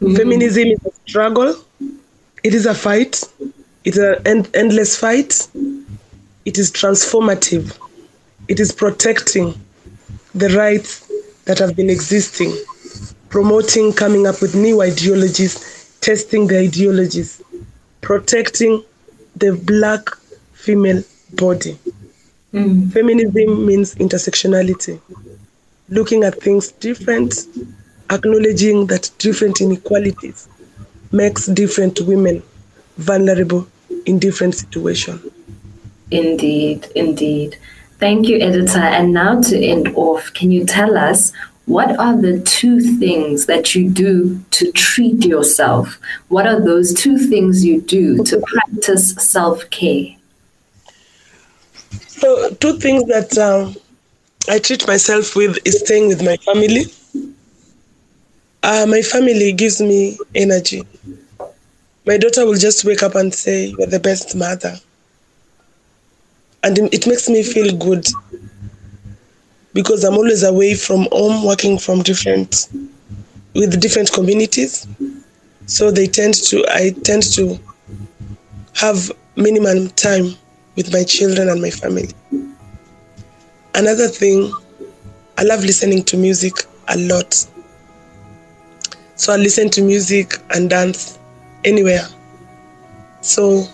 Mm-hmm. 0.00 0.16
Feminism 0.16 0.68
is 0.68 0.84
a 0.86 0.92
struggle, 1.08 1.54
it 2.42 2.54
is 2.54 2.66
a 2.66 2.74
fight, 2.74 3.22
It's 3.86 3.98
an 3.98 4.16
end, 4.26 4.50
endless 4.52 4.96
fight. 4.96 5.46
It 6.44 6.58
is 6.58 6.72
transformative. 6.72 7.78
It 8.48 8.58
is 8.58 8.72
protecting 8.72 9.54
the 10.34 10.48
rights 10.48 11.08
that 11.44 11.60
have 11.60 11.76
been 11.76 11.88
existing, 11.88 12.52
promoting 13.28 13.92
coming 13.92 14.26
up 14.26 14.42
with 14.42 14.56
new 14.56 14.82
ideologies, 14.82 15.96
testing 16.00 16.48
the 16.48 16.58
ideologies, 16.58 17.40
protecting 18.00 18.82
the 19.36 19.52
black 19.52 20.10
female 20.52 21.04
body. 21.34 21.78
Mm. 22.56 22.90
Feminism 22.90 23.66
means 23.66 23.94
intersectionality, 23.96 24.98
looking 25.90 26.24
at 26.24 26.40
things 26.40 26.72
different, 26.72 27.46
acknowledging 28.08 28.86
that 28.86 29.10
different 29.18 29.60
inequalities 29.60 30.48
makes 31.12 31.46
different 31.48 32.00
women 32.00 32.42
vulnerable 32.96 33.68
in 34.06 34.18
different 34.18 34.54
situations. 34.54 35.20
Indeed, 36.10 36.88
indeed. 36.94 37.58
Thank 37.98 38.26
you, 38.26 38.38
Editar. 38.38 38.78
And 38.78 39.12
now 39.12 39.42
to 39.42 39.62
end 39.62 39.88
off, 39.94 40.32
can 40.32 40.50
you 40.50 40.64
tell 40.64 40.96
us 40.96 41.32
what 41.66 41.98
are 41.98 42.16
the 42.16 42.40
two 42.40 42.80
things 42.98 43.44
that 43.46 43.74
you 43.74 43.90
do 43.90 44.42
to 44.52 44.72
treat 44.72 45.26
yourself? 45.26 45.98
What 46.28 46.46
are 46.46 46.60
those 46.60 46.94
two 46.94 47.18
things 47.18 47.66
you 47.66 47.82
do 47.82 48.24
to 48.24 48.40
practice 48.40 49.14
self 49.16 49.68
care? 49.68 50.15
So, 52.18 52.50
two 52.54 52.78
things 52.78 53.04
that 53.08 53.36
um, 53.38 53.76
I 54.48 54.58
treat 54.58 54.86
myself 54.86 55.36
with 55.36 55.58
is 55.66 55.80
staying 55.80 56.08
with 56.08 56.22
my 56.24 56.36
family. 56.38 56.86
Uh, 58.62 58.86
my 58.88 59.00
family 59.02 59.52
gives 59.52 59.80
me 59.80 60.18
energy. 60.34 60.82
My 62.06 62.16
daughter 62.16 62.46
will 62.46 62.54
just 62.56 62.86
wake 62.86 63.02
up 63.02 63.16
and 63.16 63.34
say, 63.34 63.66
You're 63.78 63.86
the 63.88 64.00
best 64.00 64.34
mother. 64.34 64.80
And 66.62 66.78
it 66.92 67.06
makes 67.06 67.28
me 67.28 67.42
feel 67.42 67.76
good 67.76 68.06
because 69.74 70.04
I'm 70.04 70.14
always 70.14 70.42
away 70.42 70.74
from 70.74 71.06
home, 71.12 71.44
working 71.44 71.78
from 71.78 72.02
different, 72.02 72.68
with 73.54 73.80
different 73.80 74.12
communities. 74.12 74.86
So 75.66 75.90
they 75.90 76.06
tend 76.06 76.34
to, 76.50 76.64
I 76.70 76.90
tend 77.04 77.24
to 77.34 77.58
have 78.74 79.10
minimum 79.36 79.88
time 79.90 80.34
with 80.76 80.92
my 80.92 81.02
children 81.02 81.48
and 81.48 81.60
my 81.60 81.70
family. 81.70 82.10
Another 83.74 84.08
thing, 84.08 84.52
I 85.38 85.42
love 85.42 85.60
listening 85.60 86.04
to 86.04 86.16
music 86.16 86.54
a 86.88 86.96
lot. 86.96 87.34
So 89.16 89.32
I 89.32 89.36
listen 89.36 89.70
to 89.70 89.82
music 89.82 90.38
and 90.50 90.70
dance 90.70 91.18
anywhere. 91.64 92.06
So 93.22 93.66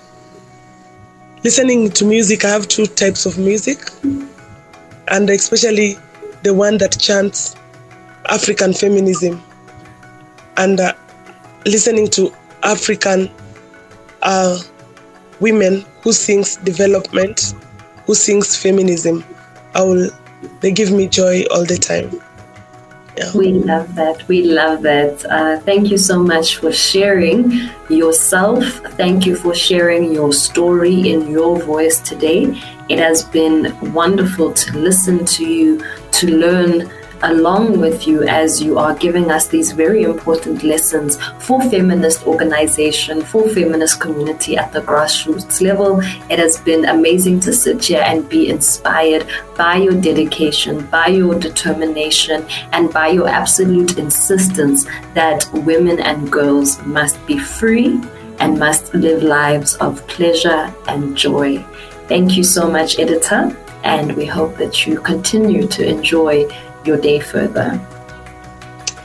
listening 1.44 1.90
to 1.90 2.04
music, 2.04 2.44
I 2.44 2.48
have 2.48 2.68
two 2.68 2.86
types 2.86 3.26
of 3.26 3.38
music, 3.38 3.78
and 5.08 5.28
especially 5.30 5.98
the 6.42 6.54
one 6.54 6.78
that 6.78 6.98
chants 6.98 7.54
African 8.30 8.72
feminism, 8.72 9.42
and 10.56 10.80
uh, 10.80 10.94
listening 11.66 12.08
to 12.10 12.32
African 12.62 13.30
uh, 14.22 14.58
women 15.42 15.84
who 16.02 16.12
sings 16.12 16.56
development, 16.56 17.54
who 18.06 18.14
sings 18.14 18.56
feminism. 18.56 19.24
I 19.74 19.82
will, 19.82 20.10
they 20.60 20.72
give 20.72 20.90
me 20.92 21.08
joy 21.08 21.44
all 21.50 21.64
the 21.64 21.76
time. 21.76 22.22
Yeah. 23.18 23.30
We 23.34 23.52
love 23.52 23.94
that. 23.96 24.26
We 24.26 24.44
love 24.44 24.80
that. 24.82 25.24
Uh, 25.26 25.58
thank 25.60 25.90
you 25.90 25.98
so 25.98 26.22
much 26.22 26.56
for 26.56 26.72
sharing 26.72 27.68
yourself. 27.90 28.64
Thank 28.96 29.26
you 29.26 29.36
for 29.36 29.54
sharing 29.54 30.14
your 30.14 30.32
story 30.32 31.10
in 31.10 31.30
your 31.30 31.60
voice 31.60 32.00
today. 32.00 32.58
It 32.88 32.98
has 32.98 33.22
been 33.24 33.76
wonderful 33.92 34.54
to 34.54 34.78
listen 34.78 35.26
to 35.26 35.44
you, 35.44 35.84
to 36.12 36.26
learn 36.26 36.90
along 37.22 37.78
with 37.78 38.06
you 38.06 38.22
as 38.24 38.62
you 38.62 38.78
are 38.78 38.94
giving 38.94 39.30
us 39.30 39.46
these 39.46 39.72
very 39.72 40.02
important 40.02 40.62
lessons 40.62 41.18
for 41.38 41.60
feminist 41.70 42.26
organization, 42.26 43.22
for 43.22 43.48
feminist 43.48 44.00
community 44.00 44.56
at 44.56 44.72
the 44.72 44.80
grassroots 44.80 45.60
level. 45.60 46.00
It 46.30 46.38
has 46.38 46.58
been 46.58 46.86
amazing 46.86 47.40
to 47.40 47.52
sit 47.52 47.84
here 47.84 48.02
and 48.04 48.28
be 48.28 48.48
inspired 48.48 49.26
by 49.56 49.76
your 49.76 50.00
dedication, 50.00 50.86
by 50.86 51.08
your 51.08 51.38
determination, 51.38 52.46
and 52.72 52.92
by 52.92 53.08
your 53.08 53.28
absolute 53.28 53.98
insistence 53.98 54.86
that 55.14 55.48
women 55.52 56.00
and 56.00 56.30
girls 56.30 56.82
must 56.84 57.24
be 57.26 57.38
free 57.38 58.00
and 58.38 58.58
must 58.58 58.92
live 58.94 59.22
lives 59.22 59.74
of 59.76 60.06
pleasure 60.08 60.74
and 60.88 61.16
joy. 61.16 61.64
Thank 62.08 62.36
you 62.36 62.42
so 62.44 62.68
much, 62.68 62.96
Editar, 62.96 63.56
and 63.84 64.16
we 64.16 64.26
hope 64.26 64.56
that 64.56 64.86
you 64.86 65.00
continue 65.00 65.66
to 65.68 65.86
enjoy 65.86 66.46
your 66.84 66.98
day 66.98 67.20
further. 67.20 67.78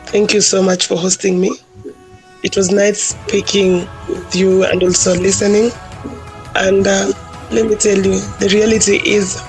Thank 0.08 0.34
you 0.34 0.42
so 0.42 0.62
much 0.62 0.88
for 0.88 0.98
hosting 0.98 1.40
me. 1.40 1.52
It 2.44 2.56
was 2.56 2.72
nice 2.72 3.16
speaking 3.16 3.88
with 4.08 4.36
you 4.36 4.64
and 4.64 4.82
also 4.82 5.14
listening. 5.14 5.72
And 6.56 6.88
uh, 6.88 7.12
let 7.52 7.68
me 7.68 7.76
tell 7.76 7.98
you, 7.98 8.20
the 8.40 8.50
reality 8.54 9.02
is 9.06 9.42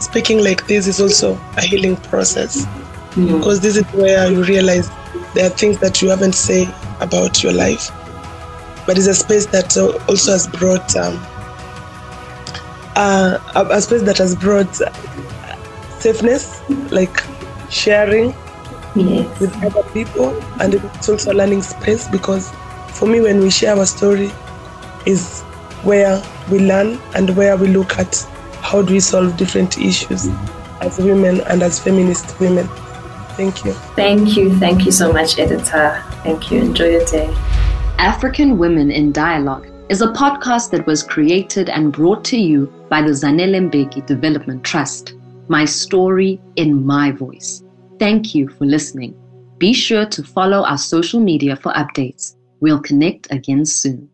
speaking 0.00 0.42
like 0.42 0.66
this 0.66 0.86
is 0.86 1.00
also 1.00 1.34
a 1.56 1.62
healing 1.62 1.96
process 1.96 2.64
mm. 3.12 3.36
because 3.36 3.60
this 3.60 3.76
is 3.76 3.84
where 3.92 4.30
you 4.30 4.42
realize 4.44 4.88
there 5.34 5.46
are 5.46 5.50
things 5.50 5.78
that 5.78 6.00
you 6.00 6.08
haven't 6.08 6.34
said 6.34 6.72
about 7.00 7.42
your 7.42 7.52
life, 7.52 7.90
but 8.86 8.96
it's 8.96 9.06
a 9.06 9.14
space 9.14 9.46
that 9.46 9.76
also 9.76 10.32
has 10.32 10.46
brought 10.46 10.96
um, 10.96 11.18
uh, 12.96 13.38
a 13.70 13.80
space 13.80 14.02
that 14.02 14.18
has 14.18 14.34
brought 14.34 14.80
safeness, 16.00 16.60
like 16.90 17.16
sharing 17.70 18.34
yes. 18.94 19.40
with 19.40 19.54
other 19.64 19.82
people, 19.90 20.30
and 20.60 20.74
it's 20.74 21.08
also 21.08 21.32
a 21.32 21.34
learning 21.34 21.62
space 21.62 22.08
because 22.08 22.50
for 22.92 23.06
me, 23.06 23.20
when 23.20 23.40
we 23.40 23.50
share 23.50 23.76
our 23.76 23.86
story, 23.86 24.30
is 25.06 25.42
where 25.82 26.22
we 26.50 26.58
learn 26.58 26.98
and 27.14 27.36
where 27.36 27.56
we 27.56 27.68
look 27.68 27.98
at 27.98 28.16
how 28.60 28.82
do 28.82 28.92
we 28.92 29.00
solve 29.00 29.36
different 29.36 29.78
issues 29.78 30.26
as 30.80 30.98
women 30.98 31.40
and 31.42 31.62
as 31.62 31.78
feminist 31.78 32.38
women. 32.40 32.66
Thank 33.36 33.64
you. 33.64 33.72
Thank 33.94 34.36
you. 34.36 34.56
Thank 34.58 34.84
you 34.84 34.92
so 34.92 35.12
much, 35.12 35.36
Editar. 35.36 36.02
Thank 36.24 36.50
you. 36.50 36.60
Enjoy 36.60 36.90
your 36.90 37.04
day. 37.06 37.32
African 37.98 38.58
Women 38.58 38.90
in 38.90 39.12
Dialogue 39.12 39.68
is 39.88 40.02
a 40.02 40.08
podcast 40.08 40.70
that 40.70 40.86
was 40.86 41.02
created 41.02 41.68
and 41.68 41.92
brought 41.92 42.24
to 42.26 42.36
you 42.36 42.66
by 42.88 43.00
the 43.00 43.10
Zanele 43.10 43.70
Mbeki 43.70 44.04
Development 44.06 44.62
Trust 44.62 45.14
my 45.48 45.64
story 45.64 46.40
in 46.56 46.84
my 46.84 47.10
voice. 47.10 47.62
Thank 47.98 48.34
you 48.34 48.48
for 48.48 48.64
listening. 48.66 49.14
Be 49.58 49.72
sure 49.72 50.06
to 50.06 50.22
follow 50.22 50.64
our 50.64 50.78
social 50.78 51.20
media 51.20 51.56
for 51.56 51.72
updates. 51.72 52.36
We'll 52.60 52.80
connect 52.80 53.32
again 53.32 53.64
soon. 53.64 54.08